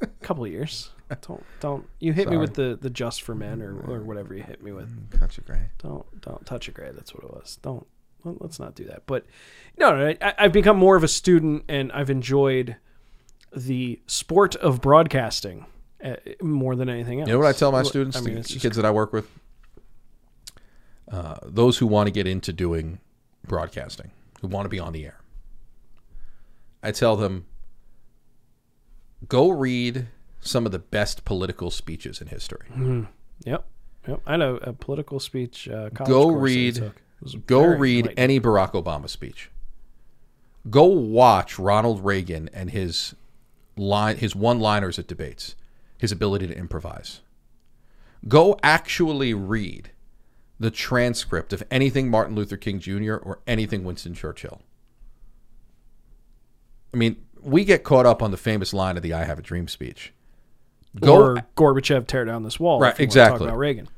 a 0.03 0.07
couple 0.21 0.45
of 0.45 0.51
years. 0.51 0.91
Don't 1.21 1.45
don't 1.61 1.87
you 2.01 2.13
hit 2.13 2.31
me 2.31 2.37
with 2.39 2.55
the 2.55 2.79
the 2.81 2.89
just 2.89 3.23
for 3.23 3.35
men 3.35 3.61
or, 3.61 3.79
or 3.81 4.01
whatever 4.01 4.35
you 4.35 4.43
hit 4.43 4.63
me 4.63 4.73
with. 4.73 4.89
Country 5.19 5.45
gray. 5.47 5.69
Don't 5.79 6.21
don't 6.21 6.45
touch 6.47 6.69
a 6.69 6.71
gray. 6.71 6.91
That's 6.93 7.15
what 7.15 7.25
it 7.25 7.31
was. 7.31 7.59
Don't 7.63 7.87
let- 8.25 8.41
let's 8.41 8.59
not 8.59 8.75
do 8.75 8.85
that. 8.85 9.03
But 9.07 9.27
no, 9.79 9.95
no 9.95 10.15
I, 10.23 10.35
I've 10.39 10.53
become 10.53 10.79
more 10.79 10.97
of 10.97 11.05
a 11.05 11.09
student, 11.09 11.65
and 11.69 11.93
I've 11.93 12.11
enjoyed 12.11 12.77
the 13.55 14.01
sport 14.07 14.57
of 14.57 14.81
broadcasting 14.81 15.67
uh, 16.03 16.17
more 16.43 16.77
than 16.77 16.89
anything 16.89 17.21
else. 17.21 17.29
You 17.29 17.35
know 17.35 17.41
what 17.41 17.49
I 17.49 17.53
tell 17.53 17.73
my 17.73 17.83
students, 17.83 18.17
I 18.17 18.21
mean, 18.21 18.35
the 18.35 18.41
it's 18.41 18.49
just 18.49 18.63
kids 18.63 18.77
that 18.77 18.85
I 18.85 18.91
work 18.91 19.13
with? 19.13 19.31
Uh, 21.11 21.37
those 21.43 21.79
who 21.79 21.87
want 21.87 22.07
to 22.07 22.11
get 22.11 22.27
into 22.27 22.53
doing 22.53 22.99
broadcasting, 23.47 24.11
who 24.41 24.49
want 24.49 24.65
to 24.65 24.69
be 24.69 24.81
on 24.81 24.93
the 24.93 25.05
air. 25.05 25.21
I 26.83 26.93
tell 26.93 27.17
them, 27.17 27.47
go 29.29 29.51
read 29.51 30.09
some 30.45 30.67
of 30.67 30.73
the 30.73 30.79
best 30.79 31.25
political 31.25 31.71
speeches 31.71 32.21
in 32.21 32.29
history. 32.29 32.67
Yep. 33.45 33.67
Yep. 34.07 34.21
I 34.27 34.37
know 34.37 34.57
a 34.57 34.73
political 34.73 35.19
speech. 35.19 35.69
Uh, 35.69 35.89
Go 35.89 36.05
course 36.05 36.53
that 36.53 36.83
I 36.85 36.93
read-. 37.27 37.47
Go 37.47 37.65
read 37.65 38.15
any 38.17 38.39
Barack 38.39 38.73
Obama 38.73 39.09
speech. 39.09 39.51
Go 40.69 40.85
watch 40.85 41.59
Ronald 41.59 42.05
Reagan 42.05 42.51
and 42.53 42.71
his 42.71 43.15
line, 43.77 44.17
his 44.19 44.37
one-liners 44.37 44.99
at 44.99 45.07
debates, 45.07 45.57
his 45.99 46.13
ability 46.13 46.47
to 46.47 46.57
improvise. 46.57 47.21
Go 48.29 48.59
actually 48.63 49.35
read 49.35 49.91
the 50.61 50.71
transcript 50.71 51.53
of 51.53 51.63
anything 51.71 52.11
Martin 52.11 52.35
Luther 52.35 52.57
King 52.57 52.79
Jr. 52.79 53.15
or 53.17 53.41
anything 53.47 53.85
Winston 53.85 54.15
Churchill. 54.15 54.63
I 56.93 56.97
mean, 56.97 57.17
we 57.43 57.65
get 57.65 57.85
caught 57.85 58.07
up 58.07 58.23
on 58.23 58.31
the 58.31 58.37
famous 58.37 58.73
line 58.73 58.97
of 58.97 59.03
the 59.03 59.13
"I 59.13 59.25
Have 59.25 59.39
a 59.39 59.43
Dream" 59.43 59.69
speech. 59.69 60.13
Go 61.01 61.15
or 61.17 61.47
Gorbachev 61.57 62.07
tear 62.07 62.25
down 62.25 62.43
this 62.43 62.61
wall. 62.61 62.81
Right, 62.81 62.93
if 62.93 62.99
you 62.99 63.03
wanna 63.03 63.09
exactly. 63.09 63.39
Talk 63.39 63.49
about 63.49 63.59
Reagan. 63.59 63.89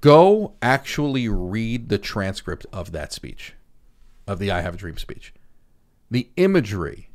go 0.00 0.52
actually 0.60 1.28
read 1.28 1.88
the 1.88 1.98
transcript 1.98 2.66
of 2.72 2.92
that 2.92 3.12
speech, 3.12 3.54
of 4.26 4.38
the 4.38 4.50
I 4.50 4.60
Have 4.60 4.74
a 4.74 4.76
Dream 4.76 4.98
speech. 4.98 5.32
The 6.10 6.28
imagery, 6.36 7.08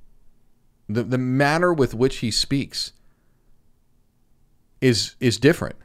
the, 0.90 1.04
the 1.04 1.18
manner 1.18 1.72
with 1.74 1.94
which 1.94 2.18
he 2.18 2.32
speaks 2.32 2.94
is 4.82 5.16
is 5.20 5.38
different. 5.38 5.76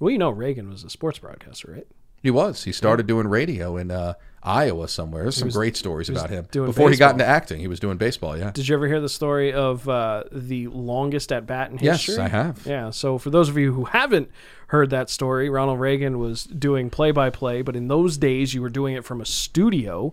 Well, 0.00 0.10
you 0.10 0.18
know, 0.18 0.30
Reagan 0.30 0.70
was 0.70 0.82
a 0.82 0.90
sports 0.90 1.18
broadcaster, 1.18 1.72
right? 1.72 1.86
He 2.22 2.30
was. 2.30 2.64
He 2.64 2.72
started 2.72 3.06
doing 3.06 3.28
radio 3.28 3.76
in 3.76 3.90
uh, 3.90 4.14
Iowa 4.44 4.88
somewhere. 4.88 5.22
There's 5.22 5.36
some 5.36 5.48
great 5.48 5.76
stories 5.76 6.08
about 6.08 6.28
him. 6.28 6.46
doing 6.50 6.66
Before 6.66 6.90
he 6.90 6.96
got 6.96 7.12
into 7.12 7.24
acting, 7.24 7.60
he 7.60 7.68
was 7.68 7.80
doing 7.80 7.96
baseball, 7.96 8.36
yeah. 8.36 8.50
Did 8.50 8.68
you 8.68 8.74
ever 8.74 8.86
hear 8.86 9.00
the 9.00 9.08
story 9.08 9.52
of 9.52 9.88
uh, 9.88 10.24
the 10.30 10.68
longest 10.68 11.32
at 11.32 11.46
bat 11.46 11.70
in 11.70 11.78
history? 11.78 12.14
Yes. 12.14 12.20
I 12.20 12.28
have. 12.28 12.66
Yeah. 12.66 12.90
So 12.90 13.16
for 13.16 13.30
those 13.30 13.48
of 13.48 13.56
you 13.56 13.72
who 13.72 13.86
haven't 13.86 14.30
heard 14.68 14.90
that 14.90 15.08
story, 15.08 15.48
Ronald 15.48 15.80
Reagan 15.80 16.18
was 16.18 16.44
doing 16.44 16.90
play-by-play, 16.90 17.62
but 17.62 17.74
in 17.74 17.88
those 17.88 18.18
days 18.18 18.52
you 18.52 18.60
were 18.60 18.68
doing 18.68 18.94
it 18.94 19.04
from 19.04 19.20
a 19.20 19.26
studio, 19.26 20.12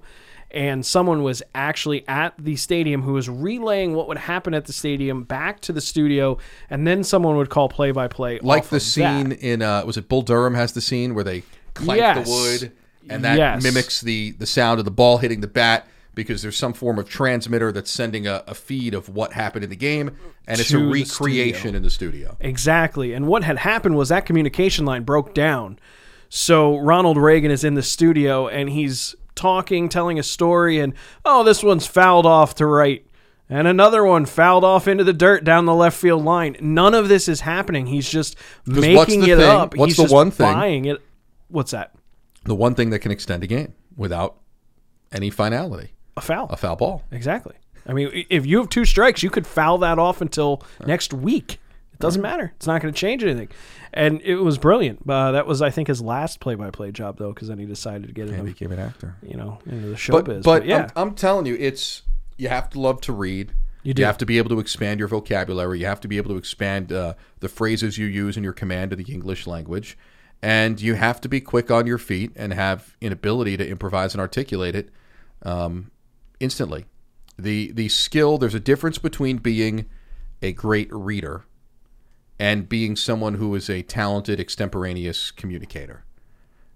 and 0.52 0.86
someone 0.86 1.24
was 1.24 1.42
actually 1.56 2.08
at 2.08 2.34
the 2.38 2.56
stadium 2.56 3.02
who 3.02 3.14
was 3.14 3.30
relaying 3.30 3.96
what 3.96 4.08
would 4.08 4.18
happen 4.18 4.54
at 4.54 4.66
the 4.66 4.74
stadium 4.74 5.24
back 5.24 5.60
to 5.62 5.74
the 5.74 5.82
studio, 5.82 6.38
and 6.70 6.86
then 6.88 7.04
someone 7.04 7.36
would 7.38 7.50
call 7.50 7.68
play-by-play. 7.70 8.40
Like 8.42 8.64
off 8.64 8.70
the 8.70 8.78
of 8.78 8.82
scene 8.82 9.30
that. 9.30 9.40
in 9.40 9.62
uh, 9.62 9.84
was 9.86 9.98
it 9.98 10.08
Bull 10.08 10.22
Durham 10.22 10.54
has 10.54 10.74
the 10.74 10.82
scene 10.82 11.16
where 11.16 11.24
they 11.24 11.44
clank 11.74 12.00
Yes. 12.00 12.28
the 12.28 12.32
wood 12.32 12.72
and 13.10 13.24
that 13.24 13.38
Yes. 13.38 13.64
mimics 13.64 14.02
the 14.02 14.32
the 14.32 14.46
sound 14.46 14.80
of 14.80 14.86
the 14.86 14.92
ball 14.92 15.18
hitting 15.20 15.42
the 15.42 15.48
bat 15.48 15.88
because 16.14 16.42
there's 16.42 16.58
some 16.58 16.74
form 16.74 17.00
of 17.00 17.08
transmitter 17.08 17.72
that's 17.72 17.90
sending 17.90 18.28
a, 18.28 18.44
a 18.48 18.54
feed 18.54 18.94
of 18.94 19.08
what 19.10 19.32
happened 19.34 19.64
in 19.64 19.70
the 19.70 19.76
game 19.78 20.10
and 20.48 20.60
it's 20.60 20.70
a 20.70 20.74
To 20.74 20.80
the 20.80 20.92
recreation 20.92 21.74
in 21.74 21.84
the 21.84 21.90
studio. 21.90 22.36
Exactly. 22.42 23.14
And 23.14 23.28
what 23.28 23.44
had 23.44 23.60
happened 23.60 23.96
was 23.96 24.10
that 24.10 24.26
communication 24.26 24.86
line 24.86 25.04
broke 25.04 25.34
down. 25.34 25.80
So 26.30 26.78
Ronald 26.78 27.18
Reagan 27.18 27.50
is 27.52 27.64
in 27.64 27.76
the 27.76 27.84
studio 27.84 28.48
and 28.48 28.70
he's 28.70 29.16
talking, 29.36 29.88
telling 29.90 30.20
a 30.20 30.24
story, 30.24 30.80
and 30.80 30.94
oh, 31.26 31.44
this 31.44 31.64
one's 31.64 31.88
fouled 31.88 32.26
off 32.26 32.56
to 32.56 32.66
right. 32.66 33.06
And 33.50 33.68
another 33.68 34.04
one 34.06 34.26
fouled 34.26 34.64
off 34.64 34.88
into 34.88 35.04
the 35.04 35.14
dirt 35.14 35.44
down 35.44 35.66
the 35.66 35.74
left 35.74 35.98
field 35.98 36.24
line. 36.24 36.56
None 36.62 36.94
of 36.94 37.10
this 37.10 37.28
is 37.30 37.42
happening. 37.42 37.86
He's 37.88 38.10
just 38.10 38.36
making 38.66 39.24
it 39.24 39.38
thing- 39.38 39.42
up. 39.42 39.76
what's 39.76 39.92
He's 39.92 39.98
the 39.98 40.04
just 40.04 40.14
one 40.14 40.32
thing- 40.32 40.54
buying 40.54 40.86
it. 40.86 41.02
What's 41.50 41.72
that? 41.72 41.94
The 42.46 42.56
one 42.56 42.76
thing 42.76 42.90
that 42.90 43.00
can 43.00 43.12
extend 43.12 43.44
a 43.44 43.48
game 43.48 43.74
without 43.96 44.38
any 45.12 45.30
finality, 45.30 45.94
A 46.18 46.22
foul. 46.22 46.48
a 46.50 46.58
foul 46.58 46.76
ball. 46.76 47.04
Exactly. 47.12 47.56
I 47.86 47.94
mean, 47.94 48.26
if 48.30 48.46
you 48.46 48.60
have 48.60 48.70
two 48.70 48.86
strikes, 48.86 49.24
you 49.24 49.30
could 49.30 49.46
foul 49.48 49.78
that 49.80 50.00
off 50.00 50.22
until 50.22 50.64
next 50.86 51.14
week. 51.14 51.60
It 51.94 52.00
doesn't 52.00 52.22
matter. 52.22 52.52
It's 52.56 52.66
not 52.68 52.82
going 52.82 52.94
to 52.94 53.00
change 53.00 53.24
anything. 53.24 53.50
And 53.94 54.22
it 54.22 54.38
was 54.38 54.58
brilliant. 54.58 55.08
Uh, 55.08 55.32
that 55.34 55.46
was, 55.46 55.62
I 55.62 55.70
think, 55.70 55.88
his 55.88 56.02
last 56.02 56.40
play-by-play 56.40 56.92
job, 56.94 57.18
though, 57.18 57.32
because 57.34 57.48
then 57.48 57.60
he 57.60 57.66
decided 57.66 58.08
to 58.08 58.14
get 58.14 58.28
into, 58.30 58.44
became 58.44 58.72
an 58.72 58.80
actor. 58.80 59.16
you 59.22 59.36
know, 59.38 59.60
into 59.68 59.88
the 59.90 59.96
showbiz. 59.96 60.12
But, 60.12 60.26
But, 60.26 60.44
but 60.44 60.66
yeah, 60.66 60.90
I'm, 60.96 61.10
I'm 61.10 61.16
telling 61.16 61.46
you, 61.46 61.56
it's 61.60 62.02
you 62.38 62.50
have 62.50 62.70
to 62.72 62.80
love 62.80 63.02
to 63.02 63.14
read. 63.14 63.54
You 63.84 63.94
do. 63.96 64.04
have 64.04 64.18
to 64.20 64.26
be 64.28 64.38
able 64.38 64.50
to 64.50 64.60
expand 64.60 65.00
your 65.00 65.08
vocabulary. 65.08 65.80
You 65.80 65.88
have 65.88 66.00
to 66.02 66.08
be 66.08 66.18
able 66.18 66.30
to 66.32 66.38
expand 66.38 66.92
uh, 66.92 67.16
the 67.40 67.50
phrases 67.50 67.98
you 67.98 68.06
use 68.06 68.38
in 68.38 68.44
your 68.44 68.54
command 68.54 68.92
of 68.94 69.00
the 69.00 69.12
English 69.12 69.46
language, 69.48 69.98
and 70.42 70.82
you 70.82 70.96
have 70.96 71.22
to 71.22 71.30
be 71.30 71.40
quick 71.42 71.70
on 71.72 71.86
your 71.88 71.98
feet 71.98 72.32
and 72.36 72.54
have 72.54 72.96
an 73.02 73.12
ability 73.12 73.58
to 73.58 73.68
improvise 73.68 74.14
and 74.14 74.22
articulate 74.22 74.76
it. 74.76 74.90
um, 75.44 75.92
instantly. 76.40 76.86
The 77.38 77.72
the 77.72 77.90
skill 77.90 78.38
there's 78.38 78.56
a 78.56 78.60
difference 78.60 78.98
between 78.98 79.38
being 79.38 79.86
a 80.42 80.52
great 80.52 80.90
reader 80.92 81.46
and 82.40 82.68
being 82.68 82.96
someone 82.96 83.36
who 83.36 83.54
is 83.56 83.70
a 83.70 83.84
talented 83.84 84.40
extemporaneous 84.40 85.32
communicator. 85.32 86.04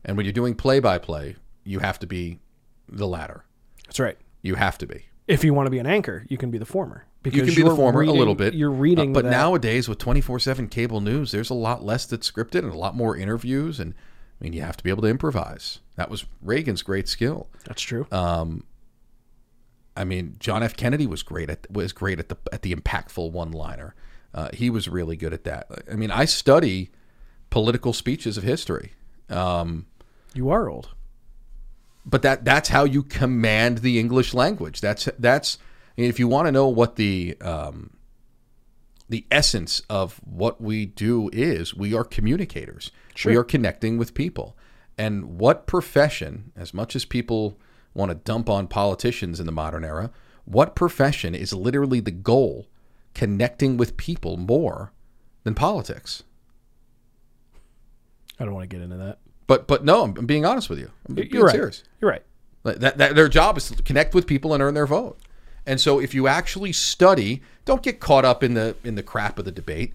And 0.03 0.16
when 0.16 0.26
you're 0.26 0.34
doing 0.34 0.55
play 0.55 0.80
by 0.80 0.99
play, 0.99 1.36
you 1.63 1.80
have 1.80 1.99
to 1.99 2.07
be 2.07 2.39
the 2.88 3.07
latter. 3.07 3.43
That's 3.86 3.99
right. 3.99 4.18
You 4.43 4.55
have 4.55 4.78
to 4.80 4.88
be. 4.88 5.05
If 5.28 5.43
you 5.43 5.53
want 5.55 5.66
to 5.66 5.72
be 5.72 5.80
an 5.80 5.88
anchor, 5.88 6.26
you 6.30 6.38
can 6.38 6.51
be 6.51 6.59
the 6.59 6.66
former. 6.66 7.05
Because 7.26 7.39
You 7.39 7.45
can 7.45 7.55
be 7.55 7.69
the 7.69 7.76
former 7.76 7.99
reading- 7.99 8.15
a 8.15 8.19
little 8.19 8.36
bit, 8.36 8.53
You're 8.53 8.71
reading, 8.71 9.09
Uh, 9.11 9.13
but 9.13 9.23
that- 9.26 9.32
nowadays 9.32 9.89
with 9.89 9.97
twenty 9.97 10.21
four 10.21 10.39
seven 10.39 10.67
cable 10.69 11.01
news, 11.01 11.32
there's 11.32 11.49
a 11.49 11.53
lot 11.55 11.84
less 11.84 12.05
that's 12.05 12.30
scripted 12.32 12.59
and 12.63 12.71
a 12.71 12.78
lot 12.78 12.95
more 12.95 13.17
interviews, 13.17 13.80
and 13.80 13.93
I 14.39 14.43
mean 14.43 14.53
you 14.53 14.61
have 14.61 14.78
to 14.78 14.84
be 14.84 14.89
able 14.89 15.01
to 15.03 15.09
improvise. 15.09 15.80
That 15.97 16.09
was 16.09 16.26
Reagan's 16.41 16.82
great 16.84 17.07
skill. 17.09 17.47
that's 17.65 17.82
true. 17.82 18.05
Uh, 18.11 18.45
I 19.97 20.03
mean, 20.03 20.36
John 20.39 20.61
F. 20.61 20.76
Kennedy 20.76 21.07
was 21.07 21.23
great 21.23 21.49
at 21.49 21.69
was 21.71 21.93
great 21.93 22.19
at 22.19 22.30
the 22.30 22.38
at 22.51 22.61
the 22.61 22.76
impactful 22.76 23.32
one 23.32 23.51
liner. 23.51 23.95
Uh, 24.34 24.49
he 24.53 24.69
was 24.69 24.89
really 24.89 25.15
good 25.15 25.32
at 25.34 25.45
that. 25.45 25.67
I 25.91 25.95
mean, 25.95 26.11
I 26.11 26.26
study 26.26 26.91
political 27.49 27.93
speeches 27.93 28.38
of 28.38 28.43
history, 28.43 28.91
you 29.30 30.49
are 30.49 30.69
old. 30.69 30.89
but 32.05 32.21
that 32.21 32.43
that's 32.45 32.69
how 32.69 32.84
you 32.84 33.01
command 33.01 33.78
the 33.80 33.97
English 33.97 34.34
language. 34.34 34.82
That's 34.82 35.07
that's 35.17 35.57
if 35.97 36.19
you 36.19 36.27
want 36.27 36.47
to 36.47 36.51
know 36.51 36.67
what 36.67 36.95
the 36.95 37.37
um, 37.41 37.91
the 39.07 39.25
essence 39.31 39.81
of 39.89 40.19
what 40.23 40.59
we 40.59 40.85
do 40.85 41.29
is, 41.31 41.73
we 41.73 41.93
are 41.93 42.03
communicators. 42.03 42.91
We 43.23 43.35
are 43.37 43.43
connecting 43.43 43.97
with 43.97 44.13
people. 44.13 44.57
And 44.97 45.39
what 45.39 45.67
profession, 45.67 46.51
as 46.55 46.73
much 46.73 46.95
as 46.95 47.05
people 47.05 47.57
want 47.93 48.09
to 48.09 48.15
dump 48.15 48.49
on 48.49 48.67
politicians 48.67 49.39
in 49.39 49.45
the 49.45 49.51
modern 49.51 49.85
era, 49.85 50.11
what 50.45 50.75
profession 50.75 51.35
is 51.35 51.53
literally 51.53 51.99
the 51.99 52.11
goal 52.11 52.67
connecting 53.13 53.77
with 53.77 53.97
people 53.97 54.37
more 54.37 54.91
than 55.43 55.53
politics? 55.53 56.23
I 58.39 58.45
don't 58.45 58.53
want 58.53 58.69
to 58.69 58.75
get 58.75 58.83
into 58.83 58.97
that. 58.97 59.19
But 59.47 59.67
but 59.67 59.85
no, 59.85 60.03
I'm 60.03 60.25
being 60.25 60.45
honest 60.45 60.69
with 60.69 60.79
you. 60.79 60.91
I'm 61.07 61.15
being 61.15 61.29
You're 61.31 61.45
right. 61.45 61.55
serious. 61.55 61.83
You're 62.01 62.11
right. 62.11 62.23
That, 62.63 62.97
that 62.97 63.15
their 63.15 63.29
job 63.29 63.57
is 63.57 63.69
to 63.69 63.83
connect 63.83 64.15
with 64.15 64.25
people 64.25 64.53
and 64.53 64.63
earn 64.63 64.73
their 64.73 64.87
vote. 64.87 65.19
And 65.66 65.82
so 65.82 65.99
if 65.99 66.13
you 66.13 66.28
actually 66.28 66.72
study, 66.74 67.41
don't 67.66 67.82
get 67.82 67.99
caught 67.99 68.26
up 68.26 68.43
in 68.43 68.53
the 68.53 68.76
in 68.84 68.95
the 68.95 69.03
crap 69.03 69.39
of 69.39 69.45
the 69.45 69.51
debate, 69.51 69.93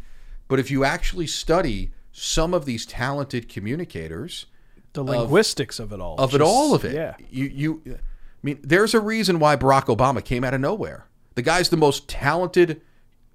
but 0.49 0.59
if 0.59 0.71
you 0.71 0.85
actually 0.85 1.27
study 1.27 1.91
some 2.13 2.53
of 2.55 2.65
these 2.65 2.85
talented 2.87 3.49
communicators 3.49 4.47
The 4.95 5.05
linguistics 5.05 5.79
of, 5.79 5.93
it 5.93 6.01
all. 6.01 6.17
of 6.19 6.35
it 6.35 6.41
all 6.41 6.75
of 6.75 6.85
it, 6.85 6.95
Yeah. 6.95 7.15
you 7.31 7.45
you 7.47 7.83
I 7.87 7.99
mean 8.43 8.59
there's 8.63 8.95
a 8.95 9.01
reason 9.01 9.39
why 9.39 9.55
Barack 9.57 9.85
Obama 9.95 10.25
came 10.25 10.43
out 10.43 10.55
of 10.55 10.61
nowhere. 10.61 11.07
The 11.37 11.43
guy's 11.43 11.69
the 11.69 11.77
most 11.77 12.09
talented 12.09 12.81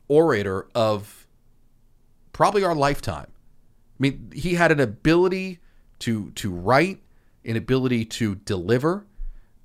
orator 0.09 0.67
of 0.75 1.25
probably 2.33 2.63
our 2.63 2.75
lifetime. 2.75 3.27
I 3.29 3.97
mean, 3.99 4.31
he 4.35 4.55
had 4.55 4.71
an 4.73 4.81
ability 4.81 5.59
to 5.99 6.31
to 6.31 6.51
write, 6.51 7.01
an 7.45 7.55
ability 7.55 8.03
to 8.05 8.35
deliver 8.35 9.05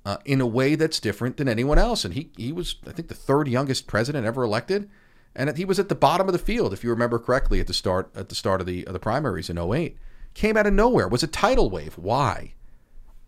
uh, 0.05 0.17
in 0.25 0.41
a 0.41 0.47
way 0.47 0.75
that's 0.75 0.99
different 0.99 1.37
than 1.37 1.47
anyone 1.47 1.77
else. 1.77 2.03
And 2.05 2.13
he 2.13 2.31
he 2.37 2.51
was, 2.51 2.75
I 2.87 2.91
think, 2.91 3.07
the 3.07 3.15
third 3.15 3.47
youngest 3.47 3.87
president 3.87 4.25
ever 4.25 4.43
elected, 4.43 4.89
and 5.35 5.55
he 5.57 5.65
was 5.65 5.79
at 5.79 5.89
the 5.89 5.95
bottom 5.95 6.27
of 6.27 6.33
the 6.33 6.39
field, 6.39 6.73
if 6.73 6.83
you 6.83 6.89
remember 6.89 7.19
correctly, 7.19 7.59
at 7.59 7.67
the 7.67 7.73
start 7.73 8.09
at 8.15 8.29
the 8.29 8.35
start 8.35 8.61
of 8.61 8.67
the 8.67 8.85
of 8.85 8.93
the 8.93 8.99
primaries 8.99 9.49
in 9.49 9.57
08. 9.57 9.97
Came 10.33 10.55
out 10.55 10.67
of 10.67 10.73
nowhere. 10.73 11.07
Was 11.07 11.23
a 11.23 11.27
tidal 11.27 11.69
wave. 11.69 11.97
Why? 11.97 12.53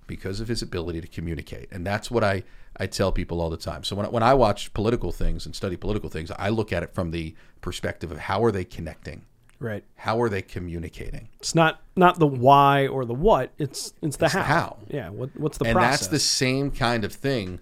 Because 0.08 0.40
of 0.40 0.48
his 0.48 0.62
ability 0.62 1.02
to 1.02 1.08
communicate, 1.08 1.70
and 1.72 1.86
that's 1.86 2.10
what 2.10 2.24
I 2.24 2.44
I 2.78 2.88
tell 2.88 3.12
people 3.12 3.42
all 3.42 3.50
the 3.50 3.58
time. 3.58 3.84
So 3.84 3.96
when 3.96 4.12
when 4.12 4.24
I 4.24 4.34
watch 4.34 4.74
political 4.74 5.12
things 5.12 5.46
and 5.46 5.56
study 5.56 5.76
political 5.76 6.10
things, 6.10 6.32
I 6.32 6.50
look 6.50 6.74
at 6.74 6.84
it 6.84 6.94
from 6.94 7.12
the 7.12 7.36
perspective 7.62 8.12
of 8.12 8.20
how 8.20 8.44
are 8.44 8.52
they 8.52 8.66
connecting, 8.66 9.26
Right. 9.64 9.84
how 9.96 10.22
are 10.22 10.30
they 10.30 10.42
communicating. 10.42 11.30
It's 11.40 11.56
not 11.56 11.82
not 11.96 12.20
the 12.20 12.28
why 12.28 12.88
or 12.88 13.06
the 13.06 13.14
what. 13.14 13.54
It's 13.58 13.94
it's 14.02 14.18
the 14.18 14.30
how. 14.30 14.40
the 14.40 14.46
how. 14.46 14.78
Yeah. 14.90 15.10
What 15.10 15.30
what's 15.40 15.58
the 15.58 15.66
process? 15.66 15.70
and 15.70 15.80
process? 15.80 16.00
that's 16.02 16.08
the 16.12 16.20
same 16.20 16.70
kind 16.70 17.06
of 17.06 17.14
thing 17.14 17.62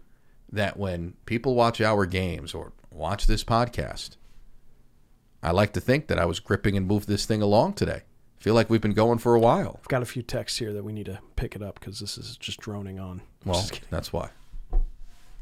that 0.52 0.78
when 0.78 1.14
people 1.26 1.56
watch 1.56 1.80
our 1.80 2.06
games 2.06 2.54
or 2.54 2.74
watch 2.92 3.28
this 3.28 3.44
podcast, 3.44 4.18
I 5.44 5.52
like 5.52 5.74
to 5.74 5.80
think 5.82 6.08
that 6.08 6.20
I 6.20 6.26
was 6.26 6.40
gripping 6.40 6.76
and 6.76 6.88
moved 6.88 7.08
this 7.08 7.26
thing 7.26 7.42
along 7.42 7.74
today. 7.74 8.02
feel 8.38 8.54
like 8.54 8.70
we've 8.70 8.82
been 8.82 8.94
going 8.94 9.20
for 9.20 9.36
a 9.36 9.40
while. 9.40 9.80
I've 9.82 9.88
got 9.88 10.02
a 10.02 10.06
few 10.06 10.24
texts 10.24 10.60
here 10.60 10.74
that 10.74 10.84
we 10.84 10.94
need 10.94 11.06
to 11.06 11.20
pick 11.36 11.56
it 11.56 11.62
up 11.62 11.80
because 11.80 12.00
this 12.00 12.18
is 12.18 12.36
just 12.38 12.60
droning 12.60 13.00
on. 13.00 13.22
Well, 13.46 13.60
just, 13.60 13.74
kidding. 13.74 13.88
that's 13.92 14.12
why. 14.12 14.32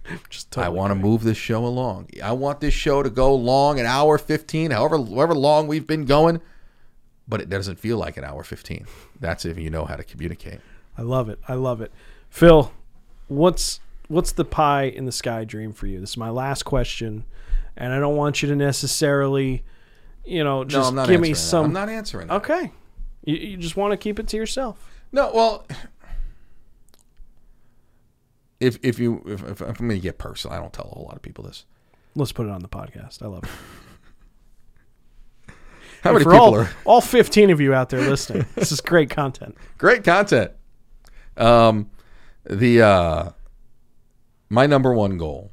just 0.29 0.57
I 0.57 0.69
want 0.69 0.91
to 0.91 0.95
move 0.95 1.23
this 1.23 1.37
show 1.37 1.65
along. 1.65 2.09
I 2.23 2.31
want 2.31 2.59
this 2.59 2.73
show 2.73 3.03
to 3.03 3.09
go 3.09 3.33
long, 3.35 3.79
an 3.79 3.85
hour 3.85 4.17
15, 4.17 4.71
however 4.71 4.97
however 4.97 5.33
long 5.35 5.67
we've 5.67 5.87
been 5.87 6.05
going, 6.05 6.41
but 7.27 7.41
it 7.41 7.49
doesn't 7.49 7.77
feel 7.79 7.97
like 7.97 8.17
an 8.17 8.23
hour 8.23 8.43
15. 8.43 8.85
That's 9.19 9.45
if 9.45 9.57
you 9.57 9.69
know 9.69 9.85
how 9.85 9.95
to 9.95 10.03
communicate. 10.03 10.59
I 10.97 11.01
love 11.03 11.29
it. 11.29 11.39
I 11.47 11.53
love 11.53 11.81
it. 11.81 11.91
Phil, 12.29 12.71
what's 13.27 13.79
what's 14.07 14.31
the 14.31 14.45
pie 14.45 14.83
in 14.83 15.05
the 15.05 15.11
sky 15.11 15.43
dream 15.45 15.71
for 15.73 15.87
you? 15.87 15.99
This 15.99 16.11
is 16.11 16.17
my 16.17 16.29
last 16.29 16.63
question, 16.63 17.25
and 17.77 17.93
I 17.93 17.99
don't 17.99 18.15
want 18.15 18.41
you 18.41 18.49
to 18.49 18.55
necessarily, 18.55 19.63
you 20.25 20.43
know, 20.43 20.63
No, 20.63 20.65
just 20.69 20.93
not 20.93 21.07
give 21.07 21.21
me 21.21 21.29
that. 21.29 21.35
some. 21.37 21.65
I'm 21.65 21.73
not 21.73 21.89
answering 21.89 22.27
that. 22.27 22.35
okay. 22.35 22.71
You, 23.25 23.35
you 23.35 23.57
just 23.57 23.77
want 23.77 23.91
to 23.91 23.97
keep 23.97 24.19
it 24.19 24.27
to 24.29 24.37
yourself. 24.37 24.89
No, 25.11 25.31
well, 25.33 25.65
if 28.59 28.79
if 28.83 28.99
you 28.99 29.23
if, 29.25 29.43
if 29.43 29.61
I'm 29.61 29.73
going 29.73 29.89
to 29.89 29.99
get 29.99 30.17
personal, 30.17 30.55
I 30.55 30.59
don't 30.59 30.73
tell 30.73 30.89
a 30.91 30.95
whole 30.95 31.05
lot 31.05 31.15
of 31.15 31.21
people 31.21 31.43
this. 31.43 31.65
Let's 32.15 32.31
put 32.31 32.45
it 32.45 32.51
on 32.51 32.61
the 32.61 32.69
podcast. 32.69 33.21
I 33.21 33.27
love 33.27 33.43
it. 33.43 33.49
How 36.03 36.13
many 36.13 36.23
people 36.23 36.39
all, 36.39 36.55
are 36.55 36.69
all 36.85 37.01
15 37.01 37.49
of 37.49 37.59
you 37.59 37.73
out 37.73 37.89
there 37.89 37.99
listening, 37.99 38.45
this 38.55 38.71
is 38.71 38.79
great 38.79 39.09
content. 39.09 39.57
great 39.77 40.05
content? 40.05 40.53
Um, 41.35 41.89
the 42.45 42.81
uh, 42.81 43.29
my 44.49 44.65
number 44.65 44.93
one 44.93 45.17
goal 45.17 45.51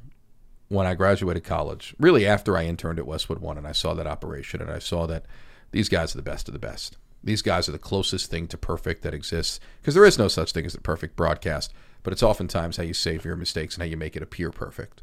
when 0.69 0.87
I 0.87 0.95
graduated 0.95 1.43
college, 1.43 1.95
really 1.97 2.25
after 2.25 2.57
I 2.57 2.65
interned 2.65 2.99
at 2.99 3.07
Westwood 3.07 3.39
One, 3.39 3.57
and 3.57 3.67
I 3.67 3.71
saw 3.71 3.93
that 3.93 4.07
operation, 4.07 4.61
and 4.61 4.71
I 4.71 4.79
saw 4.79 5.05
that 5.07 5.25
these 5.71 5.89
guys 5.89 6.13
are 6.13 6.17
the 6.17 6.23
best 6.23 6.47
of 6.47 6.53
the 6.53 6.59
best. 6.59 6.97
These 7.23 7.41
guys 7.41 7.67
are 7.67 7.71
the 7.73 7.79
closest 7.79 8.29
thing 8.31 8.47
to 8.47 8.57
perfect 8.57 9.01
that 9.03 9.13
exists 9.13 9.59
because 9.81 9.93
there 9.95 10.05
is 10.05 10.17
no 10.17 10.27
such 10.27 10.51
thing 10.51 10.65
as 10.65 10.73
the 10.73 10.81
perfect 10.81 11.15
broadcast, 11.15 11.73
but 12.03 12.13
it's 12.13 12.23
oftentimes 12.23 12.77
how 12.77 12.83
you 12.83 12.93
save 12.93 13.25
your 13.25 13.35
mistakes 13.35 13.75
and 13.75 13.81
how 13.83 13.87
you 13.87 13.97
make 13.97 14.15
it 14.15 14.23
appear 14.23 14.51
perfect. 14.51 15.01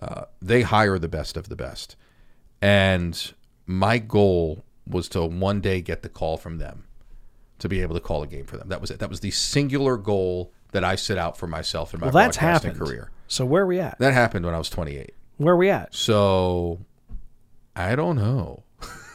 Uh, 0.00 0.24
they 0.40 0.62
hire 0.62 0.98
the 0.98 1.08
best 1.08 1.36
of 1.36 1.48
the 1.48 1.56
best, 1.56 1.96
and 2.62 3.32
my 3.66 3.98
goal 3.98 4.64
was 4.86 5.08
to 5.10 5.24
one 5.26 5.60
day 5.60 5.80
get 5.80 6.02
the 6.02 6.08
call 6.08 6.36
from 6.36 6.58
them 6.58 6.84
to 7.58 7.68
be 7.68 7.82
able 7.82 7.94
to 7.94 8.00
call 8.00 8.22
a 8.22 8.26
game 8.26 8.46
for 8.46 8.56
them. 8.56 8.68
That 8.68 8.80
was 8.80 8.90
it. 8.90 8.98
That 9.00 9.10
was 9.10 9.20
the 9.20 9.30
singular 9.30 9.96
goal 9.96 10.52
that 10.72 10.84
I 10.84 10.94
set 10.96 11.18
out 11.18 11.36
for 11.36 11.46
myself 11.46 11.92
in 11.94 12.00
my 12.00 12.06
Well, 12.06 12.12
that's 12.12 12.36
broadcasting 12.38 12.70
happened. 12.72 12.86
career. 12.88 13.10
So 13.26 13.44
where 13.44 13.62
are 13.64 13.66
we 13.66 13.80
at? 13.80 13.98
That 13.98 14.14
happened 14.14 14.46
when 14.46 14.54
I 14.54 14.58
was 14.58 14.70
28. 14.70 15.12
Where 15.38 15.54
are 15.54 15.56
we 15.56 15.68
at? 15.70 15.94
So 15.94 16.80
I 17.76 17.94
don't 17.96 18.16
know. 18.16 18.62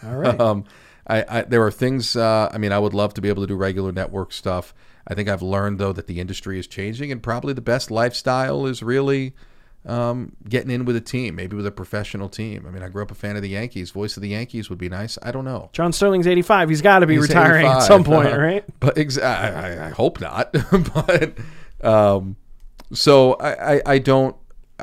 All 0.06 0.15
right. 0.18 0.40
Um, 0.40 0.65
I, 1.08 1.26
I 1.28 1.42
there 1.44 1.64
are 1.64 1.72
things. 1.72 2.16
Uh, 2.16 2.50
I 2.52 2.58
mean, 2.58 2.72
I 2.72 2.80
would 2.80 2.94
love 2.94 3.14
to 3.16 3.22
be 3.22 3.30
able 3.30 3.44
to 3.44 3.48
do 3.48 3.56
regular 3.56 3.92
network 3.92 4.32
stuff. 4.32 4.74
I 5.08 5.14
think 5.14 5.28
I've 5.28 5.42
learned 5.42 5.80
though 5.80 5.94
that 5.94 6.08
the 6.08 6.20
industry 6.20 6.60
is 6.60 6.68
changing, 6.68 7.12
and 7.12 7.22
probably 7.22 7.54
the 7.54 7.62
best 7.62 7.92
lifestyle 7.92 8.66
is 8.66 8.82
really 8.82 9.34
um, 9.86 10.34
getting 10.48 10.72
in 10.72 10.86
with 10.86 10.96
a 10.96 11.02
team, 11.02 11.36
maybe 11.36 11.56
with 11.56 11.66
a 11.66 11.72
professional 11.72 12.30
team. 12.30 12.66
I 12.68 12.72
mean, 12.72 12.84
I 12.84 12.90
grew 12.90 13.04
up 13.04 13.12
a 13.12 13.16
fan 13.16 13.36
of 13.36 13.42
the 13.42 13.50
Yankees. 13.50 13.92
Voice 13.92 14.16
of 14.16 14.22
the 14.22 14.30
Yankees 14.30 14.70
would 14.70 14.80
be 14.80 14.90
nice. 14.90 15.18
I 15.22 15.32
don't 15.32 15.46
know. 15.46 15.70
John 15.74 15.92
Sterling's 15.92 16.28
85. 16.28 16.70
He's 16.70 16.82
got 16.82 17.00
to 17.00 17.08
be 17.08 17.16
He's 17.16 17.28
retiring 17.28 17.66
at 17.66 17.80
some 17.80 18.04
point, 18.04 18.34
uh, 18.34 18.38
right? 18.38 18.66
But 18.80 18.98
ex- 18.98 19.18
I, 19.18 19.50
I, 19.50 19.88
I 19.88 19.90
hope 19.90 20.22
not. 20.22 20.54
but 20.72 21.34
um, 21.84 22.38
so 22.94 23.34
I, 23.34 23.76
I, 23.76 23.82
I 23.86 24.00
don't 24.00 24.36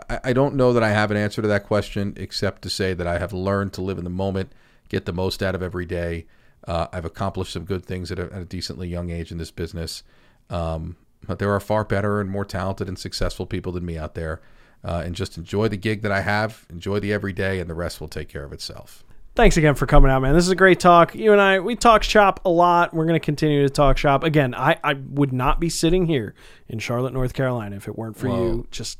I, 0.08 0.20
I 0.24 0.32
don't 0.32 0.54
know 0.54 0.72
that 0.72 0.82
I 0.82 0.90
have 0.90 1.10
an 1.10 1.16
answer 1.16 1.42
to 1.42 1.48
that 1.48 1.64
question 1.64 2.14
except 2.16 2.62
to 2.62 2.70
say 2.70 2.94
that 2.94 3.06
I 3.06 3.18
have 3.18 3.32
learned 3.32 3.72
to 3.74 3.82
live 3.82 3.98
in 3.98 4.04
the 4.04 4.10
moment, 4.10 4.52
get 4.90 5.06
the 5.06 5.12
most 5.12 5.42
out 5.42 5.54
of 5.54 5.62
every 5.62 5.86
day. 5.86 6.26
Uh, 6.68 6.88
I've 6.92 7.06
accomplished 7.06 7.54
some 7.54 7.64
good 7.64 7.86
things 7.86 8.12
at 8.12 8.18
a, 8.18 8.24
at 8.24 8.42
a 8.42 8.44
decently 8.44 8.88
young 8.88 9.08
age 9.08 9.32
in 9.32 9.38
this 9.38 9.50
business. 9.50 10.02
Um, 10.50 10.96
but 11.26 11.38
there 11.38 11.50
are 11.52 11.60
far 11.60 11.84
better 11.84 12.20
and 12.20 12.28
more 12.28 12.44
talented 12.44 12.88
and 12.88 12.98
successful 12.98 13.46
people 13.46 13.72
than 13.72 13.86
me 13.86 13.96
out 13.96 14.14
there. 14.14 14.42
Uh, 14.82 15.02
and 15.04 15.14
just 15.14 15.36
enjoy 15.38 15.68
the 15.68 15.76
gig 15.76 16.02
that 16.02 16.12
I 16.12 16.22
have, 16.22 16.66
enjoy 16.70 17.00
the 17.00 17.12
everyday, 17.12 17.60
and 17.60 17.68
the 17.68 17.74
rest 17.74 18.00
will 18.00 18.08
take 18.08 18.28
care 18.28 18.44
of 18.44 18.52
itself. 18.52 19.04
Thanks 19.36 19.56
again 19.56 19.74
for 19.74 19.86
coming 19.86 20.10
out, 20.10 20.22
man. 20.22 20.34
This 20.34 20.44
is 20.44 20.50
a 20.50 20.56
great 20.56 20.80
talk. 20.80 21.14
You 21.14 21.32
and 21.32 21.40
I, 21.40 21.60
we 21.60 21.76
talk 21.76 22.02
shop 22.02 22.40
a 22.44 22.50
lot. 22.50 22.92
We're 22.92 23.04
going 23.04 23.18
to 23.18 23.24
continue 23.24 23.62
to 23.62 23.70
talk 23.70 23.96
shop. 23.96 24.24
Again, 24.24 24.54
I, 24.54 24.78
I 24.82 24.94
would 24.94 25.32
not 25.32 25.60
be 25.60 25.68
sitting 25.68 26.06
here 26.06 26.34
in 26.68 26.78
Charlotte, 26.78 27.12
North 27.12 27.34
Carolina 27.34 27.76
if 27.76 27.88
it 27.88 27.96
weren't 27.96 28.16
for 28.16 28.28
you 28.28 28.66
just 28.70 28.98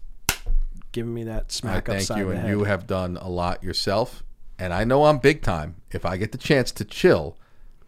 giving 0.93 1.15
me 1.15 1.25
that 1.25 1.53
smack 1.53 1.89
I 1.89 2.01
smack 2.01 2.09
thank 2.09 2.19
you, 2.21 2.31
and 2.31 2.41
head. 2.41 2.51
you 2.51 2.65
have 2.65 2.87
done 2.87 3.17
a 3.17 3.29
lot 3.29 3.63
yourself. 3.63 4.23
And 4.61 4.75
I 4.75 4.85
know 4.85 5.07
I'm 5.07 5.17
big 5.19 5.41
time 5.41 5.77
if 5.91 6.05
I 6.05 6.19
get 6.19 6.33
the 6.33 6.39
chance 6.39 6.71
to 6.73 6.85
chill 6.85 7.39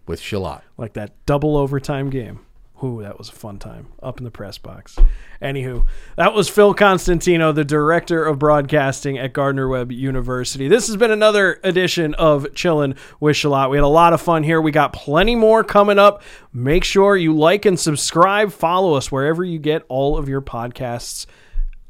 with 0.06 0.20
Chillot. 0.22 0.62
like 0.78 0.94
that 0.94 1.12
double 1.26 1.56
overtime 1.56 2.08
game. 2.08 2.40
Whew, 2.76 3.02
that 3.02 3.18
was 3.18 3.28
a 3.28 3.32
fun 3.32 3.58
time 3.58 3.92
up 4.02 4.18
in 4.18 4.24
the 4.24 4.30
press 4.30 4.58
box. 4.58 4.98
Anywho, 5.40 5.86
that 6.16 6.34
was 6.34 6.48
Phil 6.48 6.74
Constantino, 6.74 7.52
the 7.52 7.64
director 7.64 8.24
of 8.24 8.40
broadcasting 8.40 9.18
at 9.18 9.34
Gardner 9.34 9.68
Webb 9.68 9.92
University. 9.92 10.66
This 10.66 10.88
has 10.88 10.96
been 10.96 11.12
another 11.12 11.60
edition 11.62 12.14
of 12.14 12.44
Chillin' 12.54 12.96
with 13.20 13.36
Chillot. 13.36 13.70
We 13.70 13.76
had 13.76 13.84
a 13.84 13.86
lot 13.86 14.14
of 14.14 14.20
fun 14.20 14.42
here. 14.42 14.60
We 14.60 14.72
got 14.72 14.92
plenty 14.92 15.36
more 15.36 15.62
coming 15.62 15.98
up. 15.98 16.22
Make 16.52 16.82
sure 16.82 17.16
you 17.16 17.36
like 17.36 17.66
and 17.66 17.78
subscribe. 17.78 18.50
Follow 18.50 18.94
us 18.94 19.12
wherever 19.12 19.44
you 19.44 19.60
get 19.60 19.84
all 19.88 20.16
of 20.16 20.28
your 20.28 20.40
podcasts. 20.42 21.26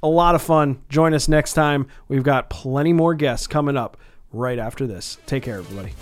A 0.03 0.09
lot 0.09 0.35
of 0.35 0.43
fun. 0.43 0.83
Join 0.91 1.15
us 1.15 1.29
next 1.29 1.55
time. 1.55 1.87
We've 2.09 2.25
got 2.25 2.51
plenty 2.51 2.93
more 2.93 3.15
guests 3.15 3.47
coming 3.47 3.77
up 3.79 3.97
right 4.33 4.59
after 4.59 4.87
this. 4.87 5.19
Take 5.27 5.43
care, 5.43 5.59
everybody. 5.59 5.93